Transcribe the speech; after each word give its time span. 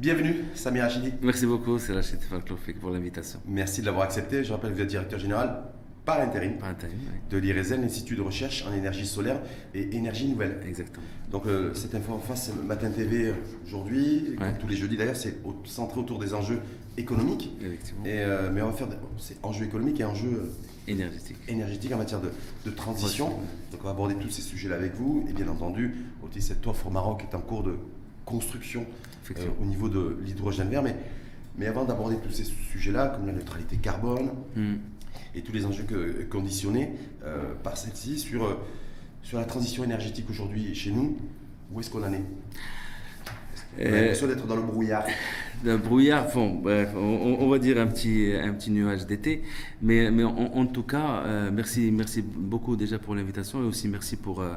Bienvenue, 0.00 0.34
Samir 0.54 0.84
Achidi. 0.84 1.12
Merci 1.22 1.44
beaucoup, 1.44 1.78
c'est 1.78 1.92
Rachid 1.92 2.20
Falklofik 2.22 2.80
pour 2.80 2.90
l'invitation. 2.90 3.38
Merci 3.46 3.82
de 3.82 3.86
l'avoir 3.86 4.04
accepté. 4.04 4.42
Je 4.44 4.52
rappelle 4.52 4.70
que 4.70 4.76
vous 4.76 4.82
êtes 4.82 4.88
directeur 4.88 5.18
général 5.18 5.62
par 6.06 6.20
intérim, 6.22 6.56
Par 6.56 6.70
intérim, 6.70 6.96
oui. 6.98 7.18
de 7.28 7.36
l'IRESEN, 7.36 7.82
l'Institut 7.82 8.16
de 8.16 8.22
recherche 8.22 8.64
en 8.66 8.72
énergie 8.72 9.04
solaire 9.06 9.42
et 9.74 9.94
énergie 9.94 10.26
nouvelle. 10.26 10.58
Exactement. 10.66 11.04
Donc 11.30 11.46
euh, 11.46 11.74
cette 11.74 11.94
info 11.94 12.14
en 12.14 12.18
face, 12.18 12.46
c'est 12.46 12.64
Matin 12.66 12.90
TV 12.90 13.26
euh, 13.28 13.32
aujourd'hui, 13.66 14.36
Ouais. 14.40 14.56
tous 14.58 14.66
les 14.66 14.76
jeudis 14.76 14.96
d'ailleurs, 14.96 15.16
c'est 15.16 15.36
au- 15.44 15.54
centré 15.64 16.00
autour 16.00 16.18
des 16.18 16.32
enjeux 16.32 16.60
économiques. 16.96 17.50
Effectivement. 17.60 18.04
Et, 18.06 18.20
euh, 18.20 18.50
mais 18.50 18.62
on 18.62 18.68
va 18.68 18.72
faire, 18.72 18.88
des- 18.88 18.96
c'est 19.18 19.36
enjeux 19.44 19.66
économiques 19.66 20.00
et 20.00 20.04
enjeux 20.04 20.44
euh, 20.44 20.90
Énergétique. 20.90 21.36
énergétiques 21.46 21.92
en 21.92 21.98
matière 21.98 22.22
de, 22.22 22.30
de 22.64 22.70
transition. 22.70 23.28
Ouais. 23.28 23.34
Donc 23.72 23.80
on 23.82 23.84
va 23.84 23.90
aborder 23.90 24.14
tous 24.14 24.30
ces 24.30 24.42
sujets-là 24.42 24.76
avec 24.76 24.94
vous. 24.94 25.26
Et 25.28 25.34
bien 25.34 25.48
entendu, 25.48 25.94
aussi 26.26 26.40
cette 26.40 26.66
offre 26.66 26.86
au 26.86 26.90
Maroc 26.90 27.26
est 27.30 27.36
en 27.36 27.40
cours 27.42 27.62
de 27.62 27.76
construction 28.30 28.86
euh, 29.36 29.46
au 29.60 29.64
niveau 29.66 29.88
de 29.88 30.16
l'hydrogène 30.24 30.68
vert. 30.68 30.82
Mais, 30.82 30.96
mais 31.58 31.66
avant 31.66 31.84
d'aborder 31.84 32.16
tous 32.24 32.30
ces 32.32 32.44
sujets-là, 32.44 33.08
comme 33.08 33.26
la 33.26 33.32
neutralité 33.32 33.76
carbone 33.76 34.30
Hmm. 34.56 34.76
et 35.34 35.42
tous 35.42 35.52
les 35.52 35.64
enjeux 35.66 35.84
que- 35.84 36.22
conditionnés 36.30 36.92
euh, 37.24 37.54
par 37.62 37.76
celle-ci 37.76 38.18
sur, 38.18 38.44
euh, 38.44 38.54
sur 39.22 39.38
la 39.38 39.44
transition 39.44 39.84
énergétique 39.84 40.28
aujourd'hui 40.30 40.74
chez 40.74 40.90
nous, 40.92 41.16
où 41.72 41.80
est-ce 41.80 41.90
qu'on 41.90 42.02
en 42.02 42.12
est? 42.12 42.24
On 43.78 43.82
a 43.86 43.88
l'impression 43.90 44.26
d'être 44.26 44.46
dans 44.46 44.56
le 44.56 44.62
brouillard. 44.62 45.04
D'un 45.64 45.76
brouillard, 45.78 46.26
bon, 46.34 46.54
bref, 46.56 46.90
on, 46.96 47.36
on 47.40 47.48
va 47.48 47.58
dire 47.58 47.78
un 47.78 47.86
petit, 47.86 48.32
un 48.34 48.52
petit 48.52 48.70
nuage 48.72 49.06
d'été. 49.06 49.42
Mais, 49.80 50.10
mais 50.10 50.24
en, 50.24 50.34
en 50.36 50.66
tout 50.66 50.82
cas, 50.82 51.22
euh, 51.24 51.50
merci, 51.52 51.90
merci 51.92 52.20
beaucoup 52.22 52.74
déjà 52.76 52.98
pour 52.98 53.14
l'invitation 53.14 53.62
et 53.62 53.66
aussi 53.66 53.86
merci 53.88 54.16
pour, 54.16 54.40
euh, 54.40 54.54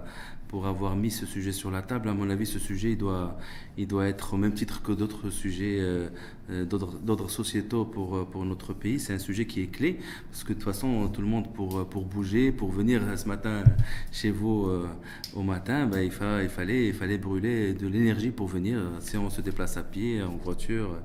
pour 0.54 0.68
avoir 0.68 0.96
mis 0.96 1.10
ce 1.10 1.26
sujet 1.26 1.52
sur 1.52 1.72
la 1.72 1.82
table. 1.82 2.08
À 2.10 2.14
mon 2.14 2.30
avis, 2.30 2.46
ce 2.46 2.60
sujet, 2.60 2.92
il 2.92 2.98
doit, 3.00 3.40
il 3.76 3.88
doit 3.88 4.08
être 4.08 4.36
au 4.36 4.38
même 4.38 4.54
titre 4.54 4.84
que 4.84 4.92
d'autres 4.92 5.32
sujets 5.32 5.80
euh, 5.80 6.10
euh, 6.52 6.66
d'ordre 6.66 7.30
sociétaux 7.30 7.86
pour, 7.86 8.18
euh, 8.18 8.26
pour 8.26 8.44
notre 8.46 8.74
pays. 8.74 9.00
C'est 9.00 9.14
un 9.14 9.18
sujet 9.18 9.48
qui 9.48 9.62
est 9.62 9.68
clé 9.68 9.98
parce 10.30 10.44
que 10.44 10.50
de 10.50 10.56
toute 10.56 10.66
façon, 10.66 11.08
tout 11.08 11.22
le 11.22 11.28
monde, 11.28 11.54
pour, 11.54 11.80
euh, 11.80 11.86
pour 11.86 12.04
bouger, 12.04 12.52
pour 12.52 12.70
venir 12.70 13.02
ce 13.18 13.28
matin 13.30 13.64
chez 14.12 14.30
vous 14.30 14.70
au 15.34 15.42
matin, 15.42 15.88
ben, 15.88 16.02
il, 16.02 16.12
fallait, 16.12 16.88
il 16.90 16.94
fallait 16.94 17.18
brûler 17.18 17.74
de 17.74 17.88
l'énergie 17.88 18.30
pour 18.30 18.48
venir. 18.48 18.78
Si 19.00 19.18
on 19.18 19.30
se 19.30 19.42
déplace 19.42 19.78
à 19.78 19.84
pied, 19.84 20.22
en 20.22 20.36
voiture, 20.36 21.00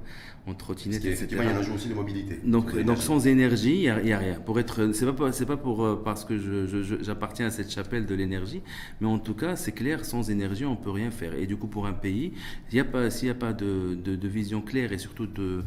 en 0.48 0.54
Parce 0.54 0.64
trottinette, 0.64 1.04
etc. 1.04 1.10
qu'effectivement, 1.10 1.42
il 1.44 1.48
y 1.48 1.52
a 1.52 1.72
un 1.72 1.74
aussi 1.74 1.88
de 1.88 1.94
mobilité. 1.94 2.40
Donc, 2.44 2.76
donc 2.84 2.98
sans 2.98 3.26
énergie, 3.26 3.74
il 3.84 4.02
n'y 4.04 4.12
a, 4.12 4.18
rien. 4.18 4.34
Pour 4.44 4.58
être, 4.58 4.92
c'est 4.92 5.06
pas, 5.12 5.32
c'est 5.32 5.46
pas 5.46 5.56
pour 5.56 5.84
euh, 5.84 6.00
parce 6.02 6.24
que 6.24 6.36
j'appartiens 7.02 7.46
à 7.46 7.50
cette 7.50 7.70
chapelle 7.70 8.06
de 8.06 8.14
l'énergie, 8.14 8.62
mais 9.00 9.06
en 9.06 9.18
tout 9.18 9.34
cas, 9.34 9.56
c'est 9.56 9.72
clair, 9.72 10.04
sans 10.04 10.30
énergie, 10.30 10.64
on 10.64 10.76
peut 10.76 10.90
rien 10.90 11.10
faire. 11.10 11.34
Et 11.34 11.46
du 11.46 11.56
coup, 11.56 11.66
pour 11.68 11.86
un 11.86 11.92
pays, 11.92 12.32
il 12.70 12.76
y 12.76 12.80
a 12.80 12.84
pas, 12.84 13.10
s'il 13.10 13.26
n'y 13.26 13.32
a 13.32 13.34
pas 13.34 13.52
de, 13.52 13.94
de- 14.02 14.16
de 14.16 14.28
vision 14.28 14.60
claire 14.62 14.92
et 14.92 14.98
surtout 14.98 15.26
de 15.26 15.62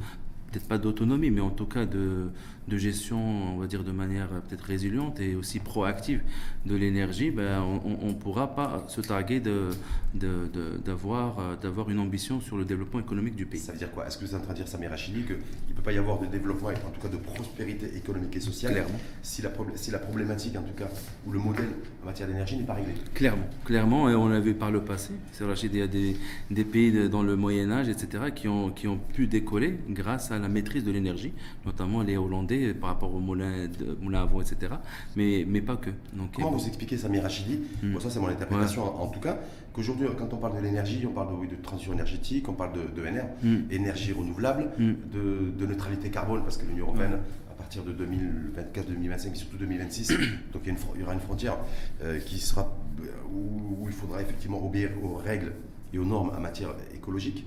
peut-être 0.52 0.68
pas 0.68 0.78
d'autonomie, 0.78 1.32
mais 1.32 1.42
en 1.42 1.50
tout 1.50 1.66
cas 1.66 1.86
de, 1.86 2.30
de 2.72 2.78
gestion, 2.78 3.20
on 3.54 3.58
va 3.60 3.68
dire 3.68 3.84
de 3.84 3.92
manière 3.92 4.30
euh, 4.32 4.40
peut-être 4.40 4.64
résiliente 4.64 5.20
et 5.20 5.36
aussi 5.36 5.60
proactive 5.60 6.22
de 6.66 6.76
l'énergie, 6.76 7.30
ben, 7.32 7.62
on 7.62 8.08
ne 8.08 8.14
pourra 8.14 8.56
pas 8.56 8.86
se 8.88 9.02
targuer 9.02 9.40
de, 9.42 9.70
de- 10.14 10.48
de- 10.54 10.78
d'avoir, 10.84 11.40
euh, 11.40 11.56
d'avoir 11.62 11.90
une 11.90 12.00
ambition 12.00 12.40
sur 12.40 12.56
le 12.58 12.64
développement 12.66 13.00
économique 13.02 13.36
du 13.36 13.46
pays. 13.46 13.60
Ça 13.60 13.74
veut 13.74 13.78
dire 13.78 13.92
quoi? 13.92 14.08
Est-ce 14.08 14.18
que 14.18 14.26
vous 14.26 14.34
êtes 14.36 14.40
en 14.42 14.44
train 14.44 14.54
de 14.54 14.60
dire, 14.60 14.68
Samir 14.68 14.94
Achili, 14.94 15.24
qu'il 15.24 15.36
ne 15.36 15.74
peut 15.76 15.82
pas 15.84 15.92
y 15.92 15.98
avoir 15.98 16.20
de 16.20 16.28
développement, 16.28 16.72
et 16.72 16.76
en 16.76 16.92
tout 16.92 17.02
cas 17.02 17.10
de 17.10 17.18
prospérité 17.18 17.88
économique 17.98 18.36
et 18.38 18.40
sociale, 18.40 18.74
Clairement. 18.74 19.00
si 19.22 19.42
la, 19.42 19.50
problé- 19.50 19.74
si 19.76 19.92
la 19.92 20.00
problématique, 20.00 20.56
en 20.56 20.62
tout 20.64 20.74
cas, 20.78 20.88
ou 21.28 21.32
le 21.32 21.40
modèle 21.40 21.70
en 22.04 22.06
matière 22.06 22.28
d'énergie 22.30 22.56
n'est 22.58 22.64
pas 22.64 22.76
réglé? 22.76 22.94
Clairement, 23.14 23.48
clairement, 23.66 24.10
et 24.10 24.16
on 24.16 24.30
l'a 24.30 24.40
vu 24.40 24.54
par 24.54 24.72
le 24.72 24.82
passé. 24.82 25.12
C'est 25.34 25.44
vrai, 25.44 25.56
il 25.64 25.76
y 25.76 25.82
a 25.82 25.88
des, 25.88 26.16
des 26.50 26.64
pays 26.64 26.92
de- 26.94 27.08
dans 27.08 27.24
le 27.24 27.36
Moyen 27.36 27.70
Âge, 27.72 27.90
etc., 27.90 28.26
qui 28.34 28.48
ont, 28.48 28.70
qui 28.70 28.88
ont 28.88 28.98
pu 28.98 29.28
décoller 29.28 29.78
grâce 29.90 30.32
à 30.32 30.40
la 30.40 30.48
maîtrise 30.48 30.84
de 30.86 30.92
l'énergie, 30.92 31.34
notamment 31.66 32.02
les 32.04 32.16
Hollandais 32.18 32.61
par 32.74 32.90
rapport 32.92 33.14
aux 33.14 33.20
moulins, 33.20 33.68
de, 33.68 34.16
à 34.16 34.26
vent, 34.26 34.42
etc., 34.42 34.74
mais, 35.16 35.46
mais 35.48 35.62
pas 35.62 35.76
que. 35.78 35.90
Donc, 36.14 36.32
Comment 36.36 36.52
vous 36.52 36.68
expliquez, 36.68 36.98
Samir 36.98 37.26
Achidi 37.26 37.60
Hmm. 37.84 37.94
Bon, 37.94 38.00
ça 38.00 38.10
c'est 38.10 38.20
mon 38.20 38.28
interprétation 38.28 38.84
en, 38.84 39.04
en 39.04 39.08
tout 39.08 39.20
cas, 39.20 39.38
qu'aujourd'hui, 39.74 40.08
quand 40.18 40.34
on 40.34 40.38
parle 40.38 40.58
de 40.58 40.64
l'énergie, 40.64 41.06
on 41.08 41.14
parle 41.14 41.30
de, 41.30 41.34
oui, 41.40 41.48
de 41.48 41.56
transition 41.56 41.94
énergétique, 41.94 42.48
on 42.50 42.54
parle 42.54 42.74
de, 42.74 43.02
de 43.02 43.08
NR, 43.08 43.26
Hmm. 43.44 43.62
énergie 43.72 44.12
renouvelable, 44.14 44.70
Hmm. 44.78 44.94
de, 45.14 45.66
neutralité 45.66 46.10
carbone, 46.10 46.42
parce 46.44 46.58
que 46.58 46.66
l'Union 46.66 46.86
Européenne, 46.88 47.18
à 47.50 47.54
partir 47.54 47.84
de 47.84 47.92
2024, 47.92 48.88
2025, 48.88 49.30
mais 49.32 49.36
surtout 49.38 49.58
2026, 49.58 50.10
donc 50.54 50.62
il 50.64 50.66
y, 50.66 50.70
a 50.70 50.72
une 50.72 50.78
fro- 50.78 50.92
il 50.96 51.02
y 51.02 51.04
aura 51.04 51.14
une 51.14 51.20
frontière 51.20 51.58
euh, 52.04 52.20
qui 52.20 52.40
sera, 52.40 52.76
euh, 53.02 53.06
où, 53.32 53.84
où 53.84 53.88
il 53.88 53.94
faudra 53.94 54.22
effectivement 54.22 54.64
obéir 54.66 54.90
aux 55.04 55.16
règles 55.16 55.54
et 55.94 55.98
aux 56.00 56.06
normes 56.06 56.32
en 56.36 56.40
matière 56.40 56.70
écologique 56.96 57.46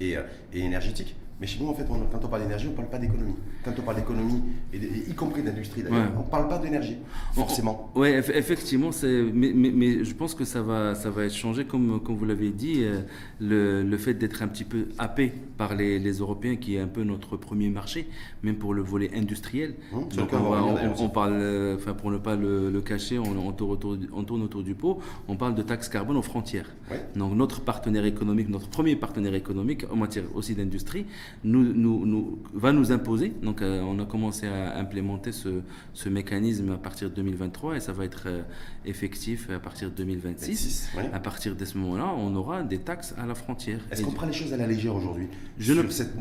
et, 0.00 0.16
euh, 0.16 0.22
et 0.52 0.60
énergétique. 0.60 1.14
Mais 1.42 1.48
chez 1.48 1.58
nous, 1.60 1.68
en 1.70 1.74
fait, 1.74 1.84
on- 1.90 1.98
quand 2.06 2.24
on 2.24 2.28
parle 2.28 2.42
d'énergie, 2.42 2.68
on 2.68 2.70
ne 2.70 2.76
parle 2.76 2.88
pas 2.88 2.98
d'économie. 2.98 3.34
Quand 3.64 3.72
on 3.76 3.82
parle 3.82 3.96
d'économie, 3.96 4.42
et, 4.72 4.78
de- 4.78 4.84
et 4.86 5.10
y 5.10 5.14
compris 5.14 5.42
d'industrie 5.42 5.82
d'ailleurs, 5.82 5.98
Ouais. 6.04 6.12
on 6.16 6.20
ne 6.22 6.30
parle 6.30 6.46
pas 6.46 6.58
d'énergie, 6.58 6.98
forcément. 7.34 7.90
Oui, 7.96 8.10
effectivement, 8.10 8.90
mais, 9.34 9.52
mais, 9.52 9.72
mais 9.74 10.04
je 10.04 10.14
pense 10.14 10.36
que 10.36 10.44
ça 10.44 10.62
va, 10.62 10.94
ça 10.94 11.10
va 11.10 11.24
être 11.24 11.34
changé, 11.34 11.64
comme, 11.64 12.00
comme 12.00 12.14
vous 12.14 12.26
l'avez 12.26 12.50
dit, 12.50 12.84
euh, 12.84 13.00
le, 13.40 13.82
le 13.82 13.96
fait 13.98 14.14
d'être 14.14 14.40
un 14.40 14.46
petit 14.46 14.62
peu 14.62 14.86
happé 14.98 15.32
par 15.58 15.74
les, 15.74 15.98
les 15.98 16.12
Européens, 16.18 16.54
qui 16.54 16.76
est 16.76 16.80
un 16.80 16.86
peu 16.86 17.02
notre 17.02 17.36
premier 17.36 17.70
marché, 17.70 18.08
même 18.44 18.54
pour 18.54 18.72
le 18.72 18.82
volet 18.82 19.10
industriel. 19.12 19.74
Hum, 19.92 20.06
Donc 20.16 20.28
on, 20.32 20.38
va 20.38 21.08
parle, 21.08 21.32
euh, 21.34 21.74
enfin 21.74 21.92
pour 21.94 22.12
ne 22.12 22.18
pas 22.18 22.36
le, 22.36 22.70
le 22.70 22.80
cacher, 22.82 23.18
on, 23.18 23.50
tourne 23.50 23.72
autour, 23.72 23.96
du- 23.96 24.08
on 24.12 24.22
tourne 24.22 24.42
autour 24.42 24.62
du 24.62 24.76
pot, 24.76 25.00
on 25.26 25.34
parle 25.34 25.56
de 25.56 25.62
taxes 25.62 25.88
carbone 25.88 26.16
aux 26.16 26.22
frontières. 26.22 26.70
Ouais. 26.88 27.02
Donc 27.16 27.34
notre 27.34 27.62
partenaire 27.62 28.04
économique, 28.04 28.48
notre 28.48 28.68
premier 28.68 28.94
partenaire 28.94 29.34
économique 29.34 29.86
en 29.92 29.96
matière 29.96 30.22
aussi 30.36 30.54
d'industrie, 30.54 31.04
nous, 31.44 31.72
nous, 31.72 32.06
nous- 32.06 32.38
va 32.54 32.72
nous 32.72 32.92
imposer. 32.92 33.32
Donc 33.42 33.62
euh, 33.62 33.80
on 33.82 33.98
a 33.98 34.04
commencé 34.04 34.46
à 34.46 34.78
implémenter 34.78 35.32
ce, 35.32 35.60
ce 35.94 36.08
mécanisme 36.08 36.70
à 36.72 36.76
partir 36.78 37.10
de 37.10 37.14
2023 37.16 37.76
et 37.76 37.80
ça 37.80 37.92
va 37.92 38.04
être 38.04 38.24
euh, 38.26 38.42
effectif 38.84 39.48
à 39.50 39.58
partir 39.58 39.90
de 39.90 39.94
2026. 39.96 40.48
26, 40.50 40.90
ouais. 40.96 41.10
À 41.12 41.20
partir 41.20 41.56
de 41.56 41.64
ce 41.64 41.78
moment-là, 41.78 42.12
on 42.16 42.34
aura 42.34 42.62
des 42.62 42.78
taxes 42.78 43.14
à 43.18 43.26
la 43.26 43.34
frontière. 43.34 43.80
Est-ce 43.90 44.02
qu'on 44.02 44.10
prend 44.12 44.26
les 44.26 44.32
choses 44.32 44.52
à 44.52 44.56
la 44.56 44.66
légère 44.66 44.94
aujourd'hui 44.94 45.26
sur, 45.58 45.74
ne- 45.76 45.88
cette- 45.88 46.14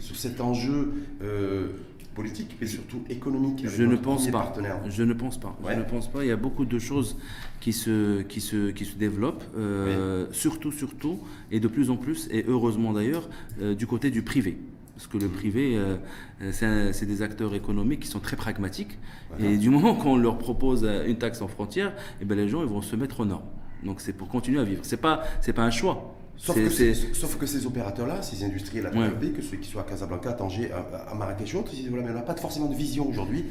sur 0.00 0.16
cet 0.16 0.40
enjeu 0.40 0.92
euh, 1.22 1.68
politique, 2.14 2.56
mais 2.60 2.66
surtout 2.66 3.02
économique 3.10 3.60
avec 3.64 3.76
Je 3.76 3.82
ne 3.82 3.96
pense 3.96 4.26
pas. 4.26 4.40
partenaire 4.40 4.78
Je 4.88 5.02
ne 5.02 5.12
pense 5.12 5.38
pas. 5.38 5.56
Ouais. 5.62 5.74
Je 5.74 5.80
ne 5.80 5.84
pense 5.84 6.08
pas. 6.08 6.24
Il 6.24 6.28
y 6.28 6.32
a 6.32 6.36
beaucoup 6.36 6.64
de 6.64 6.78
choses 6.78 7.16
qui 7.60 7.72
se, 7.72 8.22
qui 8.22 8.40
se, 8.40 8.70
qui 8.70 8.84
se 8.84 8.96
développent, 8.96 9.44
euh, 9.56 10.26
surtout, 10.32 10.72
surtout, 10.72 11.18
et 11.50 11.60
de 11.60 11.68
plus 11.68 11.90
en 11.90 11.96
plus, 11.96 12.28
et 12.30 12.44
heureusement 12.48 12.92
d'ailleurs, 12.92 13.28
euh, 13.60 13.74
du 13.74 13.86
côté 13.86 14.10
du 14.10 14.22
privé. 14.22 14.58
Parce 14.94 15.08
que 15.08 15.18
le 15.18 15.28
privé, 15.28 15.76
euh, 15.76 15.96
c'est 16.52 17.06
des 17.06 17.22
acteurs 17.22 17.54
économiques 17.54 18.00
qui 18.00 18.08
sont 18.08 18.20
très 18.20 18.36
pragmatiques. 18.36 18.96
Voilà. 19.30 19.50
Et 19.50 19.56
du 19.58 19.68
moment 19.68 19.96
qu'on 19.96 20.16
leur 20.16 20.38
propose 20.38 20.88
une 21.06 21.16
taxe 21.16 21.42
en 21.42 21.48
frontière, 21.48 21.94
eh 22.20 22.24
ben 22.24 22.36
les 22.36 22.48
gens 22.48 22.62
ils 22.62 22.68
vont 22.68 22.82
se 22.82 22.94
mettre 22.94 23.20
aux 23.20 23.24
normes. 23.24 23.48
Donc 23.82 24.00
c'est 24.00 24.12
pour 24.12 24.28
continuer 24.28 24.60
à 24.60 24.64
vivre. 24.64 24.82
Pas, 25.00 25.24
c'est 25.40 25.52
pas 25.52 25.64
un 25.64 25.72
choix. 25.72 26.14
Sauf 26.36 26.56
que, 26.56 26.68
ces- 26.70 26.94
sauf 27.14 27.36
que 27.38 27.46
ces 27.46 27.64
opérateurs-là, 27.66 28.20
ces 28.22 28.44
industriels 28.44 28.86
à 28.86 28.90
travers 28.90 29.18
Ouais. 29.20 29.30
que 29.30 29.40
ceux 29.42 29.56
qui 29.56 29.68
soient 29.70 29.82
à 29.82 29.84
Casablanca, 29.84 30.30
à 30.30 30.32
Tanger, 30.34 30.70
à, 30.72 31.10
à 31.10 31.14
Marrakech 31.14 31.54
ou 31.54 31.58
autres, 31.58 31.72
ils 31.74 31.80
disent 31.82 31.88
voilà, 31.88 32.04
mais 32.04 32.10
on 32.10 32.14
n'a 32.14 32.22
pas 32.22 32.34
forcément 32.36 32.66
de 32.66 32.74
vision 32.74 33.08
aujourd'hui 33.08 33.44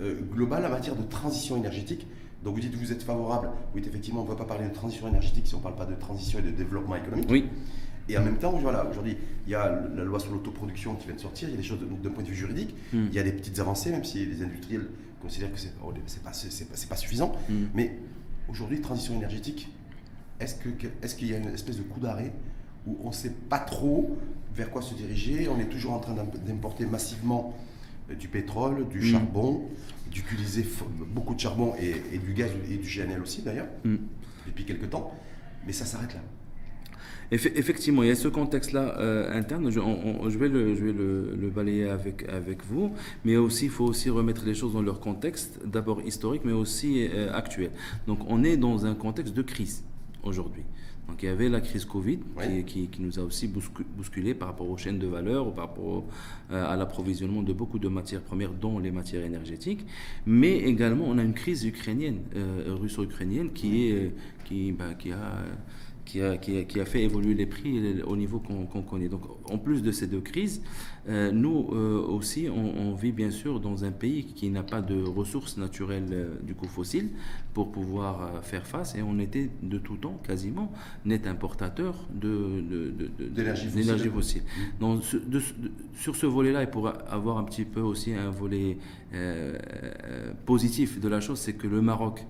euh, 0.00 0.20
globale 0.32 0.64
en 0.66 0.70
matière 0.70 0.96
de 0.96 1.02
transition 1.02 1.56
énergétique. 1.56 2.06
Donc 2.42 2.54
vous 2.54 2.60
dites 2.60 2.72
que 2.72 2.76
vous 2.78 2.90
êtes 2.90 3.02
favorable. 3.02 3.50
Oui, 3.74 3.82
effectivement, 3.86 4.22
on 4.22 4.24
ne 4.24 4.28
va 4.30 4.34
pas 4.36 4.44
parler 4.46 4.66
de 4.68 4.72
transition 4.74 5.06
énergétique 5.08 5.46
si 5.46 5.54
on 5.54 5.58
ne 5.58 5.62
parle 5.62 5.76
pas 5.76 5.84
de 5.86 5.94
transition 5.94 6.38
et 6.38 6.42
de 6.42 6.50
développement 6.50 6.96
économique. 6.96 7.28
Oui. 7.30 7.44
Et 8.08 8.18
en 8.18 8.22
même 8.24 8.38
temps, 8.38 8.50
voilà, 8.52 8.84
aujourd'hui, 8.90 9.16
il 9.46 9.52
y 9.52 9.54
a 9.54 9.80
la 9.94 10.02
loi 10.02 10.18
sur 10.18 10.32
l'autoproduction 10.32 10.96
qui 10.96 11.06
vient 11.06 11.14
de 11.14 11.20
sortir, 11.20 11.48
il 11.48 11.52
y 11.52 11.54
a 11.54 11.56
des 11.58 11.62
choses 11.62 11.78
d'un 12.02 12.10
point 12.10 12.24
de 12.24 12.28
vue 12.28 12.34
juridique, 12.34 12.74
Mm. 12.92 13.04
il 13.10 13.14
y 13.14 13.18
a 13.20 13.22
des 13.22 13.30
petites 13.32 13.60
avancées, 13.60 13.90
même 13.92 14.02
si 14.02 14.26
les 14.26 14.42
industriels 14.42 14.88
considèrent 15.20 15.52
que 15.52 15.58
c'est 15.60 15.72
oh, 15.84 15.92
c'est 16.06 16.88
pas, 16.88 16.96
suffisant. 16.96 17.32
Mm. 17.48 17.54
Mais 17.74 17.96
aujourd'hui, 18.48 18.80
transition 18.80 19.14
énergétique, 19.14 19.68
est-ce 20.42 21.14
qu'il 21.16 21.30
y 21.30 21.34
a 21.34 21.38
une 21.38 21.48
espèce 21.48 21.76
de 21.78 21.82
coup 21.82 22.00
d'arrêt 22.00 22.32
où 22.86 22.96
on 23.02 23.08
ne 23.08 23.14
sait 23.14 23.32
pas 23.48 23.58
trop 23.58 24.16
vers 24.54 24.70
quoi 24.70 24.82
se 24.82 24.94
diriger? 24.94 25.48
On 25.48 25.58
est 25.60 25.68
toujours 25.68 25.92
en 25.92 26.00
train 26.00 26.14
d'im- 26.14 26.26
d'importer 26.46 26.84
massivement 26.86 27.56
euh, 28.10 28.14
du 28.14 28.28
pétrole, 28.28 28.88
du 28.88 28.98
Mm. 28.98 29.02
charbon, 29.02 29.62
d'utiliser 30.10 30.66
beaucoup 31.14 31.34
de 31.34 31.40
charbon 31.40 31.74
et, 31.80 31.94
et 32.14 32.18
du 32.18 32.32
gaz 32.34 32.50
et 32.70 32.76
du 32.76 32.88
GNL 32.88 33.22
aussi 33.22 33.42
d'ailleurs, 33.42 33.68
Mm. 33.84 33.96
depuis 34.46 34.64
quelques 34.64 34.90
temps. 34.90 35.12
Mais 35.66 35.72
ça 35.72 35.84
s'arrête 35.84 36.14
là. 36.14 36.20
Effe- 37.30 37.52
Effectivement, 37.56 38.02
il 38.02 38.08
y 38.08 38.12
a 38.12 38.14
ce 38.14 38.28
contexte-là 38.28 38.98
euh, 38.98 39.32
interne. 39.32 39.70
Je, 39.70 39.80
on- 39.80 40.22
on- 40.24 40.28
je 40.28 40.36
vais, 40.38 40.48
le, 40.48 40.74
je 40.74 40.84
vais 40.84 40.92
le, 40.92 41.34
le 41.40 41.48
balayer 41.50 41.88
avec, 41.88 42.28
avec 42.28 42.62
vous, 42.66 42.92
mais 43.24 43.36
aussi 43.36 43.66
il 43.66 43.70
faut 43.70 43.84
aussi 43.86 44.10
remettre 44.10 44.44
les 44.44 44.54
choses 44.54 44.74
dans 44.74 44.82
leur 44.82 45.00
contexte, 45.00 45.60
d'abord 45.64 46.02
historique, 46.02 46.42
mais 46.44 46.52
aussi 46.52 47.08
euh, 47.10 47.32
actuel. 47.32 47.70
Donc 48.06 48.18
on 48.28 48.44
est 48.44 48.56
dans 48.58 48.84
un 48.84 48.94
contexte 48.94 49.32
de 49.34 49.42
crise 49.42 49.82
aujourd'hui. 50.22 50.62
Donc 51.08 51.20
il 51.22 51.26
y 51.26 51.28
avait 51.28 51.48
la 51.48 51.60
crise 51.60 51.84
Covid 51.84 52.20
Oui. 52.38 52.64
qui, 52.64 52.64
qui- 52.64 52.88
qui 52.88 53.02
nous 53.02 53.18
a 53.18 53.22
aussi 53.22 53.48
bouscu- 53.48 53.84
bousculé 53.96 54.34
par 54.34 54.48
rapport 54.48 54.70
aux 54.70 54.76
chaînes 54.76 54.98
de 55.00 55.06
valeur, 55.08 55.48
ou 55.48 55.50
par 55.50 55.68
rapport 55.68 55.84
au- 55.84 56.04
euh, 56.52 56.64
à 56.72 56.76
l'approvisionnement 56.76 57.42
de 57.42 57.52
beaucoup 57.52 57.78
de 57.80 57.88
matières 57.88 58.22
premières, 58.22 58.52
dont 58.52 58.78
les 58.78 58.92
matières 58.92 59.24
énergétiques. 59.24 59.84
Mais 60.26 60.58
également, 60.58 61.04
on 61.08 61.18
a 61.18 61.22
une 61.22 61.34
crise 61.34 61.64
ukrainienne, 61.64 62.20
euh, 62.36 62.76
russo-ukrainienne, 62.80 63.52
qui, 63.52 63.88
est, 63.88 63.92
euh, 63.94 64.08
qui, 64.44 64.70
bah, 64.72 64.94
qui 64.94 65.10
a 65.12 65.44
qui 66.04 66.20
a, 66.20 66.36
qui, 66.36 66.80
a, 66.80 66.84
fait 66.84 67.02
évoluer 67.02 67.34
les 67.34 67.46
prix 67.46 68.02
au 68.06 68.16
niveau 68.16 68.40
qu'on 68.40 68.82
connaît. 68.82 69.08
Donc, 69.08 69.22
en 69.50 69.58
plus 69.58 69.82
de 69.82 69.92
ces 69.92 70.06
deux 70.06 70.20
crises, 70.20 70.62
euh, 71.08 71.32
nous 71.32 71.68
euh, 71.72 72.00
aussi, 72.00 72.48
on, 72.48 72.94
vit 72.94 73.12
bien 73.12 73.30
sûr 73.30 73.60
dans 73.60 73.84
un 73.84 73.90
pays 73.90 74.24
qui 74.24 74.50
n'a 74.50 74.62
pas 74.62 74.80
de 74.80 75.02
ressources 75.02 75.56
naturelles 75.56 76.08
euh, 76.12 76.34
du 76.42 76.54
coup 76.54 76.68
fossiles 76.68 77.10
pour 77.54 77.72
pouvoir 77.72 78.44
faire 78.44 78.66
face. 78.66 78.94
Et 78.94 79.02
on 79.02 79.18
était 79.18 79.50
de 79.62 79.78
tout 79.78 79.96
temps 79.96 80.20
quasiment 80.26 80.72
net 81.04 81.26
importateur 81.26 81.94
d'énergie 82.12 83.66
de, 83.68 84.04
de, 84.04 84.10
fossile. 84.10 84.42
Mmh. 84.42 84.80
Donc, 84.80 85.02
sur 85.94 86.16
ce 86.16 86.26
volet-là, 86.26 86.62
et 86.62 86.70
pour 86.70 86.88
avoir 86.88 87.38
un 87.38 87.44
petit 87.44 87.64
peu 87.64 87.80
aussi 87.80 88.14
un 88.14 88.30
volet 88.30 88.78
positif 90.46 91.00
de 91.00 91.08
la 91.08 91.20
chose, 91.20 91.38
c'est 91.38 91.54
que 91.54 91.66
le 91.66 91.80
Maroc, 91.80 92.24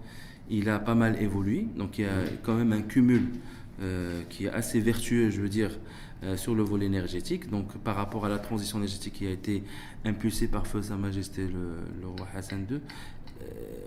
il 0.50 0.68
a 0.68 0.78
pas 0.78 0.94
mal 0.94 1.20
évolué. 1.20 1.66
Donc, 1.76 1.98
il 1.98 2.02
y 2.02 2.08
a 2.08 2.24
quand 2.42 2.54
même 2.54 2.72
un 2.72 2.82
cumul 2.82 3.28
euh, 3.82 4.22
qui 4.28 4.46
est 4.46 4.50
assez 4.50 4.80
vertueux, 4.80 5.30
je 5.30 5.40
veux 5.40 5.48
dire, 5.48 5.78
euh, 6.22 6.36
sur 6.36 6.54
le 6.54 6.62
volet 6.62 6.86
énergétique. 6.86 7.50
Donc, 7.50 7.76
par 7.78 7.96
rapport 7.96 8.24
à 8.24 8.28
la 8.28 8.38
transition 8.38 8.78
énergétique 8.78 9.14
qui 9.14 9.26
a 9.26 9.30
été 9.30 9.64
impulsée 10.04 10.48
par 10.48 10.66
Feu 10.66 10.82
Sa 10.82 10.96
Majesté 10.96 11.48
le, 11.48 12.06
roi 12.06 12.28
Hassan 12.34 12.66
II, 12.70 12.80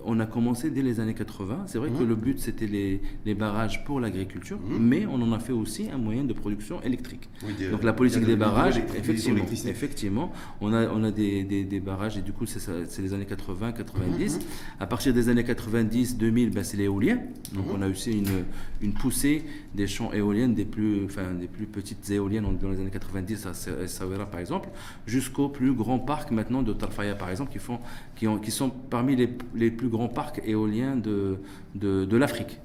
on 0.06 0.19
a 0.19 0.25
commencé 0.25 0.69
dès 0.69 0.81
les 0.81 1.00
années 1.00 1.13
80. 1.13 1.63
C'est 1.68 1.78
vrai 1.78 1.90
que 1.90 2.02
mhm. 2.02 2.10
le 2.10 2.16
but, 2.16 2.40
c'était 2.40 2.68
les, 2.68 3.36
barrages 3.36 3.84
pour 3.84 4.00
l'agriculture, 4.00 4.57
mhm. 4.60 4.78
mais 4.80 5.06
on 5.06 5.22
en 5.22 5.31
a 5.34 5.40
fait 5.40 5.54
aussi 5.54 5.90
un 5.92 5.98
moyen 5.98 6.24
de 6.24 6.34
production 6.34 6.81
électrique. 6.84 7.30
Donc 7.72 7.84
la 7.84 7.94
politique 7.94 8.25
des 8.25 8.36
barrages, 8.36 8.78
effectivement, 8.98 9.44
effectivement, 9.68 10.31
on 10.62 10.74
a, 10.74 10.88
on 10.88 11.04
a 11.04 11.12
des, 11.12 11.44
des, 11.44 11.80
barrages, 11.80 12.18
et 12.18 12.22
du 12.22 12.31
coup, 12.31 12.46
c'est 12.46 13.02
les 13.02 13.13
années 13.13 13.25
80, 13.25 13.72
90. 13.74 14.36
Mhm. 14.36 14.42
À 14.80 14.88
partir 14.88 15.13
des 15.13 15.30
années 15.30 15.44
90, 15.44 16.18
2000, 16.18 16.52
ben, 16.52 16.63
c'est 16.63 16.78
l'éolien. 16.78 17.19
Donc 17.54 17.66
on 17.74 17.81
a 17.81 17.88
aussi 17.88 18.12
une, 18.12 18.46
une 18.81 18.94
poussée 18.94 19.44
des 19.74 19.88
champs 19.88 20.12
éoliennes, 20.13 20.54
des 20.54 20.66
plus, 20.66 21.06
enfin, 21.06 21.34
des 21.34 21.48
plus 21.48 21.66
petites 21.66 22.10
éoliennes 22.10 22.46
dans 22.62 22.69
les 22.69 22.80
années 22.80 22.90
90 22.92 23.48
à 23.48 23.54
Saouira, 23.88 24.25
par 24.25 24.40
exemple, 24.40 24.69
jusqu'au 25.06 25.50
plus 25.50 25.74
grand 25.74 26.00
parc 26.00 26.31
maintenant 26.31 26.62
de 26.62 26.74
Tarfaya, 26.74 27.16
par 27.16 27.30
exemple, 27.30 27.52
qui, 27.52 27.60
font, 27.60 27.80
qui, 28.16 28.28
ont, 28.28 28.38
qui 28.38 28.52
sont 28.52 28.69
parmi 28.69 29.16
les, 29.16 29.30
les 29.56 29.72
plus 29.72 29.90
grands 29.90 29.94
parcs 30.07 30.42
éoliens 30.45 30.95
de, 30.95 31.38
de, 31.75 32.06
de 32.06 32.18
l'Afrique. 32.18 32.59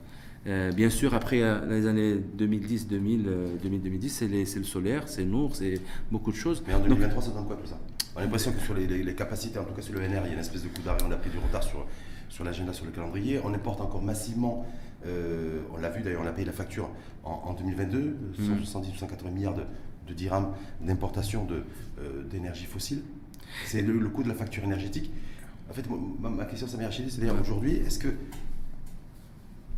Euh, 0.47 0.73
bien 0.73 0.89
sûr, 0.89 1.15
après 1.15 1.43
euh, 1.43 1.67
les 1.69 1.87
années 1.87 2.15
2010, 2.15 2.89
2000, 2.89 3.31
2010, 3.63 4.09
c'est 4.09 4.59
le 4.59 4.65
solaire, 4.65 5.07
c'est 5.07 5.25
Nour, 5.25 5.55
c'est 5.55 5.81
beaucoup 6.11 6.31
de 6.31 6.37
choses. 6.37 6.63
Mais 6.67 6.75
en 6.75 6.81
2023, 6.81 7.23
ça 7.23 7.31
donne 7.31 7.47
quoi 7.47 7.57
tout 7.57 7.67
ça? 7.67 7.79
On 8.17 8.21
a 8.21 8.23
l'impression 8.23 8.53
que 8.53 8.61
sur 8.61 8.75
les, 8.75 8.87
les, 8.87 9.15
capacités, 9.15 9.59
en 9.59 9.65
tout 9.65 9.75
cas 9.75 9.83
sur 9.83 9.95
le 9.95 10.01
NR, 10.01 10.23
il 10.25 10.29
y 10.29 10.31
a 10.31 10.33
une 10.33 10.39
espèce 10.39 10.63
de 10.63 10.69
coup 10.69 10.83
d'arrêt, 10.83 11.03
on 11.07 11.13
a 11.13 11.17
pris 11.17 11.31
du 11.31 11.39
retard 11.39 11.63
sur, 11.63 11.87
sur 12.29 12.45
l'agenda, 12.45 12.73
sur 12.73 12.87
le 12.87 12.91
calendrier. 12.91 13.41
On 13.45 13.53
importe 13.53 13.81
encore 13.81 14.03
massivement, 14.03 14.67
euh, 15.07 15.61
on 15.73 15.77
l'a 15.77 15.91
vu 15.91 16.03
d'ailleurs, 16.03 16.23
on 16.25 16.27
a 16.27 16.33
payé 16.33 16.47
la 16.47 16.53
facture 16.53 16.91
en, 17.23 17.53
2022, 17.53 18.17
170 18.49 18.95
ou 18.95 18.97
180 18.97 19.31
milliards 19.31 19.55
de, 19.55 19.63
de 20.09 20.15
dirhams 20.15 20.53
d'importation 20.81 21.47
d'énergie 22.31 22.65
fossile. 22.65 23.03
C'est 23.67 23.83
le, 23.83 24.09
coût 24.09 24.23
de 24.23 24.29
la 24.29 24.35
facture 24.35 24.65
énergétique. 24.65 25.13
En 25.71 25.73
fait, 25.73 25.85
ma, 26.21 26.45
question, 26.47 26.67
Samir 26.67 26.87
Rachidi, 26.87 27.11
c'est 27.11 27.21
d'ailleurs 27.21 27.41
aujourd'hui, 27.41 27.77
est-ce 27.77 27.99
que. 27.99 28.09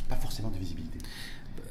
Pas 0.09 0.17
forcément 0.17 0.51
de 0.51 0.57
visibilité. 0.57 0.99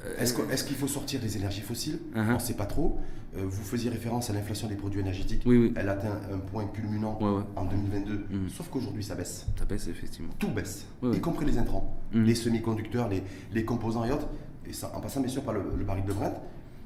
Euh, 0.06 0.20
est-ce 0.20 0.64
qu'il 0.64 0.76
faut 0.76 0.88
sortir 0.88 1.20
des 1.20 1.38
énergies 1.38 1.62
fossiles? 1.62 2.00
Uh-huh. 2.16 2.32
On 2.32 2.34
ne 2.36 2.40
sait 2.40 2.54
pas 2.54 2.66
trop. 2.66 3.00
Euh, 3.36 3.44
vous 3.46 3.64
faisiez 3.64 3.90
référence 3.90 4.30
à 4.30 4.34
l'inflation 4.34 4.68
des 4.68 4.76
produits 4.76 5.00
énergétiques. 5.00 5.42
Oui, 5.46 5.58
oui. 5.58 5.74
Elle 5.76 5.90
atteint 5.90 6.20
un 6.32 6.38
point 6.38 6.66
culminant 6.68 7.20
en 7.56 7.66
2022. 7.66 8.14
Mm. 8.14 8.50
Sauf 8.50 8.70
qu'aujourd'hui, 8.70 9.04
ça 9.04 9.16
baisse. 9.16 9.48
Ça 9.58 9.66
baisse, 9.66 9.88
effectivement. 9.88 10.34
Tout 10.38 10.50
baisse, 10.50 10.86
y 11.04 11.20
compris 11.20 11.46
les 11.46 11.58
intrants, 11.58 11.98
mm. 12.14 12.24
les 12.24 12.36
semi-conducteurs, 12.36 13.10
les, 13.10 13.24
les, 13.54 13.66
composants 13.66 14.06
et 14.06 14.12
autres. 14.12 14.28
Et 14.68 14.74
ça, 14.74 14.92
en 14.96 15.02
passant 15.02 15.22
bien 15.22 15.30
sûr 15.30 15.44
par 15.44 15.54
le, 15.54 15.64
le 15.78 15.84
baril 15.84 16.06
de 16.06 16.14
Brent, 16.14 16.42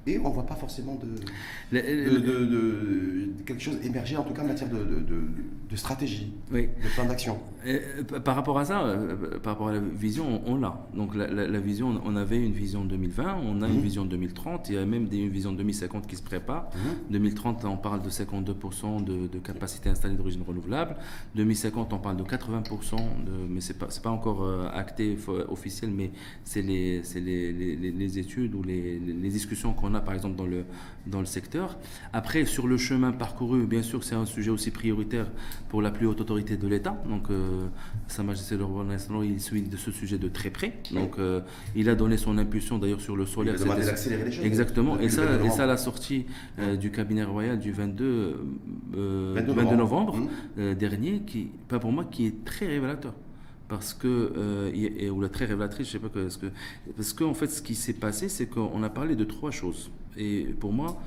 et 0.07 0.19
on 0.19 0.29
ne 0.29 0.33
voit 0.33 0.45
pas 0.45 0.55
forcément 0.55 0.95
de, 0.95 1.07
de, 1.77 3.43
quelque 3.45 3.61
chose 3.61 3.77
émerger, 3.83 4.17
en 4.17 4.23
tout 4.23 4.33
cas 4.33 4.43
en 4.43 4.47
matière 4.47 4.69
de, 4.69 5.03
stratégie, 5.75 6.31
de 6.51 6.93
plan 6.95 7.05
d'action. 7.05 7.39
Euh, 7.65 8.03
par 8.23 8.35
rapport 8.35 8.59
à 8.59 8.65
ça, 8.65 8.83
euh, 8.83 9.39
par 9.39 9.53
rapport 9.53 9.69
à 9.69 9.73
la 9.73 9.79
vision, 9.79 10.41
on, 10.45 10.57
l'a. 10.57 10.87
Donc 10.93 11.15
la, 11.15 11.59
vision, 11.59 11.99
on 12.05 12.15
avait 12.15 12.37
une 12.37 12.51
vision 12.51 12.85
2020, 12.85 13.37
on 13.43 13.61
a 13.61 13.67
une 13.67 13.77
mhm. 13.77 13.81
vision 13.81 14.05
2030, 14.05 14.69
il 14.69 14.75
y 14.75 14.77
a 14.77 14.85
même 14.85 15.07
une 15.11 15.29
vision 15.29 15.51
2050 15.51 16.05
qui 16.05 16.15
se 16.15 16.21
prépare. 16.21 16.69
2030, 17.09 17.63
mhm. 17.63 17.71
on 17.71 17.77
parle 17.77 18.03
de 18.03 18.09
52% 18.09 19.03
de, 19.03 19.39
capacité 19.39 19.89
installée 19.89 20.15
d'origine 20.15 20.43
renouvelable. 20.43 20.95
2050, 21.35 21.93
on 21.93 21.97
parle 21.97 22.17
de 22.17 22.23
80%, 22.23 22.97
mais 23.49 23.61
ce 23.61 23.73
n'est 23.73 23.79
pas, 23.79 23.87
pas 24.03 24.11
encore 24.11 24.43
euh, 24.43 24.67
acté 24.71 25.17
officiel, 25.49 25.89
mais 25.89 26.11
c'est 26.43 26.61
les, 26.61 27.01
les, 27.15 27.75
les, 27.75 28.19
études 28.19 28.53
ou 28.53 28.61
les, 28.61 28.99
les 28.99 29.29
discussions 29.29 29.73
qu'on 29.73 29.93
a 29.95 30.01
par 30.01 30.13
exemple 30.13 30.35
dans 30.35 30.45
le, 30.45 30.65
dans 31.07 31.19
le 31.19 31.25
secteur. 31.25 31.77
Après, 32.13 32.45
sur 32.45 32.67
le 32.67 32.77
chemin 32.77 33.11
parcouru, 33.11 33.65
bien 33.65 33.81
sûr, 33.81 34.03
c'est 34.03 34.15
un 34.15 34.25
sujet 34.25 34.51
aussi 34.51 34.71
prioritaire 34.71 35.27
pour 35.69 35.81
la 35.81 35.91
plus 35.91 36.07
haute 36.07 36.21
autorité 36.21 36.57
de 36.57 36.67
l'État. 36.67 37.01
Donc, 37.07 37.29
euh, 37.29 37.67
Sa 38.07 38.23
Majesté 38.23 38.57
le 38.57 38.63
roi 38.63 38.85
il 39.23 39.39
suit 39.41 39.61
de 39.61 39.77
ce 39.77 39.91
sujet 39.91 40.17
de 40.17 40.27
très 40.27 40.49
près. 40.49 40.73
Donc, 40.91 41.17
euh, 41.17 41.41
il 41.75 41.89
a 41.89 41.95
donné 41.95 42.17
son 42.17 42.37
impulsion 42.37 42.77
d'ailleurs 42.77 43.01
sur 43.01 43.15
le 43.15 43.25
solaire. 43.25 43.55
Il 43.57 43.71
a 43.71 43.75
les 43.75 44.31
choses. 44.31 44.45
Exactement. 44.45 44.99
Et 44.99 45.09
ça, 45.09 45.23
et 45.43 45.49
ça, 45.49 45.65
la 45.65 45.77
sortie 45.77 46.25
euh, 46.59 46.75
du 46.75 46.91
cabinet 46.91 47.23
royal 47.23 47.59
du 47.59 47.71
22, 47.71 48.39
22, 48.93 49.75
novembre, 49.75 50.17
mmh. 50.57 50.73
dernier, 50.73 51.21
qui, 51.25 51.49
pas 51.67 51.79
pour 51.79 51.91
moi, 51.91 52.05
qui 52.05 52.27
est 52.27 52.45
très 52.45 52.67
révélateur 52.67 53.13
parce 53.67 53.93
que, 53.93 54.33
euh, 54.37 55.09
ou 55.09 55.21
la 55.21 55.29
très 55.29 55.45
révélatrice, 55.45 55.87
je 55.87 55.91
sais 55.93 55.99
pas 55.99 56.09
que, 56.09 56.19
parce 56.19 56.37
que, 56.37 56.47
parce 56.95 57.13
qu'en 57.13 57.33
fait, 57.33 57.47
ce 57.47 57.61
qui 57.61 57.75
s'est 57.75 57.93
passé, 57.93 58.29
c'est 58.29 58.47
qu'on 58.47 58.83
a 58.83 58.89
parlé 58.89 59.15
de 59.15 59.23
trois 59.23 59.51
choses. 59.51 59.89
Et 60.17 60.45
pour 60.59 60.71
moi, 60.71 61.01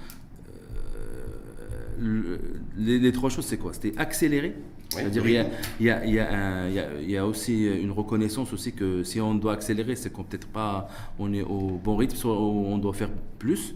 les, 2.77 3.13
trois 3.13 3.31
choses, 3.31 3.47
c'est 3.47 3.59
quoi? 3.59 3.73
C'était 3.73 3.97
accélérer. 3.99 4.57
C'est-à-dire, 4.91 5.27
il, 5.27 5.33
y 5.33 5.39
a, 5.39 5.47
il, 5.81 5.87
y 6.15 6.19
a, 6.19 6.71
il, 7.03 7.11
y 7.11 7.17
a, 7.17 7.27
aussi 7.27 7.67
une 7.67 7.91
reconnaissance 7.91 8.55
aussi 8.55 8.73
que 8.73 9.05
si 9.05 9.21
on 9.21 9.35
doit 9.35 9.53
accélérer, 9.53 9.97
c'est 9.97 10.11
qu'on 10.11 10.25
peut-être 10.25 10.49
pas, 10.49 10.89
on 11.19 11.35
est 11.35 11.43
au 11.43 11.79
bon 11.83 11.97
rythme, 11.97 12.17
soit 12.17 12.41
on 12.41 12.79
doit 12.79 12.95
faire 12.95 13.11
plus 13.39 13.75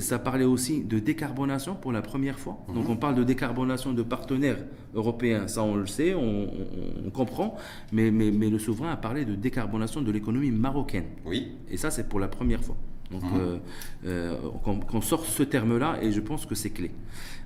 ça 0.00 0.18
parlait 0.18 0.44
aussi 0.44 0.84
de 0.84 0.98
décarbonation 0.98 1.74
pour 1.74 1.92
la 1.92 2.02
première 2.02 2.38
fois. 2.38 2.58
Mhm. 2.68 2.74
Donc 2.74 2.88
on 2.88 2.96
parle 2.96 3.14
de 3.14 3.24
décarbonation 3.24 3.92
de 3.92 4.02
partenaires 4.02 4.58
européens, 4.94 5.48
ça 5.48 5.62
on 5.62 5.76
le 5.76 5.86
sait, 5.86 6.14
on, 6.14 7.10
comprend, 7.12 7.56
mais, 7.92 8.10
mais, 8.10 8.30
mais, 8.30 8.50
le 8.50 8.58
souverain 8.58 8.92
a 8.92 8.96
parlé 8.96 9.24
de 9.24 9.34
décarbonation 9.34 10.02
de 10.02 10.12
l'économie 10.12 10.50
marocaine. 10.50 11.06
Oui. 11.24 11.52
Et 11.70 11.76
ça 11.76 11.90
c'est 11.90 12.08
pour 12.08 12.20
la 12.20 12.28
première 12.28 12.62
fois. 12.62 12.76
Donc 13.10 13.22
mhm. 13.24 13.30
euh, 13.34 13.58
euh, 14.06 14.36
qu'on 14.60 15.00
sort 15.00 15.24
ce 15.26 15.42
terme-là, 15.42 15.98
et 16.00 16.12
je 16.12 16.20
pense 16.20 16.46
que 16.46 16.54
c'est 16.54 16.70
clé. 16.70 16.92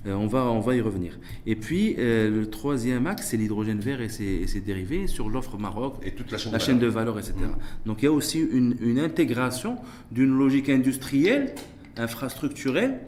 Euh, 0.05 0.13
on, 0.13 0.27
va, 0.27 0.43
on 0.45 0.59
va 0.59 0.75
y 0.75 0.81
revenir. 0.81 1.17
Et 1.47 1.55
puis 1.55 1.95
le 1.97 2.45
troisième 2.45 3.07
axe, 3.07 3.27
c'est 3.29 3.37
l'hydrogène 3.37 3.79
vert 3.79 4.01
et 4.01 4.09
ses, 4.09 4.61
dérivés 4.65 5.07
sur 5.07 5.29
l'offre 5.29 5.57
Maroc, 5.57 5.95
et 6.03 6.11
toute 6.11 6.31
la 6.31 6.37
chaîne, 6.37 6.51
la 6.51 6.59
de, 6.59 6.63
chaîne 6.63 6.75
valeur. 6.77 6.89
de 6.89 6.95
valeur, 6.95 7.19
etc. 7.19 7.33
Mhm. 7.39 7.55
Donc 7.85 8.01
il 8.01 8.05
y 8.05 8.07
a 8.07 8.11
aussi 8.11 8.39
une, 8.39 8.75
une 8.81 8.99
intégration 8.99 9.77
d'une 10.11 10.37
logique 10.37 10.69
industrielle 10.69 11.55
infrastructurel 11.97 12.99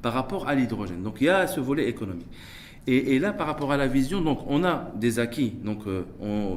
par 0.00 0.12
rapport 0.12 0.48
à 0.48 0.54
l'hydrogène. 0.54 1.02
Donc 1.02 1.16
il 1.20 1.24
y 1.24 1.28
a 1.28 1.46
ce 1.46 1.60
volet 1.60 1.88
économique. 1.88 2.28
Et, 2.88 3.18
là, 3.18 3.32
par 3.32 3.48
rapport 3.48 3.72
à 3.72 3.76
la 3.76 3.88
vision, 3.88 4.20
donc 4.20 4.40
on 4.46 4.62
a 4.62 4.92
des 4.94 5.18
acquis. 5.18 5.54
Donc 5.64 5.88
euh, 5.88 6.02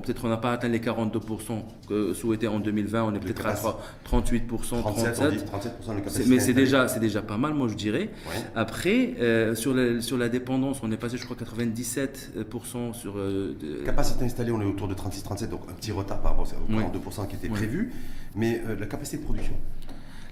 peut-être 0.04 0.26
on 0.26 0.30
n'a 0.30 0.38
pas 0.38 0.52
atteint 0.52 0.68
les 0.68 0.80
42% 0.80 1.64
que 1.88 2.14
souhaités 2.14 2.48
en 2.48 2.60
2020. 2.60 3.04
On 3.04 3.16
est 3.16 3.20
peut-être 3.20 3.48
à 3.48 3.56
38%, 3.56 4.46
37%. 4.48 5.46
37 5.46 6.28
mais 6.28 6.40
c'est 6.40 6.54
déjà, 6.54 6.88
c'est 6.88 7.00
déjà 7.00 7.24
pas 7.24 7.38
mal, 7.38 7.56
moi 7.56 7.68
je 7.68 7.74
dirais. 7.74 8.12
Après, 8.56 9.16
euh, 9.20 9.56
sur, 9.56 9.74
la, 9.74 10.02
sur 10.02 10.20
la 10.20 10.30
dépendance, 10.30 10.82
on 10.84 10.92
est 10.92 10.98
passé, 10.98 11.18
je 11.18 11.26
crois, 11.26 11.36
97% 11.36 12.94
sur. 12.94 13.18
Euh, 13.18 13.56
capacité 13.84 14.26
installée, 14.26 14.52
on 14.52 14.62
est 14.62 14.66
autour 14.66 14.88
de 14.88 14.94
36-37, 14.94 15.50
donc 15.50 15.62
un 15.68 15.74
petit 15.74 15.92
retard 15.92 16.22
par 16.22 16.38
rapport 16.38 16.46
aux 16.70 16.72
42% 16.72 17.28
qui 17.28 17.38
était 17.38 17.50
prévu. 17.50 17.92
Mais 18.36 18.62
la 18.80 18.86
capacité 18.86 19.18
de 19.18 19.24
production 19.24 19.56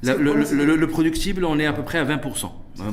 le, 0.03 0.85
productible, 0.85 1.45
on 1.45 1.59
est 1.59 1.65
à 1.65 1.73
peu 1.73 1.83
près 1.83 1.97
à 1.99 2.05
20%. 2.05 2.49
20%. 2.77 2.83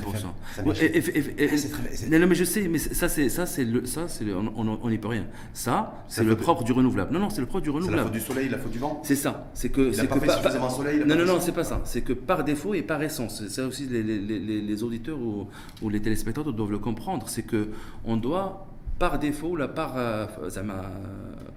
non, 2.10 2.26
mais 2.26 2.34
je 2.34 2.44
sais, 2.44 2.68
mais 2.68 2.78
ça, 2.78 3.08
c'est 3.08 3.28
ça, 3.28 3.44
c'est 3.44 3.64
le, 3.64 3.84
ça, 3.84 4.08
c'est 4.08 4.24
on 4.32 4.88
n'y 4.88 4.98
peut 4.98 5.08
rien. 5.08 5.26
Ça, 5.52 6.04
c'est 6.08 6.24
le 6.24 6.36
propre 6.36 6.64
du 6.64 6.72
renouvelable. 6.72 7.12
Non, 7.12 7.20
non, 7.20 7.30
c'est 7.30 7.42
le 7.42 7.46
propre 7.46 7.64
du 7.64 7.70
renouvelable. 7.70 7.98
la 7.98 8.04
faute 8.04 8.12
du 8.12 8.20
soleil, 8.20 8.48
la 8.48 8.58
faute 8.58 8.72
du 8.72 8.78
vent. 8.78 9.02
C'est 9.04 9.16
ça. 9.16 9.50
C'est 9.54 9.68
que. 9.68 9.92
c'est 9.92 10.06
que 10.08 10.18
pas, 10.18 10.36
suffisamment 10.38 10.70
soleil. 10.70 11.02
Non, 11.06 11.16
non, 11.16 11.26
non, 11.26 11.40
c'est 11.40 11.52
pas 11.52 11.64
ça. 11.64 11.82
C'est 11.84 12.00
que 12.00 12.14
par 12.14 12.44
défaut 12.44 12.74
et 12.74 12.82
par 12.82 13.02
essence. 13.02 13.46
Ça 13.48 13.66
aussi, 13.66 13.86
les, 13.86 14.02
les, 14.02 14.38
les, 14.38 14.82
auditeurs 14.82 15.18
ou, 15.18 15.48
ou, 15.82 15.88
les 15.90 16.00
téléspectateurs 16.00 16.52
doivent 16.52 16.72
le 16.72 16.78
comprendre. 16.78 17.28
C'est 17.28 17.42
que 17.42 17.68
on 18.04 18.16
doit 18.16 18.66
par 18.98 19.18
défaut, 19.18 19.56
la 19.56 19.68
par, 19.68 19.94
euh, 19.96 20.26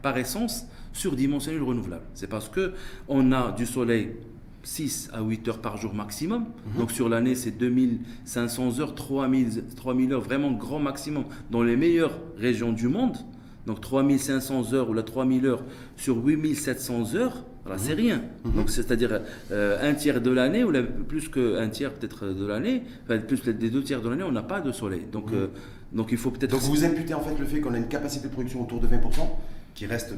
par 0.02 0.18
essence, 0.18 0.66
surdimensionner 0.92 1.58
le 1.58 1.64
renouvelable. 1.64 2.04
C'est 2.14 2.28
parce 2.28 2.50
que 2.50 2.74
on 3.08 3.32
a 3.32 3.52
du 3.52 3.66
soleil 3.66 4.12
6 4.68 5.10
à 5.14 5.22
8 5.22 5.48
heures 5.48 5.60
par 5.60 5.78
jour 5.78 5.94
maximum. 5.94 6.42
Mhm. 6.74 6.80
Donc 6.80 6.92
sur 6.92 7.08
l'année, 7.08 7.36
c'est 7.36 7.52
2500 8.26 8.80
heures, 8.82 8.96
3000, 8.96 9.64
3000 9.76 10.12
heures, 10.14 10.22
vraiment 10.22 10.52
grand 10.52 10.80
maximum 10.80 11.24
dans 11.52 11.64
les 11.64 11.78
meilleures 11.78 12.20
régions 12.38 12.74
du 12.74 12.88
monde. 12.90 13.16
Donc 13.66 13.80
3500 13.82 14.74
heures 14.74 14.90
ou 14.90 14.94
la 14.94 15.04
3000 15.04 15.46
heures 15.46 15.64
sur 15.96 16.18
8700 16.26 17.16
heures 17.16 17.46
Voilà, 17.66 17.78
c'est 17.80 17.94
rien. 17.94 18.22
Donc 18.56 18.70
c'est-à-dire 18.70 19.22
euh, 19.52 19.90
un 19.90 19.94
tiers 19.94 20.22
de 20.22 20.32
l'année 20.32 20.64
ou 20.64 20.72
la- 20.72 20.84
plus 20.84 21.28
qu'un 21.30 21.68
tiers 21.70 21.94
peut-être 21.94 22.28
de 22.28 22.46
l'année, 22.46 22.84
enfin, 23.06 23.20
plus 23.20 23.44
des 23.44 23.70
deux 23.70 23.84
tiers 23.84 24.02
de 24.02 24.10
l'année, 24.10 24.24
on 24.24 24.32
n'a 24.32 24.44
pas 24.44 24.62
de 24.62 24.72
soleil. 24.72 25.04
Donc 25.12 25.32
euh, 25.34 25.48
donc 25.94 26.10
il 26.12 26.18
faut 26.18 26.32
peut-être. 26.32 26.52
Donc 26.52 26.62
vous 26.62 26.84
imputez 26.86 27.14
en 27.14 27.22
fait 27.22 27.38
le 27.40 27.46
fait 27.46 27.60
qu'on 27.62 27.74
a 27.74 27.78
une 27.78 27.88
capacité 27.90 28.28
de 28.28 28.34
production 28.34 28.62
autour 28.62 28.80
de 28.82 28.88
20%, 28.88 29.00
qui 29.76 29.86
reste 29.86 30.14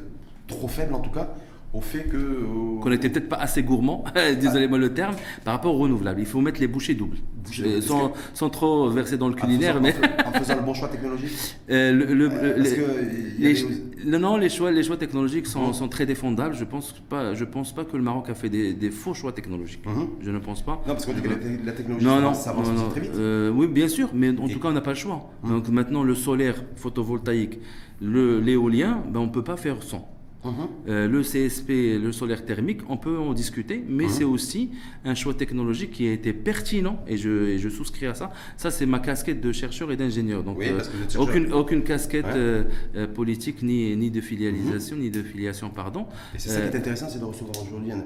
trop 0.47 0.67
faible 0.67 0.93
en 0.95 0.99
tout 0.99 1.11
cas, 1.11 1.33
au 1.73 1.81
fait 1.81 2.03
que... 2.05 2.17
euh, 2.17 2.79
qu'on 2.81 2.89
n'était 2.89 3.09
peut-être 3.09 3.29
pas 3.29 3.35
assez 3.37 3.61
gourmand, 3.63 4.03
désolez-moi 4.41 4.77
le 4.79 4.93
terme, 4.93 5.15
par 5.45 5.53
rapport 5.53 5.75
aux 5.75 5.79
renouvelables. 5.79 6.19
Il 6.19 6.25
faut 6.25 6.41
mettre 6.41 6.59
les 6.59 6.67
bouchées 6.67 6.95
doubles, 6.95 7.17
Bouchées 7.45 7.63
Euh, 7.77 8.11
sans, 8.33 8.49
trop 8.49 8.89
verser 8.89 9.17
dans 9.17 9.27
le 9.27 9.33
en 9.35 9.37
culinaire, 9.37 9.75
faisant- 9.75 9.81
mais 9.83 10.25
en 10.25 10.31
faisant 10.31 10.55
le 10.55 10.61
bon 10.63 10.73
choix 10.73 10.87
technologique 10.87 11.31
euh, 11.69 11.91
le- 11.91 12.13
le- 12.13 12.29
Euh, 12.31 12.57
les- 12.57 12.73
que 12.75 13.69
les, 14.05 14.17
non, 14.17 14.37
les 14.37 14.49
choix, 14.49 14.71
les 14.71 14.81
choix 14.83 14.97
technologiques 14.97 15.45
sont, 15.45 15.67
Mhm. 15.67 15.73
sont 15.73 15.87
très 15.89 16.05
défendables. 16.05 16.55
Je 16.55 16.63
pense 16.63 16.93
pas, 17.09 17.33
je 17.35 17.43
pense 17.45 17.73
pas 17.75 17.83
que 17.85 17.95
le 17.97 18.03
Maroc 18.03 18.29
a 18.29 18.33
fait 18.33 18.49
des, 18.49 18.73
des 18.73 18.89
faux 18.91 19.13
choix 19.13 19.31
technologiques. 19.33 19.85
Mhm. 19.85 20.07
Je 20.21 20.31
ne 20.31 20.39
pense 20.39 20.61
pas. 20.63 20.81
Non, 20.87 20.93
parce 20.93 21.05
qu'on 21.05 21.13
dit 21.13 21.21
que 21.21 21.29
la, 21.29 21.35
te- 21.35 21.65
la 21.65 21.71
technologie 21.73 22.05
Non, 22.05 22.13
non, 22.15 22.17
avance, 22.29 22.41
ça 22.41 22.49
avance 22.51 22.67
non, 22.69 22.73
aussi 22.75 22.89
très 22.91 23.01
vite. 23.01 23.11
Euh, 23.15 23.51
oui, 23.51 23.67
bien 23.67 23.87
sûr, 23.87 24.09
mais 24.13 24.29
en 24.39 24.47
Et- 24.47 24.53
tout 24.53 24.59
cas, 24.59 24.69
on 24.69 24.73
n'a 24.73 24.81
pas 24.81 24.91
le 24.91 24.95
choix. 24.95 25.29
Mhm. 25.43 25.49
Donc 25.51 25.69
maintenant, 25.69 26.03
le 26.03 26.15
solaire 26.15 26.63
photovoltaïque, 26.77 27.59
l'éolien, 28.01 29.03
ben, 29.11 29.19
on 29.21 29.25
ne 29.27 29.31
peut 29.31 29.43
pas 29.43 29.57
faire 29.57 29.83
sans. 29.83 30.07
Mhm. 30.45 30.53
Euh, 30.87 31.07
le 31.09 31.21
CSP, 31.21 31.99
le 32.01 32.11
solaire 32.13 32.45
thermique, 32.45 32.79
on 32.87 32.95
peut 32.95 33.17
en 33.17 33.33
discuter, 33.33 33.83
mais 33.87 34.05
Mhm. 34.05 34.09
c'est 34.09 34.23
aussi 34.23 34.69
un 35.03 35.13
choix 35.13 35.33
technologique 35.33 35.91
qui 35.91 36.07
a 36.07 36.13
été 36.13 36.31
pertinent 36.31 37.03
et 37.07 37.17
je, 37.17 37.29
et 37.49 37.57
je 37.59 37.67
souscris 37.67 38.05
à 38.05 38.13
ça. 38.15 38.31
Ça, 38.55 38.71
c'est 38.71 38.85
ma 38.85 38.99
casquette 38.99 39.41
de 39.41 39.51
chercheur 39.51 39.91
et 39.91 39.97
d'ingénieur. 39.97 40.43
Donc, 40.43 40.59
Oui, 40.59 40.67
euh, 40.69 40.79
aucune, 41.19 41.51
aucune 41.53 41.83
casquette 41.83 42.25
Ouais. 42.25 42.65
euh, 42.95 43.07
politique 43.13 43.61
ni, 43.63 43.95
ni 43.97 44.11
de 44.11 44.21
filialisation, 44.21 44.95
ni 44.95 45.09
de 45.09 45.21
filiation, 45.21 45.69
pardon. 45.69 46.05
Et 46.33 46.39
c'est 46.39 46.49
ça 46.49 46.61
qui 46.61 46.73
est 46.73 46.79
intéressant, 46.79 47.09
c'est 47.09 47.19
de 47.19 47.25
recevoir 47.25 47.61
aujourd'hui 47.61 47.91
un, 47.91 48.05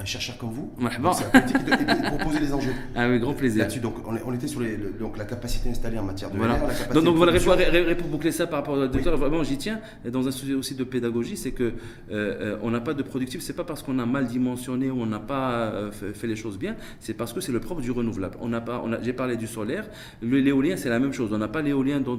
un 0.00 0.04
chercheur 0.06 0.38
comme 0.38 0.50
vous, 0.52 0.72
c'est 1.12 1.24
un 1.26 1.28
politique, 1.30 1.64
de, 1.64 1.70
de 1.70 2.06
proposer 2.16 2.40
les 2.40 2.52
enjeux. 2.54 2.72
Ah 2.96 3.08
oui, 3.08 3.18
grand 3.18 3.34
plaisir. 3.34 3.60
Là-dessus, 3.64 3.80
donc 3.80 3.96
on, 4.06 4.32
était 4.32 4.48
sur 4.48 4.60
les, 4.60 4.76
le- 4.76 4.90
donc, 4.98 5.18
la 5.18 5.24
capacité 5.26 5.68
installée 5.68 5.98
en 5.98 6.04
matière 6.04 6.30
de 6.30 6.38
Voilà. 6.38 6.54
LR, 6.54 6.60
la 6.62 6.68
capacité 6.68 6.94
Donc, 6.94 7.04
donc 7.04 7.16
voilà, 7.16 7.94
pour 7.94 8.08
boucler 8.08 8.32
ça 8.32 8.46
par 8.46 8.60
rapport 8.60 8.74
au 8.78 8.86
docteur, 8.86 9.16
vraiment 9.18 9.42
j'y 9.44 9.58
tiens. 9.58 9.80
Dans 10.10 10.26
un 10.26 10.30
sujet 10.30 10.54
aussi 10.54 10.74
de 10.74 10.84
pédagogie, 10.84 11.36
c'est 11.36 11.52
que 11.52 11.64
euh, 11.64 11.72
euh, 12.10 12.56
on 12.62 12.70
n'a 12.70 12.80
pas 12.80 12.94
de 12.94 13.02
productif. 13.02 13.42
C'est 13.42 13.52
pas 13.52 13.64
parce 13.64 13.82
qu'on 13.82 13.98
a 13.98 14.06
mal 14.06 14.26
dimensionné 14.26 14.90
ou 14.90 15.00
on 15.02 15.06
n'a 15.06 15.18
pas 15.20 15.50
euh, 15.72 15.90
fait, 15.92 16.26
les 16.26 16.36
choses 16.36 16.58
bien. 16.58 16.76
C'est 16.98 17.14
parce 17.14 17.32
que 17.34 17.40
c'est 17.40 17.52
le 17.52 17.60
propre 17.60 17.82
du 17.82 17.90
renouvelable. 17.90 18.36
On 18.40 18.48
n'a 18.48 18.60
pas. 18.62 18.82
on 18.84 18.92
a- 18.92 19.02
J'ai 19.02 19.12
parlé 19.12 19.36
du 19.36 19.46
solaire. 19.46 19.84
L'éolien, 20.22 20.76
c'est 20.76 20.88
la 20.88 20.98
même 20.98 21.12
chose. 21.12 21.30
On 21.32 21.38
n'a 21.38 21.48
pas 21.48 21.60
l'éolien 21.62 22.00
dans, 22.00 22.16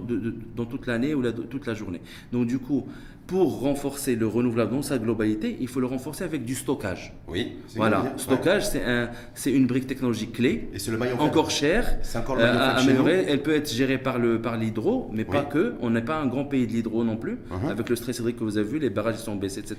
toute 0.66 0.86
l'année 0.88 1.16
ou 1.16 1.22
la- 1.22 1.32
toute 1.32 1.66
la 1.66 1.74
journée. 1.74 2.02
Donc 2.32 2.46
du 2.46 2.60
coup, 2.60 2.86
pour 3.32 3.62
renforcer 3.62 4.18
le 4.18 4.28
renouvelable 4.28 4.74
dans 4.74 4.82
sa 4.82 4.98
globalité, 4.98 5.56
il 5.62 5.70
faut 5.70 5.80
le 5.80 5.86
renforcer 5.88 6.26
avec 6.26 6.44
du 6.44 6.54
stockage. 6.54 7.14
Oui, 7.30 7.54
Voilà. 7.78 8.02
ouais. 8.02 8.10
Stockage, 8.18 8.68
c'est 8.68 8.84
un, 8.84 9.10
c'est 9.36 9.54
une 9.54 9.68
brique 9.68 9.88
technologique 9.88 10.34
clé. 10.34 10.68
Et 10.74 10.80
c'est 10.80 10.92
le 10.92 10.98
maillon. 10.98 11.18
Encore 11.18 11.50
cher, 11.50 11.98
C'est 12.02 12.18
encore 12.18 12.36
le 12.36 12.42
euh, 12.44 12.54
maillon 12.54 12.74
nous. 12.74 12.80
améliorer. 12.82 13.26
Elle 13.30 13.42
peut 13.42 13.56
être 13.56 13.72
gérée 13.72 13.98
par 14.00 14.20
le 14.20 14.42
par 14.42 14.58
l'hydro, 14.58 15.10
mais 15.14 15.24
pas 15.24 15.44
que. 15.44 15.76
On 15.80 15.92
n'est 15.92 16.02
pas 16.02 16.18
un 16.18 16.28
grand 16.28 16.44
pays 16.44 16.68
de 16.68 16.74
l'hydro 16.74 17.06
non 17.06 17.16
plus. 17.16 17.38
Mhm. 17.50 17.70
Avec 17.70 17.88
le 17.88 17.96
stress 17.96 18.20
hydrique 18.20 18.36
que 18.38 18.44
vous 18.44 18.58
avez 18.58 18.68
vu, 18.68 18.80
les 18.80 18.90
barrages 18.90 19.16
sont 19.16 19.38
baissés, 19.38 19.62
etc. 19.62 19.78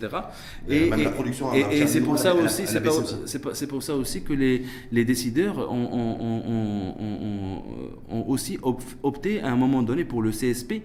Euh, 0.70 0.88
même 0.88 1.02
la 1.02 1.10
production 1.10 1.52
et- 1.52 1.66
et 1.82 1.86
c'est 1.86 2.00
pour 2.00 2.18
ça 2.18 2.34
aussi, 2.34 2.62
c'est 2.66 3.66
pour 3.66 3.82
ça 3.82 3.94
aussi 3.94 4.22
que 4.22 4.32
les 4.32 4.62
les 4.90 5.04
décideurs 5.04 5.70
ont, 5.70 5.88
ont- 5.92 7.62
ont- 8.10 8.24
aussi 8.28 8.58
op- 8.62 8.80
opté 9.02 9.40
à 9.42 9.50
un 9.52 9.56
moment 9.56 9.82
donné 9.82 10.04
pour 10.04 10.22
le 10.22 10.30
CSP, 10.32 10.72
euh, 10.72 10.78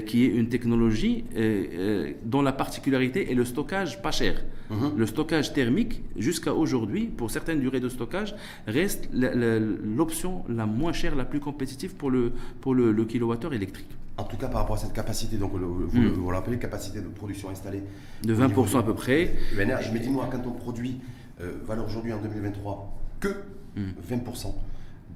qui 0.00 0.24
est 0.24 0.28
une 0.28 0.48
technologie 0.48 1.24
euh, 1.36 1.64
euh, 1.74 2.12
dont 2.24 2.40
la 2.42 2.52
particularité 2.52 3.30
est 3.30 3.34
le 3.34 3.44
stockage 3.44 4.00
pas 4.02 4.10
cher. 4.12 4.42
Mhm. 4.70 4.92
Le 4.96 5.06
stockage 5.06 5.52
thermique, 5.52 6.02
jusqu'à 6.16 6.54
aujourd'hui, 6.54 7.04
pour 7.06 7.30
certaines 7.30 7.60
durées 7.60 7.80
de 7.80 7.88
stockage, 7.90 8.34
reste 8.66 9.08
l'option 9.12 10.44
la 10.48 10.66
moins 10.66 10.92
chère, 10.92 11.14
la 11.16 11.24
plus 11.24 11.40
compétitive 11.40 11.94
pour 11.94 12.10
le, 12.10 12.32
pour 12.60 12.74
le, 12.74 12.92
le 12.92 13.04
kilowattheure 13.04 13.52
électrique. 13.54 13.88
En 14.16 14.24
tout 14.24 14.36
cas, 14.36 14.46
par 14.48 14.60
rapport 14.62 14.76
à 14.76 14.78
cette 14.78 14.92
capacité, 14.92 15.36
donc 15.36 15.52
le- 15.58 15.66
vous, 15.66 16.14
vous 16.14 16.30
l'appelez 16.30 16.58
capacité 16.58 17.00
de 17.00 17.08
production 17.08 17.50
installée 17.50 17.82
De 18.22 18.32
au 18.34 18.46
niveau 18.46 18.64
20% 18.64 18.78
à 18.78 18.82
peu 18.84 18.94
près. 18.94 19.34
ENR, 19.58 19.82
je 19.82 19.90
me 19.92 19.98
dis, 19.98 20.08
moi, 20.08 20.28
quand 20.30 20.42
on 20.46 20.52
produit, 20.52 21.00
euh, 21.40 21.52
valeur 21.66 21.86
aujourd'hui 21.86 22.12
en 22.12 22.22
2023, 22.22 22.94
que 23.20 23.28
Mm. 23.76 23.90
20% 24.08 24.54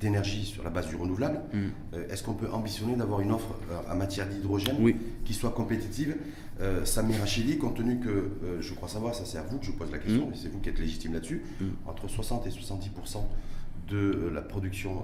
d'énergie 0.01 0.45
sur 0.45 0.63
la 0.63 0.71
base 0.71 0.89
du 0.89 0.97
renouvelable, 0.97 1.41
Mm. 1.53 1.59
euh, 1.95 2.09
est-ce 2.09 2.23
qu'on 2.23 2.35
peut 2.35 2.49
ambitionner 2.53 2.95
d'avoir 2.97 3.21
une 3.21 3.33
offre 3.33 3.55
euh, 3.71 3.93
en 3.93 3.97
matière 3.97 4.29
d'hydrogène 4.29 4.77
Oui. 4.81 4.97
qui 5.25 5.35
soit 5.35 5.51
compétitive? 5.51 6.17
Euh, 6.61 6.85
Samir 6.85 7.19
Rachidi, 7.21 7.57
compte 7.59 7.77
tenu 7.77 7.99
que, 7.99 8.09
euh, 8.09 8.61
je 8.61 8.75
crois 8.75 8.89
savoir, 8.89 9.15
ça 9.15 9.25
c'est 9.25 9.39
à 9.39 9.43
vous 9.43 9.59
que 9.59 9.67
je 9.67 9.73
pose 9.73 9.91
la 9.91 9.99
question, 9.99 10.29
Mm. 10.29 10.33
et 10.33 10.37
c'est 10.37 10.49
vous 10.49 10.61
qui 10.61 10.69
êtes 10.69 10.79
légitime 10.79 11.15
là-dessus, 11.15 11.43
Mm. 11.61 11.65
entre 11.87 12.09
60 12.09 12.47
et 12.47 12.51
70% 12.51 13.29
de 13.89 14.31
la 14.33 14.43
production 14.43 15.03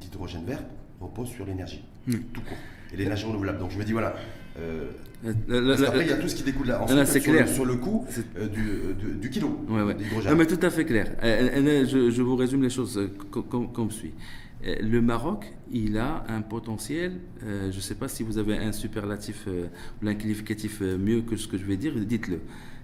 d'hydrogène 0.00 0.44
vert 0.44 0.62
repose 1.00 1.28
sur 1.28 1.46
l'énergie, 1.46 1.82
tout 2.06 2.40
court. 2.42 2.56
Et 2.92 2.96
l'énergie 2.96 3.24
renouvelable. 3.24 3.58
Donc 3.58 3.70
je 3.70 3.78
me 3.78 3.84
dis, 3.84 3.92
voilà. 3.92 4.14
Euh, 4.58 4.90
la- 5.22 5.60
la- 5.60 5.66
parce 5.68 5.80
qu'après, 5.82 5.98
la- 5.98 6.04
il 6.04 6.08
y 6.10 6.12
a 6.12 6.16
tout 6.16 6.28
ce 6.28 6.34
qui 6.36 6.42
découle 6.42 6.66
là. 6.66 6.78
Là, 6.78 6.82
Ensuite, 6.84 7.06
c'est 7.06 7.20
sur, 7.20 7.32
clair. 7.32 7.46
Le, 7.46 7.52
sur 7.52 7.64
le 7.64 7.76
coût 7.76 8.06
euh, 8.38 8.48
du, 8.48 8.60
euh, 8.70 8.92
du- 8.94 9.14
du 9.18 9.30
kilo 9.30 9.60
Ouais, 9.68 9.82
ouais. 9.82 9.94
d'hydrogène. 9.94 10.32
Non, 10.32 10.38
mais 10.38 10.46
tout 10.46 10.58
à 10.64 10.70
fait 10.70 10.84
clair. 10.84 11.14
Euh, 11.22 11.86
je, 11.86 12.10
je 12.10 12.22
vous 12.22 12.36
résume 12.36 12.62
les 12.62 12.70
choses 12.70 12.98
co- 13.30 13.42
com- 13.42 13.72
comme 13.72 13.90
suit. 13.90 14.12
Le 14.62 15.00
Maroc, 15.00 15.50
il 15.72 15.96
a 15.96 16.22
un 16.28 16.42
potentiel, 16.42 17.12
je 17.42 17.74
ne 17.74 17.80
sais 17.80 17.94
pas 17.94 18.08
si 18.08 18.22
vous 18.22 18.36
avez 18.36 18.58
un 18.58 18.72
superlatif 18.72 19.46
ou 20.02 20.06
un 20.06 20.14
qualificatif 20.14 20.82
mieux 20.82 21.22
que 21.22 21.36
ce 21.36 21.48
que 21.48 21.56
je 21.56 21.64
vais 21.64 21.78
dire, 21.78 21.94
dites-le, 21.96 22.40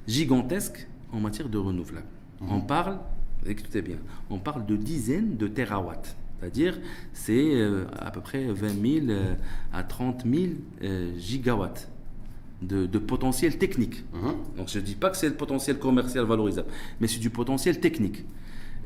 gigantesque 0.07 0.87
en 1.13 1.21
matière 1.21 1.49
de 1.51 1.59
renouvelable. 1.59 2.07
Mhm. 2.41 2.49
On 2.51 2.61
parle, 2.63 2.99
écoutez 3.47 3.83
bien, 3.83 3.97
on 4.31 4.39
parle 4.39 4.65
de 4.65 4.77
dizaines 4.77 5.37
de 5.37 5.49
terawatts. 5.49 6.17
C'est-à-dire, 6.39 6.79
c'est 7.13 7.55
euh, 7.55 7.85
à 7.99 8.11
peu 8.11 8.21
près 8.21 8.45
20 8.45 8.69
000 8.69 9.07
euh, 9.09 9.35
à 9.73 9.83
30 9.83 10.25
000 10.25 10.47
euh, 10.83 11.13
gigawatts 11.19 11.89
de, 12.63 12.87
de 12.87 12.99
potentiel 12.99 13.59
technique. 13.59 14.05
Mhm. 14.15 14.35
Donc 14.57 14.69
je 14.69 14.79
ne 14.79 14.85
dis 14.85 14.95
pas 14.95 15.11
que 15.11 15.17
c'est 15.17 15.29
le 15.29 15.35
potentiel 15.35 15.79
commercial 15.79 16.25
valorisable, 16.25 16.69
mais 17.01 17.07
c'est 17.07 17.21
du 17.21 17.31
potentiel 17.31 17.81
technique. 17.81 18.25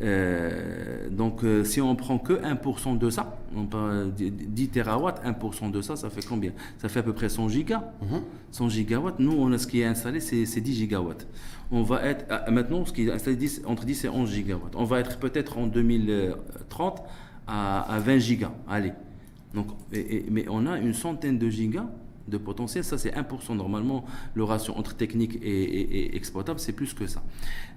Euh, 0.02 1.10
donc 1.10 1.44
euh, 1.44 1.62
si 1.62 1.80
on 1.82 1.94
prend 1.94 2.18
que 2.18 2.32
1% 2.32 2.96
de 2.96 3.10
ça, 3.10 3.38
on 3.54 3.66
parle 3.66 4.14
de 4.14 4.28
10 4.28 4.68
terawatts, 4.68 5.22
1% 5.24 5.70
de 5.70 5.82
ça, 5.82 5.94
ça 5.96 6.08
fait 6.08 6.24
combien? 6.26 6.52
Ça 6.78 6.88
fait 6.88 7.00
à 7.00 7.02
peu 7.02 7.12
près 7.12 7.28
100 7.28 7.48
gigas. 7.48 7.92
Mhm. 8.02 8.22
100 8.50 8.68
gigawatts, 8.70 9.18
nous, 9.18 9.32
on 9.32 9.52
a 9.52 9.58
ce 9.58 9.66
qui 9.66 9.80
est 9.80 9.84
installé, 9.84 10.20
c'est 10.20 10.46
c'est 10.46 10.60
10 10.60 10.74
gigawatts. 10.74 11.26
On 11.70 11.82
va 11.82 12.02
être, 12.04 12.24
ah, 12.30 12.50
maintenant, 12.50 12.84
ce 12.84 12.92
qui 12.92 13.06
est 13.06 13.12
installé 13.12 13.36
10 13.36 13.62
entre 13.66 13.84
10 13.84 14.04
et 14.04 14.08
11 14.08 14.30
gigawatts. 14.32 14.74
On 14.74 14.84
va 14.84 15.00
être 15.00 15.18
peut-être 15.18 15.58
en 15.58 15.66
2030 15.66 17.02
à, 17.50 17.80
à 17.94 17.98
20 17.98 18.18
gigas. 18.18 18.52
Allez. 18.68 18.92
Donc, 19.54 19.66
et- 19.92 20.16
et- 20.16 20.26
mais 20.30 20.46
on 20.48 20.66
a 20.66 20.78
une 20.78 20.94
centaine 20.94 21.38
de 21.38 21.48
gigas 21.50 21.86
de 22.28 22.38
potentiel. 22.38 22.84
Ça, 22.84 22.96
c'est 22.96 23.12
1%. 23.16 23.56
Normalement, 23.56 24.04
le 24.34 24.44
ratio 24.44 24.72
entre 24.76 24.94
technique 24.94 25.34
et, 25.42 25.48
et- 25.48 25.96
et 25.98 26.16
exploitable, 26.16 26.60
c'est 26.60 26.72
plus 26.72 26.94
que 26.94 27.08
ça. 27.08 27.20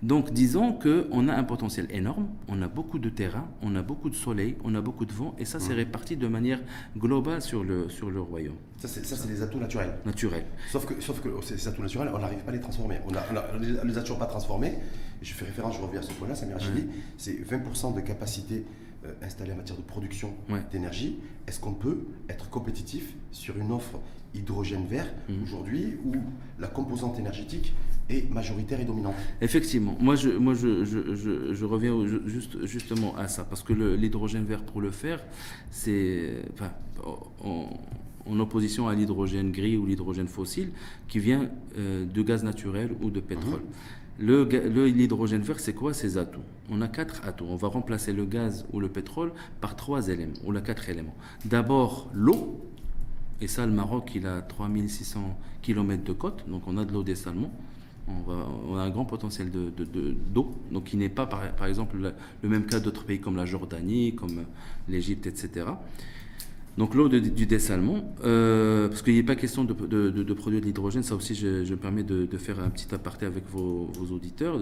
Donc, 0.03 0.32
disons 0.32 0.74
qu'on 0.74 1.27
a 1.27 1.34
un 1.34 1.44
potentiel 1.44 1.88
énorme. 1.89 2.27
On 2.48 2.62
a 2.62 2.68
beaucoup 2.68 3.00
de 3.00 3.10
terrain, 3.10 3.48
on 3.63 3.75
a 3.75 3.82
beaucoup 3.82 4.12
de 4.12 4.15
soleil, 4.15 4.56
on 4.63 4.75
a 4.75 4.82
beaucoup 4.82 5.06
de 5.06 5.13
vent. 5.13 5.34
Et 5.39 5.46
ça, 5.46 5.60
c'est 5.60 5.74
réparti 5.74 6.18
de 6.18 6.27
manière 6.27 6.60
globale 6.96 7.42
sur 7.42 7.63
le, 7.63 7.89
sur 7.89 8.12
le 8.12 8.22
royaume 8.22 8.58
Ça, 8.77 8.88
c'est 8.88 9.03
ça, 9.03 9.15
c'est 9.15 9.27
des 9.30 9.42
atouts 9.42 9.58
naturels. 9.60 9.94
naturel. 10.06 10.46
Sauf 10.72 10.86
que, 10.86 11.01
sauf 11.01 11.20
que 11.20 11.30
ces 11.42 11.58
ces 11.58 11.68
atouts 11.70 11.82
naturels, 11.82 12.12
on 12.13 12.20
n'arrive 12.20 12.44
pas 12.44 12.51
à 12.51 12.53
les 12.53 12.62
transformer. 12.62 13.00
On, 13.08 13.12
on 13.12 13.88
les- 13.88 13.98
a 13.98 14.01
toujours 14.01 14.20
pas 14.20 14.27
transformés. 14.27 14.74
Je 15.24 15.34
fais 15.34 15.46
référence, 15.46 15.77
je 15.77 15.82
reviens 15.82 16.01
à 16.01 16.03
ce 16.03 16.12
point-là, 16.13 16.36
Samir 16.36 16.58
Rachidi, 16.58 16.84
c'est 17.18 17.34
20% 17.50 17.96
de 17.96 18.01
capacité 18.01 18.65
euh, 19.05 19.13
installée 19.22 19.51
en 19.53 19.57
matière 19.57 19.77
de 19.77 19.81
production 19.83 20.33
Ouais. 20.50 20.62
d'énergie. 20.72 21.17
Est-ce 21.48 21.60
qu'on 21.60 21.74
peut 21.74 22.00
être 22.29 22.50
compétitif 22.50 23.13
sur 23.31 23.57
une 23.57 23.72
offre 23.72 24.00
hydrogène 24.33 24.86
vert 24.88 25.07
Mhm. 25.29 25.43
aujourd'hui 25.43 25.93
où 26.05 26.13
la 26.60 26.67
composante 26.67 27.19
énergétique 27.19 27.74
est 28.10 28.29
majoritaire 28.29 28.79
et 28.81 28.86
dominante 28.86 29.15
Effectivement, 29.41 29.95
moi 30.00 30.15
je, 30.15 30.29
moi 30.29 30.53
je, 30.53 30.83
je, 30.83 31.15
je, 31.15 31.53
je 31.53 31.65
reviens 31.65 31.93
au- 31.93 32.05
juste, 32.07 32.65
justement 32.65 33.15
à 33.15 33.27
ça, 33.27 33.43
parce 33.45 33.63
que 33.63 33.74
l'hydrogène 33.74 34.43
vert 34.45 34.63
pour 34.63 34.81
le 34.81 34.91
faire, 34.91 35.24
c'est 35.72 36.36
enfin, 36.53 36.72
en, 37.43 37.69
en 38.25 38.39
opposition 38.39 38.88
à 38.88 38.95
l'hydrogène 38.95 39.51
gris 39.51 39.77
ou 39.77 39.86
l'hydrogène 39.86 40.27
fossile 40.27 40.72
qui 41.07 41.19
vient 41.19 41.50
euh, 41.77 42.05
de 42.05 42.22
gaz 42.22 42.43
naturel 42.43 42.91
ou 43.01 43.10
de 43.10 43.19
pétrole. 43.19 43.62
Le 43.62 44.02
L'hydrogène 44.20 45.41
vert, 45.41 45.60
c'est 45.60 45.74
quoi? 45.74 45.93
Ses 45.93 46.17
atouts 46.17 46.43
On 46.70 46.82
a 46.82 46.88
quatre 46.88 47.25
atouts. 47.25 47.46
On 47.50 47.55
va 47.55 47.67
remplacer 47.67 48.13
le 48.13 48.25
gaz 48.25 48.65
ou 48.72 48.79
le 48.79 48.89
pétrole 48.89 49.32
par 49.60 49.75
trois 49.75 50.10
éléments, 50.10 50.34
ou 50.43 50.51
la 50.51 50.62
quatre 50.62 50.89
éléments. 50.89 51.15
D'abord, 51.46 52.10
l'eau, 52.13 52.62
et 53.41 53.48
ça, 53.48 53.65
le 53.65 53.74
Maroc, 53.74 54.12
il 54.15 54.27
a 54.27 54.41
3600 54.41 55.38
km 55.62 56.03
de 56.03 56.13
côte, 56.13 56.46
donc 56.48 56.63
on 56.67 56.77
a 56.77 56.86
de 56.86 56.93
l'eau 56.93 57.03
dessalement. 57.03 57.51
On, 58.08 58.22
va, 58.22 58.48
on 58.70 58.75
a 58.75 58.82
un 58.82 58.89
grand 58.89 59.05
potentiel 59.05 59.50
d'eau, 59.50 59.70
de, 59.70 60.15
donc 60.72 60.84
qui 60.84 60.98
n'est 60.98 61.10
pas, 61.10 61.25
par, 61.25 61.65
exemple, 61.65 61.98
le, 61.98 62.13
le 62.41 62.50
même 62.50 62.65
cas 62.65 62.79
d'autres 62.79 63.05
pays 63.05 63.20
comme 63.20 63.38
la 63.38 63.46
Jordanie, 63.46 64.13
comme 64.13 64.43
l'Égypte, 64.89 65.25
etc. 65.25 65.65
Donc 66.77 66.96
l'eau 66.96 67.08
du 67.08 67.46
dessalement, 67.46 68.15
euh, 68.24 68.88
parce 68.88 69.03
qu'il 69.03 69.13
n'est 69.13 69.22
pas 69.22 69.36
question 69.36 69.63
de, 69.63 69.74
de, 70.10 70.34
produire 70.34 70.60
de 70.60 70.65
l'hydrogène, 70.65 71.03
ça 71.03 71.15
aussi 71.15 71.36
je, 71.36 71.70
me 71.70 71.75
permets 71.75 72.01
de, 72.01 72.38
faire 72.38 72.60
un 72.60 72.70
petit 72.70 72.94
aparté 72.96 73.27
avec 73.27 73.44
vos, 73.48 73.92
auditeurs. 74.12 74.60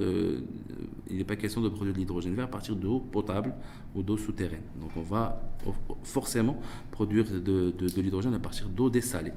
il 1.09 1.17
n'est 1.17 1.23
pas 1.23 1.37
question 1.37 1.61
de 1.61 1.69
produire 1.69 1.93
de 1.93 1.99
l'hydrogène 1.99 2.35
vert 2.35 2.45
à 2.45 2.49
partir 2.49 2.75
d'eau 2.75 2.99
potable 2.99 3.53
ou 3.95 4.03
d'eau 4.03 4.17
souterraine. 4.17 4.63
Donc 4.81 4.91
on 4.97 5.01
va 5.01 5.41
forcément 6.03 6.59
produire 6.91 7.25
de, 7.25 7.73
l'hydrogène 8.01 8.33
à 8.33 8.39
partir 8.39 8.67
d'eau 8.67 8.89
dessalée. 8.89 9.31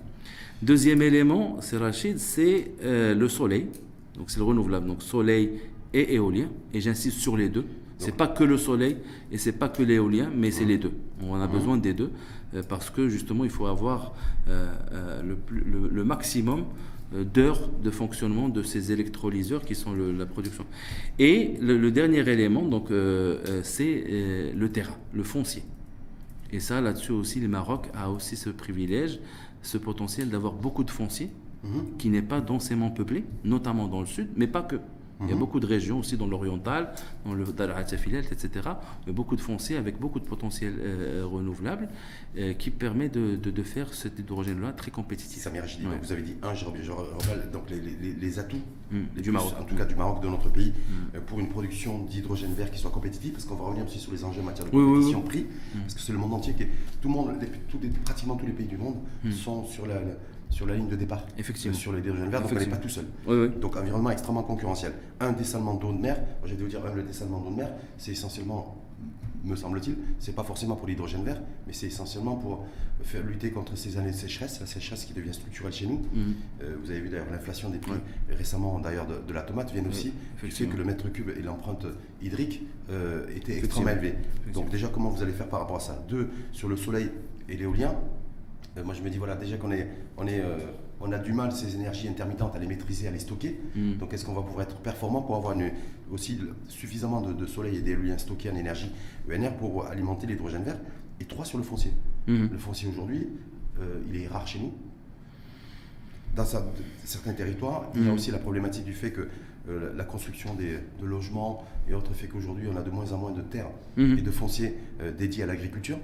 Deuxième 0.61 1.03
élément, 1.03 1.59
c'est 1.61 1.77
Rachid, 1.77 2.19
c'est 2.19 2.73
euh, 2.83 3.15
le 3.15 3.29
soleil. 3.29 3.69
Donc 4.17 4.31
c'est 4.31 4.39
le 4.39 4.45
renouvelable, 4.45 4.87
donc 4.87 5.03
soleil 5.03 5.61
et 5.93 6.15
éolien. 6.15 6.49
Et 6.73 6.81
j'insiste 6.81 7.19
sur 7.19 7.37
les 7.37 7.49
deux. 7.49 7.65
C'est 7.99 8.17
pas 8.17 8.27
que 8.27 8.45
le 8.45 8.59
soleil 8.59 8.97
et 9.31 9.39
c'est 9.39 9.53
pas 9.53 9.69
que 9.69 9.83
l'éolien, 9.83 10.31
mais 10.35 10.51
c'est 10.51 10.65
les 10.65 10.79
deux. 10.79 10.93
On 11.23 11.37
a 11.37 11.47
besoin 11.47 11.77
des 11.77 11.95
deux. 11.95 12.11
Euh, 12.55 12.63
parce 12.69 12.91
que 12.91 13.09
justement 13.09 13.45
il 13.45 13.51
faut 13.51 13.67
avoir 13.67 14.13
euh, 14.49 14.73
euh, 14.93 15.35
le, 15.51 16.05
maximum 16.05 16.65
d'heures 17.13 17.69
de 17.83 17.91
fonctionnement 17.91 18.49
de 18.49 18.63
ces 18.63 18.91
électrolyseurs 18.91 19.65
qui 19.65 19.75
sont 19.75 19.95
la 19.95 20.27
production. 20.27 20.65
Et 21.19 21.55
le, 21.61 21.91
dernier 21.91 22.29
élément, 22.29 22.63
donc, 22.63 22.89
c'est 23.63 24.53
le 24.53 24.69
terrain, 24.69 24.97
le 25.13 25.23
foncier. 25.23 25.63
Et 26.51 26.59
ça, 26.59 26.81
là-dessus 26.81 27.13
aussi, 27.13 27.39
le 27.39 27.47
Maroc 27.47 27.89
a 27.95 28.11
aussi 28.11 28.37
ce 28.37 28.51
privilège, 28.51 29.21
ce 29.63 29.79
potentiel 29.79 30.29
d'avoir 30.29 30.55
beaucoup 30.55 30.83
de 30.83 30.91
foncier 30.91 31.31
mhm. 31.63 31.97
qui 31.99 32.09
n'est 32.09 32.23
pas 32.23 32.41
densément 32.41 32.91
peuplé, 32.91 33.25
notamment 33.45 33.87
dans 33.87 34.01
le 34.01 34.07
sud, 34.07 34.29
mais 34.35 34.49
pas 34.49 34.63
que. 34.63 34.77
Il 35.25 35.29
y 35.29 35.33
a 35.33 35.35
mhm. 35.35 35.41
beaucoup 35.41 35.61
de 35.61 35.67
régions 35.67 35.99
aussi 35.99 36.17
dans 36.17 36.27
l'oriental, 36.27 36.93
dans 37.25 37.35
le 37.35 37.45
Filet, 37.97 38.21
etc. 38.31 38.69
Beaucoup 39.07 39.37
de 39.37 39.41
fonciers 39.41 39.77
avec 39.77 39.99
beaucoup 39.99 40.21
de 40.21 40.25
potentiel 40.25 40.75
euh, 40.79 41.25
renouvelable 41.27 41.89
euh, 42.37 42.53
qui 42.55 42.71
permet 42.71 43.09
de, 43.09 43.37
de, 43.37 43.63
faire 43.63 43.93
cet 43.95 44.19
hydrogène-là 44.19 44.73
très 44.73 44.91
compétitif. 44.91 45.43
Samir 45.43 45.65
vous 46.03 46.13
avez 46.13 46.23
dit 46.23 46.35
un, 46.43 46.55
je, 46.55 46.65
rappelle 46.65 47.51
donc 47.53 47.71
les, 47.71 47.81
les, 48.13 48.39
atouts 48.39 48.57
mmh, 48.91 49.21
du 49.21 49.31
Maroc, 49.31 49.55
en 49.61 49.65
tout 49.65 49.75
cas 49.75 49.85
du 49.85 49.95
Maroc, 49.95 50.23
de 50.23 50.29
notre 50.29 50.51
pays, 50.51 50.71
mmh. 50.71 51.17
euh, 51.17 51.21
pour 51.27 51.41
une 51.41 51.49
production 51.49 52.05
d'hydrogène 52.05 52.53
vert 52.55 52.71
qui 52.71 52.79
soit 52.79 52.91
compétitive, 52.91 53.33
parce 53.33 53.45
qu'on 53.45 53.55
va 53.55 53.65
revenir 53.65 53.87
aussi 53.87 53.99
sur 53.99 54.13
les 54.13 54.25
enjeux 54.25 54.41
en 54.41 54.45
matière 54.45 54.67
de 54.67 54.71
compétition 54.71 55.23
prix, 55.23 55.45
mmh. 55.45 55.79
parce 55.81 55.95
que 55.95 56.01
c'est 56.01 56.13
le 56.13 56.19
monde 56.19 56.35
entier 56.35 56.55
qui 56.55 56.65
est, 56.65 56.71
tout 57.01 57.09
le 57.09 57.15
monde, 57.15 57.33
pratiquement 58.05 58.37
tous 58.37 58.47
les 58.47 58.53
pays 58.53 58.67
du 58.67 58.77
monde 58.77 58.97
sont 59.31 59.65
sur 59.65 59.87
la 59.87 60.01
sur 60.55 60.67
la 60.67 60.77
ligne 60.77 60.89
de 60.89 60.95
départ. 60.95 61.27
Effectivement. 61.37 61.77
Sur 61.77 61.93
les 61.93 61.99
hydrogènes 61.99 62.31
verts, 62.31 62.43
donc 62.43 62.53
on 62.53 62.55
n'est 62.55 62.67
pas 62.67 62.77
tout 62.77 62.89
seul. 62.89 63.07
Donc 63.61 63.77
environnement 63.77 64.11
extrêmement 64.11 64.45
concurrentiel. 64.45 64.93
Un 65.19 65.33
dessalement 65.33 65.75
d'eau 65.75 65.93
de 65.93 65.99
mer, 65.99 66.17
je 66.45 66.55
vais 66.55 66.63
vous 66.63 66.69
dire, 66.69 66.81
le 66.95 67.03
dessalement 67.03 67.41
d'eau 67.41 67.51
de 67.51 67.57
mer, 67.57 67.71
c'est 67.99 68.13
essentiellement, 68.13 68.81
me 69.45 69.57
semble-t-il, 69.57 69.97
c'est 70.21 70.35
pas 70.35 70.45
forcément 70.45 70.77
pour 70.77 70.87
l'hydrogène 70.87 71.25
vert, 71.25 71.41
mais 71.67 71.73
c'est 71.73 71.87
essentiellement 71.87 72.37
pour 72.37 72.65
faire 73.03 73.25
lutter 73.25 73.51
contre 73.51 73.77
ces 73.77 73.99
années 73.99 74.13
de 74.13 74.17
sécheresse, 74.17 74.61
la 74.61 74.67
sécheresse 74.67 75.05
qui 75.05 75.13
devient 75.13 75.35
structurelle 75.35 75.73
chez 75.73 75.87
nous. 75.87 75.99
Mhm. 76.13 76.35
Euh, 76.63 76.77
vous 76.81 76.91
avez 76.91 77.01
vu 77.01 77.09
d'ailleurs 77.09 77.31
l'inflation 77.33 77.69
des 77.69 77.79
prix 77.79 77.93
récemment 78.31 78.79
d'ailleurs 78.79 79.07
de, 79.07 79.33
la 79.33 79.43
tomate 79.43 79.73
vient 79.73 79.85
aussi 79.87 80.13
du 80.41 80.51
fait 80.53 80.67
que 80.67 80.77
le 80.77 80.85
mètre 80.85 81.13
cube 81.13 81.31
et 81.37 81.43
l'empreinte 81.43 81.85
hydrique 82.23 82.63
euh, 82.91 83.27
étaient 83.35 83.59
extrêmement 83.59 83.91
élevés. 83.91 84.15
Donc 84.53 84.71
déjà 84.71 84.87
comment 84.87 85.11
vous 85.11 85.23
allez 85.23 85.33
faire 85.33 85.49
par 85.49 85.61
rapport 85.61 85.77
à 85.77 85.81
ça? 85.81 86.05
Deux, 86.09 86.31
sur 86.53 86.69
le 86.69 86.77
soleil 86.77 87.11
et 87.49 87.57
l'éolien, 87.57 87.91
euh, 87.91 88.24
moi, 88.83 88.95
je 88.95 89.03
me 89.03 89.11
dis, 89.11 89.19
voilà, 89.19 89.37
déjà 89.37 89.57
qu'on 89.57 89.71
est, 89.71 89.89
on 90.17 90.27
est, 90.27 90.41
euh, 90.41 90.59
on 91.01 91.13
a 91.13 91.19
du 91.19 91.33
mal, 91.33 91.53
ces 91.53 91.77
énergies 91.77 92.09
intermittentes, 92.09 92.57
à 92.57 92.59
les 92.59 92.67
maîtriser, 92.67 93.07
à 93.07 93.11
les 93.11 93.21
stocker. 93.21 93.61
Mm. 93.77 93.95
Donc, 93.99 94.13
est-ce 94.13 94.25
qu'on 94.25 94.35
va 94.35 94.43
pouvoir 94.43 94.63
être 94.63 94.77
performant 94.79 95.23
pour 95.23 95.37
avoir 95.37 95.57
aussi 96.11 96.41
suffisamment 96.69 97.21
de, 97.21 97.47
soleil 97.47 97.77
et 97.77 97.83
d'éolien 97.83 98.19
stockés 98.19 98.51
en 98.51 98.57
énergie 98.57 98.91
ENR 99.31 99.53
pour 99.57 99.87
alimenter 99.87 100.27
l'hydrogène 100.27 100.65
vert? 100.65 100.79
Et 101.21 101.25
trois, 101.25 101.45
sur 101.45 101.59
le 101.59 101.65
foncier. 101.65 101.93
Mm. 102.27 102.47
Le 102.51 102.59
foncier, 102.59 102.89
aujourd'hui, 102.89 103.29
euh, 103.81 104.01
il 104.13 104.21
est 104.21 104.27
rare 104.27 104.47
chez 104.47 104.59
nous. 104.59 104.73
Dans 106.35 106.45
certains 107.05 107.33
territoires, 107.33 107.91
il 107.95 108.05
y 108.05 108.09
a 108.09 108.11
mm. 108.11 108.15
aussi 108.15 108.33
la 108.33 108.39
problématique 108.39 108.85
du 108.85 108.95
fait 108.95 109.13
que 109.13 109.29
la 109.97 110.05
construction 110.05 110.55
des, 110.55 110.77
de 111.01 111.07
logements 111.07 111.65
et 111.89 111.95
autres 111.95 112.13
fait 112.13 112.27
qu'aujourd'hui, 112.27 112.67
on 112.71 112.77
a 112.77 112.83
de 112.83 112.91
moins 112.91 113.13
en 113.13 113.17
moins 113.17 113.31
de 113.31 113.41
terres 113.41 113.71
et 113.97 114.21
de 114.21 114.31
fonciers 114.31 114.75
dédiés 115.17 115.45
à 115.45 115.47
l'agriculture 115.47 115.99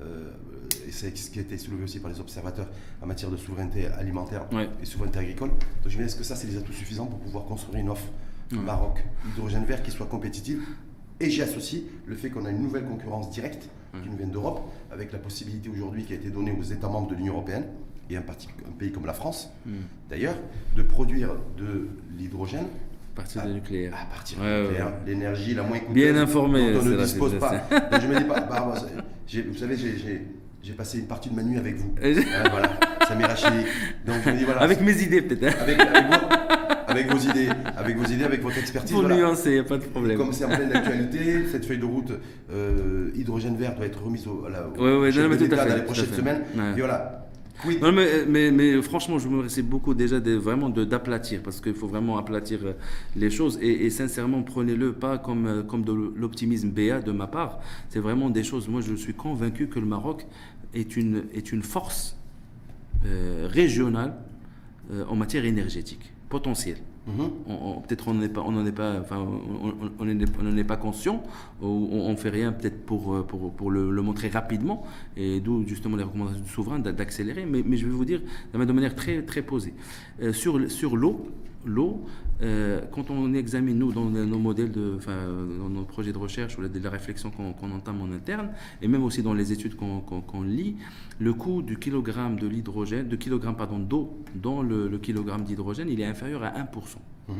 et 0.00 0.92
c'est 0.92 1.16
ce 1.16 1.30
qui 1.30 1.38
a 1.38 1.42
été 1.42 1.58
soulevé 1.58 1.84
aussi 1.84 2.00
par 2.00 2.10
les 2.10 2.20
observateurs 2.20 2.68
en 3.02 3.06
matière 3.06 3.30
de 3.30 3.36
souveraineté 3.36 3.86
alimentaire 3.86 4.46
et 4.82 4.86
souveraineté 4.86 5.18
agricole. 5.18 5.50
Donc 5.50 5.88
je 5.88 5.96
me 5.96 6.02
dis, 6.02 6.08
est-ce 6.08 6.16
que 6.16 6.24
ça, 6.24 6.36
c'est 6.36 6.46
des 6.46 6.56
atouts 6.56 6.72
suffisants 6.72 7.06
pour 7.06 7.18
pouvoir 7.18 7.44
construire 7.44 7.80
une 7.80 7.90
offre 7.90 8.06
Maroc 8.52 9.04
d'hydrogène 9.26 9.64
vert 9.64 9.82
qui 9.82 9.90
soit 9.90 10.06
compétitive 10.06 10.62
et 11.20 11.30
j'y 11.30 11.42
associe 11.42 11.82
le 12.06 12.14
fait 12.14 12.30
qu'on 12.30 12.44
a 12.44 12.50
une 12.50 12.62
nouvelle 12.62 12.84
concurrence 12.84 13.30
directe 13.30 13.68
qui 14.02 14.08
nous 14.08 14.16
vient 14.16 14.26
d'Europe, 14.26 14.60
avec 14.92 15.12
la 15.12 15.18
possibilité 15.18 15.68
aujourd'hui 15.68 16.04
qui 16.04 16.12
a 16.12 16.16
été 16.16 16.30
donnée 16.30 16.52
aux 16.52 16.62
États 16.62 16.88
membres 16.88 17.08
de 17.08 17.16
l'Union 17.16 17.34
européenne, 17.34 17.64
et 18.10 18.16
un, 18.16 18.20
un, 18.20 18.72
pays 18.78 18.92
comme 18.92 19.06
la 19.06 19.12
France, 19.12 19.50
d'ailleurs, 20.08 20.36
de 20.76 20.82
produire 20.82 21.30
de 21.56 21.88
l'hudrogène 22.16 22.66
à 22.66 22.87
partir 23.18 23.42
du 23.42 23.52
nucléaire. 23.52 23.92
À 23.94 24.14
partir 24.14 24.38
du 24.38 24.44
nucléaire, 24.44 24.92
l'énergie 25.06 25.54
la 25.54 25.62
moins 25.62 25.78
coûteuse 25.78 25.94
Bien 25.94 26.16
informé, 26.16 26.72
dont 26.72 26.80
on 26.80 26.84
ne 26.84 26.96
dispose 26.96 27.38
pas. 27.38 27.62
je 28.00 28.06
me 28.06 28.18
dis 28.18 28.24
pas, 28.24 28.40
bah, 28.40 28.74
vous 28.74 29.58
savez, 29.58 29.76
j'ai 30.62 30.72
passé 30.72 30.98
une 30.98 31.06
partie 31.06 31.30
de 31.30 31.34
ma 31.34 31.42
nuit 31.42 31.58
avec 31.58 31.76
vous. 31.76 31.94
Ah, 32.00 32.48
voilà, 32.50 32.70
ça 33.06 33.14
m'est 33.14 33.24
Donc 34.06 34.16
je 34.24 34.30
me 34.30 34.38
dis, 34.38 34.44
voilà, 34.44 34.60
avec 34.60 34.80
mes 34.80 35.02
idées 35.02 35.22
peut-être. 35.22 35.58
Hein. 35.60 36.28
Avec, 36.86 37.12
vos 37.12 37.18
idées, 37.18 37.48
avec 37.76 37.98
vos 37.98 38.06
idées, 38.06 38.24
avec 38.24 38.42
votre 38.42 38.58
expertise. 38.58 38.92
Pour 38.92 39.02
nuancer, 39.02 39.50
il 39.50 39.54
n'y 39.54 39.58
a 39.58 39.64
pas 39.64 39.76
de 39.76 39.84
problème. 39.84 40.16
Comme 40.16 40.32
c'est 40.32 40.44
en 40.44 40.48
pleine 40.48 40.72
actualité, 40.72 41.46
cette 41.52 41.66
feuille 41.66 41.78
de 41.78 41.84
route 41.84 42.12
euh, 42.50 43.10
hydrogène 43.14 43.56
vert 43.56 43.74
doit 43.76 43.84
être 43.84 44.02
remise 44.02 44.26
au, 44.26 44.46
à 44.46 44.50
la, 44.50 44.66
au 44.66 45.00
ouais, 45.02 45.10
non, 45.12 45.28
dans 45.28 45.76
les 45.76 45.82
prochaines 45.82 46.14
semaines. 46.14 46.42
Et 46.76 46.80
voilà, 46.80 47.27
non, 47.80 47.92
mais, 47.92 48.82
franchement, 48.82 49.18
je 49.18 49.28
me 49.28 49.36
remercie 49.38 49.62
beaucoup 49.62 49.94
déjà 49.94 50.20
de, 50.20 50.32
vraiment 50.32 50.68
d'aplatir, 50.70 51.42
parce 51.42 51.60
qu'il 51.60 51.74
faut 51.74 51.88
vraiment 51.88 52.16
aplatir 52.18 52.60
euh, 52.64 52.72
les 53.16 53.30
choses. 53.30 53.58
Et, 53.60 53.90
sincèrement, 53.90 54.42
prenez-le 54.42 54.92
pas 54.92 55.18
comme, 55.18 55.46
euh, 55.46 55.62
comme 55.62 55.82
de 55.84 55.92
l'optimisme 55.92 56.70
BA 56.70 57.00
de 57.00 57.12
ma 57.12 57.26
part. 57.26 57.58
C'est 57.88 58.00
vraiment 58.00 58.30
des 58.30 58.44
choses. 58.44 58.68
Moi, 58.68 58.80
je 58.80 58.94
suis 58.94 59.14
convaincu 59.14 59.66
que 59.68 59.78
le 59.78 59.86
Maroc 59.86 60.26
est 60.74 60.96
une, 60.96 61.24
est 61.34 61.52
une 61.52 61.62
force 61.62 62.16
euh, 63.06 63.48
régionale 63.50 64.14
en 65.06 65.16
matière 65.16 65.44
énergétique, 65.44 66.14
potentielle. 66.30 66.78
Peut-être 67.86 68.08
on 68.08 68.14
n'en 68.14 68.22
est 68.22 68.28
pas, 68.28 68.42
on 68.44 68.66
est 68.66 68.72
pas, 68.72 69.00
enfin, 69.00 69.26
on 69.98 70.04
n'en 70.04 70.56
est, 70.56 70.64
pas 70.64 70.76
conscient, 70.76 71.22
ou 71.62 71.88
on, 71.92 72.10
ne 72.10 72.16
fait 72.16 72.30
rien 72.30 72.52
peut-être 72.52 72.84
pour, 72.84 73.14
euh, 73.14 73.22
pour, 73.22 73.52
pour 73.52 73.70
le, 73.70 74.02
montrer 74.02 74.28
rapidement, 74.28 74.84
et 75.16 75.40
d'où 75.40 75.66
justement 75.66 75.96
les 75.96 76.04
recommandations 76.04 76.42
du 76.42 76.50
souverain 76.50 76.78
d'accélérer. 76.78 77.46
Mais, 77.46 77.62
mais, 77.64 77.76
je 77.76 77.86
vais 77.86 77.92
vous 77.92 78.04
dire 78.04 78.20
de 78.52 78.72
manière 78.72 78.94
très, 78.94 79.22
très 79.22 79.42
posée. 79.42 79.74
Euh, 80.22 80.32
sur 80.32 80.70
sur 80.70 80.96
l'eau, 80.96 81.26
l'eau, 81.68 82.04
euh, 82.40 82.80
quand 82.92 83.10
on 83.10 83.34
examine, 83.34 83.78
nous, 83.78 83.92
dans 83.92 84.04
nos 84.04 84.38
modèles, 84.38 84.70
de, 84.70 84.94
enfin, 84.96 85.16
dans 85.58 85.68
nos 85.68 85.84
projets 85.84 86.12
de 86.12 86.18
recherche 86.18 86.56
ou 86.58 86.62
la, 86.62 86.68
la 86.68 86.90
réflexion 86.90 87.30
qu'on 87.30 87.70
entame 87.70 88.00
en 88.00 88.12
interne, 88.12 88.50
et 88.82 88.88
même 88.88 89.02
aussi 89.04 89.22
dans 89.22 89.34
les 89.34 89.52
études 89.52 89.74
qu'on 89.76 90.42
lit, 90.42 90.76
le 91.18 91.34
coût 91.34 91.62
du 91.62 91.78
kilogramme 91.78 92.38
de 92.38 92.46
l'hydrogène, 92.46 93.08
de 93.08 93.16
kilogramme 93.16 93.56
pardon 93.56 93.78
d'eau 93.78 94.22
dans 94.34 94.62
le, 94.62 94.98
kilogramme 94.98 95.42
d'hydrogène, 95.42 95.88
il 95.88 96.00
est 96.00 96.06
inférieur 96.06 96.42
à 96.42 96.50
1%. 96.50 96.64
Mm-hmm. 97.28 97.32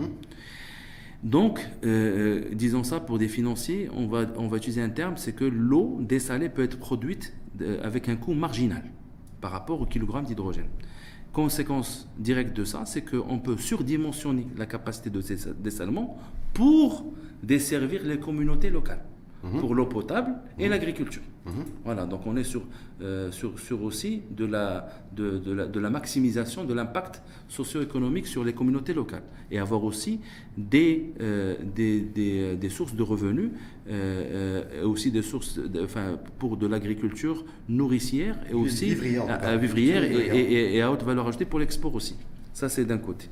Donc, 1.25 1.61
euh, 1.85 2.45
euh, 2.49 2.55
disons 2.55 2.85
ça 2.85 3.01
pour 3.01 3.19
des 3.19 3.29
financiers, 3.29 3.89
on 3.93 4.07
va, 4.07 4.27
on 4.37 4.47
va 4.47 4.57
utiliser 4.57 4.83
un 4.83 4.91
terme, 4.91 5.17
c'est 5.17 5.33
que 5.33 5.45
l'eau 5.45 5.99
dessalée 6.01 6.49
peut 6.49 6.63
être 6.63 6.79
produite 6.79 7.35
avec 7.83 8.09
un 8.09 8.15
coût 8.15 8.35
marginal 8.35 8.85
par 9.41 9.51
rapport 9.51 9.81
au 9.81 9.87
kilogramme 9.87 10.25
d'hydrogène. 10.25 10.69
Conséquence 11.39 12.09
directe 12.19 12.57
de 12.57 12.65
ça, 12.65 12.83
c'est 12.85 13.03
qu'on 13.03 13.39
peut 13.39 13.57
surdimensionner 13.57 14.49
la 14.57 14.67
capacité 14.67 15.09
de 15.09 15.23
dessalement 15.53 16.19
pour 16.53 17.05
desservir 17.45 18.01
les 18.03 18.19
communautés 18.19 18.71
locales, 18.71 19.05
mhm. 19.45 19.61
pour 19.61 19.77
l'eau 19.77 19.87
potable 19.87 20.35
et 20.59 20.65
mhm. 20.65 20.71
l'agriculture. 20.71 21.23
Mhm. 21.49 21.65
Voilà, 21.85 22.05
donc 22.05 22.27
on 22.27 22.37
est 22.37 22.45
sur, 22.45 22.63
euh, 23.01 23.31
sur, 23.31 23.59
sur, 23.59 23.83
aussi 23.83 24.23
de 24.31 24.45
la, 24.45 24.89
de, 25.17 25.39
de, 25.39 25.53
la, 25.53 25.67
de 25.67 25.81
la 25.81 25.91
maximisation 25.91 26.65
de 26.65 26.75
l'impact 26.75 27.23
socio-économique 27.49 28.27
sur 28.27 28.45
les 28.45 28.53
communautés 28.53 28.93
locales 28.93 29.23
et 29.51 29.59
avoir 29.59 29.85
aussi 29.85 30.21
des, 30.57 31.13
euh, 31.21 31.57
des, 31.75 32.01
des, 32.01 32.57
des, 32.57 32.69
sources 32.69 32.95
de 32.95 33.03
revenus, 33.03 33.51
euh, 33.89 34.85
aussi 34.85 35.11
des 35.11 35.23
sources 35.23 35.59
enfin, 35.83 36.19
pour 36.39 36.57
de 36.57 36.67
l'agriculture 36.67 37.45
nourricière 37.69 38.37
et 38.51 38.55
aussi 38.55 38.87
vivrière, 38.87 39.25
à, 39.29 39.57
vivrière 39.57 40.03
et, 40.05 40.77
et, 40.77 40.83
à 40.83 40.93
haute 40.93 41.03
valeur 41.03 41.27
ajoutée 41.27 41.47
pour 41.47 41.59
l'export 41.59 41.95
aussi. 41.95 42.17
Ça, 42.53 42.69
c'est 42.69 42.85
d'un 42.85 42.99
côté. 42.99 43.29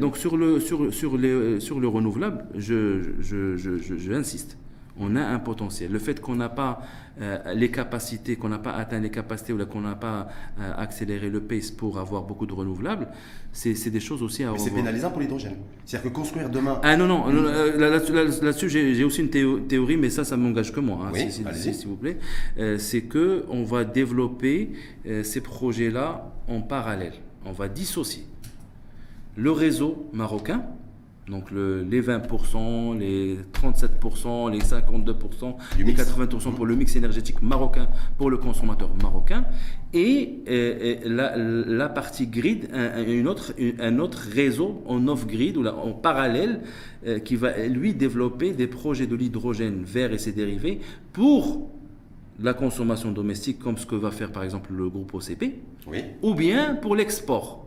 donc 0.00 0.16
sur 0.16 0.36
le, 0.36 0.58
sur, 0.58 0.92
sur, 0.92 1.16
les, 1.16 1.60
sur 1.60 1.78
le 1.78 1.86
renouvelable, 1.86 2.46
je, 2.56 3.12
je, 3.20 3.56
je, 3.56 3.78
je, 3.78 4.12
insiste 4.12 4.56
On 4.98 5.16
a 5.16 5.22
un 5.22 5.38
potentiel. 5.38 5.90
Le 5.90 5.98
fait 5.98 6.20
qu'on 6.20 6.36
n'a 6.36 6.48
pas 6.48 6.82
euh, 7.20 7.38
les 7.54 7.70
capacités, 7.70 8.36
qu'on 8.36 8.48
n'a 8.48 8.58
pas 8.58 8.72
atteint 8.72 8.98
les 8.98 9.10
capacités 9.10 9.52
ou 9.52 9.66
qu'on 9.66 9.80
n'a 9.80 9.94
pas 9.94 10.28
euh, 10.58 10.72
accéléré 10.76 11.30
le 11.30 11.40
pace 11.40 11.70
pour 11.70 11.98
avoir 11.98 12.22
beaucoup 12.22 12.46
de 12.46 12.52
renouvelables, 12.52 13.08
c'est 13.52 13.90
des 13.90 14.00
choses 14.00 14.22
aussi 14.22 14.42
à 14.42 14.52
Mais 14.52 14.58
c'est 14.58 14.70
pénalisant 14.70 15.10
pour 15.10 15.20
l'hydrogène. 15.20 15.56
C'est-à-dire 15.84 16.10
que 16.10 16.14
construire 16.14 16.50
demain. 16.50 16.80
Ah 16.82 16.96
non, 16.96 17.06
non, 17.06 17.26
là-dessus, 17.28 18.68
j'ai 18.68 19.04
aussi 19.04 19.20
une 19.20 19.30
théorie, 19.66 19.96
mais 19.96 20.10
ça, 20.10 20.24
ça 20.24 20.36
m'engage 20.36 20.72
que 20.72 20.80
moi, 20.80 21.10
hein, 21.12 21.30
s'il 21.30 21.88
vous 21.88 21.96
plaît. 21.96 22.18
Euh, 22.58 22.78
c'est 22.78 23.02
que 23.02 23.44
on 23.48 23.62
va 23.62 23.84
développer 23.84 24.70
ces 25.22 25.40
projets-là 25.40 26.32
en 26.48 26.60
parallèle. 26.60 27.14
On 27.44 27.52
va 27.52 27.68
dissocier 27.68 28.24
le 29.36 29.50
réseau 29.50 30.08
marocain, 30.12 30.64
donc 31.28 31.50
les 31.50 32.02
20%, 32.02 32.98
les 32.98 33.36
37%, 33.52 33.88
les 34.50 34.58
52%, 34.60 35.54
les 35.78 35.92
80% 35.92 36.54
pour 36.54 36.66
le 36.66 36.76
mix 36.76 36.96
énergétique 36.96 37.42
marocain 37.42 37.88
pour 38.18 38.30
le 38.30 38.38
consommateur 38.38 38.90
marocain. 39.02 39.44
Et, 39.92 40.40
la, 41.04 41.88
partie 41.88 42.26
grid, 42.26 42.68
un, 42.72 43.04
une 43.06 43.28
autre, 43.28 43.54
un 43.78 43.98
autre 43.98 44.28
réseau 44.32 44.82
en 44.86 45.06
off-grid 45.08 45.56
ou 45.56 45.66
en 45.66 45.92
parallèle 45.92 46.60
euh, 47.06 47.18
qui 47.18 47.36
va 47.36 47.66
lui 47.66 47.94
développer 47.94 48.52
des 48.52 48.66
projets 48.66 49.06
de 49.06 49.14
l'hydrogène 49.14 49.84
vert 49.84 50.12
et 50.12 50.18
ses 50.18 50.32
dérivés 50.32 50.80
pour 51.12 51.70
la 52.40 52.54
consommation 52.54 53.12
domestique 53.12 53.58
comme 53.58 53.78
ce 53.78 53.86
que 53.86 53.94
va 53.94 54.10
faire 54.10 54.32
par 54.32 54.42
exemple 54.42 54.72
le 54.72 54.88
groupe 54.88 55.14
OCP, 55.14 55.54
ou 56.22 56.34
bien 56.34 56.74
pour 56.74 56.96
l'export 56.96 57.63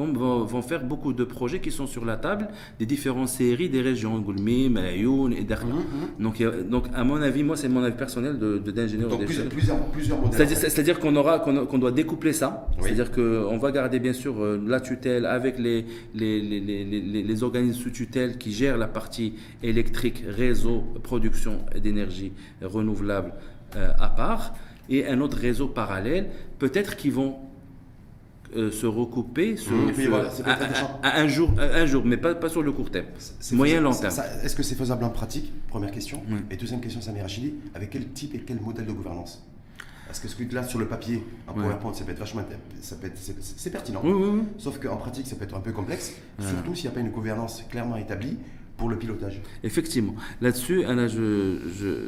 comme 0.00 0.16
vont, 0.16 0.62
faire 0.62 0.82
beaucoup 0.82 1.12
de 1.12 1.24
projets 1.24 1.60
qui 1.60 1.70
sont 1.70 1.86
sur 1.86 2.06
la 2.06 2.16
table 2.16 2.48
des 2.78 2.86
différentes 2.86 3.28
séries 3.28 3.68
des 3.68 3.82
régions, 3.82 4.18
Goulmi, 4.18 4.70
Malayoun 4.70 5.32
et 5.32 5.44
Dakhla. 5.44 5.74
Mhm, 5.74 5.76
mhm. 5.76 6.24
donc, 6.24 6.68
donc, 6.70 6.84
à 6.94 7.04
mon 7.04 7.20
avis, 7.20 7.42
moi, 7.42 7.56
c'est 7.56 7.68
mon 7.68 7.82
avis 7.82 7.96
personnel 7.96 8.38
d'ingénieur 8.38 9.10
de, 9.10 9.16
donc, 9.16 9.24
plusieurs, 9.26 9.80
plusieurs, 9.92 10.20
modèles. 10.20 10.48
C'est-à-dire 10.56 10.98
qu'on 10.98 11.14
aura, 11.16 11.38
qu'on 11.40 11.78
doit 11.78 11.92
découpler 11.92 12.32
ça. 12.32 12.66
C'est-à-dire 12.80 13.12
qu'on 13.12 13.58
va 13.58 13.72
garder, 13.72 13.98
bien 13.98 14.14
sûr, 14.14 14.40
euh, 14.40 14.62
la 14.66 14.80
tutelle 14.80 15.26
avec 15.26 15.58
les, 15.58 15.84
les, 16.14 16.40
les, 16.40 17.22
les, 17.22 17.42
organismes 17.42 17.80
sous 17.82 17.90
tutelle 17.90 18.38
qui 18.38 18.52
gèrent 18.52 18.78
la 18.78 18.88
partie 18.88 19.34
électrique, 19.62 20.24
réseau, 20.26 20.84
production 21.02 21.60
d'énergie 21.76 22.32
renouvelable 22.62 23.32
euh, 23.76 23.90
à 23.98 24.08
part, 24.08 24.54
et 24.88 25.06
un 25.06 25.20
autre 25.20 25.36
réseau 25.36 25.68
parallèle, 25.68 26.30
peut-être 26.58 26.96
qui 26.96 27.10
vont 27.10 27.49
euh, 28.56 28.70
se 28.70 28.86
recouper 28.86 29.56
à, 31.02 31.20
un 31.20 31.28
jour, 31.28 31.50
un 31.58 31.86
jour, 31.86 32.04
mais 32.04 32.16
pas, 32.16 32.34
pas 32.34 32.48
sur 32.48 32.62
le 32.62 32.72
court 32.72 32.90
terme, 32.90 33.06
moyen 33.52 33.80
long 33.80 33.94
terme. 33.94 34.14
Est-ce 34.42 34.56
que 34.56 34.62
c'est 34.62 34.74
faisable 34.74 35.04
en 35.04 35.10
pratique? 35.10 35.52
Première 35.68 35.90
question. 35.90 36.22
Et 36.50 36.56
deuxième 36.56 36.80
question, 36.80 37.00
Samir 37.00 37.22
Rachidi, 37.22 37.54
avec 37.74 37.90
quel 37.90 38.08
type 38.08 38.34
et 38.34 38.40
quel 38.40 38.60
modèle 38.60 38.86
de 38.86 38.92
gouvernance? 38.92 39.46
Parce 40.06 40.18
que 40.18 40.26
ce 40.26 40.34
que 40.34 40.54
là, 40.54 40.64
sur 40.64 40.80
le 40.80 40.86
papier, 40.86 41.24
en 41.46 41.52
PowerPoint, 41.52 41.94
ça 41.94 42.04
peut 42.04 42.10
être 42.10 42.18
vachement. 42.18 42.42
Ça 42.80 42.96
peut 42.96 43.10
c'est, 43.14 43.70
pertinent. 43.70 44.02
Sauf 44.58 44.80
qu'en 44.80 44.96
pratique, 44.96 45.28
ça 45.28 45.36
peut 45.36 45.44
être 45.44 45.56
un 45.56 45.60
peu 45.60 45.72
complexe, 45.72 46.14
surtout 46.40 46.74
s'il 46.74 46.86
n'y 46.86 46.88
a 46.88 46.94
pas 46.94 47.00
une 47.00 47.12
gouvernance 47.12 47.64
clairement 47.70 47.96
établie 47.96 48.36
pour 48.80 48.88
le 48.88 48.96
pilotage. 48.96 49.42
Effectivement. 49.62 50.14
Là-dessus, 50.40 50.84
je, 50.86 51.58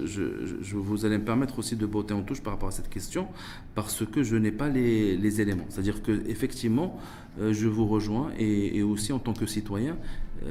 je, 0.07 0.57
je, 0.63 0.77
vous 0.77 1.05
allez 1.05 1.19
me 1.19 1.25
permettre 1.25 1.59
aussi 1.59 1.77
de 1.77 1.85
botter 1.85 2.15
en 2.15 2.23
touche 2.23 2.41
par 2.41 2.55
rapport 2.55 2.71
à 2.71 2.73
cette 2.73 2.89
question, 2.89 3.29
parce 3.75 4.07
que 4.07 4.23
je 4.23 4.37
n'ai 4.37 4.53
pas 4.53 4.71
les, 4.71 5.19
les 5.19 5.43
éléments. 5.43 5.67
C'est-à-dire 5.69 6.03
que 6.03 6.27
effectivement, 6.27 6.99
euh, 7.41 7.53
je 7.53 7.69
vous 7.69 7.87
rejoins, 7.87 8.31
et, 8.39 8.83
aussi 8.83 9.13
en 9.13 9.19
tant 9.19 9.35
que 9.35 9.45
citoyen, 9.45 9.99
euh, 10.47 10.51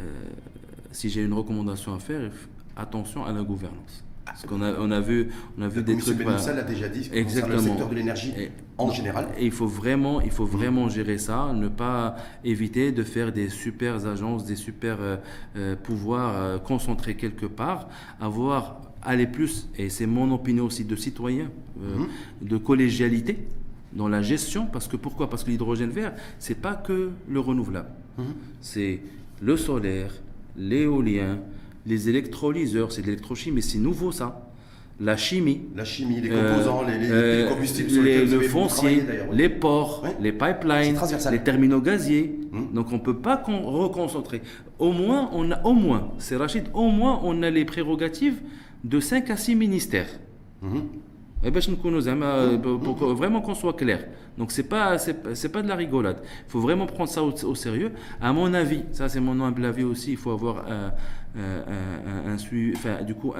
si 0.92 1.10
j'ai 1.10 1.24
une 1.24 1.34
recommandation 1.34 1.92
à 1.96 2.00
faire, 2.00 2.32
attention 2.76 3.26
à 3.26 3.34
la 3.34 3.42
gouvernance. 3.42 4.04
Parce 4.26 4.46
qu'on 4.46 4.62
a, 4.62 4.74
on 4.80 4.92
a 4.92 5.00
vu, 5.00 5.30
on 5.58 5.62
a 5.64 5.68
vu 5.68 5.84
des 5.84 5.98
trucs. 5.98 6.22
ça 6.38 6.54
l'a 6.54 6.64
déjà 6.64 6.88
dit. 6.88 7.10
Exactement. 7.14 7.56
Le 7.56 7.62
secteur 7.62 7.90
de 7.90 7.96
l'énergie 7.96 8.34
en 8.78 8.92
général. 8.92 9.28
Et 9.38 9.46
il 9.46 9.52
faut 9.52 9.68
vraiment, 9.68 10.22
il 10.22 10.32
faut 10.32 10.46
vraiment 10.46 10.90
gérer 10.90 11.18
ça, 11.18 11.52
ne 11.54 11.68
pas 11.68 12.16
éviter 12.44 12.92
de 12.92 13.04
faire 13.04 13.32
des 13.32 13.50
super 13.50 14.06
agences, 14.06 14.46
des 14.46 14.56
super 14.56 14.98
euh, 15.00 15.18
euh, 15.56 15.76
pouvoirs 15.76 16.36
euh, 16.36 16.58
concentrés 16.60 17.16
quelque 17.16 17.46
part, 17.46 17.90
avoir 18.20 18.82
aller 19.04 19.28
plus, 19.28 19.68
et 19.78 19.90
c'est 19.90 20.06
mon 20.06 20.32
opinion 20.32 20.66
aussi 20.66 20.86
de 20.86 20.96
citoyen, 20.96 21.50
mhm. 21.76 22.08
de 22.42 22.58
collégialité 22.58 23.48
dans 23.94 24.08
la 24.08 24.22
gestion, 24.22 24.68
parce 24.68 24.88
que 24.88 24.96
pourquoi? 24.96 25.30
Parce 25.30 25.44
que 25.44 25.50
l'hydrogène 25.50 25.90
vert, 25.90 26.14
c'est 26.38 26.56
pas 26.56 26.76
que 26.76 27.10
le 27.28 27.40
renouvelable, 27.40 27.90
mhm. 28.18 28.26
c'est 28.62 29.02
le 29.42 29.58
solaire, 29.58 30.14
l'éolien, 30.56 31.40
les 31.86 32.10
électrolyseurs, 32.10 32.92
c'est 32.92 33.02
de 33.02 33.08
l'électrochimie, 33.08 33.56
mais 33.56 33.62
c'est 33.62 33.80
nouveau 33.80 34.12
ça. 34.12 34.48
La 35.00 35.18
chimie. 35.18 35.62
La 35.76 35.84
chimie, 35.84 36.22
les 36.22 36.30
composants, 36.30 36.84
les, 36.84 37.10
euh, 37.10 37.50
combustibles 37.50 37.90
sur 37.90 38.04
les, 38.04 38.24
le 38.24 38.42
foncier, 38.42 39.04
les 39.34 39.50
ports, 39.50 40.06
les 40.20 40.32
pipelines, 40.32 40.96
les 41.32 41.44
terminaux 41.44 41.82
gaziers. 41.82 42.40
Hmm. 42.52 42.72
Donc 42.72 42.92
on 42.92 42.96
ne 42.96 43.02
peut 43.02 43.18
pas 43.18 43.42
reconcentrer. 43.46 44.44
Au 44.78 44.92
moins, 44.92 45.30
on 45.34 45.50
a, 45.52 45.64
au 45.64 45.74
moins, 45.74 46.12
c'est 46.20 46.36
Rachid, 46.36 46.66
au 46.76 46.90
moins 46.90 47.20
on 47.24 47.42
a 47.42 47.50
les 47.50 47.66
prérogatives 47.66 48.42
de 48.84 49.00
5 49.00 49.32
à 49.32 49.38
6 49.38 49.56
ministères. 49.56 50.20
Hmm. 50.62 50.82
Eh 51.44 51.50
ben, 51.50 51.60
euh, 51.70 52.58
pour 52.58 52.96
vraiment 53.14 53.42
qu'on 53.42 53.56
soit 53.56 53.74
clair. 53.74 54.06
Donc 54.38 54.52
c'est 54.52 54.70
pas 54.70 54.98
c'est 54.98 55.52
pas 55.52 55.62
de 55.62 55.68
la 55.68 55.76
rigolade. 55.76 56.18
Il 56.48 56.52
faut 56.52 56.62
vraiment 56.62 56.86
prendre 56.86 57.10
ça 57.10 57.24
au, 57.24 57.56
sérieux. 57.56 57.92
À 58.22 58.32
mon 58.32 58.54
avis, 58.54 58.84
ça 58.92 59.10
c'est 59.10 59.20
mon 59.20 59.42
humble 59.44 59.66
avis 59.66 59.84
aussi, 59.84 60.12
il 60.12 60.18
faut 60.18 60.32
avoir 60.32 60.66
un, 60.70 60.92
un, 61.36 62.36
enfin 62.76 63.04
du 63.04 63.16
coup 63.16 63.34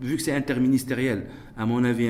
vu 0.00 0.16
que 0.16 0.22
c'est 0.22 0.34
interministériel, 0.34 1.26
à 1.56 1.66
mon 1.66 1.84
avis 1.84 2.08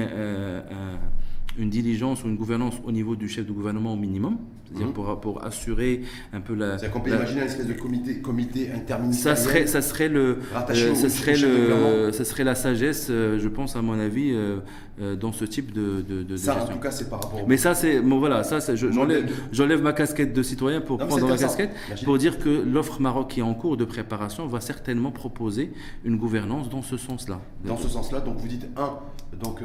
une 1.59 1.71
diligence 1.71 2.25
ou 2.25 2.29
une 2.29 2.37
gouvernance 2.37 2.75
au 2.85 2.93
niveau 2.93 3.17
du 3.17 3.29
chef 3.29 3.47
de 3.47 3.53
gouvernement 3.53 3.93
au 3.93 3.97
minimum, 3.97 4.39
c'est-à-dire 4.75 4.89
mhm. 4.89 4.93
pour, 4.93 5.21
pour, 5.21 5.45
assurer 5.45 6.01
un 6.33 6.41
peu 6.41 6.55
la. 6.55 6.79
C'est-à-dire 6.79 6.91
qu'on 6.91 7.01
peut 7.01 7.11
imaginer 7.11 7.43
une 7.43 7.47
espèce 7.47 7.67
de 7.67 7.75
comité, 7.75 8.19
comité 8.19 8.71
interministériel. 8.75 9.37
Ça 9.39 9.45
serait, 9.45 9.67
ça 9.67 9.83
serait 9.83 10.09
le, 10.09 10.39
euh, 10.53 10.95
ça 10.95 11.09
serait 11.09 11.37
le, 11.37 12.13
ça 12.13 12.25
serait 12.25 12.45
la 12.45 12.55
sagesse, 12.55 13.07
euh, 13.11 13.39
je 13.39 13.49
pense 13.49 13.77
à 13.77 13.83
mon 13.83 13.99
avis, 13.99 14.33
euh, 14.33 15.17
dans 15.17 15.33
ce 15.33 15.45
type 15.45 15.73
de, 15.73 16.03
de, 16.03 16.23
de 16.23 16.37
ça, 16.37 16.65
en 16.65 16.67
tout 16.67 16.79
cas, 16.79 16.91
c'est 16.91 17.09
par 17.09 17.23
rapport. 17.23 17.45
Mais 17.47 17.57
ça, 17.57 17.75
c'est 17.75 18.01
bon, 18.01 18.19
voilà, 18.19 18.43
ça, 18.43 18.59
j'enlève 18.75 19.83
ma 19.83 19.93
casquette 19.93 20.33
de 20.33 20.43
citoyen 20.43 20.81
pour 20.81 20.99
prendre 20.99 21.29
la 21.29 21.37
casquette 21.37 21.71
pour 22.05 22.19
dire 22.19 22.39
que 22.39 22.49
l'offre 22.49 23.01
Maroc 23.01 23.31
qui 23.31 23.41
est 23.41 23.45
en 23.45 23.55
cours 23.55 23.77
de 23.77 23.85
préparation 23.85 24.47
va 24.47 24.61
certainement 24.61 25.13
proposer 25.13 25.73
une 26.05 26.17
gouvernance 26.17 26.69
dans 26.69 26.83
ce 26.83 26.97
sens-là. 26.97 27.41
Dans 27.65 27.77
ce 27.77 27.89
sens-là, 27.89 28.21
donc 28.21 28.39
vous 28.39 28.49
dites 28.49 28.67
un, 28.77 28.99
donc 29.41 29.61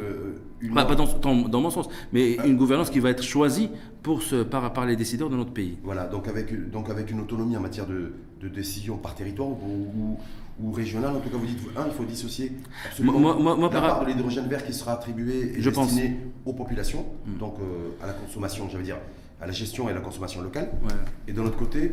une. 0.61 0.73
Pas, 0.73 0.85
pas 0.85 0.95
dans, 0.95 1.05
dans, 1.05 1.35
dans, 1.47 1.61
mon 1.61 1.69
sens, 1.69 1.89
mais 2.13 2.35
une 2.45 2.57
gouvernance 2.57 2.89
qui 2.89 2.99
va 2.99 3.09
être 3.09 3.23
choisie 3.23 3.69
pour 4.03 4.21
ce, 4.23 4.43
par, 4.43 4.71
par 4.73 4.85
les 4.85 4.95
décideurs 4.99 5.29
de 5.31 5.35
notre 5.35 5.51
pays. 5.51 5.77
Voilà, 5.83 6.05
donc 6.05 6.27
avec, 6.27 6.69
donc 6.69 6.89
avec 6.89 7.09
une 7.09 7.21
autonomie 7.21 7.57
en 7.57 7.61
matière 7.61 7.87
de, 7.87 8.13
de 8.39 8.47
décision 8.47 8.97
par 8.97 9.15
territoire 9.15 9.49
ou, 9.49 10.19
ou, 10.61 10.71
régionale, 10.71 11.15
en 11.15 11.19
tout 11.19 11.29
cas 11.29 11.37
vous 11.37 11.47
dites, 11.47 11.59
un, 11.75 11.87
il 11.87 11.93
faut 11.93 12.03
dissocier 12.03 12.51
absolument 12.85 13.17
moi, 13.17 13.55
moi, 13.55 13.69
la 13.73 13.81
part 13.81 14.01
de 14.05 14.11
l'hydrogène 14.11 14.47
vert 14.47 14.63
qui 14.65 14.73
sera 14.73 14.93
attribué 14.93 15.53
et 15.55 15.61
je 15.61 15.69
destiné 15.69 16.17
aux 16.45 16.53
populations, 16.53 17.05
hmm. 17.25 17.37
donc 17.37 17.55
euh, 17.59 18.03
à 18.03 18.07
la 18.07 18.13
consommation, 18.13 18.69
j'allais 18.69 18.83
dire, 18.83 18.97
à 19.41 19.47
la 19.47 19.53
gestion 19.53 19.87
et 19.87 19.91
à 19.91 19.95
la 19.95 20.01
consommation 20.01 20.41
locale. 20.41 20.69
Et 21.27 21.33
de 21.33 21.41
l'autre 21.41 21.57
côté, 21.57 21.91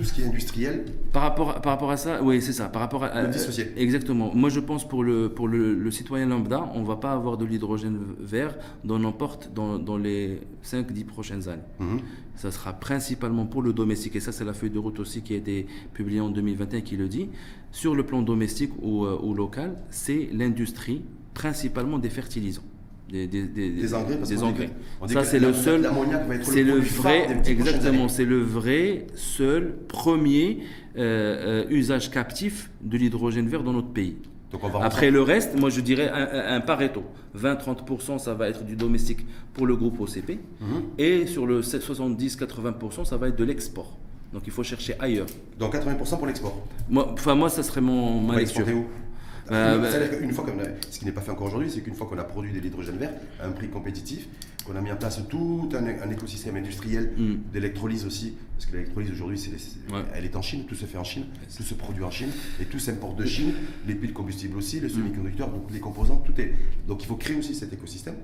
tout 0.00 0.06
ce 0.06 0.14
qui 0.14 0.22
est 0.22 0.24
industriel. 0.24 0.86
Par 1.12 1.22
rapport, 1.22 1.60
par 1.60 1.72
rapport 1.72 1.90
à 1.90 1.98
ça, 1.98 2.22
oui, 2.22 2.40
c'est 2.40 2.54
ça. 2.54 2.70
Par 2.70 2.80
rapport 2.80 3.04
à, 3.04 3.26
dissocier. 3.26 3.70
exactement. 3.76 4.32
Moi, 4.34 4.48
je 4.48 4.60
pense 4.60 4.88
pour 4.88 5.04
le, 5.04 5.28
pour 5.28 5.46
le, 5.46 5.90
citoyen 5.90 6.26
lambda, 6.26 6.70
on 6.74 6.80
ne 6.80 6.86
va 6.86 6.96
pas 6.96 7.12
avoir 7.12 7.36
de 7.36 7.44
l'hydrogène 7.44 7.98
vert 8.18 8.56
dans 8.82 8.98
n'importe 8.98 9.50
dans, 9.54 9.78
dans 9.78 9.98
les 9.98 10.40
5-10 10.64 11.04
prochaines 11.04 11.48
années. 11.48 11.62
Mhm. 11.78 12.00
Ça 12.36 12.50
sera 12.50 12.72
principalement 12.72 13.44
pour 13.44 13.60
le 13.60 13.74
domestique, 13.74 14.16
et 14.16 14.20
ça, 14.20 14.32
c'est 14.32 14.44
la 14.44 14.54
feuille 14.54 14.70
de 14.70 14.78
route 14.78 14.98
aussi 15.00 15.20
qui 15.20 15.34
a 15.34 15.36
été 15.36 15.66
publiée 15.92 16.20
en 16.20 16.30
2021 16.30 16.80
qui 16.80 16.96
le 16.96 17.08
dit. 17.08 17.28
Sur 17.70 17.94
le 17.94 18.04
plan 18.04 18.22
domestique 18.22 18.72
ou, 18.80 19.04
euh, 19.04 19.20
ou 19.22 19.34
local, 19.34 19.76
c'est 19.90 20.30
l'industrie, 20.32 21.02
principalement 21.34 21.98
des 21.98 22.08
fertilisants 22.10 22.62
des, 23.10 23.26
des, 23.26 23.70
des, 23.70 23.94
engrais. 23.94 24.16
des 24.16 24.42
engrais. 24.42 24.70
ça, 25.08 25.24
c'est 25.24 25.38
le 25.38 25.52
seul. 25.52 25.88
C'est 26.42 26.62
le, 26.62 26.78
vrai, 26.78 27.42
exactement, 27.46 28.08
c'est 28.08 28.24
le 28.24 28.40
vrai, 28.40 29.06
seul, 29.14 29.76
premier 29.88 30.58
euh, 30.96 31.64
euh, 31.64 31.70
usage 31.70 32.10
captif 32.10 32.70
de 32.80 32.96
l'hydrogène 32.96 33.48
vert 33.48 33.62
dans 33.62 33.72
notre 33.72 33.88
pays. 33.88 34.16
Donc 34.52 34.64
on 34.64 34.68
va 34.68 34.84
Après 34.84 35.10
le 35.10 35.22
reste, 35.22 35.58
moi 35.58 35.70
je 35.70 35.80
dirais 35.80 36.08
un, 36.08 36.56
un 36.56 36.60
Pareto. 36.60 37.04
20-30% 37.38 38.18
ça 38.18 38.34
va 38.34 38.48
être 38.48 38.64
du 38.64 38.74
domestique 38.74 39.24
pour 39.54 39.66
le 39.66 39.76
groupe 39.76 40.00
OCP. 40.00 40.38
Mhm. 40.60 40.82
Et 40.98 41.26
sur 41.26 41.46
le 41.46 41.60
70-80%, 41.60 43.04
ça 43.04 43.16
va 43.16 43.28
être 43.28 43.36
de 43.36 43.44
l'export. 43.44 43.96
Donc 44.32 44.42
il 44.46 44.52
faut 44.52 44.62
chercher 44.62 44.94
ailleurs. 44.98 45.26
Donc 45.58 45.74
80% 45.74 46.18
pour 46.18 46.26
l'export 46.26 46.66
Enfin 46.92 47.34
moi, 47.34 47.48
ça 47.48 47.62
serait 47.62 47.80
mon, 47.80 48.20
ma 48.20 48.36
lecture. 48.36 48.66
Bah, 49.50 49.76
bah, 49.78 49.88
une 50.20 50.32
fois 50.32 50.46
ce 50.90 50.98
qui 51.00 51.04
n'est 51.04 51.12
pas 51.12 51.20
fait 51.20 51.32
encore 51.32 51.48
aujourd'hui, 51.48 51.70
c'est 51.70 51.80
qu'une 51.80 51.94
fois 51.94 52.06
qu'on 52.06 52.18
a 52.18 52.24
produit 52.24 52.52
de 52.52 52.60
l'hydrogène 52.60 52.96
vert 52.96 53.12
à 53.40 53.48
un 53.48 53.50
prix 53.50 53.68
compétitif, 53.68 54.28
qu'on 54.64 54.76
a 54.76 54.80
mis 54.80 54.92
en 54.92 54.96
place 54.96 55.20
tout 55.28 55.68
un, 55.74 56.10
écosystème 56.10 56.56
industriel 56.56 57.12
mm. 57.16 57.52
d'électrolyse 57.52 58.06
aussi, 58.06 58.36
parce 58.52 58.66
que 58.66 58.76
l'électrolyse 58.76 59.10
aujourd'hui, 59.10 59.38
c'est, 59.38 59.50
elle 60.14 60.24
est 60.24 60.36
en 60.36 60.42
Chine, 60.42 60.66
tout 60.68 60.76
se 60.76 60.84
fait 60.84 60.98
en 60.98 61.04
Chine, 61.04 61.24
tout 61.56 61.64
se 61.64 61.74
produit 61.74 62.04
en 62.04 62.12
Chine, 62.12 62.30
et 62.60 62.64
tout 62.66 62.78
s'importe 62.78 63.16
de 63.16 63.24
Chine, 63.24 63.52
les 63.88 63.96
piles 63.96 64.12
combustibles 64.12 64.56
aussi, 64.56 64.78
les 64.78 64.86
mm. 64.86 64.90
semi-conducteurs, 64.90 65.48
donc 65.48 65.64
les 65.72 65.80
composants, 65.80 66.22
tout 66.24 66.40
est. 66.40 66.54
Donc 66.86 67.02
il 67.02 67.06
faut 67.06 67.16
créer 67.16 67.36
aussi 67.36 67.54
cet 67.56 67.72
écosystème. 67.72 68.16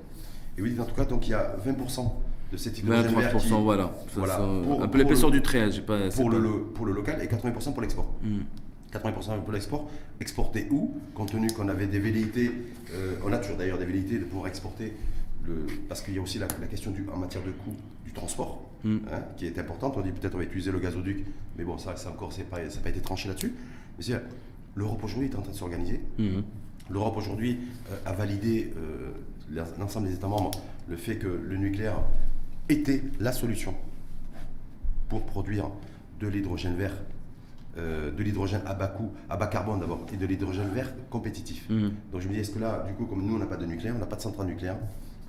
Et 0.57 0.63
oui, 0.63 0.77
en 0.79 0.85
tout 0.85 0.95
cas, 0.95 1.07
donc 1.07 1.27
il 1.27 1.33
y 1.33 1.35
a 1.35 1.57
20% 1.67 2.09
de 2.53 2.57
cet 2.57 2.79
hydrogène 2.79 3.15
vert 3.17 3.37
qui, 3.37 3.49
voilà. 3.49 3.93
voilà 4.15 4.39
un 4.39 4.87
peu 4.87 4.99
l'épaisseur 4.99 5.33
du 5.33 5.43
trait, 5.43 5.73
j'ai 5.73 5.83
pas. 5.83 6.09
Pour 6.11 6.31
le, 6.31 6.63
pour 6.73 6.87
le 6.87 6.93
local 6.93 7.21
et 7.21 7.27
80% 7.27 7.73
pour 7.73 7.83
l'export. 7.83 8.15
80% 8.99 9.39
mm. 9.39 9.43
pour 9.43 9.53
l'export. 9.53 9.91
Exporter 10.21 10.67
où? 10.71 10.95
Compte 11.15 11.33
tenu 11.33 11.49
qu'on 11.49 11.69
avait 11.69 11.87
des 11.87 11.99
velléités, 11.99 12.51
euh, 12.93 13.17
on 13.25 13.33
a 13.33 13.39
toujours 13.39 13.57
d'ailleurs 13.57 13.79
des 13.79 13.85
velléités 13.85 14.19
de 14.19 14.25
pouvoir 14.25 14.49
exporter, 14.49 14.93
le, 15.45 15.67
parce 15.89 16.03
qu'il 16.03 16.15
y 16.15 16.19
a 16.19 16.23
aussi 16.23 16.39
la, 16.39 16.47
question 16.47 16.91
du, 16.91 17.07
en 17.13 17.17
matière 17.17 17.43
de 17.43 17.51
coût 17.51 17.75
du 18.05 18.13
transport, 18.13 18.69
mm. 18.85 18.97
hein, 19.13 19.23
qui 19.37 19.47
est 19.47 19.59
importante. 19.59 19.95
On 19.97 20.01
dit 20.01 20.11
peut-être 20.11 20.35
on 20.35 20.39
va 20.39 20.45
utiliser 20.45 20.73
le 20.73 20.79
gazoduc, 20.79 21.25
mais 21.57 21.65
bon, 21.65 21.79
ça, 21.79 21.97
ça 21.97 22.11
encore, 22.11 22.31
pas, 22.51 22.69
ça 22.69 22.77
n'a 22.77 22.83
pas 22.83 22.91
été 22.91 23.01
tranché 23.01 23.29
là-dessus. 23.29 23.53
Mais 23.99 24.05
l'Europe 24.75 25.03
aujourd'hui 25.05 25.29
est 25.29 25.37
en 25.37 25.43
train 25.43 25.53
de 25.53 25.57
s'organiser. 25.57 26.01
Mm. 26.19 26.41
L'Europe 26.91 27.17
aujourd'hui 27.17 27.59
euh, 27.91 27.97
a 28.05 28.13
validé 28.13 28.73
euh, 28.77 29.63
l'ensemble 29.79 30.09
des 30.09 30.15
États 30.15 30.29
membres 30.29 30.53
le 30.89 30.97
fait 30.97 31.17
que 31.17 31.27
le 31.27 31.57
nucléaire 31.57 32.01
était 32.69 33.03
la 33.21 33.33
solution 33.33 33.75
pour 35.09 35.25
produire 35.25 35.71
de 36.21 36.29
l'hydrogène 36.29 36.75
vert, 36.75 36.97
euh, 37.79 38.11
de 38.11 38.23
l'hydrogène 38.23 38.63
à 38.67 38.75
bas 38.75 38.89
coût, 38.89 39.13
à 39.29 39.37
bas 39.37 39.47
carbone 39.47 39.81
d'abord, 39.81 40.07
et 40.13 40.17
de 40.17 40.27
l'hydrogène 40.27 40.69
vert 40.75 40.93
compétitif. 41.11 41.69
Mhm. 41.69 41.93
Donc 42.13 42.21
je 42.21 42.29
me 42.29 42.33
dis, 42.33 42.41
est-ce 42.41 42.51
que 42.51 42.59
là, 42.59 42.85
du 42.87 42.95
coup, 42.95 43.05
comme 43.05 43.25
nous, 43.25 43.35
on 43.35 43.39
n'a 43.39 43.47
pas 43.47 43.57
de 43.57 43.67
nucléaire, 43.67 43.95
on 43.97 44.01
n'a 44.01 44.07
pas 44.07 44.17
de 44.17 44.23
centrale 44.23 44.47
nucléaire, 44.47 44.77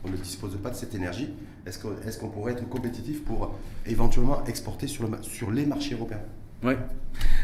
on 0.06 0.10
ne 0.10 0.16
dispose 0.16 0.56
pas 0.58 0.70
de 0.70 0.76
cette 0.76 0.96
énergie, 0.96 1.30
est-ce 1.66 1.80
qu'on 1.80 1.92
est 1.92 2.20
qu'on 2.20 2.30
pourrait 2.30 2.54
être 2.54 2.68
compétitif 2.70 3.24
pour 3.24 3.56
éventuellement 3.86 4.44
exporter 4.46 4.88
sur, 4.88 5.08
le, 5.08 5.18
sur 5.22 5.52
les 5.52 5.66
marchés 5.66 5.96
européens? 5.96 6.22
Oui. 6.64 6.74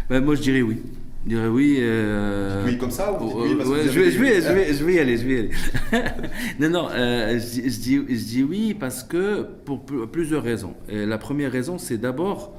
Ben, 0.09 0.23
moi, 0.23 0.35
je 0.35 0.41
dirais 0.41 0.61
oui. 0.61 0.81
Je 1.25 1.29
dirais 1.29 1.47
oui. 1.47 1.77
Euh... 1.79 2.65
Oui, 2.65 2.77
comme 2.77 2.91
ça 2.91 3.13
ou 3.13 3.43
oui 3.43 3.55
parce 3.55 3.69
je, 3.69 3.73
vais, 3.73 4.11
je, 4.11 4.19
vais, 4.19 4.41
je, 4.41 4.51
vais, 4.51 4.73
je 4.73 4.85
vais 4.85 4.93
y 4.93 4.99
aller, 4.99 5.17
je 5.17 5.25
vais 5.25 5.33
y 5.33 5.39
aller. 5.39 5.51
non, 6.59 6.69
non, 6.69 6.89
euh, 6.91 7.39
je, 7.39 7.79
dis, 7.79 7.95
je 7.95 8.25
dis 8.25 8.43
oui 8.43 8.73
parce 8.73 9.03
que 9.03 9.45
pour 9.65 9.85
plusieurs 9.85 10.43
raisons. 10.43 10.73
Et 10.89 11.05
la 11.05 11.17
première 11.17 11.51
raison, 11.51 11.77
c'est 11.77 11.97
d'abord, 11.97 12.53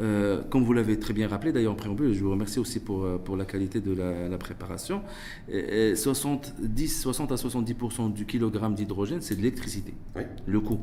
euh, 0.00 0.42
comme 0.48 0.64
vous 0.64 0.72
l'avez 0.72 0.98
très 0.98 1.12
bien 1.12 1.28
rappelé, 1.28 1.52
d'ailleurs 1.52 1.72
en 1.72 1.76
préambule, 1.76 2.14
je 2.14 2.22
vous 2.22 2.30
remercie 2.30 2.58
aussi 2.58 2.80
pour, 2.80 3.04
euh, 3.04 3.18
pour 3.18 3.36
la 3.36 3.44
qualité 3.44 3.80
de 3.80 3.92
la, 3.92 4.28
la 4.28 4.38
préparation. 4.38 5.02
Et, 5.48 5.94
70, 5.96 7.00
60 7.02 7.32
à 7.32 7.34
70% 7.34 8.12
du 8.12 8.24
kilogramme 8.26 8.74
d'hydrogène, 8.74 9.20
c'est 9.20 9.36
de 9.36 9.42
l'électricité, 9.42 9.94
oui. 10.16 10.22
le 10.46 10.60
coût. 10.60 10.80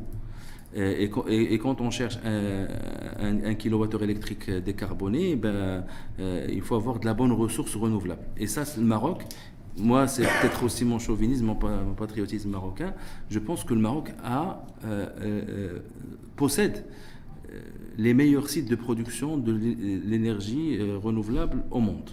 Et, 0.72 1.10
et, 1.28 1.58
quand 1.58 1.80
on 1.80 1.90
cherche 1.90 2.18
un, 2.24 2.66
un, 3.44 3.54
kilowattheure 3.54 4.04
électrique 4.04 4.48
décarboné, 4.48 5.34
ben, 5.34 5.84
euh, 6.20 6.46
il 6.48 6.62
faut 6.62 6.76
avoir 6.76 7.00
de 7.00 7.06
la 7.06 7.14
bonne 7.14 7.32
ressource 7.32 7.74
renouvelable. 7.74 8.22
Et 8.36 8.46
ça, 8.46 8.62
le 8.76 8.84
Maroc, 8.84 9.24
moi, 9.76 10.06
c'est 10.06 10.22
peut-être 10.22 10.62
aussi 10.62 10.84
mon 10.84 11.00
chauvinisme, 11.00 11.46
mon, 11.46 11.54
patriotisme 11.94 12.50
marocain. 12.50 12.94
Je 13.30 13.40
pense 13.40 13.64
que 13.64 13.74
le 13.74 13.80
Maroc 13.80 14.12
a, 14.22 14.64
euh, 14.84 15.06
euh, 15.20 15.78
possède 16.36 16.84
les 17.98 18.14
meilleurs 18.14 18.48
sites 18.48 18.68
de 18.68 18.76
production 18.76 19.36
de 19.36 19.52
l'énergie 19.52 20.78
renouvelable 21.02 21.62
au 21.70 21.80
monde. 21.80 22.10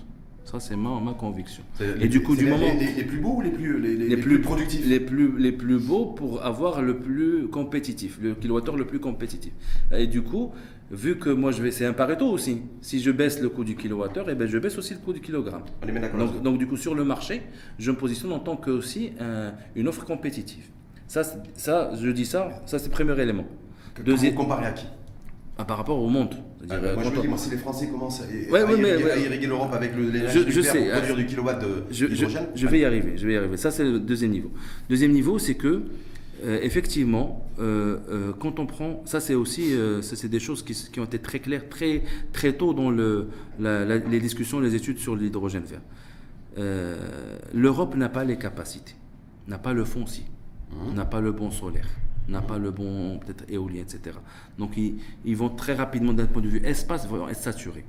Ça, 0.48 0.62
c'est 0.62 0.78
ma, 0.78 1.02
ma 1.02 1.14
conviction. 1.14 1.62
Et 2.00 2.08
du 2.08 2.24
coup, 2.24 2.34
du 2.38 2.46
moment. 2.46 2.68
Les, 2.80 3.04
plus 3.04 3.20
beaux 3.20 3.36
ou 3.36 3.42
les 3.42 3.50
plus, 3.50 3.82
les, 3.82 4.16
plus, 4.16 4.40
productifs? 4.40 4.88
les 4.88 5.02
plus, 5.02 5.38
les 5.38 5.52
plus 5.52 5.78
beaux 5.78 6.06
pour 6.06 6.42
avoir 6.42 6.82
le 6.82 7.00
plus 7.00 7.50
compétitif, 7.50 8.18
le 8.22 8.34
kilowattheure 8.34 8.78
le 8.78 8.88
plus 8.88 9.00
compétitif. 9.00 9.52
Et 9.92 10.08
du 10.08 10.22
coup, 10.22 10.54
vu 10.90 11.18
que 11.18 11.30
moi, 11.30 11.52
je 11.52 11.62
vais, 11.62 11.72
c'est 11.72 11.86
un 11.86 11.92
Pareto 11.92 12.26
aussi. 12.26 12.62
Si 12.80 13.02
je 13.02 13.12
baisse 13.12 13.42
le 13.42 13.50
coût 13.50 13.66
du 13.66 13.76
kilowattheure, 13.76 14.30
et 14.30 14.32
eh 14.32 14.36
ben, 14.36 14.48
je 14.48 14.58
baisse 14.58 14.78
aussi 14.78 14.94
le 14.94 15.02
coût 15.02 15.12
du 15.12 15.20
kilogramme. 15.20 15.64
donc, 16.18 16.42
donc, 16.42 16.58
du 16.58 16.66
coup, 16.66 16.78
sur 16.78 16.96
le 16.96 17.04
marché, 17.04 17.42
je 17.78 17.92
me 17.92 17.98
positionne 17.98 18.32
en 18.32 18.40
tant 18.40 18.56
que 18.56 18.72
aussi 18.72 19.12
une 19.76 19.90
offre 19.90 20.06
compétitive. 20.06 20.64
Ça, 21.10 21.24
ça, 21.56 21.92
je 22.02 22.10
dis 22.10 22.26
ça, 22.26 22.62
ça 22.66 22.80
c'est 22.80 22.88
le 22.88 22.92
premier 22.92 23.22
élément. 23.22 23.46
Deuxième. 24.04 24.36
Comparé 24.36 24.68
à 24.68 24.72
qui? 24.72 24.86
Ah, 25.58 25.66
par 25.66 25.78
rapport 25.78 26.00
au 26.00 26.08
monde. 26.08 26.36
Ah, 26.70 26.78
bah, 26.78 26.94
moi, 26.94 27.04
je 27.04 27.10
me 27.10 27.22
dis, 27.22 27.28
moi, 27.28 27.38
si 27.38 27.50
les 27.50 27.58
Français 27.58 27.88
commencent 27.88 28.22
à, 28.22 28.26
irriguer, 28.32 29.48
l'Europe 29.48 29.74
avec 29.74 29.96
l'énergie 29.96 30.46
je, 30.48 30.62
sais, 30.62 30.84
pour 30.84 30.92
produire 30.92 31.16
du 31.16 31.26
kilowatt 31.26 31.60
d'hydrogène. 31.60 32.48
Je, 32.54 32.62
je, 32.62 32.68
vais 32.68 32.80
y 32.80 32.86
arriver, 32.86 33.14
je 33.18 33.26
vais 33.26 33.34
y 33.34 33.38
arriver. 33.38 33.58
Ça, 33.58 33.72
c'est 33.72 33.84
le 33.84 34.00
deuxième 34.00 34.32
niveau. 34.32 34.52
Deuxième 34.90 35.12
niveau, 35.12 35.40
c'est 35.40 35.56
que, 35.56 35.84
euh, 36.46 36.60
effectivement, 36.62 37.50
euh, 37.60 37.98
euh, 38.10 38.34
quand 38.40 38.60
on 38.60 38.68
prend, 38.68 39.02
ça 39.06 39.20
c'est 39.20 39.34
aussi, 39.34 39.74
ça 40.02 40.16
c'est 40.16 40.30
des 40.30 40.40
choses 40.40 40.64
qui, 40.64 40.74
qui, 40.74 41.00
ont 41.00 41.06
été 41.06 41.18
très 41.18 41.40
claires 41.40 41.68
très, 41.70 42.04
très 42.34 42.54
tôt 42.54 42.74
dans 42.74 42.92
le, 42.92 43.30
la, 43.60 43.84
les 43.86 44.20
discussions, 44.20 44.60
les 44.60 44.76
études 44.76 45.00
sur 45.00 45.16
l'hydrogène 45.16 45.64
vert. 45.64 45.82
L'Europe 47.54 47.96
n'a 47.96 48.10
pas 48.10 48.24
les 48.24 48.38
capacités, 48.38 48.96
n'a 49.48 49.58
pas 49.58 49.74
le 49.74 49.86
foncier, 49.86 50.26
mmh. 50.72 50.96
n'a 50.96 51.06
pas 51.06 51.22
le 51.22 51.32
bon 51.32 51.50
solaire 51.50 51.88
n'a 52.28 52.42
pas 52.42 52.58
le 52.58 52.72
bon, 52.72 53.20
peut-être 53.20 53.46
éolien, 53.50 53.82
etc. 53.82 54.18
Donc 54.58 54.78
ils, 54.78 55.36
vont 55.36 55.50
très 55.50 55.74
rapidement, 55.74 56.14
d'un 56.14 56.26
point 56.26 56.42
de 56.42 56.48
vue 56.48 56.62
espace, 56.64 57.08
vont 57.08 57.28
être 57.28 57.38
saturés. 57.38 57.86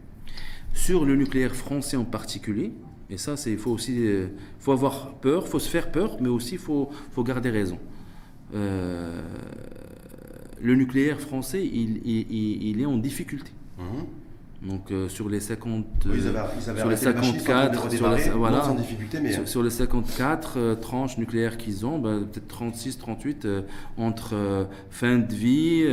Sur 0.75 1.05
le 1.05 1.17
nucléaire 1.17 1.55
français 1.55 1.97
en 1.97 2.05
particulier, 2.05 2.73
et 3.11 3.17
ça, 3.17 3.35
il 3.47 3.57
faut 3.57 3.71
aussi 3.71 4.07
euh, 4.07 4.29
faut 4.59 4.73
avoir 4.73 5.15
peur, 5.15 5.45
il 5.47 5.51
faut 5.51 5.59
se 5.59 5.69
faire 5.69 5.91
peur, 5.91 6.19
mais 6.21 6.29
aussi 6.29 6.55
il 6.55 6.61
faut, 6.61 6.91
faut 7.13 7.25
garder 7.25 7.51
raison. 7.51 7.79
Euh, 8.55 9.23
le 10.61 10.75
nucléaire 10.75 11.21
français, 11.21 11.65
il, 11.65 12.07
il, 12.07 12.81
est 12.81 12.87
en 12.87 12.99
difficulté. 12.99 13.53
Mmh. 13.79 13.83
Donc 14.63 14.91
euh, 14.91 15.09
sur 15.09 15.29
les 15.29 15.39
50, 15.39 15.87
sur 16.03 16.89
les 16.89 16.97
54, 16.97 17.93
sur, 17.93 18.37
voilà, 18.37 18.65
sur, 19.47 19.63
les 19.63 19.71
54 19.71 20.75
tranches 20.81 21.17
nucléaires 21.17 21.57
qu'ils 21.57 21.87
ont, 21.87 22.01
bah, 22.01 22.17
peut-être 22.33 22.49
36, 22.49 22.99
38 22.99 23.45
euh, 23.45 23.63
entre 23.97 24.35
euh, 24.35 24.65
fin 24.91 25.19
de 25.19 25.33
vie, 25.33 25.85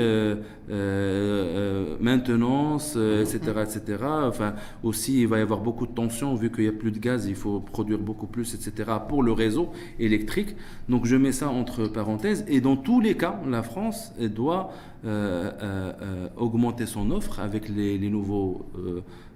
maintenance, 2.15 2.95
etc., 2.95 3.39
etc. 3.63 4.03
Enfin 4.03 4.53
aussi 4.83 5.21
il 5.21 5.27
va 5.27 5.39
y 5.39 5.41
avoir 5.41 5.61
beaucoup 5.61 5.87
de 5.87 5.93
tensions 5.93 6.35
vu 6.35 6.51
qu'il 6.51 6.63
n'y 6.63 6.69
a 6.69 6.73
plus 6.73 6.91
de 6.91 6.99
gaz, 6.99 7.27
il 7.27 7.35
faut 7.35 7.59
produire 7.59 7.99
beaucoup 7.99 8.27
plus, 8.27 8.53
etc. 8.53 8.91
pour 9.07 9.23
le 9.23 9.31
réseau 9.31 9.71
électrique. 9.99 10.55
Donc 10.89 11.05
je 11.05 11.15
mets 11.15 11.31
ça 11.31 11.49
entre 11.49 11.87
parenthèses 11.87 12.45
et 12.47 12.61
dans 12.61 12.77
tous 12.77 12.99
les 13.01 13.15
cas, 13.15 13.39
la 13.47 13.63
France 13.63 14.13
doit 14.19 14.71
euh, 15.05 15.51
euh, 15.61 15.93
euh, 16.01 16.27
augmenter 16.35 16.87
son 16.87 17.11
offre 17.11 17.39
avec 17.39 17.69
les, 17.69 17.99
nouveaux, 18.09 18.65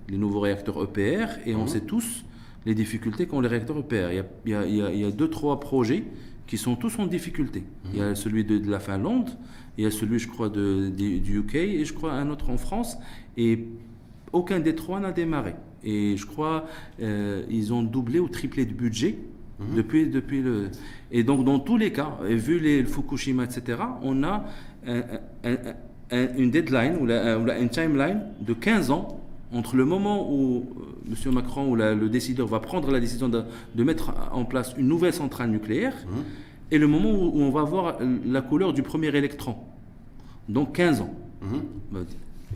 les 0.08 0.18
nouveaux 0.18 0.40
réacteurs 0.40 0.82
EPR 0.82 1.28
et 1.46 1.54
on 1.54 1.62
mhm. 1.62 1.68
sait 1.68 1.82
tous 1.82 2.26
les 2.66 2.74
difficultés 2.74 3.28
qu'ont 3.28 3.40
les 3.40 3.48
réacteurs 3.48 3.78
EPR. 3.78 4.10
Il 4.46 4.52
y, 4.52 4.56
a, 4.56 4.66
il, 4.66 4.76
y 4.76 5.06
a, 5.06 5.12
deux, 5.12 5.30
trois 5.30 5.60
projets 5.60 6.06
qui 6.48 6.58
sont 6.58 6.76
tous 6.76 6.98
en 6.98 7.06
difficulté. 7.06 7.64
Il 7.94 8.00
y 8.00 8.02
a 8.02 8.10
mhm. 8.10 8.16
celui 8.16 8.46
de, 8.46 8.68
la 8.68 8.80
Finlande, 8.80 9.30
il 9.80 9.84
y 9.84 9.86
a 9.86 9.92
celui, 9.92 10.20
je 10.20 10.28
crois, 10.28 10.50
de, 10.50 10.90
du 10.90 11.40
UK 11.40 11.56
et 11.56 11.86
je 11.86 11.94
crois 11.94 12.12
un 12.12 12.30
autre 12.30 12.50
en 12.50 12.58
France. 12.58 12.98
Et 13.38 13.66
aucun 14.34 14.60
des 14.60 14.76
trois 14.76 15.00
n'a 15.00 15.14
démarré. 15.14 15.56
Et 15.86 16.18
je 16.18 16.26
crois 16.26 16.66
euh, 17.02 17.44
ils 17.50 17.72
ont 17.72 17.82
doublé 17.82 18.20
ou 18.20 18.28
triplé 18.28 18.66
de 18.66 18.74
budget 18.74 19.18
mhm. 19.58 19.78
depuis, 19.78 20.08
depuis 20.08 20.42
le. 20.42 20.70
Et 21.14 21.24
donc, 21.24 21.46
dans 21.46 21.60
tous 21.60 21.78
les 21.78 21.94
cas, 21.94 22.18
vu 22.24 22.60
les 22.60 22.84
Fukushima, 22.84 23.46
etc., 23.46 23.80
on 24.02 24.22
a 24.26 24.44
une 26.12 26.52
deadline 26.52 26.98
ou, 26.98 27.10
une 27.10 27.70
timeline 27.70 28.24
de 28.42 28.54
15 28.54 28.92
ans 28.92 29.22
entre 29.54 29.78
le 29.78 29.86
moment 29.86 30.30
où 30.30 30.68
euh, 31.08 31.16
M. 31.26 31.34
Macron 31.34 31.70
ou 31.70 31.76
le 31.78 32.10
décideur 32.10 32.48
va 32.48 32.60
prendre 32.60 32.92
la 32.92 33.00
décision 33.00 33.30
de, 33.30 33.46
mettre 33.82 34.14
en 34.34 34.44
place 34.44 34.76
une 34.78 34.90
nouvelle 34.90 35.14
centrale 35.14 35.50
nucléaire 35.50 35.96
mmh. 36.06 36.49
Et 36.72 36.78
le 36.78 36.88
moment 36.88 37.12
où, 37.12 37.42
on 37.42 37.50
va 37.50 37.64
voir 37.64 37.98
la 38.26 38.42
couleur 38.42 38.74
du 38.74 38.84
premier 38.84 39.08
électron. 39.08 39.56
Donc 40.48 40.76
15 40.76 41.02
ans. 41.02 41.14
Bah, 41.92 42.00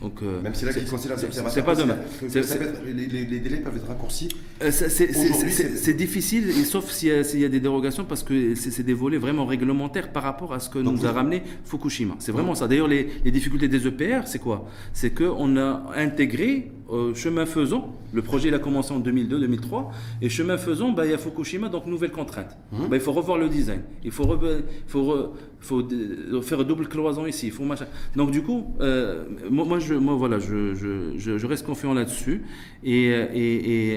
donc, 0.00 0.22
euh, 0.22 0.40
Même 0.42 0.54
si 0.54 0.64
là, 0.64 0.72
qui 0.72 0.84
considère 0.84 1.16
c'est 1.18 1.62
pas 1.62 1.74
demain. 1.74 1.96
Les, 2.22 3.06
les, 3.06 3.38
délais 3.38 3.58
peuvent 3.58 3.76
être 3.76 3.86
raccourcis. 3.86 4.28
Euh, 4.62 4.70
c'est 4.70 5.94
difficile, 5.94 6.52
sauf 6.64 6.90
s'il 6.90 7.10
y, 7.10 7.40
y, 7.40 7.44
a 7.44 7.48
des 7.48 7.60
dérogations, 7.60 8.04
parce 8.04 8.22
que 8.22 8.54
c'est 8.54 8.82
des 8.82 8.92
volets 8.92 9.18
vraiment 9.18 9.46
réglementaires 9.46 10.12
par 10.12 10.24
rapport 10.24 10.52
à 10.52 10.58
ce 10.58 10.68
que 10.68 10.78
nous 10.78 11.06
a 11.06 11.12
ramené 11.12 11.42
Fukushima. 11.64 12.16
C'est 12.18 12.32
vraiment 12.32 12.54
ça. 12.54 12.66
D'ailleurs, 12.66 12.88
les, 12.88 13.04
difficultés 13.26 13.68
des 13.68 13.86
EPR, 13.86 14.26
c'est 14.26 14.40
quoi? 14.40 14.68
C'est 14.92 15.10
qu'on 15.10 15.56
a 15.56 15.84
intégré 15.96 16.72
euh, 16.92 17.14
chemin 17.14 17.46
faisant, 17.46 17.92
le 18.12 18.20
projet 18.22 18.48
il 18.48 18.54
a 18.54 18.58
commencé 18.58 18.92
en 18.92 19.00
2002-2003, 19.00 19.86
et 20.22 20.28
chemin 20.28 20.56
faisant, 20.58 20.92
bah, 20.92 21.06
il 21.06 21.10
y 21.10 21.14
a 21.14 21.18
Fukushima, 21.18 21.68
donc 21.68 21.86
nouvelle 21.86 22.10
contrainte. 22.12 22.56
Mhm. 22.72 22.88
Bah, 22.88 22.96
il 22.96 23.00
faut 23.00 23.12
revoir 23.12 23.38
le 23.38 23.48
design, 23.48 23.80
il 24.04 24.10
faut, 24.10 24.24
re- 24.24 24.62
faut, 24.86 25.02
re- 25.02 25.28
faut 25.60 25.82
d- 25.82 25.96
faire 26.42 26.64
double 26.64 26.86
cloison 26.88 27.26
ici, 27.26 27.46
il 27.46 27.52
faut 27.52 27.64
machin. 27.64 27.86
Donc 28.16 28.30
du 28.30 28.42
coup, 28.42 28.74
euh, 28.80 29.24
moi, 29.50 29.64
moi, 29.64 29.78
je, 29.78 29.94
moi 29.94 30.14
voilà, 30.14 30.38
je, 30.38 30.74
je, 30.74 31.16
je, 31.16 31.46
reste 31.46 31.64
confiant 31.66 31.94
là-dessus, 31.94 32.42
et, 32.82 33.10
euh, 33.12 33.26
et, 33.32 33.54
et, 33.54 33.94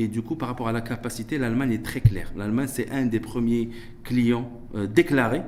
et, 0.00 0.02
et 0.04 0.08
du 0.08 0.22
coup, 0.22 0.36
par 0.36 0.48
rapport 0.48 0.68
à 0.68 0.72
la 0.72 0.80
capacité, 0.80 1.36
l'Allemagne 1.38 1.72
est 1.72 1.84
très 1.84 2.00
claire. 2.00 2.32
L'Allemagne, 2.36 2.68
c'est 2.70 2.90
un 2.90 3.06
des 3.06 3.20
premiers 3.20 3.68
clients 4.02 4.50
euh, 4.74 4.86
déclarés 4.86 5.42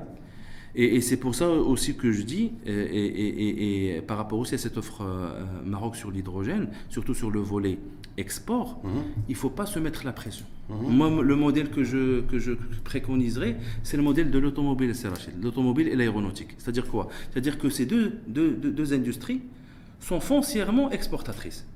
et, 0.74 0.96
et 0.96 1.00
c'est 1.00 1.16
pour 1.18 1.34
ça 1.34 1.48
aussi 1.50 1.96
que 1.96 2.12
je 2.12 2.22
dis, 2.22 2.52
et, 2.66 2.72
et- 2.72 3.28
et- 3.28 3.96
et 3.96 4.00
par 4.02 4.16
rapport 4.16 4.38
aussi 4.38 4.54
à 4.54 4.58
cette 4.58 4.76
offre 4.76 5.02
euh, 5.02 5.44
Maroc 5.64 5.96
sur 5.96 6.10
l'hydrogène, 6.10 6.68
surtout 6.88 7.14
sur 7.14 7.30
le 7.30 7.40
volet 7.40 7.78
export, 8.18 8.80
Mhm. 8.84 8.90
il 9.28 9.32
ne 9.32 9.36
faut 9.36 9.50
pas 9.50 9.66
se 9.66 9.78
mettre 9.78 10.04
la 10.04 10.12
pression. 10.12 10.44
Mhm. 10.68 10.94
Moi, 10.96 11.22
le 11.22 11.36
modèle 11.36 11.70
que 11.70 11.82
je, 11.84 12.20
que 12.22 12.38
je 12.38 12.52
préconiserais, 12.84 13.56
c'est 13.82 13.96
le 13.96 14.02
modèle 14.02 14.30
de 14.30 14.38
l'automobile, 14.38 14.92
l'automobile 15.42 15.88
et 15.88 15.96
l'aéronautique. 15.96 16.54
C'est-à-dire 16.58 16.86
quoi? 16.88 17.08
C'est-à-dire 17.30 17.58
que 17.58 17.68
ces 17.70 17.86
deux, 17.86 18.12
deux, 18.28 18.50
deux- 18.52 18.70
deux 18.70 18.92
industries 18.92 19.40
sont 20.00 20.20
foncièrement 20.20 20.90
exportatrices. 20.90 21.66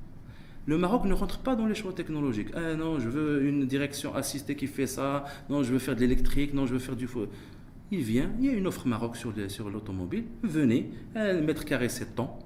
Le 0.66 0.76
Maroc 0.78 1.04
ne 1.04 1.14
rentre 1.14 1.38
pas 1.38 1.54
dans 1.54 1.66
les 1.66 1.76
choix 1.76 1.92
technologiques. 1.92 2.48
Ah 2.54 2.74
non, 2.74 2.98
je 2.98 3.08
veux 3.08 3.44
une 3.46 3.66
direction 3.66 4.14
assistée 4.14 4.56
qui 4.56 4.66
fait 4.66 4.88
ça. 4.88 5.24
Non, 5.48 5.62
je 5.62 5.72
veux 5.72 5.78
faire 5.78 5.94
de 5.94 6.00
l'électrique. 6.00 6.52
Non, 6.54 6.66
je 6.66 6.72
veux 6.72 6.80
faire 6.80 6.96
du 6.96 7.06
feu. 7.06 7.28
Il 7.92 8.00
vient, 8.00 8.30
il 8.40 8.46
y 8.46 8.48
a 8.48 8.52
une 8.52 8.66
offre 8.66 8.86
Maroc 8.88 9.16
sur 9.16 9.32
les- 9.36 9.48
sur 9.48 9.70
l'automobile. 9.70 10.24
Venez, 10.42 10.90
un 11.14 11.34
mètre 11.40 11.64
carré 11.64 11.88
7 11.88 12.18
ans. 12.18 12.38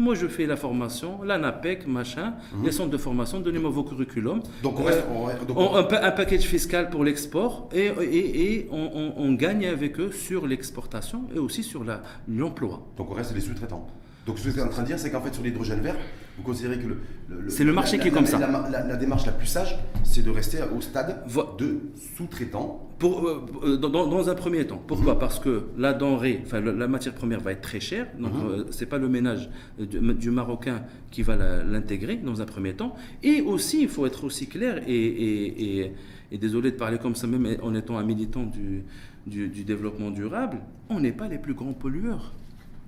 Moi, 0.00 0.14
je 0.14 0.28
fais 0.28 0.46
la 0.46 0.56
formation, 0.56 1.22
l'ANAPEC, 1.24 1.86
machin, 1.88 2.34
les 2.64 2.70
centres 2.70 2.90
de 2.90 2.96
formation, 2.98 3.40
donnez-moi 3.40 3.70
vos 3.70 3.82
curriculums. 3.82 4.42
Donc 4.62 4.78
on 4.78 4.84
Euh, 4.84 4.86
reste. 4.86 5.46
donc, 5.46 5.56
on- 5.58 5.74
un, 5.74 5.80
un 5.80 6.10
package 6.12 6.42
fiscal 6.42 6.88
pour 6.88 7.02
l'export 7.02 7.68
et, 7.72 7.86
et, 8.02 8.52
et 8.54 8.68
on, 8.70 8.90
on- 8.94 9.14
on 9.16 9.32
gagne 9.34 9.66
avec 9.66 9.98
eux 9.98 10.12
sur 10.12 10.46
l'exportation 10.46 11.24
et 11.34 11.38
aussi 11.40 11.64
sur 11.64 11.82
la- 11.82 12.02
l'emploi. 12.28 12.86
donc 12.96 13.10
on 13.10 13.14
reste 13.14 13.34
les 13.34 13.40
sous-traitants. 13.40 13.88
Donc 14.26 14.38
ce 14.38 14.44
que 14.44 14.50
vous 14.50 14.58
êtes 14.60 14.66
en 14.66 14.68
train 14.68 14.82
de 14.82 14.86
dire, 14.86 14.98
c'est 15.00 15.10
qu'en 15.10 15.20
fait 15.20 15.34
sur 15.34 15.42
l'hydrogène 15.42 15.80
vert, 15.80 15.96
vous 16.38 16.42
considérez 16.44 16.78
que 16.78 16.86
le, 16.86 17.50
C'est 17.50 17.64
le 17.64 17.72
marché 17.72 17.96
la- 17.96 18.02
qui 18.02 18.08
est 18.08 18.12
comme 18.12 18.24
la- 18.24 18.30
ça. 18.30 18.38
La, 18.70 18.96
démarche 18.96 19.26
la 19.26 19.32
plus 19.32 19.46
sage, 19.46 19.76
c'est 20.04 20.22
de 20.24 20.30
rester 20.30 20.58
au 20.74 20.80
stade 20.80 21.22
Vo- 21.26 21.54
de 21.58 21.80
sous-traitant. 22.16 22.84
Pour, 22.98 23.28
euh, 23.28 23.46
euh, 23.64 23.76
dans, 23.76 24.28
un 24.28 24.34
premier 24.34 24.66
temps. 24.66 24.82
Pourquoi? 24.86 25.18
Parce 25.18 25.38
que 25.38 25.64
la 25.76 25.92
denrée, 25.92 26.40
enfin 26.44 26.60
la 26.60 26.88
matière 26.88 27.14
première 27.14 27.40
va 27.40 27.52
être 27.52 27.60
très 27.60 27.80
chère. 27.80 28.06
Donc 28.18 28.32
Mhm. 28.34 28.50
euh, 28.50 28.64
c'est 28.70 28.86
pas 28.86 28.98
le 28.98 29.08
ménage 29.08 29.50
du, 29.78 30.00
du 30.14 30.30
marocain 30.30 30.82
qui 31.10 31.22
va 31.22 31.36
l'intégrer 31.64 32.16
dans 32.16 32.40
un 32.40 32.46
premier 32.46 32.72
temps. 32.74 32.94
Et 33.22 33.40
aussi, 33.40 33.82
il 33.82 33.88
faut 33.88 34.06
être 34.06 34.24
aussi 34.24 34.46
clair 34.48 34.82
et, 34.86 34.92
et- 34.94 35.80
et- 35.80 35.92
et 36.32 36.38
désolé 36.38 36.70
de 36.72 36.76
parler 36.76 36.98
comme 36.98 37.14
ça 37.14 37.26
même 37.26 37.46
en 37.62 37.74
étant 37.74 37.98
un 37.98 38.04
militant 38.04 38.42
du, 38.44 38.84
du- 39.26 39.48
du 39.48 39.64
développement 39.64 40.10
durable, 40.10 40.58
on 40.88 41.00
n'est 41.00 41.12
pas 41.12 41.28
les 41.28 41.38
plus 41.38 41.54
grands 41.54 41.72
pollueurs. 41.72 42.32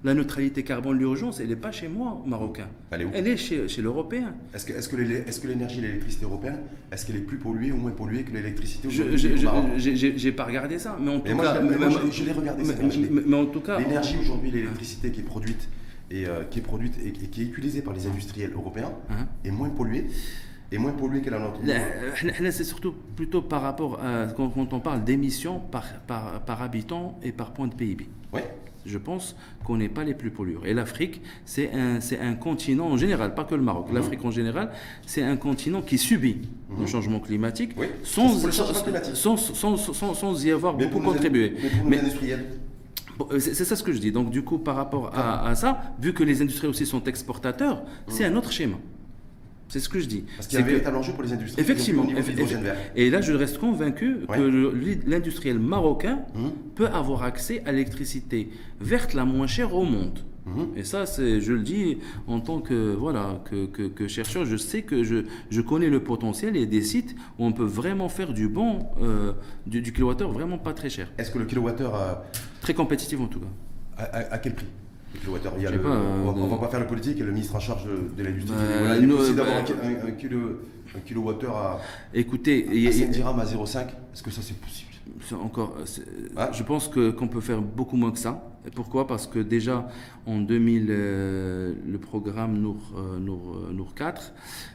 La 0.03 0.15
neutralité 0.15 0.63
carbone, 0.63 0.97
l'urgence, 0.99 1.41
elle 1.41 1.49
n'est 1.49 1.57
pas 1.57 1.73
chez 1.73 1.87
moi, 1.87 2.23
marocain. 2.27 2.69
Elle 2.91 3.03
est 3.03 3.05
où 3.05 3.11
Elle 3.13 3.29
est 3.29 3.37
chez, 3.37 3.69
chez 3.69 3.83
l'européen. 3.83 4.35
Est-ce 4.55 4.65
que, 4.65 4.73
est-ce 4.73 4.89
que, 4.89 4.97
l'élé- 4.97 5.25
est-ce 5.27 5.41
que 5.41 5.47
l'énergie 5.49 5.79
et 5.81 5.83
l'électricité 5.83 6.25
européenne, 6.25 6.61
est-ce 6.91 7.05
qu'elle 7.07 7.17
est 7.17 7.21
plus 7.21 7.37
polluée 7.37 7.71
ou 7.71 7.77
moins 7.77 7.91
polluée 7.91 8.23
que 8.23 8.33
l'électricité 8.33 8.89
Je 8.89 10.25
n'ai 10.27 10.33
pas 10.33 10.45
regardé 10.45 10.79
ça, 10.79 10.97
mais 10.99 11.11
en 11.11 11.19
tout 11.21 11.25
Mais 11.29 11.35
moi, 11.35 11.45
cas, 11.45 11.61
je 11.61 11.67
mais 11.67 11.77
moi, 11.77 11.89
mais- 11.89 12.11
je- 12.11 12.17
je 12.19 12.25
l'ai 12.25 12.33
regardé, 12.33 12.63
mais- 12.63 12.69
cette 12.69 12.79
énergie. 12.81 13.09
mais- 13.11 13.23
mais 13.27 13.37
en 13.37 13.45
tout 13.47 13.61
cas, 13.61 13.79
L'énergie 13.79 14.17
aujourd'hui, 14.23 14.51
l'électricité 14.51 15.11
qui 15.11 15.21
est 15.21 15.25
produite 15.25 15.69
et 16.11 16.27
euh, 16.27 16.45
qui 16.51 16.61
est 16.61 16.63
produite 16.63 16.95
et, 17.05 17.09
et 17.09 17.13
qui 17.29 17.43
est 17.43 17.45
utilisée 17.45 17.83
par 17.83 17.93
les 17.93 18.07
industriels 18.07 18.53
européens 18.55 18.93
Hein 19.11 19.27
est 19.45 19.51
moins 19.51 19.69
polluée, 19.69 20.07
est 20.73 20.79
moins 20.79 20.93
polluée 20.93 21.21
que 21.21 21.29
la 21.29 21.41
nôtre. 21.41 21.61
C'est 22.51 22.65
surtout 22.65 22.95
plutôt 23.17 23.43
par 23.43 23.61
rapport 23.61 24.01
à 24.03 24.29
quand, 24.35 24.49
quand 24.49 24.73
on 24.73 24.81
parle 24.81 25.05
d'émissions 25.05 25.61
par, 25.61 25.85
par, 26.07 26.41
par 26.47 26.63
habitant 26.63 27.19
et 27.23 27.33
par 27.33 27.53
point 27.53 27.69
de 27.69 27.75
PIB. 27.75 28.07
Ouais. 28.33 28.45
Je 28.87 28.99
pense 28.99 29.37
qu'on 29.65 29.77
n'est 29.77 29.89
pas 29.89 30.05
les 30.05 30.15
plus 30.15 30.31
pollueurs. 30.31 30.67
Et 30.67 30.75
l'Afrique, 30.75 31.21
c'est 31.45 31.71
un, 31.73 32.01
c'est 32.01 32.19
un 32.19 32.35
continent 32.35 32.87
en 32.87 32.97
général, 32.97 33.35
pas 33.35 33.45
que 33.45 33.55
le 33.55 33.63
Maroc. 33.63 33.89
Mhm. 33.89 33.95
L'Afrique 33.95 34.25
en 34.25 34.31
général, 34.31 34.71
c'est 35.07 35.23
un 35.23 35.37
continent 35.37 35.83
qui 35.83 35.99
subit 35.99 36.39
le 36.79 36.87
changement 36.87 37.21
climatique 37.21 37.73
Oui, 37.77 37.87
sans, 38.03 38.29
c'est 38.29 38.37
pour 38.39 38.47
le 38.47 38.53
changement 38.53 38.75
sans, 38.75 38.83
climatique. 38.83 39.17
sans, 39.17 40.45
y 40.45 40.51
avoir 40.51 40.77
Mais 40.77 40.87
beaucoup 40.87 41.05
contribué. 41.05 41.55
mais 41.87 41.99
pour 41.99 42.05
industriels, 42.05 42.45
C'est 43.39 43.65
ça 43.65 43.77
ce 43.77 43.83
que 43.83 43.93
je 43.93 43.99
dis. 43.99 44.13
Donc, 44.13 44.31
du 44.31 44.43
coup, 44.43 44.59
par 44.59 44.77
rapport 44.77 45.11
à, 45.15 45.47
à 45.49 45.55
ça, 45.55 45.83
vu 46.01 46.15
que 46.15 46.25
les 46.25 46.41
industries 46.41 46.69
aussi 46.69 46.87
sont 46.87 47.03
exportateurs, 47.05 47.83
c'est 48.09 48.25
un 48.25 48.35
autre 48.37 48.51
schéma. 48.51 48.77
C'est 49.71 49.81
ce 49.81 49.89
que 49.89 49.99
je 50.01 50.07
dis. 50.07 50.25
Parce 50.37 50.49
qu'il 50.49 50.59
y 50.59 50.61
a 50.61 50.65
un 50.65 50.67
que- 50.67 50.73
véritable 50.73 50.97
enjeu 50.99 51.13
pour 51.13 51.23
les 51.23 51.33
industries. 51.33 51.63
Effectivement. 51.63 52.03
Au 52.03 52.07
niveau 52.07 52.21
de 52.21 52.41
eff-. 52.43 52.77
Et 52.97 53.09
là, 53.09 53.21
je 53.23 53.33
reste 53.33 53.57
convaincu 53.59 54.17
Ouais. 54.29 54.37
que 54.37 54.73
l'industriel 55.09 55.59
marocain 55.61 56.19
Mhm. 56.35 56.51
peut 56.75 56.89
avoir 56.89 57.23
accès 57.23 57.63
à 57.65 57.73
l'électricité 57.73 58.51
verte 58.81 59.15
la 59.15 59.25
moins 59.25 59.47
chère 59.47 59.75
au 59.75 59.85
monde. 59.85 60.19
Mhm. 60.47 60.69
Et 60.77 60.83
ça, 60.85 61.07
c'est, 61.07 61.41
je 61.41 61.53
le 61.53 61.61
dis 61.63 61.99
en 62.27 62.41
tant 62.41 62.61
que, 62.61 62.95
voilà, 62.95 63.43
que, 63.49 63.67
que- 63.67 63.87
que 63.89 64.09
chercheur, 64.09 64.45
je 64.45 64.57
sais 64.57 64.83
que 64.83 65.05
je, 65.05 65.25
je 65.51 65.61
connais 65.61 65.89
le 65.89 66.03
potentiel 66.03 66.57
et 66.57 66.67
des 66.67 66.83
sites 66.83 67.15
où 67.39 67.45
on 67.45 67.53
peut 67.53 67.63
vraiment 67.65 68.09
faire 68.09 68.33
du 68.33 68.49
bon, 68.49 68.87
euh, 69.01 69.33
du, 69.67 69.83
du 69.83 69.93
kilowattheure 69.93 70.33
vraiment 70.33 70.59
pas 70.59 70.73
très 70.73 70.91
cher. 70.91 71.13
Est-ce 71.19 71.31
que 71.31 71.39
le 71.39 71.45
kilowattheure 71.45 71.95
a, 71.95 72.25
Très 72.61 72.75
compétitif 72.75 73.21
en 73.21 73.27
tout 73.27 73.39
cas. 73.41 73.47
à, 73.99 74.03
à- 74.05 74.35
à 74.35 74.39
quel 74.39 74.55
prix? 74.57 74.67
Le 75.15 75.21
kilowattheure 75.21 75.53
Il 75.57 75.63
y 75.63 75.67
a 75.67 75.69
Je 75.71 75.73
sais 75.77 75.79
le- 75.79 75.83
pas, 75.83 75.91
on, 75.91 76.29
euh, 76.29 76.33
on 76.43 76.47
va 76.49 76.57
pas 76.59 76.69
faire 76.69 76.81
le 76.81 76.87
politique 76.87 77.19
et 77.21 77.23
le 77.25 77.33
ministre 77.33 77.57
en 77.57 77.61
charge 77.61 77.85
de, 77.87 78.17
de 78.17 78.23
l'industrie. 78.29 78.53
Bah, 78.57 78.65
Voilà, 78.79 78.97
il 78.97 79.05
est 79.05 79.07
nous, 79.07 79.17
euh, 79.17 79.33
d'avoir 79.35 79.57
un, 79.57 79.63
bah, 79.63 79.69
un- 80.05 80.09
un 80.09 80.11
kilo, 80.13 80.39
un 80.97 81.01
kilowattheure 81.01 81.57
à, 81.57 81.81
Écoutez, 82.15 82.67
il 82.73 82.81
y 82.81 82.87
à 82.87 82.91
a- 82.91 82.93
5 82.93 83.11
dirhams 83.11 83.41
à 83.41 83.45
0,5. 83.45 83.89
Est-ce 84.13 84.23
que 84.23 84.31
ça 84.31 84.43
c'est 84.43 84.57
possible? 84.59 84.87
Encore, 85.43 85.77
Ah. 86.37 86.51
je 86.53 86.63
pense 86.63 86.89
que 86.89 87.11
qu'on 87.11 87.29
peut 87.29 87.41
faire 87.41 87.61
beaucoup 87.61 87.97
moins 87.97 88.11
que 88.11 88.19
ça. 88.19 88.47
Pourquoi? 88.75 89.07
Parce 89.07 89.27
que 89.27 89.39
déjà 89.39 89.89
en 90.27 90.39
2000, 90.41 90.87
euh, 90.91 91.73
le 91.87 91.99
programme 91.99 92.59
Nour, 92.59 92.77
euh, 92.97 93.19
Nour, 93.19 93.57
euh, 93.69 93.73
Nour 93.73 93.95
4, 93.95 94.33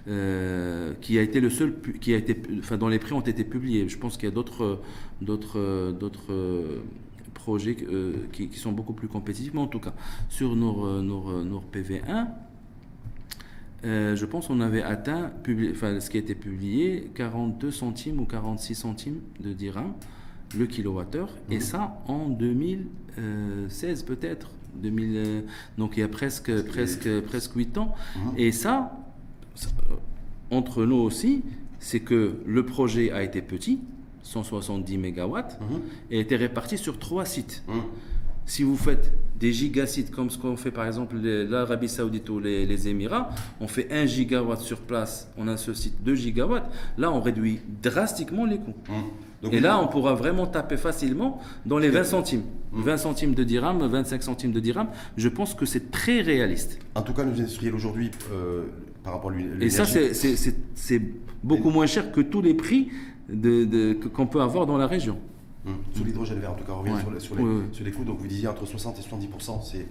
euh, 0.07 0.93
qui 1.01 1.17
a 1.17 1.21
été 1.21 1.39
le 1.39 1.49
seul, 1.49 1.73
qui 2.01 2.13
a 2.13 2.17
été, 2.17 2.41
enfin 2.59 2.77
dont 2.77 2.87
les 2.89 2.99
prix 2.99 3.13
ont 3.13 3.21
été 3.21 3.43
publiés. 3.43 3.87
Je 3.89 3.97
pense 3.97 4.17
qu'il 4.17 4.27
y 4.29 4.31
a 4.31 4.35
d'autres, 4.35 4.79
d'autres, 5.21 5.57
euh, 5.59 5.91
d'autres 5.91 6.31
euh, 6.31 6.79
projets 7.45 7.77
euh, 7.87 8.13
qui, 8.31 8.47
qui 8.49 8.57
sont 8.57 8.71
beaucoup 8.71 8.93
plus 8.93 9.07
compétitifs. 9.07 9.53
Mais 9.53 9.61
en 9.61 9.67
tout 9.67 9.79
cas, 9.79 9.93
sur 10.29 10.55
Nour, 10.55 10.85
euh, 10.85 11.01
Nour, 11.03 11.29
euh, 11.29 11.43
Nour 11.43 11.63
PV1. 11.71 12.27
Euh, 13.83 14.15
je 14.15 14.25
pense 14.25 14.47
qu'on 14.47 14.61
avait 14.61 14.81
atteint, 14.81 15.31
publi- 15.43 15.71
enfin, 15.71 15.99
ce 15.99 16.09
qui 16.09 16.17
a 16.17 16.19
été 16.19 16.33
publié, 16.33 17.11
42 17.13 17.69
centimes 17.69 18.19
ou 18.19 18.25
46 18.25 18.73
centimes 18.73 19.19
de 19.39 19.53
dirham 19.53 19.93
le 20.57 20.65
kilowattheure, 20.65 21.29
et 21.51 21.59
ça 21.59 22.01
en 22.07 22.29
2016 22.29 24.03
peut-être. 24.03 24.49
2000, 24.81 25.13
euh, 25.15 25.41
donc 25.77 25.97
il 25.97 25.99
y 26.01 26.03
a 26.03 26.07
presque, 26.07 26.51
presque, 26.67 27.21
presque 27.21 27.53
8 27.55 27.77
ans. 27.77 27.93
Mhm. 28.15 28.31
Et 28.37 28.51
ça, 28.51 28.97
ça, 29.53 29.69
entre 30.51 30.85
nous 30.85 30.97
aussi, 30.97 31.43
c'est 31.79 31.99
que 32.01 32.37
le 32.45 32.65
projet 32.65 33.11
a 33.11 33.21
été 33.23 33.41
petit, 33.41 33.79
170 34.25 34.97
mégawatts, 34.97 35.59
Mhm. 35.61 35.79
et 36.11 36.19
été 36.19 36.35
réparti 36.35 36.77
sur 36.77 36.97
trois 36.99 37.25
sites. 37.25 37.63
Mhm. 37.67 37.75
Si 38.47 38.61
vous 38.63 38.75
faites 38.77 39.11
des 39.39 39.51
gigasites 39.51 40.11
comme 40.11 40.29
ce 40.29 40.37
qu'on 40.37 40.55
fait 40.55 40.69
par 40.71 40.85
exemple 40.85 41.15
l'Arabie 41.17 41.89
Saoudite 41.89 42.29
ou 42.29 42.39
les, 42.39 42.65
les 42.65 42.87
Émirats, 42.87 43.29
on 43.59 43.67
fait 43.67 43.87
1 43.91 44.05
gigawatt 44.05 44.59
sur 44.59 44.79
place, 44.81 45.31
on 45.37 45.47
a 45.47 45.57
ce 45.57 45.73
site 45.73 45.95
2 46.03 46.13
gigawatts, 46.15 46.69
là 46.97 47.11
on 47.11 47.21
réduit 47.21 47.59
drastiquement 47.81 48.45
les 48.45 48.57
coûts. 48.57 48.75
Mhm. 48.89 48.95
Donc, 49.43 49.53
Et 49.53 49.59
là 49.59 49.79
on 49.81 49.87
pourra 49.87 50.13
vraiment 50.15 50.45
taper 50.47 50.77
facilement 50.77 51.39
dans 51.65 51.77
les 51.79 51.89
20 51.89 52.03
centimes. 52.03 52.43
Mm. 52.71 52.81
20 52.81 52.97
centimes 52.97 53.33
de 53.35 53.43
dirham, 53.43 53.79
25 53.85 54.23
centimes 54.23 54.51
de 54.51 54.59
dirham, 54.59 54.87
je 55.17 55.29
pense 55.29 55.53
que 55.53 55.65
c'est 55.65 55.91
très 55.91 56.21
réaliste. 56.21 56.79
En 56.95 57.01
tout 57.03 57.13
cas, 57.13 57.23
nos 57.23 57.31
industriels 57.33 57.75
aujourd'hui, 57.75 58.09
euh, 58.31 58.63
par 59.03 59.13
rapport 59.13 59.31
à 59.31 59.35
l'é- 59.35 59.65
Et 59.65 59.69
ça 59.69 59.85
c'est 59.85 61.01
beaucoup 61.43 61.69
moins 61.69 61.85
cher 61.85 62.11
que 62.11 62.21
tous 62.21 62.41
les 62.41 62.53
prix 62.55 62.89
de- 63.29 63.65
de- 63.65 63.93
que- 63.93 64.07
qu'on 64.07 64.27
peut 64.27 64.41
avoir 64.41 64.65
dans 64.65 64.77
la 64.77 64.87
région. 64.87 65.17
Hum, 65.65 65.77
Sur 65.95 66.05
l'hydrogène 66.05 66.39
vert, 66.39 66.51
en 66.51 66.55
tout 66.55 66.63
cas, 66.63 66.73
on 66.73 66.79
revient 66.81 66.91
Ouais. 66.93 66.99
sur, 67.01 67.11
les- 67.11 67.19
sur 67.19 67.35
les, 67.35 67.43
Oui, 67.43 67.49
oui. 67.61 67.63
sur 67.71 67.83
les 67.85 67.91
coûts. 67.91 68.03
Donc 68.03 68.19
vous 68.19 68.27
disiez 68.27 68.47
entre 68.47 68.65
60 68.65 68.99
et 68.99 69.01
70%, 69.01 69.61
c'est 69.63 69.87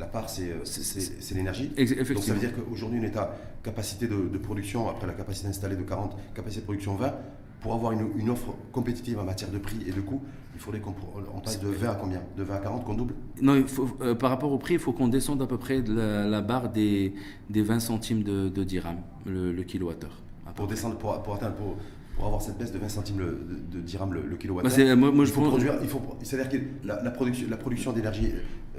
la 0.00 0.06
part, 0.06 0.28
c'est 0.28 0.50
euh, 0.50 1.34
l'énergie. 1.34 1.68
Donc 1.68 2.22
ça 2.24 2.32
veut 2.34 2.40
dire 2.40 2.52
qu'aujourd'hui, 2.54 2.98
on 3.00 3.04
est 3.04 3.16
à 3.16 3.34
capacité 3.62 4.08
de, 4.08 4.28
de 4.28 4.38
production, 4.38 4.88
après 4.88 5.06
la 5.06 5.12
capacité 5.12 5.46
installée 5.48 5.76
de 5.76 5.82
40, 5.82 6.16
capacité 6.34 6.60
de 6.62 6.64
production 6.66 6.96
20. 6.96 7.12
Pour 7.60 7.72
avoir 7.72 7.92
une, 7.92 8.08
une 8.18 8.28
offre 8.28 8.54
compétitive 8.72 9.18
en 9.18 9.24
matière 9.24 9.50
de 9.50 9.56
prix 9.56 9.78
et 9.86 9.90
de 9.92 10.00
coût, 10.02 10.20
il 10.54 10.60
faudrait 10.60 10.80
qu'on 10.80 10.92
passe 11.42 11.58
de 11.60 11.68
20 11.68 11.88
à 11.92 11.94
combien? 11.94 12.20
De 12.36 12.42
20 12.42 12.56
à 12.56 12.58
40, 12.58 12.84
qu'on 12.84 12.92
double? 12.92 13.14
Non, 13.40 13.54
il 13.54 13.66
faut, 13.66 13.88
euh, 14.02 14.14
par 14.14 14.28
rapport 14.28 14.52
au 14.52 14.58
prix, 14.58 14.74
il 14.74 14.80
faut 14.80 14.92
qu'on 14.92 15.08
descende 15.08 15.40
à 15.40 15.46
peu 15.46 15.56
près 15.56 15.80
de 15.80 15.94
la, 15.94 16.26
la 16.26 16.42
barre 16.42 16.68
des, 16.70 17.14
des 17.48 17.62
20 17.62 17.80
centimes 17.80 18.22
de, 18.22 18.50
de 18.50 18.64
dirham, 18.64 18.96
le, 19.24 19.50
le 19.52 19.62
kilowattheure. 19.62 20.20
pour 20.54 20.66
descendre, 20.66 20.98
pour, 20.98 21.22
pour 21.22 21.36
atteindre, 21.36 21.54
pour, 21.54 21.76
pour 22.16 22.26
avoir 22.26 22.42
cette 22.42 22.58
baisse 22.58 22.72
de 22.72 22.78
20 22.78 22.88
centimes 22.88 23.18
le- 23.18 23.26
de, 23.70 23.78
de 23.78 23.80
dirham 23.82 24.12
le, 24.14 24.22
le 24.22 24.36
kilowattheure. 24.36 24.86
Bah, 24.88 24.96
moi- 24.96 25.10
moi, 25.12 25.24
il 25.24 25.30
faut 25.32 25.42
produire, 25.42 25.74
il 25.82 25.88
faut, 25.88 26.00
c'est-à-dire 26.22 26.48
que 26.48 26.86
la, 26.86 27.02
la 27.02 27.10
production, 27.10 27.46
la 27.50 27.56
production 27.56 27.92
d'énergie, 27.92 28.32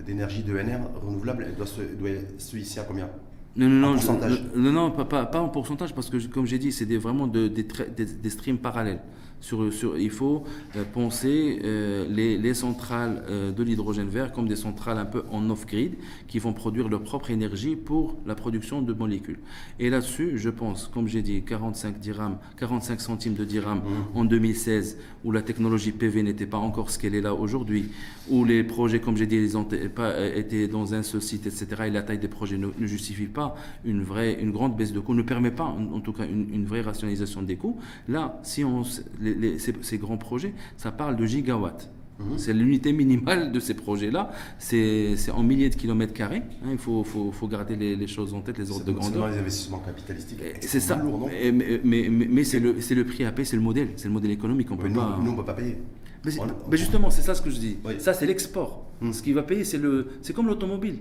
d'énergie 0.05 0.43
de 0.43 0.55
NR 0.57 0.79
renouvelable, 1.03 1.45
elle 1.49 1.55
doit 1.55 1.65
se, 1.65 1.81
doit 1.81 2.09
se 2.37 2.57
hisser 2.57 2.79
à 2.79 2.83
combien? 2.83 3.09
Non, 3.57 3.69
non, 3.69 3.87
en 3.87 3.89
non, 3.89 3.93
pourcentage. 3.95 4.43
je- 4.53 4.59
non, 4.59 4.71
non, 4.71 4.91
pas, 4.91 5.05
pas, 5.05 5.25
pas 5.25 5.39
en 5.41 5.49
pourcentage, 5.49 5.93
parce 5.93 6.09
que 6.09 6.17
comme 6.27 6.45
j'ai 6.45 6.59
dit, 6.59 6.71
c'est 6.71 6.85
des- 6.85 6.97
vraiment 6.97 7.27
de- 7.27 7.47
des, 7.47 7.63
tra- 7.63 7.93
des, 7.93 8.05
des 8.05 8.29
streams 8.29 8.57
parallèles. 8.57 8.99
Sur, 9.45 9.71
sur, 9.71 9.95
il 9.99 10.09
faut 10.09 10.43
euh, 10.75 10.83
penser 10.91 11.59
euh, 11.63 12.07
les, 12.09 12.35
les 12.35 12.55
centrales 12.55 13.23
euh, 13.29 13.51
de 13.51 13.61
l'hydrogène 13.61 14.07
vert 14.07 14.31
comme 14.31 14.47
des 14.47 14.55
centrales 14.55 14.97
un 14.97 15.05
peu 15.05 15.21
en 15.31 15.47
off-grid 15.51 15.93
qui 16.27 16.39
vont 16.39 16.51
produire 16.51 16.89
leur 16.89 17.03
propre 17.03 17.29
énergie 17.29 17.75
pour 17.75 18.17
la 18.25 18.33
production 18.33 18.81
de 18.81 18.91
molécules. 18.91 19.37
Et 19.79 19.91
là-dessus, 19.91 20.39
je 20.39 20.49
pense, 20.49 20.89
comme 20.91 21.07
j'ai 21.07 21.21
dit, 21.21 21.43
45, 21.43 21.99
dirhams, 21.99 22.37
45 22.57 22.99
centimes 22.99 23.35
de 23.35 23.45
dirhams 23.45 23.83
en 24.15 24.25
2016, 24.25 24.97
où 25.23 25.31
la 25.31 25.43
technologie 25.43 25.91
PV 25.91 26.23
n'était 26.23 26.47
pas 26.47 26.57
encore 26.57 26.89
ce 26.89 26.97
qu'elle 26.97 27.13
est 27.13 27.21
là 27.21 27.35
aujourd'hui, 27.35 27.89
où 28.31 28.45
les 28.45 28.63
projets, 28.63 28.99
comme 28.99 29.15
j'ai 29.15 29.27
dit, 29.27 29.35
ils 29.35 29.55
ont 29.57 29.63
été- 29.63 29.89
pas, 29.89 30.25
étaient 30.35 30.67
dans 30.67 30.95
un 30.95 31.03
seul 31.03 31.21
site, 31.21 31.45
etc., 31.45 31.67
et 31.85 31.91
la 31.91 32.01
taille 32.01 32.17
des 32.17 32.27
projets 32.27 32.57
ne, 32.57 32.69
ne 32.79 32.87
justifie 32.87 33.27
pas 33.27 33.55
une, 33.85 34.01
vraie, 34.01 34.41
une 34.41 34.49
grande 34.51 34.75
baisse 34.75 34.91
de 34.91 34.99
coûts, 34.99 35.13
ne 35.13 35.21
permet 35.21 35.51
pas, 35.51 35.65
en, 35.65 35.93
en 35.93 35.99
tout 35.99 36.13
cas, 36.13 36.25
une, 36.25 36.47
une 36.51 36.65
vraie 36.65 36.81
rationalisation 36.81 37.43
des 37.43 37.57
coûts. 37.57 37.77
Là, 38.07 38.39
si 38.41 38.63
on, 38.63 38.81
les- 39.21 39.34
les- 39.35 39.59
ces, 39.59 39.73
ces 39.81 39.97
grands 39.97 40.17
projets, 40.17 40.53
ça 40.77 40.91
parle 40.91 41.15
de 41.15 41.25
gigawatts. 41.25 41.89
C'est 42.37 42.53
l'unité 42.53 42.93
minimale 42.93 43.51
de 43.51 43.59
ces 43.59 43.73
projets-là. 43.73 44.31
C'est 44.57 45.17
c'est 45.17 45.31
en 45.31 45.43
milliers 45.43 45.69
de 45.69 45.75
kilomètres 45.75 46.13
carrés. 46.13 46.43
hein. 46.63 46.69
il 46.71 46.77
faut, 46.77 47.03
faut, 47.03 47.33
faut 47.33 47.47
garder 47.49 47.75
les, 47.75 47.97
les 47.97 48.07
choses 48.07 48.33
en 48.33 48.39
tête, 48.39 48.57
les 48.57 48.71
ordres 48.71 48.83
C'est 48.85 48.91
de 48.93 48.97
c'est 48.97 49.01
grandeur. 49.11 49.21
dans 49.23 49.27
les 49.33 49.37
investissements 49.37 49.79
capitalistiques. 49.79 50.39
C'est 50.61 50.79
ça. 50.79 50.95
lourd, 50.95 51.29
mais 51.29 51.51
mais, 51.51 52.07
mais- 52.09 52.27
mais 52.29 52.43
c'est 52.45 52.61
le, 52.61 52.79
c'est 52.79 52.95
le 52.95 53.03
prix 53.03 53.25
à 53.25 53.33
payer, 53.33 53.43
c'est 53.45 53.57
le 53.57 53.61
modèle. 53.61 53.89
C'est 53.97 54.07
le 54.07 54.13
modèle 54.13 54.31
économique. 54.31 54.71
On 54.71 54.77
peut 54.77 54.87
nous, 54.87 54.95
pas. 54.95 55.19
nous, 55.21 55.27
on 55.29 55.33
ne 55.33 55.37
peut 55.37 55.43
pas 55.43 55.55
payer. 55.55 55.75
Mais, 56.23 56.31
c'est- 56.31 56.39
On- 56.39 56.71
justement, 56.71 57.09
c'est 57.09 57.21
ça 57.21 57.35
ce 57.35 57.41
que 57.41 57.49
je 57.49 57.57
dis. 57.59 57.77
Oui. 57.85 57.95
Ça, 57.99 58.13
c'est 58.13 58.25
l'export. 58.25 58.85
Hmm. 59.01 59.11
Ce 59.11 59.21
qui 59.21 59.33
va 59.33 59.43
payer, 59.43 59.65
c'est 59.65 59.77
le, 59.77 60.07
c'est 60.21 60.31
comme 60.33 60.47
l'automobile. 60.47 60.99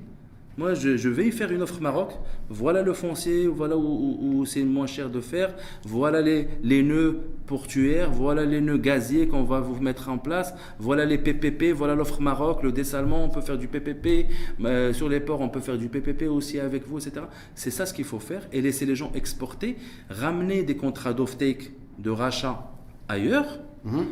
Moi, 0.56 0.74
je, 0.74 1.08
vais 1.08 1.26
y 1.26 1.32
faire 1.32 1.50
une 1.50 1.62
offre 1.62 1.80
Maroc. 1.80 2.12
Voilà 2.48 2.82
le 2.82 2.92
foncier, 2.92 3.46
voilà 3.46 3.76
où, 3.76 4.44
c'est 4.46 4.62
moins 4.62 4.86
cher 4.86 5.10
de 5.10 5.20
faire. 5.20 5.54
Voilà 5.84 6.20
les, 6.20 6.48
les 6.62 6.82
nœuds 6.82 7.20
portuaires, 7.46 8.10
voilà 8.10 8.44
les 8.44 8.60
nœuds 8.60 8.78
gaziers 8.78 9.26
qu'on 9.26 9.42
va 9.42 9.60
vous 9.60 9.80
mettre 9.82 10.08
en 10.08 10.18
place. 10.18 10.54
Voilà 10.78 11.04
les 11.04 11.18
PPP, 11.18 11.72
voilà 11.74 11.94
l'offre 11.94 12.20
Maroc, 12.20 12.62
le 12.62 12.70
dessalement, 12.70 13.24
on 13.24 13.28
peut 13.28 13.40
faire 13.40 13.58
du 13.58 13.66
PPP. 13.66 14.26
Euh, 14.64 14.92
sur 14.92 15.08
les 15.08 15.20
ports, 15.20 15.40
on 15.40 15.48
peut 15.48 15.60
faire 15.60 15.78
du 15.78 15.88
PPP 15.88 16.28
aussi 16.28 16.60
avec 16.60 16.86
vous, 16.86 16.98
etc. 16.98 17.26
C'est 17.54 17.70
ça 17.70 17.84
ce 17.86 17.92
qu'il 17.92 18.04
faut 18.04 18.20
faire 18.20 18.46
et 18.52 18.60
laisser 18.60 18.86
les 18.86 18.94
gens 18.94 19.10
exporter, 19.14 19.76
ramener 20.08 20.62
des 20.62 20.76
contrats 20.76 21.14
d'off-take, 21.14 21.72
de 21.98 22.10
rachat 22.10 22.70
ailleurs. 23.08 23.60
Mhm. 23.84 24.06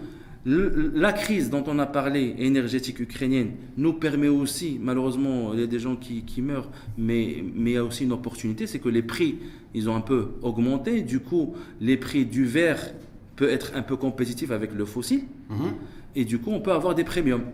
La 0.45 1.13
crise 1.13 1.51
dont 1.51 1.63
on 1.69 1.79
a 1.79 1.87
parlé, 1.87 2.35
énergétique 2.39 2.99
ukrainienne, 2.99 3.53
nous 3.77 3.93
permet 3.93 4.27
aussi, 4.29 4.79
malheureusement, 4.83 5.55
il 5.55 5.61
y 5.61 5.63
a 5.63 5.67
des 5.69 5.79
gens 5.79 5.95
qui, 5.95 6.23
qui 6.25 6.43
meurent, 6.43 6.69
mais, 6.99 7.45
mais 7.55 7.71
il 7.71 7.75
y 7.75 7.77
a 7.77 7.85
aussi 7.85 8.03
une 8.05 8.13
opportunité, 8.13 8.67
c'est 8.67 8.81
que 8.81 8.89
les 8.89 9.03
prix, 9.03 9.39
ils 9.73 9.89
ont 9.89 9.95
un 9.95 10.01
peu 10.01 10.31
augmenté. 10.43 11.03
Du 11.03 11.21
coup, 11.21 11.55
les 11.81 11.97
prix 11.97 12.27
du 12.27 12.45
verre 12.45 12.93
peuvent 13.37 13.51
être 13.51 13.73
un 13.77 13.83
peu 13.83 13.97
compétitifs 13.97 14.51
avec 14.51 14.75
le 14.75 14.85
fossile. 14.85 15.23
Mhm. 15.49 15.73
Et 16.17 16.25
du 16.25 16.39
coup, 16.41 16.51
on 16.51 16.61
peut 16.61 16.73
avoir 16.73 16.95
des 16.97 17.05
premiums 17.05 17.45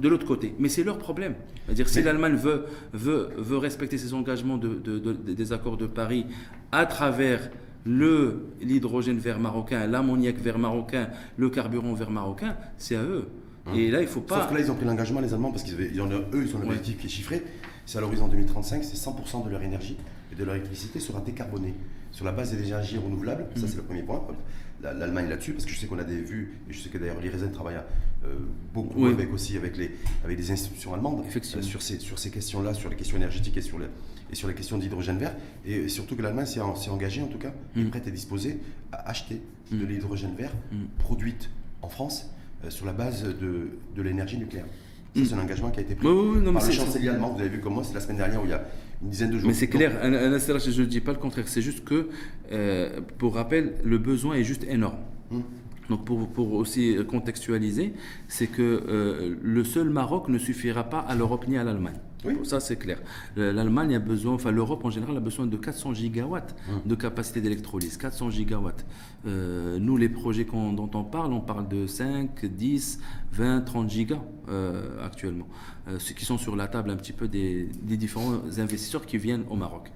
de 0.00 0.08
l'autre 0.08 0.26
côté. 0.26 0.54
Mais 0.60 0.68
c'est 0.68 0.82
leur 0.84 0.96
problème. 0.98 1.34
C'est-à-dire, 1.66 1.88
si 1.88 1.98
Mais- 1.98 2.04
l'Allemagne 2.04 2.36
veut, 2.36 2.64
veut, 2.94 3.28
veut 3.36 3.58
respecter 3.58 3.98
ses 3.98 4.14
engagements 4.14 4.56
de, 4.58 4.68
de- 4.76 4.98
de- 4.98 5.12
des 5.12 5.52
accords 5.52 5.76
de 5.76 5.86
Paris 5.86 6.24
à 6.72 6.86
travers 6.86 7.50
l'hydrogène 8.60 9.18
vert 9.18 9.38
marocain, 9.40 9.86
l'ammoniac 9.86 10.36
vert 10.38 10.58
marocain, 10.58 11.08
le 11.36 11.50
carburant 11.50 11.94
vert 11.94 12.10
marocain, 12.10 12.56
c'est 12.76 12.96
à 12.96 13.02
eux. 13.02 13.28
Et 13.74 13.90
là, 13.90 14.00
il 14.00 14.08
faut 14.08 14.20
pas. 14.22 14.40
Sauf 14.40 14.48
que 14.50 14.54
là, 14.54 14.60
ils 14.60 14.70
ont 14.70 14.74
pris 14.74 14.86
l'engagement, 14.86 15.20
les 15.20 15.34
Allemands, 15.34 15.50
parce 15.50 15.62
qu'ils 15.62 16.00
ont- 16.00 16.08
eux, 16.10 16.42
ils 16.46 16.56
ont 16.56 16.60
un 16.60 16.66
objectif 16.68 16.96
qui 16.98 17.06
est 17.06 17.10
chiffré. 17.10 17.42
C'est 17.84 17.98
à 17.98 18.00
l'horizon 18.00 18.26
2035, 18.28 18.82
c'est 18.84 18.96
100% 18.96 19.44
de 19.44 19.50
leur 19.50 19.62
énergie 19.62 19.96
et 20.32 20.34
de 20.34 20.44
leur 20.44 20.54
électricité 20.54 21.00
sera 21.00 21.20
décarbonée 21.20 21.74
sur 22.10 22.24
la 22.24 22.32
base 22.32 22.54
des 22.54 22.66
énergies 22.66 22.96
renouvelables. 22.98 23.46
Ça, 23.56 23.62
Mm. 23.64 23.68
c'est 23.68 23.76
le 23.76 23.82
premier 23.82 24.02
point. 24.02 24.22
L'Allemagne 24.82 25.28
là-dessus, 25.28 25.52
parce 25.52 25.64
que 25.66 25.72
je 25.72 25.76
sais 25.78 25.86
qu'on 25.86 25.98
a 25.98 26.04
des 26.04 26.16
vues, 26.20 26.54
et 26.68 26.72
je 26.72 26.78
sais 26.80 26.88
que 26.88 26.96
d'ailleurs 26.98 27.20
l'IRESEN 27.20 27.50
travaille 27.52 27.76
euh, 28.24 28.34
beaucoup 28.74 29.04
Oui. 29.06 29.12
avec 29.12 29.32
aussi 29.32 29.56
avec 29.56 29.76
les, 29.76 29.90
avec 30.24 30.38
les 30.38 30.50
institutions 30.50 30.92
allemandes 30.94 31.20
euh, 31.36 31.62
sur 31.62 31.82
ces, 31.82 31.98
sur 32.00 32.18
ces 32.18 32.30
questions-là, 32.30 32.74
sur 32.74 32.88
les 32.90 32.96
questions 32.96 33.16
énergétiques 33.16 33.56
et 33.56 33.60
sur, 33.60 33.78
les, 33.78 33.86
et 34.30 34.34
sur 34.34 34.48
les 34.48 34.54
questions 34.54 34.78
d'hydrogène 34.78 35.18
vert. 35.18 35.34
Et 35.66 35.88
surtout 35.88 36.16
que 36.16 36.22
l'Allemagne 36.22 36.46
s'est 36.46 36.60
en- 36.60 36.74
s'est 36.76 36.90
engagée, 36.90 37.22
en 37.22 37.26
tout 37.28 37.38
cas, 37.38 37.52
est 37.76 37.80
Mm. 37.80 37.90
prête 37.90 38.06
et 38.06 38.10
disposée 38.10 38.58
à 38.92 39.08
acheter 39.08 39.40
de 39.72 39.84
Mm. 39.84 39.88
l'hydrogène 39.88 40.34
vert 40.36 40.52
Mm. 40.72 40.76
produite 40.98 41.50
en 41.82 41.88
France 41.88 42.30
euh, 42.64 42.70
sur 42.70 42.86
la 42.86 42.92
base 42.92 43.22
de, 43.24 43.68
de 43.96 44.02
l'énergie 44.02 44.36
nucléaire. 44.38 44.66
C'est 45.14 45.32
un 45.32 45.38
engagement 45.40 45.70
qui 45.70 45.80
a 45.80 45.82
été 45.82 45.94
pris 45.96 46.06
non, 46.06 46.52
par 46.52 46.64
le 46.64 46.72
chancelier 46.72 47.08
allemand. 47.08 47.30
Vous 47.32 47.40
avez 47.40 47.48
vu 47.48 47.60
comme 47.60 47.74
moi, 47.74 47.82
c'est 47.82 47.94
la 47.94 48.00
semaine 48.00 48.18
dernière 48.18 48.40
où 48.40 48.44
il 48.44 48.50
y 48.50 48.52
a 48.52 48.62
une 49.02 49.08
dizaine 49.10 49.30
de 49.30 49.38
jours. 49.38 49.48
Mais 49.48 49.54
c'est 49.54 49.66
clair, 49.66 49.90
je 50.02 50.80
ne 50.80 50.86
dis 50.86 51.00
pas 51.00 51.12
le 51.12 51.18
contraire, 51.18 51.48
c'est 51.48 51.62
juste 51.62 51.82
que, 51.84 52.08
euh, 52.52 53.00
pour 53.18 53.34
rappel, 53.34 53.74
le 53.84 53.98
besoin 53.98 54.34
est 54.36 54.44
juste 54.44 54.64
énorme. 54.64 54.98
hum, 55.32 55.42
Donc 55.88 56.04
pour, 56.04 56.28
pour 56.28 56.52
aussi 56.52 56.96
contextualiser, 57.08 57.94
c'est 58.28 58.46
que 58.46 58.62
euh, 58.62 59.36
le 59.42 59.64
seul 59.64 59.88
Maroc 59.88 60.28
ne 60.28 60.36
suffira 60.38 60.84
pas 60.84 60.98
à 61.00 61.14
l'Europe 61.14 61.46
ni 61.48 61.56
à 61.56 61.64
l'Allemagne. 61.64 61.98
Oui. 62.24 62.34
Ça 62.42 62.58
c'est 62.58 62.76
clair. 62.76 63.00
Le- 63.36 63.52
L'Allemagne 63.52 63.94
a 63.94 63.98
besoin, 64.00 64.34
enfin 64.34 64.50
l'Europe 64.50 64.84
en 64.84 64.90
général 64.90 65.16
a 65.16 65.20
besoin 65.20 65.46
de 65.46 65.56
400 65.56 65.94
gigawatts 65.94 66.54
Mmh. 66.68 66.88
de 66.88 66.94
capacité 66.96 67.40
d'électrolyse. 67.40 67.96
400 67.96 68.30
gigawatts. 68.30 68.84
Euh, 69.26 69.78
nous 69.78 69.96
les 69.96 70.08
projets 70.08 70.44
dont 70.44 70.90
on 70.94 71.04
parle, 71.04 71.32
on 71.32 71.40
parle 71.40 71.68
de 71.68 71.86
5, 71.86 72.44
10, 72.46 73.00
20, 73.32 73.60
30 73.62 73.88
gigas 73.90 74.20
euh, 74.48 75.04
actuellement. 75.04 75.46
Euh, 75.88 75.98
ceux 75.98 76.14
qui 76.14 76.24
sont 76.24 76.38
sur 76.38 76.56
la 76.56 76.66
table 76.66 76.90
un 76.90 76.96
petit 76.96 77.12
peu 77.12 77.28
des, 77.28 77.68
des 77.82 77.96
différents 77.96 78.34
investisseurs 78.58 79.06
qui 79.06 79.16
viennent 79.18 79.44
au 79.50 79.56
Maroc. 79.56 79.90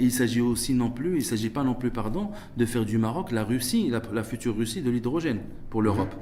Il 0.00 0.10
s'agit 0.12 0.40
aussi 0.40 0.74
non 0.74 0.90
plus, 0.90 1.16
il 1.16 1.24
s'agit 1.24 1.50
pas 1.50 1.62
non 1.64 1.74
plus, 1.74 1.90
pardon, 1.90 2.30
de 2.56 2.66
faire 2.66 2.84
du 2.84 2.98
Maroc 2.98 3.30
la 3.32 3.44
Russie, 3.44 3.88
la, 3.90 4.00
la 4.12 4.24
future 4.24 4.56
Russie 4.56 4.82
de 4.82 4.90
l'hydrogène 4.90 5.40
pour 5.70 5.82
l'Europe. 5.82 6.14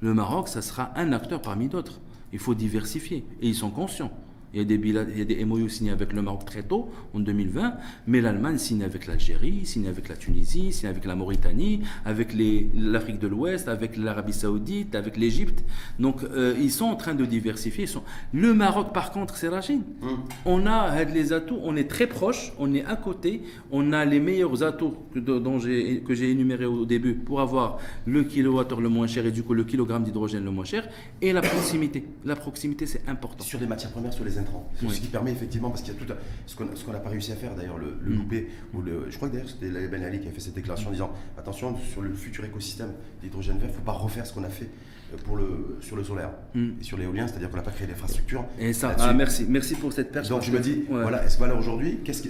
Le 0.00 0.14
Maroc, 0.14 0.48
ça 0.48 0.62
sera 0.62 0.92
un 0.98 1.12
acteur 1.12 1.40
parmi 1.42 1.68
d'autres. 1.68 2.00
Il 2.32 2.38
faut 2.38 2.54
diversifier 2.54 3.24
et 3.40 3.48
ils 3.48 3.54
sont 3.54 3.70
conscients. 3.70 4.10
Il 4.54 4.58
y 4.58 4.60
a 4.60 4.64
des, 4.64 4.76
bila- 4.78 5.06
il 5.10 5.18
y 5.18 5.22
a 5.22 5.24
des 5.24 5.44
MOU 5.44 5.68
signés 5.68 5.90
avec 5.92 6.12
le 6.12 6.20
Maroc 6.22 6.44
très 6.44 6.62
tôt, 6.62 6.90
en 7.14 7.20
2020, 7.20 7.74
mais 8.06 8.20
l'Allemagne 8.20 8.58
signe 8.58 8.82
avec 8.82 9.06
l'Algérie, 9.06 9.64
signe 9.64 9.86
avec 9.88 10.08
la 10.08 10.16
Tunisie, 10.16 10.72
signe 10.72 10.88
avec 10.90 11.04
la 11.06 11.14
Mauritanie, 11.14 11.80
avec 12.04 12.34
l'Afrique 12.74 13.18
de 13.18 13.28
l'Ouest, 13.28 13.68
avec 13.68 13.96
l'Arabie 13.96 14.32
Saoudite, 14.32 14.94
avec 14.94 15.16
l'Égypte. 15.16 15.64
Donc 15.98 16.22
euh, 16.24 16.54
ils 16.60 16.70
sont 16.70 16.84
en 16.86 16.96
train 16.96 17.14
de 17.14 17.24
diversifier. 17.24 17.86
sont- 17.86 18.02
Le 18.32 18.52
Maroc, 18.54 18.92
par 18.92 19.10
contre, 19.12 19.36
c'est 19.36 19.50
la 19.50 19.60
Chine. 19.62 19.82
hum. 20.02 20.18
On 20.44 20.66
a 20.66 20.82
had 20.90 21.10
les 21.14 21.32
atouts, 21.32 21.58
on 21.62 21.76
est 21.76 21.88
très 21.88 22.06
proche, 22.06 22.52
on 22.58 22.74
est 22.74 22.84
à 22.84 22.96
côté, 22.96 23.42
on 23.70 23.92
a 23.92 24.04
les 24.04 24.20
meilleurs 24.20 24.62
atouts 24.62 24.94
que, 25.14 25.18
dont 25.18 25.58
j'ai- 25.60 26.00
que 26.00 26.14
j'ai 26.14 26.30
énumérés 26.30 26.66
au 26.66 26.84
début 26.84 27.14
pour 27.14 27.40
avoir 27.40 27.78
le 28.06 28.22
kilowattheure 28.24 28.80
le 28.80 28.88
moins 28.88 29.06
cher 29.06 29.24
et 29.26 29.30
du 29.32 29.42
coup 29.42 29.54
le 29.54 29.64
kilogramme 29.64 30.04
d'hydrogène 30.04 30.44
le 30.44 30.50
moins 30.50 30.64
cher 30.64 30.88
et 31.20 31.32
la 31.32 31.40
proximité. 31.40 32.04
La 32.24 32.36
proximité, 32.36 32.86
c'est 32.86 33.08
important. 33.08 33.44
Sur 33.44 33.60
les 33.60 33.66
matières 33.66 33.90
premières, 33.92 34.12
sur 34.12 34.24
les 34.24 34.38
intrants. 34.42 34.70
C'est 34.78 34.86
Oui. 34.86 34.94
ce 34.94 35.00
qui 35.00 35.06
permet 35.08 35.32
effectivement, 35.32 35.70
parce 35.70 35.82
qu'il 35.82 35.94
y 35.94 35.96
a 35.96 36.00
tout 36.00 36.12
un- 36.12 36.16
ce 36.46 36.54
qu'on 36.56 36.66
qu'on 36.66 36.92
n'a 36.92 36.98
pas 37.00 37.08
réussi 37.10 37.32
à 37.32 37.36
faire 37.36 37.54
d'ailleurs, 37.54 37.78
le, 37.78 37.96
le 38.02 38.10
Mm. 38.10 38.16
loupé, 38.18 38.48
ou 38.74 38.82
le, 38.82 39.06
je 39.10 39.16
crois 39.16 39.28
que 39.28 39.34
d'ailleurs 39.34 39.48
c'était 39.48 39.70
Laïe 39.70 39.88
Ben 39.88 40.02
Ali 40.04 40.20
qui 40.20 40.28
a 40.28 40.30
fait 40.32 40.40
cette 40.40 40.54
déclaration 40.54 40.88
en 40.88 40.92
disant 40.92 41.10
attention, 41.38 41.76
sur 41.92 42.02
le 42.02 42.12
futur 42.14 42.44
écosystème 42.44 42.92
d'hydrogène 43.22 43.56
vert, 43.58 43.68
il 43.68 43.72
ne 43.72 43.76
faut 43.76 43.82
pas 43.84 43.92
refaire 43.92 44.26
ce 44.26 44.34
qu'on 44.34 44.44
a 44.44 44.48
fait 44.50 44.68
euh, 45.14 45.16
pour 45.24 45.36
le, 45.36 45.78
sur 45.80 45.96
le 45.96 46.04
solaire 46.04 46.30
Mm. 46.54 46.70
et 46.80 46.84
sur 46.84 46.98
l'éolien, 46.98 47.26
c'est-à-dire 47.26 47.50
qu'on 47.50 47.56
n'a 47.56 47.62
pas 47.62 47.70
créé 47.70 47.86
d'infrastructure. 47.86 48.44
Et 48.58 48.72
ça, 48.72 48.94
ah, 48.98 49.12
merci, 49.14 49.46
merci 49.48 49.74
pour 49.76 49.92
cette 49.92 50.10
perche. 50.12 50.28
Donc 50.28 50.42
je 50.42 50.50
me 50.52 50.58
dis, 50.60 50.84
ouais. 50.90 51.02
voilà, 51.02 51.24
est-ce 51.24 51.34
que 51.34 51.38
voilà, 51.38 51.54
aujourd'hui, 51.54 51.98
qu'est-ce 52.04 52.22
que 52.22 52.28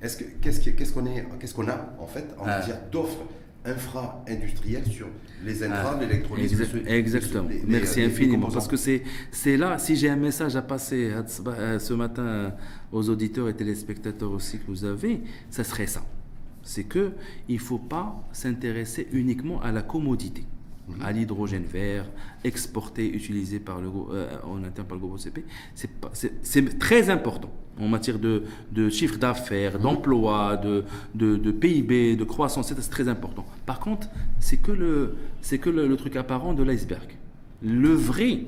qu'est-ce 0.00 0.60
que- 0.60 0.70
qu'est-ce 0.70 0.92
qu'on 0.92 1.06
est, 1.06 1.26
qu'est-ce 1.40 1.54
qu'on 1.54 1.68
a 1.68 1.94
en 1.98 2.06
fait 2.06 2.26
en 2.38 2.44
Ah. 2.44 2.58
matière 2.58 2.78
d'offres 2.92 3.22
infra-industrielles 3.66 4.86
sur 4.86 5.08
les 5.44 5.62
intrants, 5.62 5.94
Ah, 5.96 5.98
l'électrolyse, 6.00 6.52
exact- 6.60 6.86
exactement. 6.88 7.48
les- 7.48 7.62
Merci 7.66 8.00
les- 8.00 8.06
les 8.06 8.12
infiniment. 8.12 8.48
Parce 8.50 8.68
que 8.68 8.76
c'est, 8.76 9.02
là, 9.56 9.78
si 9.78 9.96
j'ai 9.96 10.08
un 10.08 10.16
message 10.16 10.56
à 10.56 10.62
passer 10.62 11.10
Tzba- 11.26 11.54
euh, 11.58 11.78
ce 11.78 11.94
matin 11.94 12.22
euh, 12.22 12.50
aux 12.92 13.08
auditeurs 13.08 13.48
et 13.48 13.54
téléspectateurs 13.54 14.30
aussi 14.30 14.58
que 14.58 14.66
vous 14.68 14.84
avez, 14.84 15.20
ça 15.50 15.64
serait 15.64 15.86
ça. 15.86 16.02
C'est 16.62 16.84
que 16.84 17.12
il 17.48 17.56
ne 17.56 17.60
faut 17.60 17.78
pas 17.78 18.22
s'intéresser 18.32 19.06
uniquement 19.12 19.60
à 19.62 19.70
la 19.72 19.82
commodité, 19.82 20.44
à 21.02 21.12
l'hydrogène 21.12 21.64
vert, 21.64 22.06
exporté, 22.44 23.08
utilisé 23.08 23.58
par 23.58 23.80
le, 23.80 23.88
euh, 24.12 24.28
en 24.44 24.62
interne 24.64 24.86
par 24.86 24.96
le 24.96 25.00
groupe 25.00 25.18
OCP. 25.18 25.44
C'est, 25.74 26.78
très 26.78 27.10
important 27.10 27.50
en 27.78 27.88
matière 27.88 28.18
de, 28.18 28.44
de 28.72 28.88
chiffre 28.88 29.18
d'affaires, 29.18 29.78
d'emploi, 29.78 30.56
de, 30.56 30.84
de, 31.14 31.36
de 31.36 31.50
PIB, 31.50 32.16
de 32.16 32.24
croissance, 32.24 32.68
c'est 32.68 32.90
très 32.90 33.08
important. 33.08 33.44
Par 33.66 33.80
contre, 33.80 34.08
c'est 34.40 34.56
que 34.56 34.72
le, 34.72 35.16
que 35.60 35.70
le, 35.70 35.86
le 35.86 35.96
truc 35.96 36.16
apparent 36.16 36.54
de 36.54 36.62
l'iceberg. 36.62 37.16
Le 37.62 37.90
vrai, 37.90 38.44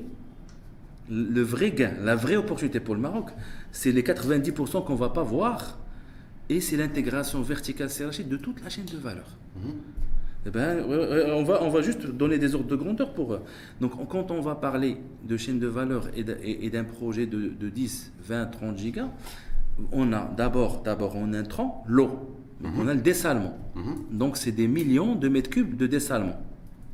le 1.09 1.41
vrai 1.41 1.71
gain, 1.71 1.93
la 2.01 2.15
vraie 2.15 2.37
opportunité 2.37 2.79
pour 2.79 2.95
le 2.95 3.01
Maroc, 3.01 3.29
c'est 3.71 3.91
les 3.91 4.01
90% 4.01 4.83
qu'on 4.83 4.93
ne 4.93 4.97
va 4.97 5.09
pas 5.09 5.23
voir 5.23 5.77
et 6.49 6.61
c'est 6.61 6.77
l'intégration 6.77 7.41
verticale 7.41 7.89
de 7.89 8.37
toute 8.37 8.63
la 8.63 8.69
chaîne 8.69 8.85
de 8.85 8.97
valeur. 8.97 9.37
Mhm. 9.57 9.73
Eh 10.45 10.51
ben, 10.51 10.83
on, 10.87 11.43
va, 11.43 11.61
on 11.63 11.69
va 11.69 11.81
juste 11.81 12.05
donner 12.07 12.37
des 12.37 12.55
ordres 12.55 12.67
de 12.69 12.75
grandeur 12.77 13.13
pour 13.13 13.33
eux. 13.33 13.41
Donc, 13.81 13.99
on- 13.99 14.05
quand 14.05 14.31
on 14.31 14.39
va 14.39 14.55
parler 14.55 14.97
de 15.27 15.35
chaîne 15.37 15.59
de 15.59 15.67
valeur 15.67 16.07
et 16.15 16.23
d'un- 16.23 16.37
et 16.41 16.65
et 16.65 16.69
d'un 16.69 16.85
projet 16.85 17.25
de, 17.25 17.49
de 17.49 17.69
10, 17.69 18.13
20, 18.25 18.45
30 18.45 18.77
gigas, 18.77 19.09
on 19.91 20.13
a 20.13 20.31
d'abord, 20.37 20.81
d'abord 20.83 21.15
en 21.17 21.33
intrant 21.33 21.83
l'eau. 21.87 22.35
Donc 22.61 22.73
on 22.77 22.87
a 22.89 22.93
le 22.93 22.99
dessalement. 23.01 23.57
Donc 24.11 24.35
c'est 24.35 24.51
des 24.51 24.67
millions 24.67 25.15
de 25.15 25.29
mètres 25.29 25.49
cubes 25.49 25.77
de 25.77 25.87
dessalement 25.87 26.35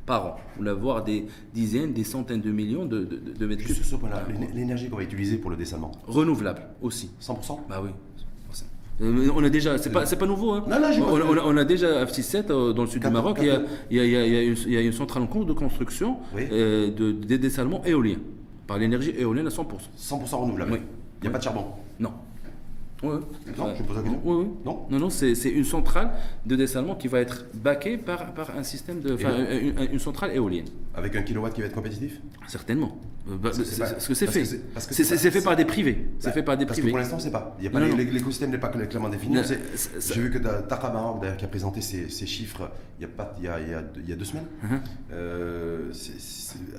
par 0.06 0.26
an. 0.26 0.36
On 0.60 0.62
va 0.62 0.74
voir 0.74 1.02
des 1.02 1.26
dizaines, 1.52 1.92
des 1.92 2.04
centaines 2.04 2.40
de 2.40 2.52
millions 2.52 2.84
de, 2.86 3.00
de- 3.04 3.32
de 3.36 3.46
mètres 3.46 3.62
cubes. 3.64 3.74
Juste 3.74 3.90
l'énergie 4.54 4.88
qu'on 4.88 4.96
va 4.98 5.02
utiliser 5.02 5.38
pour 5.38 5.50
le 5.50 5.56
dessalement, 5.56 5.90
Renouvelable 6.06 6.62
aussi. 6.82 7.10
100% 7.20 7.60
Bah 7.68 7.80
oui. 7.82 7.90
Euh, 9.02 9.28
On 9.34 9.44
a 9.44 9.50
déjà, 9.50 9.76
c'est 9.78 9.90
pas, 9.90 10.06
c'est 10.06 10.16
pas 10.16 10.26
nouveau. 10.26 10.52
Hein. 10.52 10.64
Non, 10.68 10.76
on, 10.76 11.04
pas- 11.18 11.24
on 11.26 11.36
a, 11.36 11.42
on 11.44 11.56
a 11.56 11.64
déjà 11.64 12.00
à 12.00 12.06
7 12.06 12.48
dans 12.48 12.82
le 12.82 12.86
sud 12.86 13.02
du 13.02 13.10
Maroc. 13.10 13.38
Il 13.40 13.46
y, 13.46 13.50
a, 13.50 13.60
il, 13.90 13.96
y 13.96 14.00
a, 14.00 14.04
il 14.26 14.72
y 14.72 14.76
a- 14.76 14.80
une, 14.80 14.92
centrale 14.92 15.22
en 15.22 15.26
cours 15.26 15.44
de 15.44 15.52
construction 15.52 16.16
Oui. 16.34 16.42
euh, 16.50 16.90
de, 16.90 17.12
des 17.12 17.38
dessalements 17.38 17.84
éoliens 17.84 18.18
par 18.66 18.78
l'énergie 18.78 19.12
éolienne 19.16 19.46
à 19.46 19.50
100%. 19.50 19.64
100% 19.98 20.36
renouvelable. 20.36 20.72
Oui. 20.72 20.78
Il 21.20 21.24
n'y 21.24 21.28
a 21.28 21.30
pas 21.30 21.38
de 21.38 21.42
charbon. 21.44 21.64
Non. 21.98 22.10
Ouais. 23.02 23.10
Non, 23.58 23.74
je 23.76 23.82
pose 23.82 23.96
la 23.96 24.02
question. 24.02 24.20
Oui, 24.24 24.36
oui. 24.44 24.46
Non 24.64 24.86
Non, 24.90 24.98
non, 24.98 25.10
c'est 25.10 25.32
une 25.50 25.64
centrale 25.64 26.12
de 26.46 26.56
dessalement 26.56 26.94
qui 26.94 27.08
va 27.08 27.20
être 27.20 27.44
baquée 27.54 27.98
par, 27.98 28.32
par 28.32 28.56
un 28.56 28.62
système 28.62 29.00
de. 29.00 29.14
Enfin, 29.14 29.34
une, 29.50 29.92
une 29.92 29.98
centrale 29.98 30.32
éolienne. 30.34 30.64
Avec 30.94 31.14
un 31.14 31.22
kilowatt 31.22 31.52
qui 31.52 31.60
va 31.60 31.66
être 31.66 31.74
compétitif? 31.74 32.20
Certainement. 32.46 32.96
Bah, 33.26 33.36
Parce 33.42 33.58
que 33.58 33.64
c'est- 33.64 34.26
fait. 34.26 34.44
c'est- 34.44 35.30
fait 35.30 35.42
par 35.42 35.56
des 35.56 35.64
privés. 35.64 36.06
C'est 36.20 36.28
Bah, 36.28 36.32
fait 36.32 36.42
par 36.42 36.56
des 36.56 36.64
Parce 36.64 36.80
que 36.80 36.86
pour 36.88 36.96
l'instant, 36.96 37.18
c'est 37.18 37.32
pas. 37.32 37.54
Il 37.58 37.64
y 37.64 37.68
a 37.68 37.70
pas 37.70 37.80
L'écosystème 37.80 38.50
n'est 38.50 38.58
pas 38.58 38.68
clairement 38.68 39.08
défini. 39.08 39.36
J'ai 39.44 40.20
vu 40.20 40.30
que 40.30 40.38
Taqa 40.38 40.90
Maroc, 40.90 41.20
d'ailleurs, 41.20 41.36
qui 41.36 41.44
a 41.44 41.48
présenté 41.48 41.80
ses, 41.80 42.08
ses 42.08 42.26
chiffres 42.26 42.70
il 42.98 43.02
y 43.02 43.04
a, 43.04 43.08
pas, 43.08 43.34
il 43.38 43.44
y 43.44 43.48
a, 43.48 43.60
il 43.60 43.68
y 43.68 43.74
a 43.74 43.82
deux- 43.82 44.00
il 44.02 44.08
y 44.08 44.12
a 44.12 44.16
deux 44.16 44.24
semaines, 44.24 44.46
Mhm. 44.62 44.80
euh, 45.12 45.92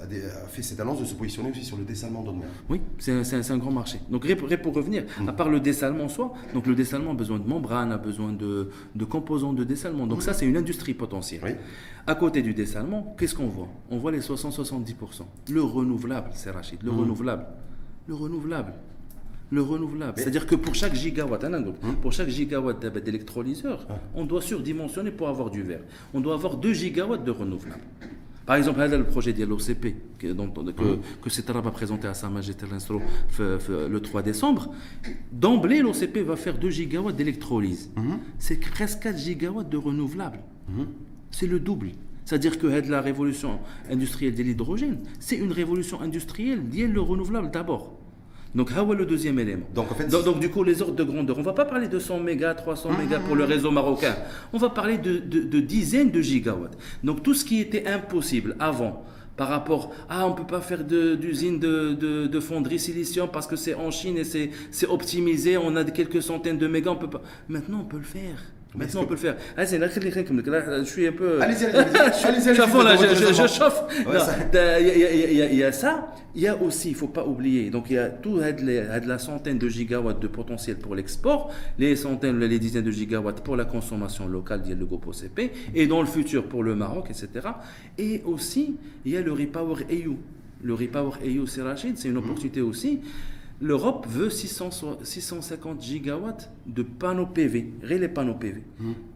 a, 0.02 0.06
des- 0.08 0.26
a 0.26 0.48
fait 0.48 0.62
cette 0.64 0.80
annonce 0.80 1.00
de 1.00 1.06
se 1.06 1.14
positionner 1.14 1.52
aussi 1.52 1.64
sur 1.64 1.78
le 1.78 1.84
dessalement 1.84 2.24
d'eau 2.24 2.32
de 2.32 2.38
mer. 2.40 2.48
Oui, 2.70 2.82
c'est 2.98 3.12
un, 3.12 3.54
un- 3.54 3.58
grand 3.58 3.72
marché. 3.72 4.00
Donc, 4.10 4.26
pour 4.58 4.74
revenir, 4.76 5.04
à 5.28 5.34
part 5.34 5.50
le 5.50 5.60
dessalement 5.60 6.06
en 6.06 6.10
soi, 6.10 6.34
donc 6.54 6.66
le 6.66 6.74
dessalement 6.76 7.12
a 7.12 7.14
besoin 7.14 7.38
de 7.40 7.48
membranes, 7.48 7.92
a 7.92 7.98
besoin 7.98 8.34
de, 8.34 8.70
de 8.96 9.06
composants 9.06 9.54
de 9.54 9.64
dessalement. 9.64 10.08
Donc, 10.08 10.24
ça, 10.24 10.34
c'est 10.34 10.46
une 10.48 10.58
industrie 10.58 10.94
potentielle. 10.96 11.42
Oui. 11.44 11.52
À 12.08 12.16
côté 12.16 12.42
du 12.42 12.54
dessalement, 12.54 13.16
qu'est-ce 13.20 13.36
qu'on 13.36 13.48
voit? 13.48 13.68
On 13.92 13.98
voit 13.98 14.12
les 14.12 14.22
60-70%. 14.22 15.26
Le 15.52 15.62
renouvelable, 15.62 16.30
c'est 16.34 16.50
Rachid, 16.52 16.82
le 16.82 16.92
renouvelable. 16.92 17.46
Le 18.08 18.16
renouvelable. 18.16 18.74
Le 19.50 19.62
renouvelable. 19.62 20.14
C'est-à-dire 20.18 20.46
que 20.46 20.56
pour 20.56 20.76
chaque 20.76 20.94
gigawatt, 20.94 21.44
hein, 21.44 21.50
Nangoul, 21.50 21.76
pour 22.02 22.12
chaque 22.12 22.28
gigawatt 22.30 22.86
d'électrolyseur, 22.86 23.88
on 24.14 24.26
doit 24.26 24.42
surdimensionner 24.42 25.12
pour 25.12 25.30
avoir 25.30 25.50
du 25.50 25.62
verre. 25.64 25.84
On 26.14 26.20
doit 26.20 26.34
avoir 26.34 26.58
2 26.58 26.74
gigawatts 26.74 27.24
de 27.24 27.32
renouvelable. 27.32 27.82
Par 28.46 28.56
exemple, 28.56 28.80
là, 28.80 28.88
le 28.88 29.04
projet 29.04 29.34
de 29.34 29.44
l'OCP 29.44 29.96
que, 30.18 30.28
que, 30.28 31.00
que 31.22 31.30
Cetarab 31.30 31.68
a 31.68 31.72
présenté 31.72 32.08
à 32.08 32.14
Sa 32.14 32.30
Majesté 32.30 32.66
l'Instro 32.70 33.02
le 33.38 34.00
3 34.00 34.22
décembre, 34.22 34.74
d'emblée, 35.34 35.82
l'OCP 35.82 36.20
va 36.20 36.38
faire 36.38 36.58
2 36.58 36.70
gigawatts 36.70 37.16
d'électrolyse. 37.16 37.92
C'est 38.40 38.58
presque 38.60 39.00
4 39.04 39.18
gigawatts 39.18 39.70
de 39.70 39.78
renouvelable. 39.78 40.40
C'est 41.32 41.48
le 41.48 41.60
double. 41.60 41.92
C'est-à-dire 42.24 42.58
que 42.60 42.68
la 42.68 43.02
révolution 43.02 43.60
industrielle 43.90 44.36
de 44.36 44.44
l'hydrogène, 44.44 45.00
c'est 45.20 45.38
une 45.38 45.52
révolution 45.52 46.02
industrielle 46.02 46.62
liée 46.70 46.90
au 46.98 47.06
renouvelable 47.06 47.52
d'abord. 47.52 47.97
Donc, 48.56 48.70
ah 48.76 48.84
ouais, 48.84 48.96
le 48.96 49.06
deuxième 49.06 49.38
élément. 49.40 49.66
Donc, 49.76 49.92
en 49.92 49.96
fait, 49.96 50.08
donc, 50.08 50.40
du 50.40 50.50
coup, 50.50 50.64
les 50.64 50.82
ordres 50.82 50.96
de 50.96 51.04
grandeur, 51.04 51.36
on 51.38 51.42
ne 51.42 51.46
va 51.46 51.54
pas 51.54 51.66
parler 51.66 51.88
de 51.88 52.00
100 52.00 52.20
mégas, 52.20 52.56
300 52.56 52.92
Mmh, 52.92 52.98
mégas 52.98 53.20
pour 53.20 53.36
le 53.36 53.44
réseau 53.44 53.72
marocain. 53.72 54.16
On 54.54 54.58
va 54.58 54.70
parler 54.70 54.98
de, 54.98 55.18
de- 55.18 55.44
de 55.44 55.60
dizaines 55.60 56.10
de 56.12 56.22
gigawatts. 56.22 56.78
Donc, 57.04 57.24
tout 57.24 57.34
ce 57.34 57.46
qui 57.46 57.60
était 57.60 57.86
impossible 57.88 58.56
avant, 58.60 59.06
par 59.36 59.50
rapport 59.50 59.94
à 60.10 60.26
on 60.26 60.32
ne 60.32 60.36
peut 60.36 60.48
pas 60.48 60.62
faire 60.62 60.84
d'usine 60.84 61.60
de, 61.60 61.94
de, 61.94 62.26
de 62.26 62.40
fonderie 62.40 62.80
silicium 62.80 63.30
parce 63.32 63.46
que 63.46 63.56
c'est 63.56 63.76
en 63.76 63.92
Chine 63.92 64.18
et 64.18 64.24
c'est 64.24 64.50
c'est 64.72 64.88
optimisé, 64.88 65.58
on 65.58 65.76
a 65.76 65.84
quelques 65.84 66.24
centaines 66.24 66.58
de 66.58 66.66
mégas, 66.66 66.90
on 66.90 66.96
peut 66.96 67.10
pas. 67.10 67.22
Maintenant, 67.48 67.82
on 67.82 67.86
peut 67.86 67.98
le 67.98 68.04
faire. 68.04 68.40
Maintenant, 68.76 69.02
on 69.02 69.06
peut 69.06 69.14
le 69.16 69.20
faire. 69.20 69.38
Ah, 69.56 69.66
je 69.66 70.84
suis 70.86 71.08
un 71.08 71.12
peu. 71.12 71.42
Allez-y, 71.42 71.66
allez-y, 71.66 72.56
Je 72.56 73.48
chauffe. 73.48 73.84
Il 75.52 75.58
y, 75.58 75.64
a- 75.64 75.72
ça, 75.72 76.14
il 76.36 76.42
y 76.42 76.48
a 76.48 76.62
aussi, 76.62 76.90
il 76.90 76.94
ne 76.94 76.98
faut 76.98 77.08
pas 77.08 77.26
oublier, 77.26 77.70
donc 77.70 77.86
il 77.90 77.94
y 77.94 77.98
a 77.98 78.10
tout 78.10 78.40
had 78.40 79.06
la 79.06 79.18
centaine 79.20 79.58
de 79.58 79.68
gigawatts 79.70 80.20
de 80.22 80.28
potentiel 80.28 80.78
pour 80.78 80.96
l'export, 80.96 81.52
les 81.80 81.96
centaines, 81.96 82.40
les 82.40 82.60
dizaines 82.60 82.84
de 82.84 82.92
gigawatts 82.92 83.42
pour 83.42 83.56
la 83.56 83.66
consommation 83.66 84.28
locale, 84.28 84.62
dit 84.62 84.76
le 84.76 84.86
groupe 84.86 85.08
OCP, 85.08 85.52
et 85.74 85.88
dans 85.88 86.02
le 86.02 86.08
futur 86.08 86.46
pour 86.46 86.64
le 86.64 86.76
Maroc, 86.76 87.08
etc. 87.10 87.48
Et 87.98 88.22
aussi, 88.26 88.76
il 89.06 89.14
y 89.14 89.18
a 89.18 89.22
le 89.22 89.32
Repower 89.32 89.86
EU. 89.92 90.12
Le 90.64 90.74
Repower 90.74 91.12
EU, 91.26 91.48
c'est 91.48 91.62
Rachid, 91.62 91.98
c'est 91.98 92.10
une 92.10 92.18
opportunité 92.18 92.62
aussi. 92.62 93.00
L'Europe 93.60 94.06
veut 94.08 94.30
600 94.30 94.72
so- 94.72 95.00
650 95.04 95.82
gigawatts 95.82 96.52
de 96.68 96.84
panneaux 96.84 97.26
PV, 97.26 97.74
les 97.82 98.08
panneaux 98.08 98.36
PV, 98.36 98.62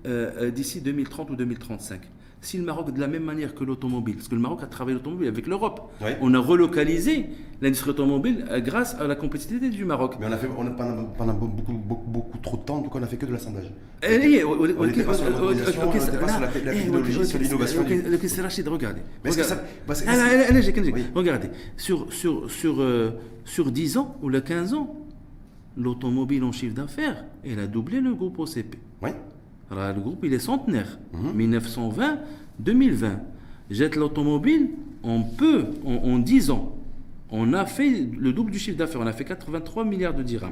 euh, 0.05 0.31
euh, 0.37 0.51
d'ici 0.51 0.81
2030 0.81 1.29
ou 1.29 1.35
2035. 1.35 2.01
Si 2.43 2.57
le 2.57 2.63
Maroc, 2.63 2.91
de 2.91 2.99
la 2.99 3.07
même 3.07 3.23
manière 3.23 3.53
que 3.53 3.63
l'automobile, 3.63 4.15
parce 4.15 4.27
que 4.27 4.33
le 4.33 4.41
Maroc 4.41 4.63
a 4.63 4.65
travaillé 4.65 4.95
l'automobile 4.97 5.27
avec 5.27 5.45
l'Europe, 5.45 5.91
Oui. 6.01 6.09
on 6.21 6.33
a 6.33 6.39
relocalisé 6.39 7.27
l'industrie 7.61 7.91
automobile 7.91 8.45
euh, 8.49 8.59
grâce 8.61 8.95
à 8.95 9.05
la 9.05 9.13
compétitivité 9.13 9.69
du 9.69 9.85
Maroc. 9.85 10.15
Mais 10.19 10.25
on 10.25 10.31
a 10.31 10.37
fait 10.37 10.47
on 10.57 10.65
a, 10.65 10.71
pendant, 10.71 11.03
pendant 11.05 11.33
beaucoup, 11.33 11.73
beaucoup, 11.73 12.09
beaucoup 12.09 12.37
trop 12.39 12.57
de 12.57 12.63
temps, 12.63 12.81
donc 12.81 12.95
on 12.95 13.03
a 13.03 13.05
fait 13.05 13.17
que 13.17 13.27
de 13.27 13.31
l'assemblage. 13.33 13.71
Eh, 14.01 14.15
eh, 14.39 14.43
On 14.43 14.85
n'était 14.87 15.03
pas 15.03 15.13
sur 15.13 15.25
la 15.25 15.37
modernisation, 15.37 15.81
on 15.87 15.93
n'était 15.93 16.17
pas 16.17 16.27
sur 16.29 16.39
la- 16.39 16.47
la 16.47 16.51
technologie, 16.73 17.25
sur 17.27 17.37
l'innovation. 17.39 17.85
Le 17.87 18.17
c'est 18.27 18.41
Rachid, 18.41 18.67
regardez. 18.67 19.01
Regardez. 21.13 21.49
sur, 21.77 22.11
sur, 22.11 22.49
sur, 22.49 22.81
euh, 22.81 23.11
sur 23.45 23.71
10 23.71 23.97
ans 23.97 24.15
ou 24.23 24.29
les 24.29 24.41
15 24.41 24.73
ans, 24.73 24.95
l'automobile 25.77 26.43
en 26.43 26.51
chiffre 26.51 26.73
d'affaires, 26.75 27.25
elle 27.45 27.59
a 27.59 27.67
doublé 27.67 28.01
le 28.01 28.13
groupe 28.15 28.39
OCP. 28.39 28.77
Oui. 29.03 29.09
Le 29.71 29.99
groupe, 30.01 30.19
il 30.23 30.33
est 30.33 30.39
centenaire. 30.39 30.99
1920, 31.33 32.19
2020. 32.59 33.19
Jette 33.69 33.95
l'automobile, 33.95 34.69
on 35.03 35.23
peut, 35.23 35.65
en, 35.85 35.93
en 35.93 36.19
10 36.19 36.51
ans, 36.51 36.75
on 37.29 37.53
a 37.53 37.65
fait 37.65 38.07
le 38.17 38.33
double 38.33 38.51
du 38.51 38.59
chiffre 38.59 38.77
d'affaires. 38.77 38.99
On 39.01 39.07
a 39.07 39.13
fait 39.13 39.23
83 39.23 39.85
milliards 39.85 40.13
de 40.13 40.23
dirhams. 40.23 40.51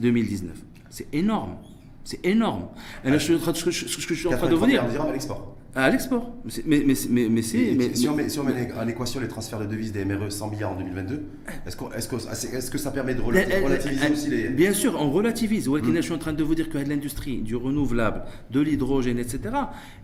2019. 0.00 0.52
C'est 0.90 1.06
énorme. 1.14 1.54
C'est 2.02 2.24
énorme. 2.26 2.64
Et 3.04 3.10
là, 3.10 3.18
je 3.18 3.24
suis 3.24 3.34
en 3.34 3.38
train 3.38 3.52
de- 3.52 3.56
ce 3.56 3.64
que 3.64 3.70
je, 3.70 3.86
suis 4.14 4.26
en 4.26 4.30
train 4.30 4.48
de 4.48 4.54
vous 4.54 4.64
83 4.64 4.66
dire, 4.66 4.66
milliards 4.66 4.86
de 4.86 4.90
dirhams 4.90 5.08
à 5.08 5.12
l'export. 5.12 5.56
À 5.84 5.90
l'export. 5.90 6.32
Mais 6.66 6.94
c'est. 6.94 7.94
Si, 7.94 8.08
on 8.08 8.14
met, 8.14 8.28
si 8.28 8.38
on 8.38 8.44
met 8.44 8.72
en 8.78 8.88
équation 8.88 9.20
les 9.20 9.28
transferts 9.28 9.60
de 9.60 9.66
devises 9.66 9.92
des 9.92 10.04
MRE 10.04 10.30
100 10.30 10.50
milliards 10.50 10.72
en 10.72 10.76
2022, 10.76 11.22
est-ce 11.66 11.76
qu'on- 11.76 11.90
est-ce 11.92 12.08
que, 12.08 12.16
est-ce 12.16 12.70
que 12.70 12.78
ça 12.78 12.90
permet 12.90 13.14
de 13.14 13.22
Elle- 13.34 13.46
elle- 13.50 13.64
relativiser 13.64 14.04
elle- 14.06 14.12
aussi 14.12 14.30
les. 14.30 14.48
Bien 14.48 14.72
sûr, 14.72 14.96
on 15.00 15.10
relativise. 15.10 15.68
Je 15.68 16.00
suis 16.00 16.12
en 16.12 16.18
train 16.18 16.32
de 16.32 16.42
vous 16.42 16.54
dire 16.54 16.68
que 16.70 16.78
l'industrie, 16.78 17.38
du 17.42 17.56
renouvelable, 17.56 18.22
de 18.50 18.60
l'hydrogène, 18.60 19.18
etc., 19.18 19.40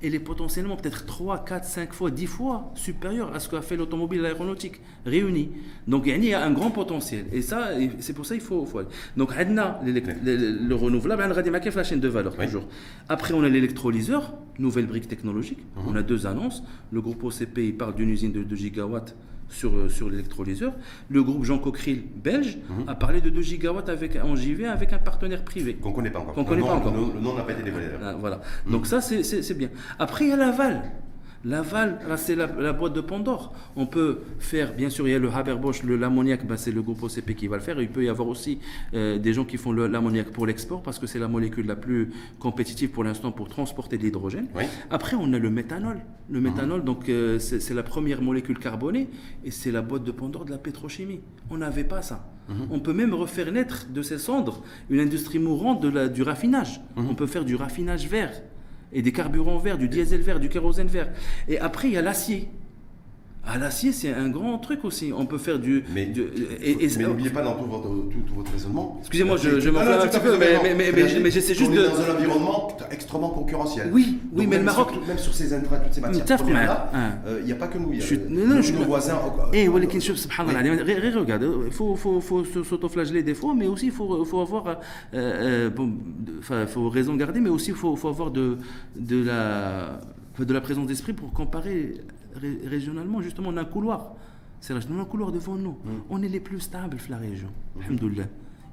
elle 0.03 0.15
est 0.15 0.19
potentiellement 0.19 0.77
peut-être 0.77 1.07
3, 1.07 1.45
4, 1.45 1.65
5 1.65 1.93
fois, 1.93 2.11
10 2.11 2.27
fois 2.27 2.73
supérieure 2.75 3.35
à 3.35 3.41
ce 3.41 3.49
qu'a 3.49 3.63
fait 3.63 3.77
l'automobile 3.77 4.21
et 4.21 4.23
l'aéronautique 4.23 4.81
réunis. 5.07 5.51
Donc 5.89 6.05
il 6.07 6.25
y 6.25 6.35
a 6.35 6.45
un 6.45 6.51
grand 6.53 6.71
potentiel. 6.71 7.27
Et 7.33 7.43
ça, 7.43 7.69
c'est 8.01 8.13
pour 8.13 8.27
ça 8.27 8.35
qu'il 8.35 8.45
faut, 8.45 8.65
faut 8.67 8.79
aller. 8.79 8.89
Donc 9.17 9.31
on 9.37 9.59
a 9.59 9.81
le, 9.85 9.93
le- 9.93 10.69
le 10.69 10.75
renouvelable, 10.75 11.23
on 11.27 11.31
a 11.31 11.61
la 11.75 11.85
chaîne 11.85 12.01
de 12.01 12.09
valeur, 12.09 12.35
toujours. 12.37 12.67
Après, 13.09 13.35
on 13.35 13.43
a 13.43 13.49
l'électrolyseur, 13.49 14.35
nouvelle 14.59 14.87
brique 14.87 15.09
technologique. 15.09 15.59
Mm-hmm. 15.61 15.83
On 15.89 15.97
a 15.97 16.03
deux 16.03 16.27
annonces. 16.27 16.63
Le 16.93 17.01
groupe 17.01 17.23
OCP, 17.25 17.59
il 17.59 17.77
parle 17.77 17.95
d'une 17.95 18.11
usine 18.11 18.33
de 18.33 18.43
2 18.43 18.57
gigawatts 18.57 19.15
sur, 19.49 19.75
euh, 19.75 19.89
sur 19.89 20.09
l'électrolyseur. 20.09 20.73
Le 21.11 21.23
groupe 21.23 21.45
Jean 21.45 21.59
Coqueril, 21.59 22.03
belge, 22.23 22.57
Mm-hmm. 22.59 22.89
a 22.89 22.95
parlé 22.95 23.21
de 23.21 23.31
2 23.31 23.43
gigawatts 23.43 23.89
avec, 23.89 24.17
en 24.17 24.35
JV 24.37 24.67
avec 24.67 24.93
un 24.93 24.99
partenaire 24.99 25.45
privé. 25.45 25.75
Qu'on 25.75 25.91
ne 25.91 25.95
connaît 25.95 26.11
pas 26.11 26.21
encore. 26.21 26.35
Qu'on 26.35 26.45
connaît 26.45 26.63
pas 26.63 26.75
encore. 26.75 26.95
Le 26.95 27.21
nom- 27.21 27.35
n'a 27.37 27.43
pas 27.43 27.53
été 27.53 27.63
dévoilé. 27.63 27.87
Ah, 28.03 28.15
voilà. 28.19 28.41
Donc 28.71 28.87
ça, 28.87 29.01
c'est 29.01 29.59
bien. 29.59 29.69
Après, 29.99 30.25
il 30.25 30.31
y 30.31 30.33
a 30.33 30.37
l'aval. 30.37 30.83
L'aval, 31.45 31.99
là, 32.09 32.17
c'est 32.17 32.35
la, 32.35 32.47
la 32.47 32.73
boîte 32.73 32.95
de 32.95 33.01
Pandore. 33.01 33.53
On 33.77 33.87
peut 33.87 34.21
faire, 34.39 34.75
bien 34.75 34.89
sûr, 34.89 35.07
il 35.07 35.11
y 35.13 35.15
a 35.15 35.19
le 35.19 35.31
Haber-Bosch, 35.31 35.83
l'ammoniac, 35.85 36.47
ben, 36.47 36.57
c'est 36.57 36.73
le 36.73 36.83
groupe 36.83 37.03
OCP 37.03 37.35
qui 37.35 37.49
va 37.49 37.57
le 37.57 37.63
faire. 37.63 37.81
Il 37.81 37.91
peut 37.91 38.05
y 38.05 38.09
avoir 38.09 38.29
aussi 38.29 38.61
euh, 38.95 39.19
des 39.19 39.33
gens 39.35 39.45
qui 39.45 39.57
font 39.59 39.73
l'ammoniac 39.73 40.31
pour 40.31 40.47
l'export 40.47 40.83
parce 40.83 40.99
que 40.99 41.07
c'est 41.07 41.19
la 41.19 41.29
molécule 41.29 41.67
la 41.67 41.77
plus 41.77 42.11
compétitive 42.39 42.91
pour 42.91 43.05
l'instant 43.05 43.31
pour 43.33 43.49
transporter 43.49 43.99
de 43.99 44.03
l'hydrogène. 44.05 44.49
Oui. 44.55 44.65
Après, 44.91 45.17
on 45.17 45.33
a 45.33 45.39
le 45.39 45.51
méthanol. 45.51 46.01
Le 46.31 46.41
méthanol, 46.41 46.83
donc, 46.83 47.09
euh, 47.09 47.39
c'est 47.39 47.75
la 47.75 47.83
première 47.83 48.23
molécule 48.23 48.59
carbonée 48.59 49.11
et 49.45 49.51
c'est 49.51 49.71
la 49.71 49.83
boîte 49.83 50.05
de 50.05 50.13
Pandore 50.13 50.47
de 50.47 50.51
la 50.51 50.59
pétrochimie. 50.59 51.21
On 51.51 51.59
n'avait 51.59 51.85
pas 51.85 52.01
ça. 52.01 52.31
On 52.71 52.79
peut 52.79 52.93
même 52.93 53.15
refaire 53.15 53.51
naître 53.53 53.87
de 53.91 54.03
ces 54.03 54.19
cendres 54.19 54.63
une 54.91 55.01
industrie 55.01 55.39
mourante 55.39 55.83
de 55.83 55.89
la, 55.89 56.09
du 56.09 56.23
raffinage. 56.23 56.81
On 56.97 57.15
peut 57.15 57.27
faire 57.27 57.45
du 57.45 57.55
raffinage 57.55 58.07
vert 58.07 58.33
et 58.95 59.03
des 59.03 59.13
carburants 59.13 59.59
verts, 59.59 59.77
du 59.77 59.89
diesel 59.89 60.23
vert, 60.23 60.41
du 60.41 60.49
kérosène 60.49 60.87
vert. 60.87 61.09
Et 61.49 61.59
après, 61.59 61.89
il 61.89 61.95
y 61.95 61.97
a 61.97 62.03
l'acier. 62.03 62.49
À 63.52 63.58
l'acier, 63.58 63.92
c'est 63.94 64.14
un 64.14 64.30
grand 64.30 64.60
truc 64.60 64.86
aussi. 64.86 65.12
On 65.16 65.26
peut 65.26 65.40
faire 65.40 65.58
du. 65.58 65.84
Mais, 65.96 66.06
du- 66.06 66.26
mais 67.00 67.04
n'oubliez 67.08 67.32
pas 67.32 67.42
dans 67.42 67.56
tout 67.56 67.66
votre, 67.66 67.88
tout, 68.12 68.22
tout 68.28 68.36
votre 68.36 68.52
raisonnement. 68.52 68.98
Excusez-moi, 69.00 69.38
je- 69.38 69.60
je 69.60 69.70
Ah, 69.70 69.72
m'enflamme 69.72 69.98
non, 69.98 70.04
un 70.04 70.08
tout 70.08 70.16
à 70.18 70.20
petit 70.20 70.20
peu, 70.20 70.32
fait 70.34 70.38
mais- 70.38 70.46
raison. 70.46 70.62
mais- 70.64 70.76
mais- 70.76 70.86
C'est-à-dire 70.86 71.20
mais 71.24 71.32
j'essaie 71.32 71.56
juste 71.56 71.72
qu'on 71.72 71.78
est 71.78 71.82
de- 71.82 71.88
dans 71.88 72.02
un 72.02 72.16
environnement 72.16 72.68
extrêmement 72.92 73.30
concurrentiel. 73.30 73.90
Oui, 73.92 74.20
oui, 74.22 74.30
Donc 74.32 74.38
mais 74.38 74.44
le 74.44 74.50
même 74.50 74.66
Maroc- 74.66 74.92
sur 74.92 75.00
tout- 75.02 75.08
même 75.08 75.18
sur 75.18 75.34
ces 75.34 75.52
intrants, 75.54 75.78
toutes 75.84 75.94
ces 75.94 76.02
matières 76.02 76.24
متفق 76.26 76.44
premières 76.44 76.56
معك. 76.68 76.68
là, 76.68 76.92
Ah. 76.94 77.28
euh, 77.28 77.38
il 77.42 77.46
n'y 77.48 77.52
a 77.52 77.56
pas 77.56 77.68
que 77.68 77.78
nous. 77.80 77.90
il 77.92 77.96
y 77.96 77.98
a, 77.98 78.02
Je 78.02 78.06
suis- 78.06 78.18
euh, 78.18 78.28
non, 78.30 78.46
non, 78.48 78.56
nos, 78.58 78.62
je- 78.62 78.74
nos 78.74 78.84
voisins. 78.84 79.18
Eh, 79.54 79.70
ولكن 79.70 80.00
شوف 80.00 80.18
سبحان 80.20 80.50
الله 80.50 80.60
العظيم 80.62 80.86
غير 80.86 81.00
غير 81.00 81.26
regarde 81.26 81.44
il 81.68 81.72
faut 81.72 81.96
faut 81.96 82.22
faut 82.22 82.44
se- 82.44 82.64
s'autoflageller 82.64 83.24
des 83.24 83.34
fois 83.34 83.54
mais 83.56 83.68
aussi 83.68 83.88
il 83.88 83.92
faut 83.92 84.24
faut 84.26 84.42
avoir 84.42 84.64
euh, 84.68 84.76
euh, 85.14 85.70
bon 85.72 85.88
de- 85.88 86.34
enfin 86.40 86.68
faut 86.68 86.88
raison 86.90 87.16
garder 87.16 87.40
mais 87.40 87.50
aussi 87.50 87.72
faut 87.72 87.96
faut 87.96 88.10
avoir 88.10 88.30
de 88.30 88.58
de 88.96 89.24
la 89.24 89.42
de 90.50 90.54
la 90.54 90.62
présence 90.62 90.86
d'esprit 90.92 91.14
pour 91.14 91.30
comparer 91.34 91.80
ré- 92.35 92.59
régionalement 92.67 93.21
justement 93.21 93.51
on 93.51 93.57
a 93.57 93.63
un 93.63 93.65
couloir. 93.65 94.15
C'est 94.61 94.73
là 94.75 94.81
on 94.91 94.99
a 94.99 95.03
un 95.03 95.05
couloir 95.05 95.33
devant 95.33 95.57
nous. 95.57 95.77
On 96.11 96.23
est 96.23 96.29
les 96.29 96.41
plus 96.41 96.61
stables 96.61 96.99
la 97.11 97.19
région. 97.19 97.49
Alhamdoulilah. 97.81 98.25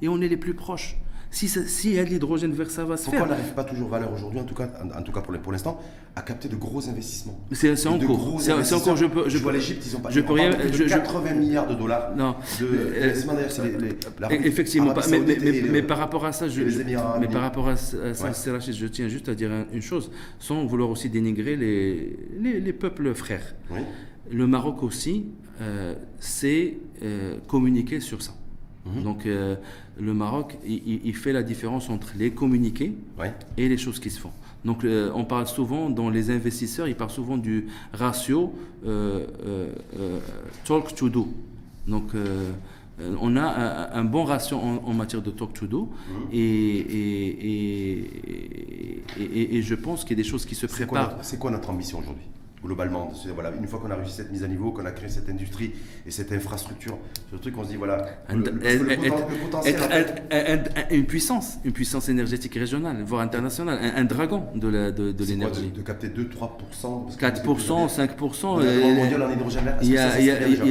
Et 0.02 0.08
on 0.10 0.20
est 0.22 0.28
les 0.28 0.38
plus 0.38 0.54
proches 0.54 0.98
si 1.34 1.48
ça- 1.48 1.66
si 1.66 1.90
il 1.92 1.96
y 1.96 2.00
a 2.00 2.04
de 2.04 2.10
l'hydrogène 2.10 2.52
vert 2.52 2.70
ça 2.70 2.84
va 2.84 2.98
se 2.98 3.06
Pourquoi 3.06 3.22
on 3.22 3.26
faire 3.28 3.38
n'arrive 3.38 3.54
pas 3.54 3.64
toujours 3.64 3.88
valeur 3.88 4.12
aujourd'hui, 4.14 4.40
en 4.40 4.44
tout 4.44 4.54
cas, 4.54 4.68
en, 4.84 5.00
en 5.00 5.02
tout 5.02 5.12
cas 5.14 5.22
pour, 5.22 5.34
pour 5.40 5.52
l'instant, 5.54 5.80
à 6.16 6.22
capter 6.24 6.50
de 6.50 6.58
gros 6.58 6.88
investissements 6.90 7.40
C'est- 7.54 7.76
c'est 7.78 7.88
en 7.88 7.98
cours. 7.98 8.42
C'est- 8.42 8.64
c'est 8.64 8.76
en 8.76 8.80
cours. 8.82 8.98
Je 8.98 9.06
peux- 9.06 9.30
je 9.30 9.38
peux- 9.38 9.52
l'Égypte, 9.52 9.82
ils 9.86 9.96
ont 9.96 10.02
pas. 10.02 10.10
je 10.10 10.20
on 10.20 10.24
peux 10.24 10.34
rien- 10.34 10.52
je- 10.72 10.84
je- 10.84 10.90
80 10.90 11.34
milliards 11.34 11.68
de 11.68 11.76
dollars. 11.76 12.14
Non. 12.18 12.36
De 12.60 12.66
Euh, 12.66 13.04
investissements, 13.06 13.34
d'ailleurs, 13.34 13.52
c'est 13.52 13.64
les- 13.64 13.78
les- 13.78 13.98
la- 14.20 14.34
Effectivement, 14.34 14.94
pas- 14.94 15.08
mais, 15.10 15.20
mais- 15.72 15.82
par 15.84 15.98
rapport 16.00 16.26
à 16.26 16.34
ça, 16.34 16.50
je, 16.50 16.62
mais 17.20 17.28
par 17.28 17.42
rapport 17.42 17.70
à 17.70 17.78
ça, 17.78 17.98
Ouais. 17.98 18.14
c'est 18.34 18.52
je 18.74 18.88
tiens 18.88 19.08
juste 19.08 19.30
à 19.30 19.34
dire 19.36 19.52
un- 19.52 19.66
une 19.74 19.82
chose, 19.82 20.12
sans 20.38 20.66
vouloir 20.66 20.90
aussi 20.90 21.10
dénigrer 21.10 21.56
les, 21.56 22.18
les, 22.40 22.60
les 22.60 22.74
peuples 22.74 23.14
frères. 23.14 23.56
Oui. 23.72 23.80
Le 24.32 24.48
Maroc 24.48 24.84
aussi 24.84 25.28
euh, 25.62 25.94
sait 26.20 26.78
euh, 27.04 27.36
communiquer 27.48 28.00
sur 28.00 28.22
ça. 28.22 28.32
Mhm. 28.86 29.04
Donc 29.04 29.26
euh, 29.28 29.56
le 30.02 30.14
Maroc, 30.14 30.58
il, 30.66 31.16
fait 31.16 31.32
la 31.34 31.44
différence 31.44 31.90
entre 31.90 32.14
les 32.18 32.32
communiqués 32.32 32.94
Ouais. 33.20 33.34
et 33.58 33.70
les 33.70 33.78
choses 33.78 34.00
qui 34.00 34.10
se 34.10 34.20
font. 34.20 34.32
Donc 34.66 34.84
euh, 34.84 35.12
on 35.16 35.26
parle 35.26 35.48
souvent, 35.48 35.90
dans 35.90 36.10
les 36.10 36.30
investisseurs, 36.32 36.88
ils 36.88 36.96
parlent 36.96 37.12
souvent 37.12 37.38
du 37.38 37.68
ratio 37.94 38.54
euh, 38.86 39.28
euh, 39.46 40.20
talk 40.66 40.96
to 40.96 41.10
do. 41.10 41.28
Donc 41.88 42.12
on 43.20 43.36
a 43.36 43.42
un, 43.96 44.00
un 44.02 44.04
bon 44.04 44.24
ratio 44.24 44.58
en, 44.58 44.82
en 44.86 44.94
matière 44.94 45.22
de 45.24 45.32
talk 45.32 45.54
to 45.54 45.66
do 45.66 45.90
et, 46.32 46.38
et, 46.40 47.46
et, 47.52 49.02
et- 49.20 49.24
et- 49.42 49.58
et 49.58 49.62
je 49.62 49.76
pense 49.76 50.04
qu'il 50.04 50.18
y 50.18 50.20
a 50.22 50.24
des 50.24 50.30
choses 50.30 50.46
qui 50.46 50.56
se 50.56 50.68
C'est 50.68 50.86
quoi, 50.88 51.00
préparent. 51.00 51.24
c'est 51.26 51.40
quoi 51.40 51.50
notre 51.52 51.70
ambition 51.70 52.00
aujourd'hui? 52.00 52.26
Globalement, 52.64 53.12
voilà, 53.34 53.52
une 53.60 53.68
fois 53.68 53.80
qu'on 53.80 53.90
a 53.90 53.96
réussi 53.96 54.14
cette 54.14 54.32
mise 54.32 54.44
à 54.44 54.48
niveau, 54.48 54.72
qu'on 54.72 54.86
a 54.86 54.92
créé 54.92 55.10
cette 55.10 55.28
industrie 55.30 55.72
et 56.06 56.12
cette 56.12 56.32
infrastructure, 56.32 56.96
ce 57.32 57.38
truc, 57.38 57.56
on 57.58 57.64
se 57.64 57.70
dit 57.70 57.76
voilà, 57.76 58.06
une 60.92 61.06
puissance, 61.06 61.58
une 61.66 61.72
puissance 61.72 62.10
énergétique 62.10 62.54
régionale, 62.54 63.02
voire 63.04 63.22
internationale, 63.22 63.80
un, 63.82 64.02
un 64.02 64.04
dragon 64.04 64.44
de 64.56 64.68
l'énergie. 65.26 65.72
de, 65.72 65.78
de 65.78 65.82
capter 65.82 66.08
2-3%. 66.10 67.18
4%, 67.18 67.90
5%. 67.90 68.46
On 68.46 68.58
a 68.60 68.64
euh, 68.64 68.90
le 68.90 68.96
mondial 68.96 69.22
en 69.24 69.32
hydrogène 69.32 69.64
vert. 69.64 69.78
est-ce 69.82 69.86
Il 69.88 69.94
y, 69.94 69.98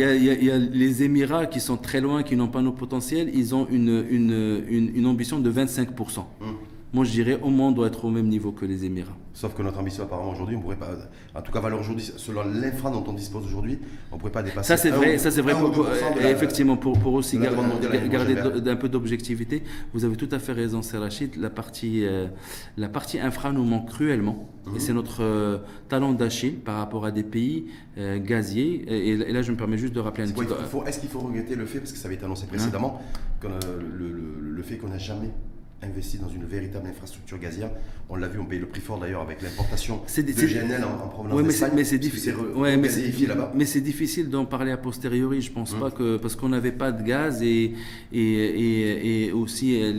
a, 0.04 0.14
il 0.14 0.44
y 0.44 0.68
les 0.70 1.02
Émirats 1.02 1.46
qui 1.46 1.60
sont 1.60 1.76
très 1.76 2.00
loin, 2.00 2.22
qui 2.22 2.36
n'ont 2.36 2.48
pas 2.48 2.62
nos 2.62 2.72
potentiels, 2.72 3.30
ils 3.34 3.54
ont 3.54 3.66
une, 3.70 4.04
une, 4.10 4.62
une, 4.68 4.96
une 4.96 5.06
ambition 5.06 5.38
de 5.40 5.50
25%. 5.50 6.18
Hum. 6.40 6.56
Moi, 6.92 7.04
je 7.04 7.12
dirais 7.12 7.38
au 7.40 7.50
moins 7.50 7.68
on 7.68 7.72
doit 7.72 7.86
être 7.86 8.04
au 8.04 8.10
même 8.10 8.26
niveau 8.26 8.50
que 8.50 8.64
les 8.66 8.84
Émirats. 8.84 9.16
Sauf 9.32 9.54
que 9.54 9.62
notre 9.62 9.78
ambition, 9.78 10.02
apparemment, 10.02 10.32
aujourd'hui, 10.32 10.56
on 10.56 10.60
pourrait 10.60 10.74
pas. 10.76 10.90
En 11.36 11.40
tout 11.40 11.52
cas, 11.52 11.60
valeur 11.60 11.78
aujourd'hui, 11.78 12.04
selon 12.16 12.42
l'infra 12.42 12.90
dont 12.90 13.04
on 13.06 13.12
dispose 13.12 13.46
aujourd'hui, 13.46 13.78
on 14.10 14.18
pourrait 14.18 14.32
pas 14.32 14.42
dépasser. 14.42 14.66
Ça, 14.66 14.76
c'est 14.76 14.90
un 14.90 14.96
vrai, 14.96 15.14
ou- 15.14 15.18
ça, 15.18 15.30
c'est 15.30 15.40
vrai 15.40 15.52
un 15.52 15.60
pour, 15.60 15.68
ou 15.68 15.72
pour- 15.72 15.84
2% 15.84 16.14
de 16.16 16.20
la- 16.20 16.30
effectivement, 16.32 16.76
pour, 16.76 16.98
pour 16.98 17.14
aussi 17.14 17.38
gar- 17.38 17.54
garder 18.08 18.34
d'un 18.60 18.74
peu 18.76 18.88
d'objectivité. 18.88 19.62
Vous 19.94 20.04
avez 20.04 20.16
tout 20.16 20.28
à 20.32 20.40
fait 20.40 20.52
raison, 20.52 20.82
c'est 20.82 20.98
Rachid. 20.98 21.36
La 21.36 21.48
partie, 21.48 22.04
euh, 22.04 22.26
la 22.76 22.88
partie 22.88 23.20
infra 23.20 23.52
nous 23.52 23.64
manque 23.64 23.88
cruellement. 23.88 24.48
Mhm. 24.66 24.76
Et 24.76 24.80
c'est 24.80 24.92
notre 24.92 25.22
euh, 25.22 25.58
talent 25.88 26.12
d'Achille 26.12 26.54
par 26.56 26.78
rapport 26.78 27.04
à 27.06 27.12
des 27.12 27.22
pays 27.22 27.66
euh, 27.98 28.18
gaziers. 28.18 28.84
Et, 28.88 29.10
et 29.10 29.32
là, 29.32 29.42
je 29.42 29.52
me 29.52 29.56
permets 29.56 29.78
juste 29.78 29.94
de 29.94 30.00
rappeler 30.00 30.24
un 30.24 30.26
petit 30.32 30.42
Est-ce 30.86 30.98
qu'il 30.98 31.08
faut 31.08 31.20
regretter 31.20 31.54
le 31.54 31.66
fait, 31.66 31.78
parce 31.78 31.92
que 31.92 31.98
ça 31.98 32.06
avait 32.08 32.16
été 32.16 32.24
annoncé 32.24 32.46
précédemment, 32.46 33.00
le, 33.44 33.48
le- 34.08 34.40
le 34.40 34.62
fait 34.62 34.76
qu'on 34.76 34.88
n'a 34.88 34.98
jamais 34.98 35.30
investi 35.82 36.18
dans 36.18 36.28
une 36.28 36.44
véritable 36.44 36.88
infrastructure 36.88 37.38
gazière. 37.38 37.70
On 38.08 38.16
l'a 38.16 38.28
vu, 38.28 38.38
on 38.40 38.44
paye 38.44 38.58
le 38.58 38.66
prix 38.66 38.80
fort 38.80 38.98
d'ailleurs 38.98 39.22
avec 39.22 39.40
l'importation 39.40 40.00
de 40.16 40.22
GNL 40.32 40.84
en, 40.84 41.04
en 41.04 41.08
provenance 41.08 41.36
Ouais, 41.36 41.42
mais 41.74 41.84
c'est, 41.84 41.98
difficile. 41.98 42.34
Ouais, 42.56 42.76
mais 42.76 42.88
c'est, 42.88 42.96
regazéifié 43.00 43.26
là-bas. 43.28 43.52
mais 43.54 43.64
c'est 43.64 43.80
difficile 43.80 44.28
d'en 44.28 44.44
parler 44.44 44.72
a 44.72 44.76
posteriori. 44.76 45.40
Je 45.40 45.50
pense 45.52 45.72
Hum. 45.72 45.80
pas 45.80 45.90
que 45.90 46.16
parce 46.16 46.34
qu'on 46.36 46.48
n'avait 46.48 46.72
pas 46.72 46.90
de 46.92 47.02
gaz 47.02 47.42
et 47.42 47.72
et, 48.12 48.20
et, 48.20 49.26
et 49.26 49.32
aussi 49.32 49.80
euh, 49.80 49.92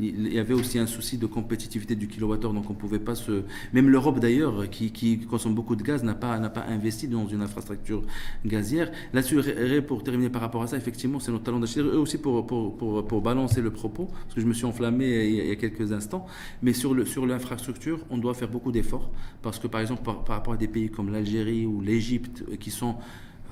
il 0.00 0.32
y 0.32 0.38
avait 0.38 0.54
aussi 0.54 0.78
un 0.78 0.86
souci 0.86 1.16
de 1.18 1.26
compétitivité 1.26 1.94
du 1.94 2.08
kilowattheure, 2.08 2.52
donc 2.52 2.68
on 2.68 2.74
pouvait 2.74 2.98
pas 2.98 3.14
se. 3.14 3.42
Même 3.72 3.88
l'Europe 3.88 4.18
d'ailleurs, 4.20 4.68
qui, 4.68 4.90
qui 4.90 5.18
consomme 5.20 5.54
beaucoup 5.54 5.76
de 5.76 5.82
gaz, 5.82 6.02
n'a 6.02 6.14
pas 6.14 6.38
n'a 6.38 6.50
pas 6.50 6.64
investi 6.68 7.06
dans 7.08 7.26
une 7.28 7.42
infrastructure 7.42 8.02
gazière. 8.44 8.90
Là-dessus, 9.14 9.38
pour 9.86 10.02
terminer 10.02 10.28
par 10.30 10.42
rapport 10.42 10.62
à 10.62 10.66
ça, 10.66 10.76
effectivement, 10.76 11.20
c'est 11.20 11.30
notre 11.32 11.44
talent 11.44 11.60
d'Achille. 11.60 11.82
Aussi 11.82 12.18
pour, 12.18 12.46
pour, 12.46 12.76
pour, 12.76 13.06
pour 13.06 13.20
balancer 13.22 13.60
le 13.62 13.70
propos, 13.70 14.06
parce 14.24 14.34
que 14.34 14.40
je 14.40 14.46
me 14.46 14.52
suis 14.52 14.64
enflammé 14.66 15.05
il 15.06 15.34
y 15.36 15.40
a, 15.40 15.44
il 15.44 15.48
y 15.48 15.52
a 15.52 15.56
quelques 15.56 15.92
instants. 15.92 16.26
Mais 16.62 16.72
sur 16.72 16.94
le 16.94 17.04
sur 17.04 17.26
l'infrastructure, 17.26 18.00
on 18.10 18.18
doit 18.18 18.34
faire 18.34 18.48
beaucoup 18.48 18.72
d'efforts 18.72 19.10
parce 19.42 19.58
que 19.58 19.66
par 19.66 19.80
exemple 19.80 20.02
par, 20.02 20.24
par 20.24 20.36
rapport 20.36 20.54
à 20.54 20.56
des 20.56 20.68
pays 20.68 20.90
comme 20.90 21.10
l'Algérie 21.12 21.66
ou 21.66 21.80
l'Égypte 21.80 22.44
euh, 22.50 22.56
qui 22.56 22.70
sont 22.70 22.96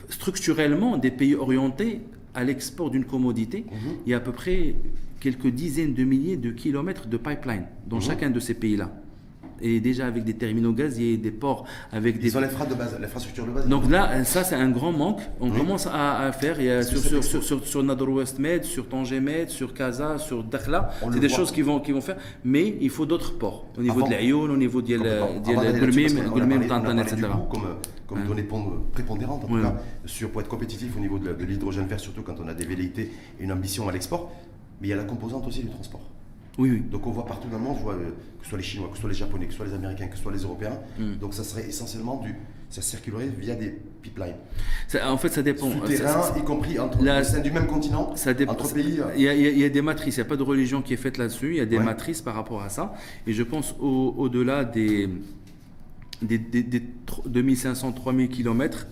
structurellement 0.08 0.96
des 0.98 1.10
pays 1.10 1.34
orientés 1.34 2.00
à 2.34 2.44
l'export 2.44 2.90
d'une 2.90 3.04
commodité, 3.04 3.64
Mhm. 3.70 3.92
il 4.06 4.10
y 4.10 4.14
a 4.14 4.18
à 4.18 4.20
peu 4.20 4.32
près 4.32 4.74
quelques 5.20 5.46
dizaines 5.48 5.94
de 5.94 6.04
milliers 6.04 6.36
de 6.36 6.50
kilomètres 6.50 7.06
de 7.06 7.16
pipeline 7.16 7.64
dans 7.86 7.96
Mhm. 7.96 8.02
chacun 8.02 8.30
de 8.30 8.40
ces 8.40 8.54
pays-là. 8.54 8.92
Et 9.60 9.80
déjà 9.80 10.06
avec 10.06 10.24
des 10.24 10.34
terminaux 10.34 10.72
gaziers, 10.72 11.16
des 11.16 11.30
ports, 11.30 11.64
avec 11.92 12.18
des 12.18 12.28
Ils 12.28 12.36
ont 12.36 12.40
l'infra 12.40 12.66
de 12.66 12.74
base, 12.74 12.96
l'infrastructure 13.00 13.46
de 13.46 13.50
base. 13.52 13.68
donc 13.68 13.90
là, 13.90 14.24
ça 14.24 14.44
c'est 14.44 14.54
un 14.56 14.70
grand 14.70 14.92
manque. 14.92 15.20
On 15.40 15.50
Oui. 15.50 15.56
commence 15.58 15.86
à, 15.86 16.20
à 16.20 16.32
faire. 16.32 16.56
Que 16.58 16.82
sur, 16.82 16.98
sur, 16.98 17.24
sur, 17.24 17.42
sur, 17.44 17.66
sur 17.66 17.82
Nador 17.82 18.08
West 18.10 18.38
Med, 18.38 18.64
sur 18.64 18.88
Tanger 18.88 19.20
Med, 19.20 19.48
sur 19.50 19.72
Casa, 19.74 20.18
sur 20.18 20.42
Dakhla. 20.44 20.90
C'est 21.12 21.20
des 21.20 21.28
voit. 21.28 21.36
choses 21.36 21.52
qui 21.52 21.62
vont, 21.62 21.80
qui 21.80 21.92
vont 21.92 22.00
faire. 22.00 22.16
Mais 22.44 22.76
il 22.80 22.90
faut 22.90 23.06
d'autres 23.06 23.38
ports. 23.38 23.66
Au 23.78 23.82
niveau 23.82 23.98
Avant- 24.00 24.06
de 24.06 24.12
l'Ayoun, 24.12 24.50
au 24.50 24.56
niveau 24.56 24.82
de 24.82 24.94
a 24.94 26.68
Tantan, 26.68 26.98
etc. 26.98 27.16
comme, 27.50 27.62
comme 28.06 28.18
Ouais. 28.20 28.26
donnée 28.26 28.42
pon- 28.42 28.82
prépondérante, 28.92 29.44
en 29.44 29.46
tout 29.48 29.54
Ouais. 29.54 29.62
cas, 29.62 29.74
sur, 30.04 30.30
pour 30.30 30.40
être 30.40 30.48
compétitif 30.48 30.96
au 30.96 31.00
niveau 31.00 31.18
de, 31.18 31.32
de 31.32 31.44
l'hydrogène 31.44 31.86
vert, 31.86 32.00
surtout 32.00 32.22
quand 32.22 32.36
on 32.44 32.48
a 32.48 32.54
des 32.54 32.64
velléités 32.64 33.10
et 33.40 33.44
une 33.44 33.52
ambition 33.52 33.88
à 33.88 33.92
l'export. 33.92 34.30
Mais 34.80 34.88
il 34.88 34.90
y 34.90 34.92
a 34.92 34.96
la 34.96 35.04
composante 35.04 35.46
aussi 35.46 35.60
du 35.62 35.68
transport. 35.70 36.02
Oui, 36.58 36.70
oui. 36.70 36.80
Donc 36.90 37.06
on 37.06 37.10
voit 37.10 37.26
partout 37.26 37.48
dans 37.48 37.58
le 37.58 37.64
monde, 37.64 37.76
je 37.78 37.82
vois, 37.82 37.94
euh, 37.94 38.10
que 38.38 38.44
ce 38.44 38.48
soit 38.50 38.58
les 38.58 38.64
Chinois, 38.64 38.88
que 38.88 38.94
ce 38.94 39.00
soit 39.00 39.10
les 39.10 39.16
Japonais, 39.16 39.46
que 39.46 39.52
ce 39.52 39.56
soit 39.56 39.66
les 39.66 39.74
Américains, 39.74 40.06
que 40.06 40.16
ce 40.16 40.22
soit 40.22 40.32
les 40.32 40.42
Européens. 40.42 40.78
Mm. 40.98 41.14
Donc 41.20 41.34
ça 41.34 41.42
serait 41.44 41.66
essentiellement 41.68 42.20
du. 42.22 42.34
Ça 42.70 42.80
circulerait 42.82 43.26
via 43.28 43.54
des 43.54 43.70
pipelines. 44.02 44.34
Ça- 44.88 45.12
en 45.12 45.16
fait, 45.16 45.28
ça 45.28 45.42
dépend. 45.42 45.70
Souterrains, 45.70 46.22
Ça- 46.22 46.32
ça- 46.32 46.38
y 46.38 46.42
compris 46.42 46.78
entre, 46.78 47.02
La- 47.02 47.20
au 47.20 47.24
sein 47.24 47.40
du 47.40 47.50
même 47.52 47.66
continent, 47.68 48.16
ça 48.16 48.34
dépend. 48.34 48.52
entre 48.52 48.72
pays. 48.72 48.98
euh, 49.00 49.04
Il 49.16 49.22
y, 49.22 49.28
a, 49.28 49.34
y 49.34 49.60
y 49.64 49.70
des 49.70 49.82
matrices, 49.82 50.16
il 50.16 50.20
n'y 50.20 50.26
a 50.26 50.28
pas 50.28 50.36
de 50.36 50.42
religion 50.42 50.82
qui 50.82 50.92
est 50.94 50.96
faite 50.96 51.16
là-dessus, 51.18 51.50
il 51.50 51.56
y 51.56 51.60
a 51.60 51.66
des 51.66 51.78
Ouais. 51.78 51.84
matrices 51.84 52.20
par 52.22 52.34
rapport 52.34 52.62
à 52.62 52.68
ça. 52.70 52.94
Et 53.28 53.32
je 53.32 53.42
pense 53.44 53.74
au- 53.80 54.14
au-delà 54.18 54.64
des, 54.64 55.08
des, 56.22 56.38
des, 56.38 56.62
des 56.64 56.82
tro- 57.06 57.22
2500-3000 57.28 58.28
km, 58.28 58.86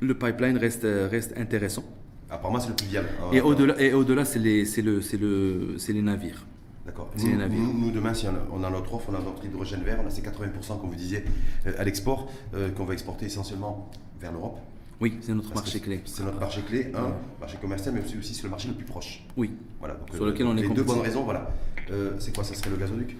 le 0.00 0.14
pipeline 0.14 0.56
reste, 0.56 0.86
reste 1.10 1.36
intéressant. 1.36 1.84
Apparemment, 2.30 2.60
c'est 2.60 2.68
le 2.68 2.74
plus 2.76 2.86
viable. 2.86 3.08
hein. 3.20 3.30
Et 3.32 3.40
au-delà, 3.40 3.80
et 3.80 3.92
au-delà 3.92 4.24
c'est 4.24 4.38
les, 4.38 4.64
c'est 4.64 4.82
le, 4.82 5.00
c'est 5.02 5.16
le, 5.18 5.74
c'est 5.78 5.92
les 5.92 6.02
navires. 6.02 6.44
D'accord. 6.86 7.10
C'est 7.16 7.24
Nous, 7.26 7.32
les 7.32 7.36
navires. 7.38 7.60
nous- 7.60 7.78
nous, 7.86 7.90
demain, 7.90 8.14
si 8.14 8.26
on 8.52 8.64
a, 8.64 8.70
notre 8.70 8.94
offre, 8.94 9.08
on 9.10 9.14
a 9.14 9.20
notre 9.20 9.44
hydrogène 9.44 9.82
vert, 9.82 9.98
on 10.02 10.06
a 10.06 10.10
ces 10.10 10.22
80%, 10.22 10.80
comme 10.80 10.90
vous 10.90 10.94
disiez, 10.96 11.24
euh, 11.66 11.72
à 11.78 11.84
l'export, 11.84 12.30
euh, 12.54 12.70
qu'on 12.70 12.84
va 12.84 12.92
exporter 12.94 13.26
essentiellement 13.26 13.90
vers 14.20 14.32
l'Europe. 14.32 14.58
Oui, 15.00 15.18
c'est 15.22 15.32
notre 15.34 15.48
Parce 15.50 15.62
marché 15.64 15.80
clé. 15.80 16.00
C'est 16.04 16.22
notre 16.24 16.38
marché 16.40 16.60
clé, 16.62 16.92
un, 16.94 17.14
marché 17.40 17.56
commercial, 17.60 17.94
mais 17.94 18.02
aussi, 18.04 18.18
aussi 18.18 18.34
c'est 18.34 18.42
le 18.44 18.50
marché 18.50 18.68
le 18.68 18.74
plus 18.74 18.84
proche. 18.84 19.24
Oui. 19.36 19.50
Voilà, 19.78 19.94
donc, 19.94 20.14
Sur 20.14 20.26
lequel 20.26 20.46
on 20.46 20.56
est 20.56 20.62
Les 20.62 20.68
deux 20.68 20.82
bonnes 20.82 21.00
raisons, 21.00 21.22
voilà. 21.22 21.50
Euh, 21.90 22.12
c'est 22.18 22.34
quoi 22.34 22.44
Ça 22.44 22.54
serait 22.54 22.70
le 22.70 22.76
gazoduc? 22.76 23.16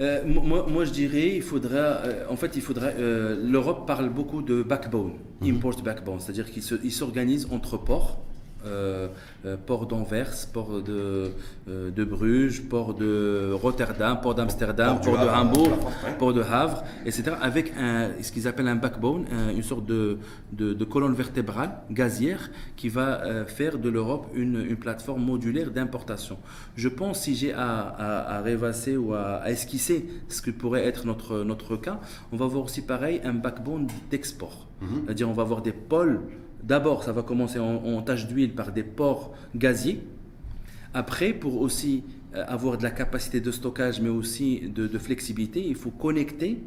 Euh, 0.00 0.22
moi, 0.26 0.66
moi, 0.68 0.84
je 0.84 0.90
dirais, 0.90 1.36
il 1.36 1.42
faudra, 1.42 1.76
euh, 1.78 2.24
en 2.28 2.36
fait, 2.36 2.56
il 2.56 2.62
faudra. 2.62 2.86
euh, 2.88 3.36
L'Europe 3.48 3.86
parle 3.86 4.08
beaucoup 4.08 4.42
de 4.42 4.62
backbone, 4.62 5.12
Mhm. 5.40 5.56
import 5.56 5.80
backbone, 5.82 6.18
c'est-à-dire 6.18 6.50
qu'il 6.50 6.62
se- 6.64 6.74
il 6.82 6.90
s'organise 6.90 7.46
entre 7.52 7.76
ports 7.76 8.18
port 9.66 9.86
d'Anvers, 9.86 10.32
port 10.52 10.82
de, 10.82 11.30
euh, 11.68 11.90
de 11.90 12.04
Bruges, 12.04 12.62
port 12.68 12.94
de 12.94 13.52
Rotterdam, 13.52 14.20
port 14.20 14.34
d'Amsterdam, 14.34 15.00
Port 15.00 15.18
de 15.24 15.28
Hambourg, 15.28 15.90
port 16.18 16.32
de 16.32 16.42
Havre, 16.42 16.82
etc. 17.04 17.32
Avec 17.40 17.72
un, 17.78 18.10
ce 18.22 18.32
qu'ils 18.32 18.48
appellent 18.48 18.68
un 18.68 18.76
backbone, 18.76 19.24
un- 19.30 19.50
une 19.54 19.62
sorte 19.62 19.86
de, 19.86 20.18
de, 20.52 20.72
de 20.72 20.84
colonne 20.84 21.14
vertébrale 21.14 21.70
gazière 21.90 22.50
qui 22.76 22.88
va 22.88 23.22
euh, 23.24 23.44
faire 23.46 23.78
de 23.78 23.88
l'Europe 23.88 24.26
une, 24.34 24.64
une 24.68 24.76
plateforme 24.76 25.22
modulaire 25.24 25.70
d'importation. 25.70 26.38
Je 26.76 26.88
pense, 26.88 27.20
si 27.22 27.34
j'ai 27.34 27.52
à, 27.52 27.80
à, 27.80 28.36
à 28.36 28.40
rêvasser 28.40 28.96
ou 28.96 29.14
à, 29.14 29.36
à 29.36 29.50
esquisser 29.50 30.08
ce 30.28 30.40
que 30.42 30.50
pourrait 30.50 30.84
être 30.84 31.06
notre, 31.06 31.42
notre 31.44 31.76
cas, 31.76 32.00
on 32.32 32.36
va 32.36 32.46
voir 32.46 32.64
aussi 32.64 32.82
pareil 32.82 33.20
un 33.24 33.34
backbone 33.34 33.86
d'export. 34.10 34.66
C'est-à-dire 35.04 35.28
on 35.30 35.32
va 35.32 35.42
avoir 35.42 35.62
des 35.62 35.72
pôles. 35.72 36.20
D'abord, 36.64 37.04
ça 37.04 37.12
va 37.12 37.22
commencer 37.22 37.58
en, 37.58 37.76
en 37.84 38.00
d'huile 38.00 38.54
par 38.54 38.72
des 38.72 38.82
ports 38.82 39.34
gaziers. 39.54 40.00
Après, 40.94 41.34
pour 41.34 41.60
aussi 41.60 42.04
euh, 42.34 42.42
avoir 42.48 42.78
de 42.78 42.82
la 42.82 42.90
capacité 42.90 43.40
de 43.40 43.50
stockage, 43.50 44.00
mais 44.00 44.08
aussi 44.08 44.60
de 44.88 44.98
flexibilité, 44.98 45.62
il 45.66 45.74
faut 45.74 45.90
connecter 45.90 46.62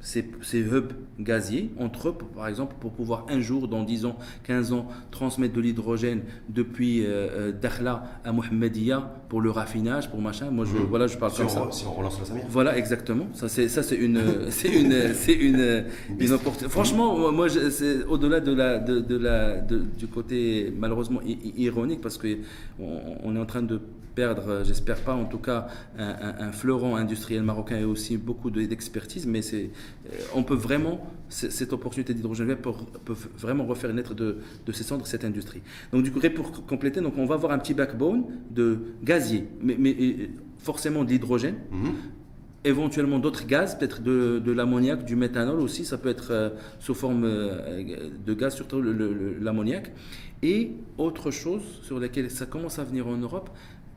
ces, 0.00 0.30
ces 0.42 0.60
hubs 0.60 0.92
gaziers 1.18 1.70
entre 1.78 2.08
eux, 2.10 2.14
par 2.34 2.46
exemple, 2.48 2.76
pour 2.80 2.92
pouvoir 2.92 3.26
un 3.30 3.40
jour, 3.40 3.66
dans 3.66 3.82
10 3.82 4.04
ans, 4.04 4.16
15 4.44 4.72
ans, 4.72 4.86
transmettre 5.10 5.54
de 5.54 5.60
l'hydrogène 5.60 6.20
depuis 6.48 7.04
euh, 7.04 7.06
euh, 7.50 7.52
Dakhla 7.52 8.04
à 8.24 8.32
Mohammedia 8.32 9.10
pour 9.28 9.40
le 9.40 9.50
raffinage, 9.50 10.10
pour 10.10 10.20
machin. 10.20 10.50
Moi, 10.50 10.64
je, 10.64 10.76
voilà, 10.76 11.06
je 11.06 11.16
parle 11.16 11.32
Si 11.32 11.38
comme 11.38 11.46
on, 11.46 11.50
ça. 11.50 11.68
si 11.72 11.84
on 11.86 11.92
relance 11.92 12.18
la 12.20 12.24
Samir. 12.26 12.44
Voilà, 12.48 12.76
exactement. 12.78 13.26
Ça, 13.32 13.48
c'est, 13.48 13.68
ça, 13.68 13.82
c'est 13.82 13.96
une, 13.96 14.20
c'est 14.50 14.68
une, 14.68 14.94
c'est 15.14 15.32
une, 15.32 15.84
une 16.20 16.32
opportunité. 16.32 16.70
Franchement, 16.70 17.32
moi, 17.32 17.48
je- 17.48 17.70
c'est 17.70 18.04
au-delà 18.04 18.40
de 18.40 18.52
la, 18.52 18.78
de, 18.78 19.00
de 19.00 19.16
la, 19.16 19.60
de- 19.60 19.82
du 19.98 20.06
côté 20.06 20.72
malheureusement 20.78 21.20
ironique, 21.56 22.00
parce 22.00 22.18
que 22.18 22.38
on, 22.78 22.98
on 23.24 23.34
est 23.34 23.40
en 23.40 23.46
train 23.46 23.62
de 23.62 23.80
perdre, 24.16 24.48
euh, 24.48 24.64
j'espère 24.64 25.00
pas, 25.02 25.14
en 25.14 25.26
tout 25.26 25.38
cas, 25.38 25.68
un, 25.98 26.08
un- 26.08 26.48
un 26.48 26.52
fleuron 26.52 26.96
industriel 26.96 27.42
marocain 27.44 27.78
et 27.78 27.84
aussi 27.84 28.16
beaucoup 28.16 28.50
de- 28.50 28.64
d'expertise, 28.64 29.26
mais 29.26 29.42
c'est, 29.42 29.66
euh, 30.06 30.16
on 30.34 30.42
peut 30.42 30.54
vraiment, 30.68 31.06
cette 31.28 31.72
opportunité 31.72 32.14
d'hydrogène 32.14 32.46
vert 32.48 32.58
peut, 32.58 32.72
peut 33.04 33.14
vraiment 33.38 33.64
refaire 33.66 33.92
naître 33.94 34.14
de, 34.14 34.38
de 34.66 34.72
ses 34.72 34.82
cendres 34.84 35.06
cette 35.06 35.24
industrie. 35.24 35.60
Donc, 35.92 36.02
du 36.02 36.10
coup, 36.10 36.20
pour 36.34 36.64
compléter, 36.66 37.00
donc, 37.00 37.14
on 37.18 37.26
va 37.26 37.34
avoir 37.36 37.52
un 37.52 37.58
petit 37.58 37.74
backbone 37.74 38.24
de 38.50 38.78
gazier, 39.04 39.44
mais, 39.62 39.76
mais 39.78 39.94
forcément 40.58 41.04
de 41.04 41.10
l'hydrogène 41.10 41.56
Mhm. 41.70 41.92
éventuellement 42.64 43.18
d'autres 43.18 43.46
gaz, 43.46 43.78
peut-être 43.78 44.02
de, 44.02 44.40
de 44.44 44.52
l'ammoniac, 44.52 45.04
du 45.04 45.14
méthanol 45.14 45.60
aussi, 45.60 45.84
ça 45.84 45.98
peut 45.98 46.08
être 46.08 46.30
euh, 46.30 46.50
sous 46.80 46.94
forme 46.94 47.24
euh, 47.24 47.84
de 48.26 48.34
gaz, 48.34 48.54
surtout 48.54 48.80
l'ammoniac. 49.40 49.92
Et 50.42 50.72
autre 50.98 51.30
chose 51.30 51.62
sur 51.82 51.98
laquelle 51.98 52.30
ça 52.30 52.44
commence 52.46 52.78
à 52.78 52.84
venir 52.84 53.06
en 53.06 53.16
Europe, 53.16 53.48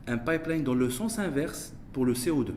un 0.09 0.17
pipeline 0.17 0.63
dans 0.63 0.73
le 0.73 0.89
sens 0.89 1.19
inverse 1.19 1.73
pour 1.93 2.05
le 2.05 2.13
CO2. 2.13 2.51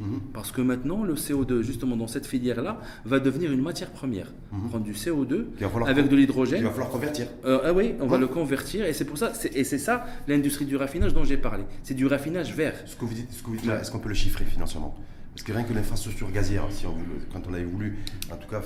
Mhm. 0.00 0.20
Parce 0.32 0.50
que 0.50 0.60
maintenant, 0.60 1.04
le 1.04 1.14
CO2, 1.14 1.62
justement 1.62 1.96
dans 1.96 2.08
cette 2.08 2.26
filière-là, 2.26 2.80
va 3.04 3.20
devenir 3.20 3.52
une 3.52 3.62
matière 3.62 3.90
première. 3.92 4.32
Prendre 4.68 4.84
du 4.84 4.92
CO2 4.92 5.46
Il 5.58 5.62
va 5.62 5.68
falloir 5.68 5.88
avec 5.88 6.08
de 6.08 6.14
Il 6.14 6.18
l'hydrogène. 6.18 6.64
va 6.64 6.70
falloir 6.70 6.90
convertir. 6.90 7.28
Euh, 7.44 7.60
ah 7.64 7.72
oui, 7.72 7.94
on 8.00 8.06
va 8.08 8.14
Ouais. 8.16 8.20
le 8.22 8.26
convertir 8.26 8.84
et 8.86 8.92
c'est 8.92 9.04
pour 9.04 9.18
ça, 9.18 9.32
et 9.54 9.62
c'est 9.62 9.78
ça 9.78 10.04
l'industrie 10.26 10.64
du 10.64 10.74
raffinage 10.76 11.14
dont 11.14 11.22
j'ai 11.24 11.36
parlé. 11.36 11.62
C'est 11.84 11.94
du 11.94 12.06
raffinage 12.06 12.52
vert. 12.54 12.74
Ce 12.86 12.96
que 12.96 13.04
vous 13.04 13.14
dites, 13.14 13.32
ce 13.32 13.42
que 13.42 13.46
vous 13.50 13.56
dites 13.56 13.66
là, 13.66 13.80
est-ce 13.80 13.92
qu'on 13.92 14.00
peut 14.00 14.08
le 14.08 14.16
chiffrer 14.16 14.44
financièrement? 14.44 14.96
Parce 15.32 15.44
que 15.44 15.52
rien 15.52 15.62
que 15.64 15.72
l'infrastructure 15.72 16.30
gazière, 16.32 16.64
si 16.70 16.86
on 16.86 16.92
voulait- 16.92 17.06
quand 17.32 17.42
on 17.48 17.54
avait 17.54 17.64
voulu, 17.64 17.98
en 18.32 18.36
tout 18.36 18.48
cas, 18.48 18.62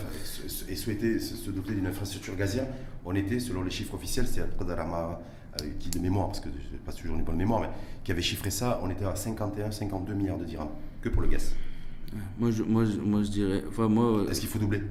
et 0.68 0.76
souhaiter 0.76 1.18
se, 1.18 1.50
doter 1.50 1.74
d'une 1.74 1.86
infrastructure 1.86 2.36
gazière, 2.36 2.66
on 3.04 3.14
était, 3.14 3.38
selon 3.40 3.62
les 3.62 3.70
chiffres 3.70 3.94
officiels, 3.94 4.26
c'est 4.26 4.40
euh, 4.40 4.44
qui 5.78 5.90
de 5.90 5.98
mémoire, 5.98 6.26
parce 6.28 6.40
que 6.40 6.48
je 6.48 6.72
n'ai 6.72 6.78
pas 6.84 6.92
toujours 6.92 7.16
une 7.16 7.24
bonne 7.24 7.36
mémoire, 7.36 7.60
mais 7.60 7.68
qui 8.04 8.12
avait 8.12 8.22
chiffré 8.22 8.50
ça, 8.50 8.80
on 8.82 8.90
était 8.90 9.04
à 9.04 9.14
51-52 9.14 10.14
milliards 10.14 10.38
de 10.38 10.44
dirhams, 10.44 10.68
que 11.02 11.08
pour 11.08 11.22
le 11.22 11.28
gaz. 11.28 11.54
Moi, 12.38 12.50
je, 12.50 12.62
moi, 12.62 12.84
je, 12.84 12.98
moi, 13.00 13.22
je 13.22 13.28
dirais. 13.28 13.64
Enfin, 13.68 13.88
moi, 13.88 14.04
euh, 14.20 14.30
Est-ce 14.30 14.40
qu'il 14.40 14.48
faut 14.48 14.58
doubler? 14.58 14.82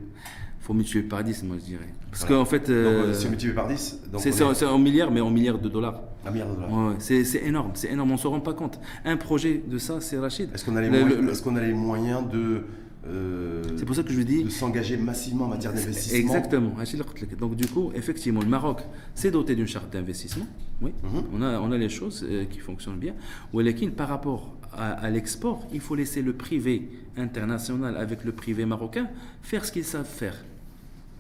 faut 0.60 0.74
multiplier 0.74 1.04
par 1.08 1.24
10, 1.24 1.44
moi, 1.44 1.56
je 1.60 1.64
dirais. 1.66 1.88
Parce 2.12 2.26
Voilà. 2.26 2.42
qu'en 2.42 2.46
fait. 2.46 2.60
Donc, 2.60 2.70
euh, 2.70 3.06
euh, 3.08 3.14
si 3.14 3.26
on 3.26 3.30
multiplie 3.30 3.56
par 3.56 3.68
10, 3.70 4.02
donc 4.12 4.22
c'est 4.22 4.30
est 4.30 4.64
en 4.66 4.78
milliards, 4.78 5.12
mais 5.12 5.22
en 5.22 5.30
milliards 5.32 5.60
de 5.60 5.70
dollars. 5.70 6.02
un 6.26 6.32
milliard 6.32 6.50
de 6.50 6.56
dollars. 6.56 6.72
Ouais, 6.72 6.96
c'est 7.00 7.24
c'est 7.24 7.44
énorme, 7.46 7.72
c'est 7.74 7.90
énorme, 7.90 8.10
on 8.12 8.16
ne 8.16 8.20
se 8.20 8.28
rend 8.28 8.42
pas 8.42 8.54
compte. 8.54 8.78
Un 9.06 9.16
projet 9.18 9.64
de 9.66 9.78
ça, 9.78 10.02
c'est 10.02 10.18
Rachid. 10.18 10.54
Est-ce 10.54 10.66
qu'on 10.66 10.76
a, 10.76 10.82
les 10.82 10.90
Le- 10.90 11.00
moyens- 11.00 11.22
le- 11.22 11.32
est-ce 11.32 11.42
qu'on 11.42 11.56
a 11.56 11.62
les 11.62 11.74
moyens 11.74 12.28
de, 12.30 12.66
euh, 13.08 13.64
C'est 13.78 13.86
pour 13.86 13.96
ça 13.96 14.04
que 14.04 14.12
je 14.12 14.22
dis. 14.22 14.44
de 14.44 14.50
s'engager 14.50 14.98
massivement 14.98 15.46
en 15.46 15.50
matière 15.50 15.74
d'investissement 15.74 16.18
Exactement. 16.20 16.72
Donc 17.40 17.56
du 17.56 17.68
coup, 17.68 17.92
effectivement, 17.96 18.42
le 18.42 18.48
Maroc 18.48 18.84
s'est 19.16 19.32
doté 19.32 19.56
d'une 19.56 19.68
charte 19.68 19.92
d'investissement. 19.92 20.46
Oui, 20.82 20.92
Mhm. 21.04 21.24
on, 21.34 21.42
a, 21.42 21.60
on 21.60 21.72
a 21.72 21.78
les 21.78 21.90
choses 21.90 22.26
euh, 22.30 22.46
qui 22.46 22.60
fonctionnent 22.60 23.00
bien. 23.00 23.14
Walakin, 23.54 23.90
par 23.90 24.10
rapport 24.10 24.56
à, 24.74 24.92
à 24.92 25.10
l'export, 25.10 25.68
il 25.74 25.80
faut 25.80 25.96
laisser 25.96 26.22
le 26.22 26.34
privé 26.34 26.90
international 27.18 27.98
avec 27.98 28.24
le 28.24 28.32
privé 28.32 28.66
marocain 28.66 29.08
faire 29.42 29.66
ce 29.66 29.72
qu'ils 29.72 29.86
savent 29.86 30.06
faire. 30.06 30.36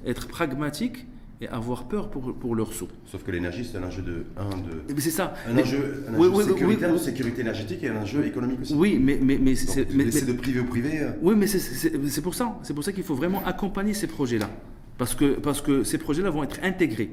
Être 0.05 0.27
pragmatique 0.27 1.05
et 1.39 1.47
avoir 1.49 1.83
peur 1.87 2.09
pour, 2.09 2.33
pour 2.33 2.55
leurs 2.55 2.73
sous. 2.73 2.87
Sauf 3.05 3.23
que 3.23 3.29
l'énergie, 3.31 3.63
c'est 3.63 3.77
un 3.77 3.83
enjeu 3.83 4.01
de. 4.01 4.25
Un, 4.37 4.49
de 4.49 4.93
Mais 4.93 5.01
C'est 5.01 5.11
ça. 5.11 5.33
un 5.47 5.53
Mais- 5.53 5.61
enjeu, 5.61 6.05
un 6.07 6.13
Oui, 6.17 6.27
enjeu 6.27 6.29
oui, 6.29 6.35
oui, 6.37 6.43
sécuritaire, 6.53 6.89
oui, 6.89 6.97
de 6.97 7.03
sécurité 7.03 7.41
énergétique 7.41 7.83
et 7.83 7.89
un 7.89 7.97
enjeu 8.01 8.25
économique 8.25 8.61
aussi. 8.61 8.73
Oui, 8.73 8.99
mais, 9.01 9.19
mais, 9.21 9.37
mais, 9.39 9.55
c'est- 9.55 9.85
de 9.85 10.33
privé 10.33 10.59
au 10.59 10.63
privé. 10.65 10.99
euh, 11.01 11.11
Oui, 11.21 11.35
mais 11.37 11.45
c'est- 11.47 12.21
pour 12.21 12.33
ça. 12.33 12.57
C'est 12.63 12.73
pour 12.73 12.83
ça 12.83 12.91
qu'il 12.91 13.03
faut 13.03 13.15
vraiment 13.15 13.43
accompagner 13.45 13.93
ces 13.93 14.07
projets-là. 14.07 14.49
Parce 14.97 15.13
que, 15.13 15.35
parce 15.35 15.61
que 15.61 15.83
ces 15.83 15.99
projets-là 15.99 16.31
vont 16.31 16.43
être 16.43 16.59
intégrés. 16.63 17.11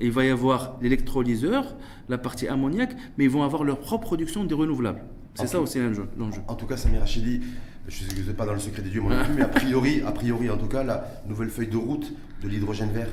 Il 0.00 0.12
va 0.12 0.24
y 0.24 0.30
avoir 0.30 0.78
l'électrolyseur, 0.80 1.76
la 2.08 2.16
partie 2.16 2.48
ammoniaque, 2.48 2.96
mais 3.18 3.24
ils 3.24 3.30
vont 3.30 3.42
avoir 3.42 3.64
leur 3.64 3.80
propre 3.80 4.06
production 4.06 4.44
des 4.44 4.54
renouvelables. 4.54 5.02
C'est 5.34 5.46
ça 5.46 5.60
aussi 5.60 5.78
l'enjeu. 5.78 6.06
En 6.48 6.54
tout 6.54 6.66
cas, 6.66 6.76
Samir 6.78 7.00
Rachidi, 7.00 7.42
je 7.86 8.04
ne 8.04 8.24
sais 8.26 8.32
pas 8.32 8.46
dans 8.46 8.54
le 8.54 8.58
secret 8.60 8.80
des 8.82 8.90
dieux, 8.90 9.00
moi 9.02 9.14
non 9.14 9.24
plus, 9.24 9.34
mais 9.34 9.42
a 9.42 9.48
priori, 9.48 10.02
a 10.06 10.10
priori, 10.12 10.48
en 10.50 10.56
tout 10.56 10.66
cas, 10.66 10.82
la 10.84 11.22
nouvelle 11.28 11.48
feuille 11.50 11.68
de 11.68 11.76
route 11.76 12.12
de 12.42 12.48
l'hydrogène 12.48 12.90
vert. 12.92 13.08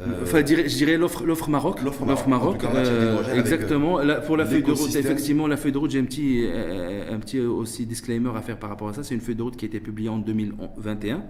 Euh, 0.00 0.22
Enfin, 0.22 0.38
je 0.46 0.76
dirais, 0.76 0.96
l'offre, 0.96 1.24
l'offre 1.24 1.48
Maroc. 1.50 1.82
L'offre 1.82 2.28
Maroc. 2.28 2.58
Cas, 2.60 2.68
euh, 2.74 3.18
avec, 3.24 3.38
exactement. 3.38 3.98
Pour 4.26 4.36
la 4.36 4.46
feuille 4.46 4.62
de 4.62 4.72
route, 4.72 4.94
effectivement, 4.94 5.46
la 5.46 5.56
feuille 5.56 5.72
de 5.72 5.78
route, 5.78 5.90
j'ai 5.90 5.98
un 6.00 6.04
petit, 6.04 6.44
euh, 6.46 7.14
un 7.14 7.18
petit 7.18 7.40
aussi 7.40 7.86
disclaimer 7.86 8.30
à 8.36 8.40
faire 8.42 8.58
par 8.58 8.70
rapport 8.70 8.88
à 8.88 8.92
ça. 8.92 9.02
C'est 9.02 9.14
une 9.14 9.20
feuille 9.20 9.34
de 9.36 9.42
route 9.42 9.56
qui 9.56 9.64
a 9.64 9.68
été 9.68 9.80
publiée 9.80 10.08
en 10.08 10.18
2021, 10.18 11.16
Hum. 11.16 11.22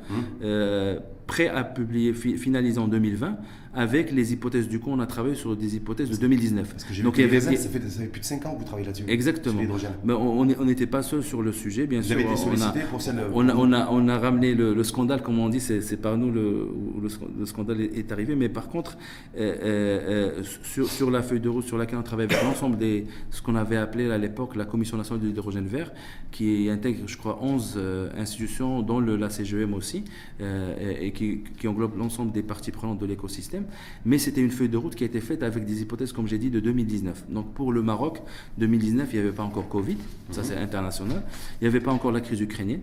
euh, 0.43 0.99
prêt 1.27 1.49
à 1.49 1.62
publier, 1.64 2.12
fi- 2.12 2.37
finalisé 2.39 2.79
en 2.79 2.89
2020, 2.89 3.37
avec 3.75 4.11
les 4.12 4.33
hypothèses 4.33 4.69
du 4.69 4.79
coup, 4.81 4.91
on 4.91 4.99
a 5.01 5.07
travaillé 5.07 5.35
sur 5.35 5.55
des 5.57 5.77
hypothèses 5.77 6.11
de 6.11 6.16
2019. 6.16 6.69
Parce 6.71 6.85
que 6.85 6.93
j'ai 6.93 7.03
vu 7.03 7.05
Donc 7.05 7.19
il 7.19 7.23
y 7.23 7.25
avait- 7.25 7.41
ça 7.41 7.51
fait, 7.51 7.57
ça 7.89 8.01
fait 8.01 8.07
plus 8.07 8.21
de 8.21 8.25
5 8.25 8.45
ans 8.47 8.55
que 8.55 8.59
vous 8.59 8.64
travaillez 8.64 8.87
là-dessus. 8.87 9.05
Exactement. 9.09 9.61
Mais 10.05 10.12
on 10.14 10.64
n'était 10.64 10.87
pas 10.87 11.03
seul 11.03 11.23
sur 11.23 11.43
le 11.43 11.53
sujet, 11.53 11.87
bien 11.87 12.01
Vous 12.01 12.07
sûr. 12.07 12.14
avez 12.14 12.23
été 12.25 12.31
on 12.31 12.35
a- 12.35 12.37
sollicité 12.37 12.81
pour 12.91 13.01
celle. 13.01 13.16
on 13.33 13.49
a, 13.49 13.55
on, 13.55 13.73
a, 13.73 13.89
on 13.91 14.09
a 14.09 14.19
ramené 14.19 14.55
le, 14.55 14.75
le 14.75 14.85
scandale, 14.85 15.23
comme 15.23 15.39
on 15.39 15.49
dit, 15.49 15.61
c'est 15.61 16.01
par 16.01 16.16
nous 16.16 16.31
le, 16.31 16.69
le, 17.03 17.09
sc- 17.09 17.21
le 17.39 17.47
scandale 17.47 17.81
est, 17.83 17.99
est 17.99 18.12
arrivé. 18.12 18.35
Mais 18.37 18.49
par 18.49 18.69
contre, 18.69 18.97
euh, 19.37 19.55
euh, 19.62 20.39
euh, 20.41 20.43
sur, 20.62 20.89
sur 20.91 21.11
la 21.11 21.23
feuille 21.23 21.41
de 21.41 21.49
route 21.49 21.64
sur 21.64 21.79
laquelle 21.79 21.99
on 21.99 22.03
travaille 22.03 22.27
avec 22.27 22.43
l'ensemble 22.43 22.79
des 22.79 23.07
ce 23.31 23.43
qu'on 23.43 23.55
avait 23.55 23.77
appelé 23.77 24.11
à 24.11 24.19
l'époque 24.19 24.57
la 24.57 24.64
Commission 24.64 24.97
nationale 24.97 25.23
de 25.23 25.29
l'hydrogène 25.29 25.66
vert, 25.66 25.93
qui 26.31 26.69
intègre, 26.71 27.01
je 27.07 27.16
crois, 27.16 27.39
11 27.43 27.75
euh, 27.77 28.11
institutions, 28.19 28.83
dont 28.83 29.01
le, 29.01 29.16
la 29.16 29.31
CGM 29.31 29.75
aussi, 29.75 30.05
euh, 30.41 30.75
et, 31.01 31.07
et 31.09 31.12
qui, 31.12 31.41
qui 31.59 31.69
englobe 31.69 31.97
l'ensemble 31.99 32.33
des 32.33 32.43
parties 32.43 32.71
prenantes 32.71 32.99
de 32.99 33.07
l'écosystème. 33.07 33.57
Mais 34.04 34.18
c'était 34.18 34.40
une 34.40 34.50
feuille 34.50 34.68
de 34.68 34.76
route 34.76 34.94
qui 34.94 35.04
a 35.04 35.06
été 35.06 35.20
faite 35.20 35.42
avec 35.42 35.64
des 35.64 35.82
hypothèses, 35.82 36.12
comme 36.12 36.26
j'ai 36.26 36.38
dit, 36.38 36.50
de 36.50 36.61
2019. 36.61 37.26
Donc 37.30 37.52
pour 37.54 37.72
le 37.72 37.82
Maroc, 37.82 38.20
2019, 38.59 39.09
il 39.12 39.16
n'y 39.16 39.26
avait 39.26 39.34
pas 39.34 39.42
encore 39.42 39.68
Covid, 39.68 39.96
ça 40.30 40.44
c'est 40.44 40.56
international, 40.56 41.22
il 41.61 41.64
n'y 41.64 41.68
avait 41.68 41.80
pas 41.80 41.92
encore 41.92 42.12
la 42.12 42.20
crise 42.20 42.40
ukrainienne, 42.40 42.80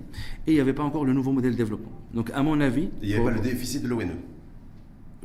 et 0.47 0.51
il 0.51 0.53
n'y 0.55 0.59
avait 0.59 0.73
pas 0.73 0.83
encore 0.83 1.05
le 1.05 1.13
nouveau 1.13 1.31
modèle 1.31 1.53
de 1.53 1.57
développement. 1.57 1.91
Donc 2.13 2.31
à 2.33 2.43
mon 2.43 2.59
avis, 2.59 2.89
Il 3.01 3.09
n'y 3.09 3.15
avait 3.15 3.23
pas 3.23 3.31
le 3.31 3.41
déficit 3.41 3.83
de 3.83 3.87
l'ONE. 3.87 4.11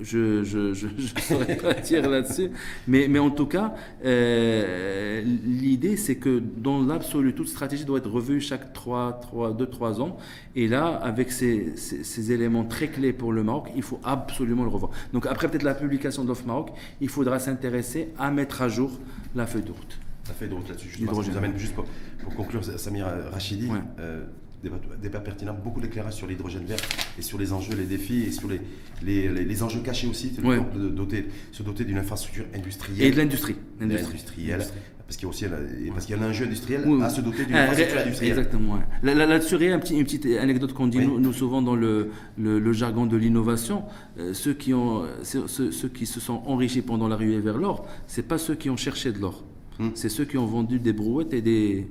Je 0.01 0.42
je, 0.44 0.72
je, 0.74 0.88
je 0.98 1.20
saurais 1.22 1.57
pas 1.57 1.74
dire 1.90 2.09
là-dessus, 2.09 2.51
mais, 2.88 3.07
mais 3.09 3.18
en 3.18 3.30
tout 3.30 3.46
cas, 3.46 3.74
euh, 4.05 5.22
l'idée 5.22 5.96
c'est 5.96 6.16
que 6.16 6.40
dans 6.57 6.82
l'absolu, 6.84 7.34
toute 7.34 7.48
stratégie 7.48 7.84
doit 7.84 7.98
être 7.98 8.11
revue 8.11 8.40
chaque 8.40 8.72
3, 8.72 9.20
3, 9.20 9.53
2, 9.55 9.66
3 9.66 10.01
ans. 10.01 10.16
Et 10.57 10.66
là, 10.68 10.86
avec 11.03 11.30
ces, 11.32 11.76
ces, 11.76 12.03
ces 12.05 12.32
éléments 12.32 12.64
très 12.64 12.88
clés 12.88 13.12
pour 13.12 13.32
le 13.32 13.42
Maroc, 13.42 13.70
il 13.76 13.82
faut 13.82 14.01
absolument 14.05 14.64
le 14.64 14.70
revoir. 14.70 14.92
Donc 15.12 15.26
après 15.26 15.48
peut-être 15.48 15.62
la 15.62 15.74
publication 15.74 16.22
de 16.22 16.28
l'offre 16.28 16.46
Maroc, 16.46 16.70
il 17.01 17.09
faudra 17.09 17.38
s'intéresser 17.38 18.09
à 18.18 18.30
mettre 18.30 18.62
à 18.62 18.68
jour 18.68 18.90
la 19.34 19.46
feuille 19.46 19.62
de 19.62 19.70
route. 19.72 19.98
Ça 20.24 20.34
fait 20.34 20.48
de 20.48 20.55
route 20.55 20.68
là-dessus. 20.68 20.90
Ça 20.92 20.98
L'hydrogène. 20.98 21.32
nous 21.32 21.38
amène 21.38 21.59
juste 21.59 21.74
pour, 21.74 21.84
pour 22.22 22.34
conclure, 22.34 22.64
Samir 22.64 23.07
Rachidi. 23.32 23.68
Ouais. 23.68 23.78
euh, 23.98 24.24
débat, 24.63 25.21
pertinent, 25.21 25.55
beaucoup 25.55 25.81
d'éclairage 25.81 26.15
sur 26.15 26.27
l'hydrogène 26.27 26.65
vert 26.65 26.79
et 27.19 27.23
sur 27.23 27.39
les 27.39 27.53
enjeux, 27.53 27.75
les 27.75 27.85
défis 27.85 28.25
et 28.25 28.33
sur 28.33 28.49
les, 28.49 28.61
les, 29.03 29.45
les, 29.45 29.63
enjeux 29.63 29.81
cachés 29.81 30.07
aussi, 30.07 30.33
de 30.33 30.89
doter, 30.89 31.27
se 31.53 31.63
doter 31.63 31.85
d'une 31.85 31.99
infrastructure 31.99 32.45
industrielle. 32.55 33.07
Et 33.07 33.11
de 33.11 33.17
l'industrie. 33.17 33.57
Industrielle. 33.81 34.65
Parce 35.07 35.17
qu'il 35.17 35.27
y 35.27 35.27
a 35.27 35.31
aussi 35.31 35.45
parce 35.93 36.07
qu'il 36.07 36.17
y 36.17 36.19
a 36.21 36.23
un 36.23 36.31
enjeu 36.31 36.45
industriel 36.45 36.85
à 37.03 37.09
se 37.09 37.21
doter 37.21 37.45
d'une 37.45 37.57
ah, 37.57 37.63
infrastructure 37.63 37.99
industrielle. 37.99 38.39
Exactement. 38.39 38.79
Là-dessus, 39.03 39.59
là, 39.59 39.75
un 39.75 39.79
petit, 39.81 39.97
une 39.97 40.05
petite 40.05 40.27
anecdote 40.27 40.73
qu'on 40.73 40.87
dit 40.87 40.99
nous, 40.99 41.33
souvent 41.33 41.63
dans 41.63 41.75
le, 41.75 42.11
le, 42.39 42.73
jargon 42.73 43.07
de 43.07 43.17
l'innovation. 43.17 43.83
Euh, 44.19 44.35
ceux, 44.35 44.55
qui 44.55 44.73
ont, 44.73 45.05
ceux, 45.25 45.49
ceux, 45.49 45.89
qui 45.89 46.07
se 46.07 46.21
sont 46.21 46.43
enrichis 46.47 46.83
pendant 46.83 47.09
la 47.09 47.17
ruée 47.17 47.41
vers 47.41 47.59
l'or, 47.59 47.89
c'est 48.07 48.23
pas 48.23 48.39
ceux 48.39 48.55
qui 48.55 48.71
ont 48.71 48.77
cherché 48.77 49.11
de 49.11 49.19
l'or. 49.19 49.45
Hmm. 49.81 49.89
C'est 49.95 50.11
ceux 50.11 50.27
qui 50.27 50.39
ont 50.39 50.47
vendu 50.47 50.79
des 50.79 50.93
brouettes 50.93 51.33
et 51.35 51.43
des, 51.43 51.89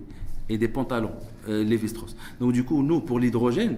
et 0.47 0.57
des 0.57 0.67
pantalons, 0.67 1.11
euh, 1.49 1.63
Lévi-Strauss. 1.63 2.15
Donc 2.39 2.53
du 2.53 2.63
coup, 2.63 2.83
nous, 2.83 3.01
pour 3.01 3.19
l'hydrogène, 3.19 3.77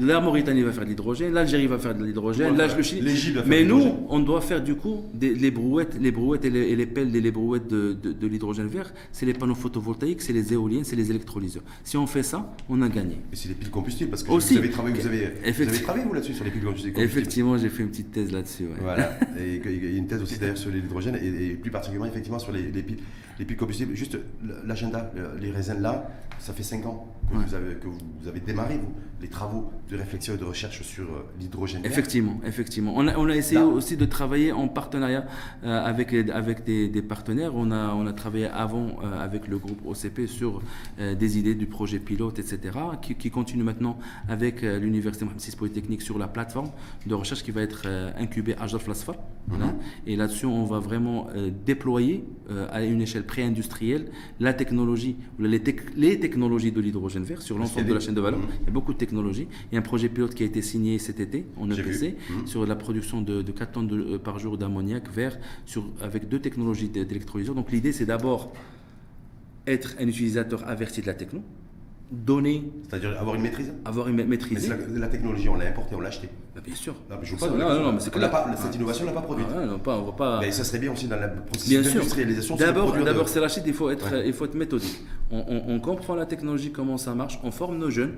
la 0.00 0.20
Mauritanie 0.20 0.62
va 0.62 0.72
faire 0.72 0.84
de 0.84 0.90
l'hydrogène, 0.90 1.32
l'Algérie 1.32 1.66
va 1.66 1.78
faire 1.78 1.94
de 1.94 2.04
l'hydrogène, 2.04 2.56
là, 2.56 2.66
le 2.74 2.82
Chili. 2.82 3.34
Mais 3.46 3.64
nous, 3.64 3.82
on 4.08 4.20
doit 4.20 4.40
faire 4.40 4.62
du 4.62 4.74
coup 4.74 5.02
des, 5.14 5.34
les 5.34 5.50
brouettes, 5.50 5.96
les 6.00 6.12
brouettes 6.12 6.44
et 6.44 6.50
les, 6.50 6.86
pelles 6.86 7.14
et 7.14 7.20
les 7.20 7.30
brouettes 7.30 7.68
de, 7.68 7.92
de, 7.92 8.26
l'hydrogène 8.26 8.66
vert, 8.66 8.92
c'est 9.12 9.26
les 9.26 9.32
panneaux 9.32 9.54
photovoltaïques, 9.54 10.22
c'est 10.22 10.32
les 10.32 10.52
éoliennes, 10.52 10.84
c'est 10.84 10.96
les 10.96 11.10
électrolyseurs. 11.10 11.62
Si 11.84 11.96
on 11.96 12.06
fait 12.06 12.22
ça, 12.22 12.54
on 12.68 12.82
a 12.82 12.88
gagné. 12.88 13.16
Et 13.32 13.36
c'est 13.36 13.48
les 13.48 13.54
piles 13.54 13.70
combustibles, 13.70 14.10
parce 14.10 14.22
que 14.22 14.30
Aussi, 14.30 14.54
vous 14.54 14.60
avez 14.60 14.70
travaillé, 14.70 14.96
vous 14.96 15.06
avez, 15.06 15.52
vous 15.52 15.62
avez 15.62 15.82
travaillé 15.82 16.04
vous 16.04 16.14
là-dessus 16.14 16.34
sur 16.34 16.44
les 16.44 16.50
piles 16.50 16.64
combustibles 16.64 17.00
Effectivement, 17.00 17.56
j'ai 17.58 17.68
fait 17.68 17.82
une 17.82 17.90
petite 17.90 18.12
thèse 18.12 18.32
là-dessus. 18.32 18.66
Voilà, 18.80 19.18
et 19.38 19.60
il 19.64 19.84
y 19.84 19.94
a 19.94 19.98
une 19.98 20.06
thèse 20.06 20.22
aussi 20.22 20.38
d'ailleurs 20.38 20.58
sur 20.58 20.70
l'hydrogène, 20.70 21.16
et, 21.16 21.50
plus 21.54 21.70
particulièrement 21.70 22.10
effectivement 22.10 22.38
sur 22.38 22.52
les, 22.52 22.70
les 22.70 22.82
piles, 22.82 22.98
les 23.38 23.44
piles 23.44 23.56
combustibles. 23.56 23.94
Juste 23.94 24.18
l'agenda, 24.64 25.10
les 25.40 25.50
raisins 25.50 25.80
là, 25.80 26.10
ça 26.38 26.52
fait 26.52 26.62
5 26.62 26.86
ans 26.86 27.06
que, 27.28 27.34
vous, 27.34 27.54
avez, 27.54 27.74
que 27.74 27.86
vous 27.86 28.28
avez 28.28 28.40
démarré 28.40 28.78
vous, 28.78 28.94
les 29.20 29.28
travaux 29.28 29.70
de 29.90 29.96
réflexion 29.96 30.34
et 30.34 30.36
de 30.36 30.44
recherche 30.44 30.82
sur 30.82 31.04
euh, 31.04 31.24
l'hydrogène. 31.40 31.82
Effectivement, 31.84 32.40
effectivement. 32.44 32.92
On 32.96 33.06
a, 33.08 33.16
on 33.16 33.28
a 33.28 33.34
essayé 33.34 33.60
aussi 33.60 33.96
de 33.96 34.04
travailler 34.04 34.52
en 34.52 34.68
partenariat 34.68 35.26
euh, 35.64 35.84
avec, 35.84 36.12
avec 36.12 36.64
des, 36.64 36.88
des, 36.88 37.02
partenaires. 37.02 37.54
On 37.54 37.70
a, 37.70 37.94
on 37.94 38.06
a 38.06 38.12
travaillé 38.12 38.46
avant 38.46 38.88
euh, 39.02 39.18
avec 39.18 39.48
le 39.48 39.58
groupe 39.58 39.80
OCP 39.86 40.26
sur 40.26 40.60
des 40.98 41.38
idées 41.38 41.54
du 41.54 41.66
projet 41.66 41.98
pilote, 41.98 42.38
etc., 42.38 42.78
qui, 43.00 43.14
qui 43.14 43.30
continue 43.30 43.62
maintenant 43.62 43.98
avec 44.28 44.62
l'Université 44.62 45.24
Mohamed 45.24 45.40
VI 45.40 45.56
Polytechnique 45.56 46.02
sur 46.02 46.18
la 46.18 46.28
plateforme 46.28 46.70
de 47.06 47.14
recherche 47.14 47.42
qui 47.42 47.50
va 47.50 47.62
être 47.62 47.86
incubée 48.18 48.54
à 48.58 48.66
Flasfa. 48.66 49.12
Mhm. 49.48 49.56
Et 50.06 50.16
là-dessus, 50.16 50.46
on 50.46 50.64
va 50.64 50.78
vraiment 50.78 51.28
déployer 51.64 52.24
à 52.70 52.82
une 52.82 53.00
échelle 53.00 53.24
pré-industrielle 53.24 54.10
la 54.40 54.52
technologie, 54.52 55.16
les, 55.38 55.62
les 55.96 56.20
technologies 56.20 56.72
de 56.72 56.80
l'hydrogène 56.80 57.15
vert 57.24 57.42
sur 57.42 57.58
l'ensemble 57.58 57.86
de 57.86 57.94
la 57.94 58.00
chaîne 58.00 58.14
de 58.14 58.20
valeur. 58.20 58.40
Mhm. 58.40 58.48
Il 58.62 58.66
y 58.66 58.68
a 58.68 58.72
beaucoup 58.72 58.92
de 58.92 58.98
technologies. 58.98 59.48
Il 59.70 59.74
y 59.74 59.76
a 59.76 59.80
un 59.80 59.82
projet 59.82 60.08
pilote 60.08 60.34
qui 60.34 60.42
a 60.42 60.46
été 60.46 60.62
signé 60.62 60.98
cet 60.98 61.20
été 61.20 61.46
en 61.56 61.70
EPC 61.70 62.16
mhm. 62.30 62.46
sur 62.46 62.66
la 62.66 62.76
production 62.76 63.22
de, 63.22 63.42
4 63.42 63.72
tonnes 63.72 63.92
euh, 63.92 64.18
par 64.18 64.38
jour 64.38 64.58
d'ammoniac 64.58 65.10
vert 65.10 65.38
sur, 65.64 65.84
avec 66.00 66.28
deux 66.28 66.40
technologies 66.40 66.88
d'électrolyseur. 66.88 67.54
Donc 67.54 67.70
l'idée, 67.72 67.92
c'est 67.92 68.06
d'abord 68.06 68.52
être 69.66 69.96
un 69.98 70.06
utilisateur 70.06 70.68
averti 70.68 71.00
de 71.00 71.06
la 71.06 71.14
techno, 71.14 71.42
donner. 72.10 72.70
C'est-à-dire 72.88 73.18
avoir 73.18 73.34
une 73.34 73.42
maîtrise 73.42 73.72
Avoir 73.84 74.08
une 74.08 74.24
maîtrise. 74.24 74.68
Mais 74.68 74.98
la, 74.98 75.08
technologie, 75.08 75.48
on 75.48 75.56
l'a 75.56 75.66
importée, 75.66 75.94
on 75.94 76.00
l'a 76.00 76.08
achetée. 76.08 76.28
Bah, 76.54 76.60
bien 76.64 76.74
sûr. 76.74 76.94
Non, 77.10 77.16
mais 77.20 77.26
je 77.26 77.36
pas, 77.36 77.48
non, 77.48 77.56
non, 77.56 77.92
mais 77.92 78.28
pas, 78.28 78.56
cette 78.56 78.74
innovation, 78.74 79.04
on 79.04 79.06
l'a 79.08 79.12
pas 79.12 79.22
produite. 79.22 79.46
Ah, 79.54 79.66
non, 79.66 79.78
pas, 79.78 79.96
on 79.96 80.04
va 80.04 80.12
pas... 80.12 80.40
Mais 80.40 80.52
ça 80.52 80.64
serait 80.64 80.78
bien 80.78 80.92
aussi 80.92 81.08
dans 81.08 81.18
la 81.18 81.28
processus 81.28 81.84
d'industrialisation. 81.84 82.56
D'abord, 82.56 82.96
d'abord 82.96 83.28
c'est 83.28 83.40
l'acheter, 83.40 83.62
il 83.66 83.74
faut 83.74 83.90
être, 83.90 84.24
il 84.24 84.32
faut 84.32 84.44
être 84.44 84.54
méthodique. 84.54 85.00
On, 85.30 85.62
on, 85.68 85.80
comprend 85.80 86.14
la 86.14 86.26
technologie, 86.26 86.70
comment 86.70 86.96
ça 86.96 87.14
marche, 87.14 87.40
on 87.42 87.50
forme 87.50 87.78
nos 87.78 87.90
jeunes, 87.90 88.14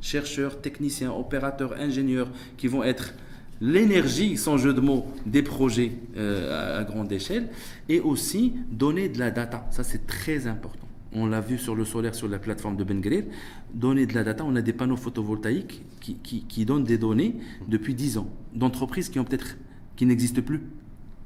chercheurs, 0.00 0.60
techniciens, 0.60 1.12
opérateurs, 1.12 1.74
ingénieurs, 1.78 2.28
qui 2.56 2.68
vont 2.68 2.84
être 2.84 3.12
l'énergie, 3.60 4.36
sans 4.36 4.56
jeu 4.56 4.72
de 4.72 4.80
mots, 4.80 5.06
des 5.26 5.42
projets 5.42 5.92
euh, 6.16 6.80
à, 6.80 6.84
grande 6.84 7.10
échelle, 7.10 7.48
et 7.88 8.00
aussi 8.00 8.54
donner 8.70 9.08
de 9.08 9.18
la 9.18 9.30
data. 9.30 9.66
Ça, 9.70 9.82
c'est 9.82 10.06
très 10.06 10.46
important 10.46 10.87
on 11.12 11.26
l'a 11.26 11.40
vu 11.40 11.58
sur 11.58 11.74
le 11.74 11.84
solaire 11.84 12.14
sur 12.14 12.28
la 12.28 12.38
plateforme 12.38 12.76
de 12.76 12.84
Benguerir, 12.84 13.24
donner 13.72 14.06
de 14.06 14.14
la 14.14 14.24
data, 14.24 14.44
on 14.44 14.56
a 14.56 14.62
des 14.62 14.72
panneaux 14.72 14.96
photovoltaïques 14.96 15.82
qui, 16.00 16.16
qui, 16.16 16.64
donnent 16.64 16.84
des 16.84 16.98
données 16.98 17.36
depuis 17.66 17.94
10 17.94 18.18
ans, 18.18 18.28
d'entreprises 18.54 19.08
qui 19.08 19.18
ont 19.18 19.24
peut-être 19.24 19.56
qui 19.96 20.06
n'existent 20.06 20.42
plus. 20.42 20.62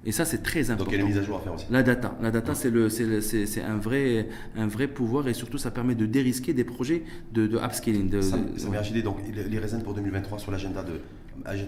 Et 0.04 0.10
ça, 0.10 0.24
c'est 0.24 0.42
très 0.42 0.70
important. 0.70 0.90
Donc 0.90 0.94
il 0.94 0.98
y 0.98 1.02
a 1.02 1.04
une 1.04 1.12
mise 1.12 1.18
à 1.18 1.22
jour 1.22 1.36
à 1.36 1.40
faire 1.40 1.54
aussi. 1.54 1.66
La 1.70 1.84
data. 1.84 2.16
La 2.20 2.32
data, 2.32 2.54
c'est, 2.54 2.70
le, 2.70 2.88
c'est, 2.88 3.62
un, 3.62 3.76
vrai, 3.76 4.28
un 4.56 4.66
vrai 4.66 4.88
pouvoir 4.88 5.28
et 5.28 5.34
surtout, 5.34 5.58
ça 5.58 5.70
permet 5.70 5.94
de 5.94 6.06
dérisquer 6.06 6.54
des 6.54 6.64
projets 6.64 7.04
de, 7.32 7.46
de 7.46 7.56
upscaling. 7.58 8.08
De, 8.08 8.20
ça, 8.20 8.38
ça 8.56 8.68
donc 9.02 9.18
les 9.32 9.58
raisins 9.58 9.82
pour 9.82 9.94
2023 9.94 10.40
sur 10.40 10.50
l'agenda 10.50 10.82
de, 10.82 11.00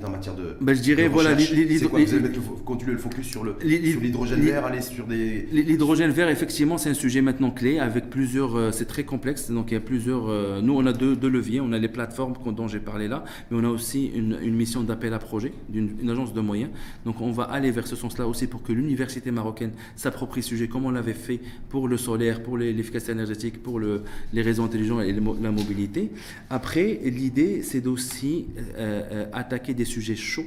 en 0.04 0.10
matière 0.10 0.34
de. 0.34 0.56
Ben, 0.60 0.74
je 0.74 0.80
dirais, 0.80 1.08
voilà. 1.08 1.38
C'est 1.38 1.88
quoi 1.88 2.00
Vous 2.00 2.14
allez 2.14 2.30
continuer 2.64 2.92
le 2.92 2.98
focus 2.98 3.26
sur 3.26 3.44
l'hydrogène 3.62 4.40
vert, 4.40 4.66
aller 4.66 4.80
sur 4.80 5.06
des. 5.06 5.48
L'hydrogène 5.52 6.10
vert, 6.10 6.28
effectivement, 6.28 6.78
c'est 6.78 6.90
un 6.90 6.94
sujet 6.94 7.22
maintenant 7.22 7.50
clé 7.50 7.78
avec 7.78 8.10
plusieurs. 8.10 8.56
Euh, 8.56 8.70
c'est 8.70 8.86
très 8.86 9.04
complexe, 9.04 9.50
donc 9.50 9.70
il 9.70 9.74
y 9.74 9.76
a 9.76 9.80
plusieurs. 9.80 10.28
Euh, 10.28 10.60
nous, 10.60 10.74
on 10.76 10.86
a 10.86 10.92
deux, 10.92 11.16
deux, 11.16 11.28
leviers. 11.28 11.60
On 11.60 11.72
a 11.72 11.78
les 11.78 11.88
plateformes 11.88 12.34
dont 12.46 12.68
j'ai 12.68 12.78
parlé 12.78 13.08
là, 13.08 13.24
mais 13.50 13.58
on 13.60 13.64
a 13.64 13.68
aussi 13.68 14.06
une, 14.14 14.38
une 14.42 14.54
mission 14.54 14.82
d'appel 14.82 15.12
à 15.14 15.18
projet 15.18 15.52
d'une 15.68 16.08
agence 16.10 16.32
de 16.32 16.40
moyens. 16.40 16.70
Donc 17.04 17.20
on 17.20 17.32
va 17.32 17.44
aller 17.44 17.70
vers 17.70 17.86
ce 17.86 17.96
sens-là 17.96 18.26
aussi 18.26 18.46
pour 18.46 18.62
que 18.62 18.72
l'université 18.72 19.30
marocaine 19.30 19.72
s'approprie 19.96 20.42
ce 20.42 20.50
sujet, 20.50 20.68
comme 20.68 20.86
on 20.86 20.90
l'avait 20.90 21.14
fait 21.14 21.40
pour 21.68 21.88
le 21.88 21.96
solaire, 21.96 22.42
pour 22.42 22.58
l'efficacité 22.58 23.12
énergétique, 23.12 23.62
pour 23.62 23.78
le, 23.78 24.02
les 24.32 24.42
réseaux 24.42 24.64
intelligents 24.64 25.00
et 25.00 25.12
la 25.12 25.50
mobilité. 25.50 26.10
Après, 26.50 27.00
l'idée, 27.04 27.62
c'est 27.62 27.80
d'aussi 27.80 28.46
euh, 28.76 29.24
attaquer 29.54 29.74
des 29.74 29.84
sujets 29.84 30.16
chauds 30.16 30.46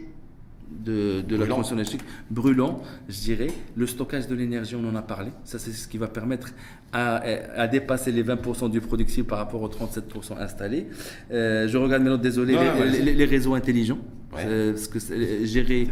de, 0.70 1.22
de 1.22 1.36
la 1.38 1.48
transition 1.48 1.76
énergétique, 1.76 2.04
brûlants, 2.30 2.82
je 3.08 3.20
dirais. 3.22 3.48
Le 3.76 3.88
stockage 3.88 4.28
de 4.28 4.36
l'énergie, 4.36 4.76
on 4.76 4.86
en 4.88 4.96
a 4.96 5.02
parlé. 5.02 5.32
Ça, 5.46 5.60
c'est 5.60 5.72
ce 5.72 5.88
qui 5.88 5.98
va 5.98 6.08
permettre 6.08 6.50
à, 6.92 7.22
à 7.56 7.68
dépasser 7.68 8.12
les 8.12 8.24
20% 8.24 8.70
du 8.70 8.82
productif 8.82 9.26
par 9.26 9.38
rapport 9.38 9.62
aux 9.62 9.70
37% 9.70 10.38
installés. 10.38 10.88
Euh, 11.32 11.68
je 11.70 11.78
regarde 11.78 12.04
maintenant, 12.04 12.18
désolé, 12.18 12.58
les, 13.02 13.14
les, 13.14 13.26
réseaux 13.26 13.54
intelligents. 13.54 14.00
Euh, 14.46 14.74
parce 14.74 14.88
que 14.88 15.00
gérer. 15.46 15.88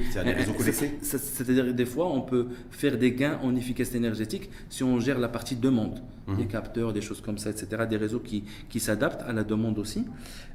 C'est-à-dire 1.01 1.73
des 1.73 1.85
fois, 1.85 2.11
on 2.11 2.21
peut 2.21 2.47
faire 2.71 2.97
des 2.97 3.11
gains 3.11 3.39
en 3.43 3.55
efficacité 3.55 3.97
énergétique 3.97 4.49
si 4.69 4.83
on 4.83 4.99
gère 4.99 5.19
la 5.19 5.29
partie 5.29 5.55
demande, 5.55 5.99
mhm. 6.27 6.37
des 6.37 6.45
capteurs, 6.45 6.93
des 6.93 7.01
choses 7.01 7.21
comme 7.21 7.37
ça, 7.37 7.49
etc. 7.49 7.83
Des 7.89 7.97
réseaux 7.97 8.19
qui, 8.19 8.43
qui 8.69 8.79
s'adaptent 8.79 9.23
à 9.27 9.33
la 9.33 9.43
demande 9.43 9.79
aussi. 9.79 10.05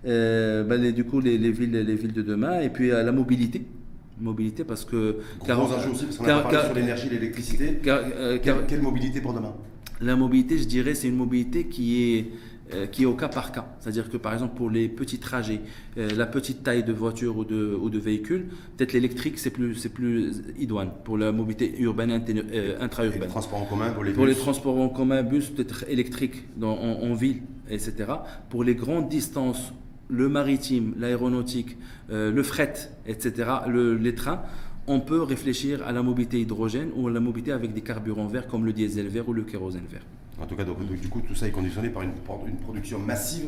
Euh, 0.06 0.64
ben, 0.64 0.92
du 0.92 1.04
coup, 1.04 1.20
les, 1.20 1.38
les, 1.38 1.50
villes, 1.50 1.72
les 1.72 1.94
villes 1.94 2.12
de 2.12 2.22
demain, 2.22 2.60
et 2.60 2.70
puis 2.70 2.92
à 2.92 3.02
la 3.02 3.12
mobilité 3.12 3.66
mobilité 4.20 4.64
parce 4.64 4.84
que 4.84 5.16
car, 5.46 5.62
aussi 5.62 6.04
parce 6.04 6.18
qu'on 6.18 6.24
a 6.24 6.40
parlé 6.40 6.58
sur 6.58 6.74
l'énergie 6.74 7.08
l'électricité 7.08 7.80
quelle 7.82 8.82
mobilité 8.82 9.22
pour 9.22 9.32
demain? 9.32 9.54
La 10.02 10.14
mobilité 10.14 10.58
je 10.58 10.64
dirais 10.64 10.94
c'est 10.94 11.08
une 11.08 11.16
mobilité 11.16 11.64
qui 11.64 12.02
est 12.02 12.20
euh, 12.20 12.49
qui 12.90 13.02
est 13.02 13.06
au 13.06 13.14
cas 13.14 13.28
par 13.28 13.52
cas. 13.52 13.66
C'est-à-dire 13.80 14.10
que 14.10 14.16
par 14.16 14.32
exemple 14.32 14.56
pour 14.56 14.70
les 14.70 14.88
petits 14.88 15.18
trajets, 15.18 15.60
euh, 15.98 16.10
la 16.16 16.26
petite 16.26 16.62
taille 16.62 16.84
de 16.84 16.92
voiture 16.92 17.36
ou 17.36 17.44
de, 17.44 17.76
ou 17.80 17.90
de 17.90 17.98
véhicule, 17.98 18.48
peut-être 18.76 18.92
l'électrique 18.92 19.38
c'est 19.38 19.50
plus, 19.50 19.74
c'est 19.74 19.88
plus 19.88 20.42
idoine 20.58 20.90
pour 21.04 21.18
la 21.18 21.32
mobilité 21.32 21.80
urbaine, 21.80 22.10
euh, 22.10 22.76
intra-urbaine. 22.80 23.22
les 23.22 23.28
transports 23.28 23.62
en 23.62 23.66
commun 23.66 23.90
pour 23.90 24.04
les 24.04 24.12
Pour 24.12 24.26
les 24.26 24.34
transports 24.34 24.78
en 24.78 24.88
commun, 24.88 25.22
bus 25.22 25.48
peut-être 25.50 25.84
électrique 25.88 26.44
dans, 26.56 26.76
en, 26.76 27.14
ville, 27.14 27.42
etc. 27.68 27.94
Pour 28.48 28.64
les 28.64 28.74
grandes 28.74 29.08
distances, 29.08 29.72
le 30.08 30.28
maritime, 30.28 30.94
l'aéronautique, 30.98 31.76
le 32.08 32.42
fret, 32.42 32.74
etc., 33.06 33.50
le, 33.68 33.96
les 33.96 34.14
trains, 34.14 34.42
on 34.86 35.00
peut 35.00 35.22
réfléchir 35.22 35.86
à 35.86 35.92
la 35.92 36.02
mobilité 36.02 36.40
hydrogène 36.40 36.90
ou 36.96 37.08
à 37.08 37.10
la 37.10 37.20
mobilité 37.20 37.52
avec 37.52 37.72
des 37.72 37.80
carburants 37.80 38.26
verts 38.26 38.46
comme 38.46 38.64
le 38.64 38.72
diesel 38.72 39.08
vert 39.08 39.28
ou 39.28 39.32
le 39.32 39.42
kérosène 39.42 39.86
vert. 39.88 40.04
En 40.40 40.46
tout 40.46 40.56
cas, 40.56 40.64
donc, 40.64 40.78
du 40.82 41.08
coup, 41.08 41.20
tout 41.20 41.34
ça 41.34 41.46
est 41.46 41.50
conditionné 41.50 41.90
par 41.90 42.02
une, 42.02 42.12
une 42.46 42.56
production 42.56 42.98
massive 42.98 43.46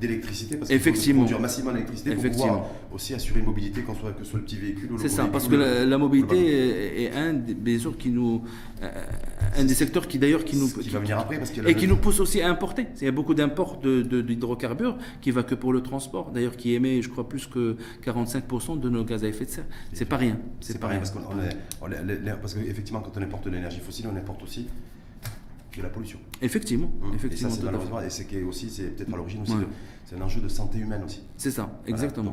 d'électricité 0.00 0.56
parce 0.56 0.70
qu'il 0.70 0.80
faut 0.80 1.14
produire 1.14 1.40
massivement 1.40 1.72
d'électricité 1.72 2.14
pour 2.14 2.30
pouvoir 2.30 2.66
aussi 2.92 3.14
assurer 3.14 3.40
une 3.40 3.46
mobilité 3.46 3.82
quand 3.82 3.94
soit 3.94 4.12
que 4.12 4.24
ce 4.24 4.30
soit 4.30 4.38
le 4.40 4.44
petit 4.44 4.56
véhicule 4.56 4.90
ou 4.90 4.96
le 4.96 5.00
C'est 5.00 5.08
ça, 5.08 5.26
parce 5.26 5.46
que 5.46 5.54
la, 5.54 5.98
mobilité 5.98 7.04
est, 7.04 7.12
un 7.12 7.32
des 7.32 7.78
qui 7.98 8.10
nous 8.10 8.42
euh, 8.82 8.90
un 9.56 9.64
des 9.64 9.74
secteurs 9.74 10.08
qui 10.08 10.18
d'ailleurs 10.18 10.44
qui 10.44 10.56
nous 10.56 10.68
qui, 10.68 10.88
va 10.88 10.98
venir 10.98 11.18
après 11.18 11.38
parce 11.38 11.52
et 11.64 11.74
qui 11.74 11.86
nous 11.86 11.96
pousse 11.96 12.20
aussi 12.20 12.40
à 12.40 12.50
importer. 12.50 12.86
Il 13.00 13.04
y 13.04 13.08
a 13.08 13.12
beaucoup 13.12 13.34
d'imports 13.34 13.78
d'hydrocarbures 13.78 14.94
de, 14.94 15.00
qui 15.20 15.30
va 15.30 15.42
que 15.44 15.54
pour 15.54 15.72
le 15.72 15.82
transport, 15.82 16.32
d'ailleurs 16.32 16.56
qui 16.56 16.74
émet 16.74 17.00
je 17.00 17.08
crois 17.08 17.28
plus 17.28 17.46
que 17.46 17.76
45% 18.04 18.80
de 18.80 18.88
nos 18.88 19.04
gaz 19.04 19.24
à 19.24 19.28
effet 19.28 19.44
de 19.44 19.50
serre. 19.50 19.66
C'est 19.92 20.06
pas 20.06 20.16
rien. 20.16 20.38
C'est 20.60 20.80
pas, 20.80 20.88
rien 20.88 20.98
parce, 20.98 21.10
qu'on 21.10 21.20
parce 22.40 22.54
qu'effectivement 22.54 23.00
quand 23.00 23.12
on 23.16 23.22
importe 23.22 23.44
de 23.44 23.50
l'énergie 23.50 23.80
fossile, 23.80 24.06
on 24.12 24.16
importe 24.16 24.42
aussi 24.42 24.66
de 25.76 25.82
la 25.82 25.88
pollution. 25.88 26.18
Effectivement, 26.42 26.86
mmh. 26.86 27.14
effectivement. 27.14 27.48
Et 27.48 27.52
ça, 27.52 27.58
c'est 27.58 27.64
malheureusement, 27.64 28.00
et 28.00 28.10
c'est 28.10 28.42
aussi, 28.42 28.70
c'est 28.70 28.96
peut-être 28.96 29.12
à 29.12 29.16
l'origine 29.16 29.42
aussi, 29.42 29.54
c'est 30.04 30.16
un 30.16 30.22
enjeu 30.22 30.40
de 30.40 30.48
santé 30.48 30.78
humaine 30.78 31.02
aussi. 31.04 31.22
C'est 31.36 31.50
ça, 31.50 31.80
exactement. 31.86 32.32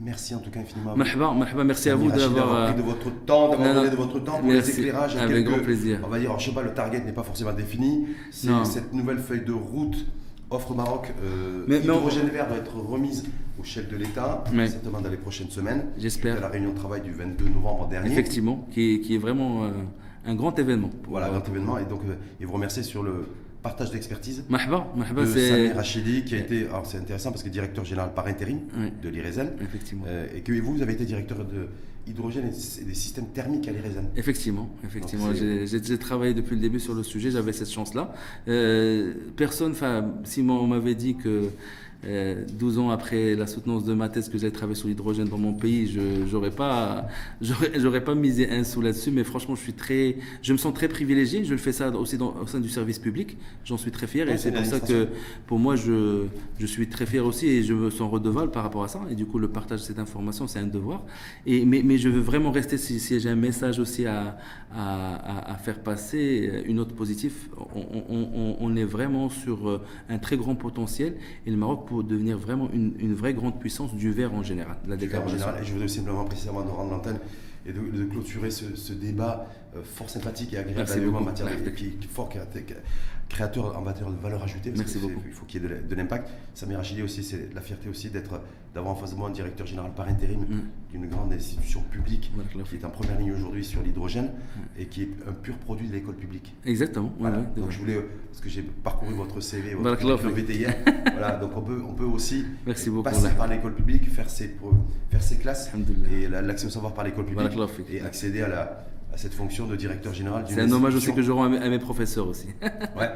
merci 0.00 0.34
en 0.34 0.38
tout 0.38 0.50
cas 0.50 0.60
infiniment. 0.60 0.96
Mahba, 0.96 1.64
merci 1.64 1.90
à 1.90 1.94
vous 1.94 2.10
d'avoir 2.10 2.72
pris 2.72 2.82
de 2.82 2.86
votre 2.86 3.10
temps, 3.24 3.50
d'avoir 3.50 3.74
donné 3.74 3.90
de 3.90 3.96
votre 3.96 4.18
temps 4.20 4.38
pour 4.38 4.50
les 4.50 4.70
éclairages. 4.70 5.16
Avec 5.16 5.44
grand 5.44 5.58
plaisir. 5.58 6.00
On 6.04 6.08
va 6.08 6.18
dire, 6.18 6.38
je 6.38 6.46
sais 6.46 6.54
pas, 6.54 6.62
le 6.62 6.74
target 6.74 7.00
n'est 7.04 7.12
pas 7.12 7.22
forcément 7.24 7.52
défini. 7.52 8.06
C'est 8.30 8.48
cette 8.64 8.92
nouvelle 8.92 9.18
feuille 9.18 9.44
de 9.44 9.52
route 9.52 10.06
Offre 10.52 10.74
Maroc, 10.74 11.12
euh, 11.24 11.64
Mais- 11.66 11.80
mais 11.80 11.90
on- 11.90 11.98
Hydrogène 11.98 12.28
Vert 12.28 12.46
doit 12.46 12.58
être 12.58 12.76
remise 12.76 13.24
au 13.58 13.64
chef 13.64 13.88
de 13.88 13.96
l'État, 13.96 14.44
certainement 14.66 15.00
dans 15.00 15.10
les 15.10 15.16
prochaines 15.16 15.50
semaines. 15.50 15.86
J'espère. 15.96 16.36
À 16.36 16.40
la 16.40 16.48
réunion 16.48 16.72
de 16.72 16.76
travail 16.76 17.00
du 17.00 17.12
22 17.12 17.48
novembre 17.48 17.88
dernier. 17.88 18.10
Effectivement, 18.12 18.66
qui 18.70 18.94
est, 18.94 19.00
qui 19.00 19.14
est 19.14 19.18
vraiment 19.18 19.64
euh, 19.64 19.70
un 20.24 20.34
grand 20.34 20.58
événement. 20.58 20.90
Voilà, 21.08 21.28
grand 21.28 21.46
événement. 21.48 21.78
Et 21.78 21.84
donc, 21.84 22.00
euh, 22.08 22.14
et 22.40 22.44
vous 22.44 22.52
remercier 22.52 22.82
sur 22.82 23.02
le 23.02 23.26
partage 23.62 23.90
d'expertise 23.92 24.44
Mahba, 24.48 24.88
Mahba, 24.96 25.22
de 25.22 25.26
c'est. 25.26 25.48
Samir 25.50 25.76
Rachidi, 25.76 26.24
qui 26.24 26.34
a 26.34 26.38
été, 26.38 26.66
alors 26.66 26.84
c'est 26.84 26.98
intéressant 26.98 27.30
parce 27.30 27.42
que 27.44 27.48
directeur 27.48 27.84
général 27.84 28.12
par 28.12 28.26
intérim 28.26 28.58
de 29.02 29.08
l'IRESEN, 29.08 29.52
Effectivement. 29.60 30.04
euh, 30.08 30.26
et 30.34 30.40
que 30.40 30.52
vous, 30.60 30.74
vous 30.74 30.82
avez 30.82 30.94
été 30.94 31.04
directeur 31.04 31.38
de 31.44 31.68
hydrogène 32.08 32.46
et 32.46 32.84
des 32.84 32.94
systèmes 32.94 33.26
thermiques 33.28 33.68
à 33.68 33.70
l'IRESEN. 33.70 34.08
Effectivement, 34.16 34.68
effectivement. 34.84 35.28
J'ai 35.32 35.98
travaillé 35.98 36.34
depuis 36.34 36.56
le 36.56 36.60
début 36.60 36.80
sur 36.80 36.94
le 36.94 37.04
sujet, 37.04 37.30
j'avais 37.30 37.52
cette 37.52 37.70
chance-là. 37.70 38.12
Euh, 38.48 39.14
personne, 39.36 39.70
enfin, 39.72 40.12
si 40.24 40.40
on 40.40 40.66
m'avait 40.66 40.96
dit 40.96 41.14
que 41.14 41.50
euh, 42.04 42.44
12 42.58 42.78
ans 42.78 42.90
après 42.90 43.34
la 43.34 43.46
soutenance 43.46 43.84
de 43.84 43.94
ma 43.94 44.08
thèse 44.08 44.28
que 44.28 44.38
j'allais 44.38 44.52
travailler 44.52 44.74
sur 44.78 44.88
l'hydrogène 44.88 45.28
dans 45.28 45.38
mon 45.38 45.52
pays, 45.52 45.86
je 45.86 46.00
j'aurais 46.28 46.50
pas, 46.50 47.06
j'aurais 47.40 47.72
j'aurais 47.78 48.02
pas 48.04 48.14
misé 48.14 48.50
un 48.50 48.64
sou 48.64 48.80
là-dessus, 48.80 49.10
mais 49.10 49.24
franchement, 49.24 49.54
je 49.54 49.60
suis 49.62 49.72
très, 49.72 50.16
je 50.42 50.52
me 50.52 50.58
sens 50.58 50.74
très 50.74 50.88
privilégié. 50.88 51.44
Je 51.44 51.52
le 51.52 51.58
fais 51.58 51.72
ça 51.72 51.90
aussi 51.90 52.18
dans, 52.18 52.34
au 52.40 52.46
sein 52.46 52.60
du 52.60 52.68
service 52.68 52.98
public. 52.98 53.36
J'en 53.64 53.76
suis 53.78 53.90
très 53.90 54.06
fier 54.06 54.28
et 54.28 54.36
c'est 54.38 54.52
pour 54.52 54.64
ça 54.64 54.80
que, 54.80 55.08
pour 55.46 55.58
moi, 55.58 55.76
je, 55.76 56.24
je 56.58 56.66
suis 56.66 56.88
très 56.88 57.06
fier 57.06 57.24
aussi 57.24 57.46
et 57.46 57.62
je 57.62 57.74
me 57.74 57.90
sens 57.90 58.10
redevable 58.10 58.50
par 58.50 58.62
rapport 58.64 58.84
à 58.84 58.88
ça. 58.88 59.00
Et 59.10 59.14
du 59.14 59.26
coup, 59.26 59.38
le 59.38 59.48
partage 59.48 59.80
de 59.80 59.84
cette 59.86 59.98
information, 59.98 60.46
c'est 60.48 60.58
un 60.58 60.66
devoir. 60.66 61.02
Et, 61.46 61.64
mais, 61.64 61.82
mais 61.84 61.98
je 61.98 62.08
veux 62.08 62.20
vraiment 62.20 62.50
rester, 62.50 62.78
si, 62.78 62.98
si 63.00 63.20
j'ai 63.20 63.28
un 63.28 63.36
message 63.36 63.78
aussi 63.78 64.06
à, 64.06 64.38
à, 64.74 65.14
à- 65.14 65.52
à 65.52 65.56
faire 65.56 65.80
passer, 65.82 66.50
euh, 66.52 66.62
une 66.66 66.76
note 66.76 66.92
positive, 66.94 67.34
on, 67.74 67.80
on- 68.08 68.28
on- 68.34 68.56
on 68.60 68.76
est 68.76 68.84
vraiment 68.84 69.28
sur 69.28 69.68
euh, 69.68 69.80
un 70.08 70.18
très 70.18 70.36
grand 70.36 70.54
potentiel 70.54 71.16
et 71.46 71.50
le 71.50 71.56
Maroc 71.56 71.86
pour 71.92 72.04
devenir 72.04 72.38
vraiment 72.38 72.70
une, 72.72 72.94
une 72.98 73.14
vraie 73.14 73.34
grande 73.34 73.60
puissance 73.60 73.94
du 73.94 74.12
verre 74.12 74.32
en 74.32 74.42
général, 74.42 74.76
la 74.88 74.94
En 74.94 74.98
décarbonation. 74.98 75.38
général, 75.38 75.62
et 75.62 75.66
je 75.66 75.72
voudrais 75.72 75.88
simplement 75.88 76.24
préciser 76.24 76.48
avant 76.48 76.64
de 76.64 76.70
rendre 76.70 76.90
l'antenne 76.90 77.18
et 77.66 77.72
de, 77.72 77.80
de 77.80 78.04
clôturer 78.04 78.50
ce, 78.50 78.74
ce 78.76 78.94
débat 78.94 79.46
euh, 79.76 79.82
fort 79.84 80.08
sympathique 80.08 80.54
et 80.54 80.58
agréable 80.58 81.14
en 81.14 81.20
matière 81.20 81.48
de, 81.48 82.06
fort 82.10 82.30
créateur, 83.32 83.76
en 83.76 83.80
matière 83.80 84.10
de 84.10 84.16
valeur 84.16 84.42
ajoutée. 84.42 84.70
parce 84.70 84.80
Merci 84.80 84.98
que 84.98 85.02
beaucoup. 85.02 85.22
Il 85.26 85.32
faut 85.32 85.46
qu'il 85.46 85.62
y 85.62 85.66
ait 85.66 85.68
de, 85.68 85.94
l'impact. 85.94 86.28
Samir 86.54 86.78
Rachidi 86.78 87.02
aussi, 87.02 87.24
c'est 87.24 87.52
la 87.54 87.60
fierté 87.60 87.88
aussi 87.88 88.10
d'être, 88.10 88.40
d'avoir 88.74 88.92
en 88.92 88.96
face 88.96 89.12
de 89.12 89.16
moi 89.18 89.28
un 89.28 89.32
directeur 89.32 89.66
général 89.66 89.92
par 89.96 90.06
intérim 90.08 90.40
Mm. 90.42 90.60
d'une 90.92 91.06
grande 91.08 91.32
institution 91.32 91.80
publique 91.90 92.30
qui 92.68 92.76
est 92.76 92.84
en 92.84 92.90
première 92.90 93.18
ligne 93.18 93.32
aujourd'hui 93.32 93.64
sur 93.64 93.82
l'hydrogène 93.82 94.30
et 94.78 94.86
qui 94.86 95.02
est 95.02 95.10
un 95.26 95.32
pur 95.32 95.56
produit 95.56 95.88
de 95.88 95.92
l'école 95.94 96.14
publique. 96.16 96.54
Exactement. 96.64 97.06
ouais, 97.08 97.12
Voilà. 97.20 97.38
ouais, 97.38 97.44
donc 97.56 97.70
je 97.70 97.78
voulais, 97.78 97.98
parce 98.30 98.40
que 98.40 98.48
j'ai 98.48 98.62
parcouru 98.62 99.14
votre 99.14 99.40
CV, 99.40 99.74
votre 99.74 99.82
voilà, 101.12 101.36
donc 101.36 101.52
on 101.56 101.62
peut, 101.62 101.82
on 101.88 101.94
peut 101.94 102.04
aussi 102.04 102.44
Merci 102.66 102.90
passer 103.02 103.28
par 103.36 103.46
l'école 103.48 103.74
publique, 103.74 104.10
faire 104.10 104.28
ses, 104.28 104.56
faire 105.10 105.22
ses 105.22 105.36
classes 105.36 105.70
et 106.12 106.28
la- 106.28 106.42
l'accès 106.42 106.66
au 106.66 106.70
savoir 106.70 106.92
par 106.94 107.04
l'école 107.04 107.24
publique 107.24 107.50
et 107.90 108.00
accéder 108.02 108.42
à, 108.42 108.48
la, 108.48 108.84
à 109.12 109.16
cette 109.18 109.34
fonction 109.34 109.66
de 109.66 109.76
directeur 109.76 110.14
général 110.14 110.44
d'une 110.44 110.54
C'est 110.54 110.62
un 110.62 110.72
hommage 110.72 110.94
aussi 110.94 111.12
que 111.12 111.22
je 111.22 111.30
rends 111.30 111.44
à 111.44 111.48
mes, 111.48 111.58
à 111.58 111.68
mes 111.68 111.78
professeurs 111.78 112.26
aussi. 112.26 112.48
Ouais. 112.96 113.10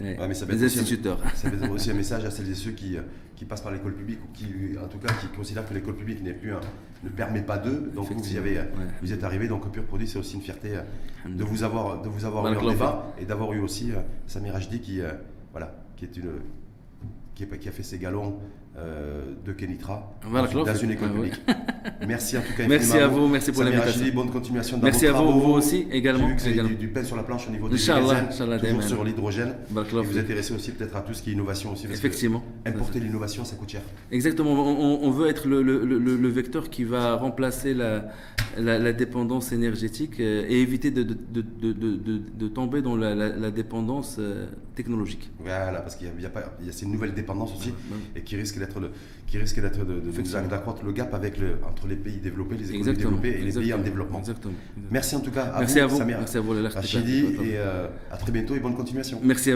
Mais 0.00 0.34
ça 0.34 0.46
Les 0.46 0.64
être 0.64 0.82
aussi. 0.82 1.00
Ça 1.34 1.48
être 1.48 1.70
aussi 1.70 1.90
un 1.90 1.94
message 1.94 2.24
à 2.24 2.30
celles 2.30 2.50
et 2.50 2.54
ceux 2.54 2.72
qui, 2.72 2.96
euh, 2.96 3.02
qui 3.36 3.44
passent 3.44 3.60
par 3.60 3.72
l'école 3.72 3.94
publique 3.94 4.18
ou 4.24 4.32
qui, 4.32 4.46
en 4.82 4.88
tout 4.88 4.98
cas, 4.98 5.12
qui 5.20 5.28
considèrent 5.28 5.66
que 5.68 5.74
l'école 5.74 5.94
publique 5.94 6.20
n'est 6.22 6.32
plus 6.32 6.52
un- 6.52 6.60
ne 7.04 7.10
permet 7.10 7.42
pas 7.42 7.58
d'eux. 7.58 7.92
Donc 7.94 8.10
vous, 8.10 8.34
y 8.34 8.36
avez, 8.36 8.58
euh, 8.58 8.62
ouais. 8.62 8.86
vous 9.00 9.12
êtes 9.12 9.22
arrivé, 9.22 9.46
donc 9.46 9.70
Pur 9.70 9.84
Produit, 9.84 10.08
c'est 10.08 10.18
aussi 10.18 10.34
une 10.34 10.42
fierté 10.42 10.76
euh, 10.76 10.82
de 11.28 11.44
vous 11.44 11.62
avoir, 11.62 12.02
de 12.02 12.08
vous 12.08 12.24
avoir 12.24 12.52
eu 12.52 12.56
en 12.56 12.70
débat 12.70 13.14
et 13.20 13.24
d'avoir 13.24 13.52
eu 13.52 13.60
aussi 13.60 13.92
Samir 14.26 14.56
Hajdi 14.56 14.80
qui, 14.80 15.00
voilà, 15.52 15.76
qui, 15.96 16.06
est 16.06 16.16
une, 16.16 16.32
qui, 17.34 17.44
a 17.68 17.72
fait 17.72 17.82
ses 17.84 17.98
galons 17.98 18.38
de 18.76 19.52
Kenitra 19.52 20.14
dans, 20.32 20.74
une 20.74 20.90
école 20.90 21.08
Ah 21.10 21.14
publique. 21.14 21.40
Merci 22.08 22.36
en 22.36 22.40
tout 22.40 22.52
cas. 22.56 22.66
Merci 22.66 22.98
à 22.98 23.06
vous, 23.06 23.28
merci 23.28 23.52
pour 23.52 23.62
l'invitation. 23.62 24.06
Bonne 24.14 24.30
continuation 24.30 24.78
dans 24.78 24.84
Merci 24.84 25.06
à 25.06 25.12
vous, 25.12 25.40
vous 25.40 25.52
aussi, 25.52 25.86
également, 25.90 26.28
vu 26.28 26.36
que 26.36 26.48
également. 26.48 26.70
du, 26.70 26.76
du 26.76 26.88
pain 26.88 27.04
sur 27.04 27.16
la 27.16 27.22
planche 27.22 27.48
au 27.48 27.50
niveau 27.50 27.68
Inch'Allah, 27.72 28.28
toujours 28.58 28.82
sur 28.82 29.04
l'hydrogène. 29.04 29.54
Vous 29.70 30.18
intéressez 30.18 30.54
aussi 30.54 30.72
peut-être 30.72 30.96
à 30.96 31.00
tout 31.00 31.14
ce 31.14 31.22
qui 31.22 31.30
est 31.30 31.32
innovation 31.34 31.72
aussi. 31.72 31.86
Effectivement. 31.86 32.42
Importer 32.66 33.00
l'innovation, 33.00 33.44
ça 33.44 33.56
coûte 33.56 33.70
cher. 33.70 33.82
Exactement, 34.10 34.52
on, 34.52 35.10
veut 35.10 35.28
être 35.28 35.46
le, 35.46 36.28
vecteur 36.28 36.70
qui 36.70 36.84
va 36.84 37.16
remplacer 37.16 37.74
la, 37.74 38.92
dépendance 38.92 39.52
énergétique 39.52 40.20
euh, 40.20 40.46
et 40.48 40.60
éviter 40.60 40.90
de, 40.90 41.02
de- 41.02 41.14
de- 41.14 41.42
de- 41.42 41.72
de- 41.72 41.96
de- 41.96 42.22
de 42.38 42.48
tomber 42.48 42.82
dans 42.82 42.96
la, 42.96 43.50
dépendance 43.50 44.16
euh, 44.18 44.46
technologique. 44.74 45.30
Voilà, 45.38 45.80
parce 45.80 45.96
qu'il 45.96 46.08
y 46.20 46.68
a, 46.68 46.72
ces 46.72 46.86
nouvelles 46.86 47.14
dépendances 47.14 47.54
aussi, 47.56 47.72
et 48.16 48.22
qui 48.22 48.36
risquent 48.36 48.58
d'être 48.64 48.80
le, 48.80 48.90
qui 49.26 49.38
risquent 49.38 49.60
d'être 49.60 49.84
de, 49.84 49.94
de- 50.00 50.48
d'accroître 50.48 50.84
le 50.84 50.92
gap 50.92 51.12
avec 51.14 51.38
le, 51.38 51.56
entre 51.68 51.86
les 51.86 51.96
pays 51.96 52.18
développés, 52.18 52.56
les 52.56 52.64
économies 52.70 52.88
Exactement. 52.88 53.16
développées 53.16 53.40
et 53.40 53.44
les 53.44 53.52
pays 53.52 53.72
en 53.74 53.78
développement. 53.78 54.18
Exactement. 54.20 54.54
Merci 54.90 55.16
en 55.16 55.20
tout 55.20 55.30
cas 55.30 55.44
à 55.44 55.58
Merci 55.60 55.74
vous, 55.78 55.84
à 55.84 55.86
vous. 55.86 55.98
Samir 55.98 56.18
Merci 56.18 56.36
à 56.36 56.40
vous, 56.40 56.54
Khatib. 56.70 57.24
et 57.42 57.56
euh, 57.56 57.88
à 58.10 58.16
très 58.16 58.32
bientôt 58.32 58.54
et 58.54 58.60
bonne 58.60 58.74
continuation. 58.76 59.20
Merci 59.22 59.50
à 59.50 59.52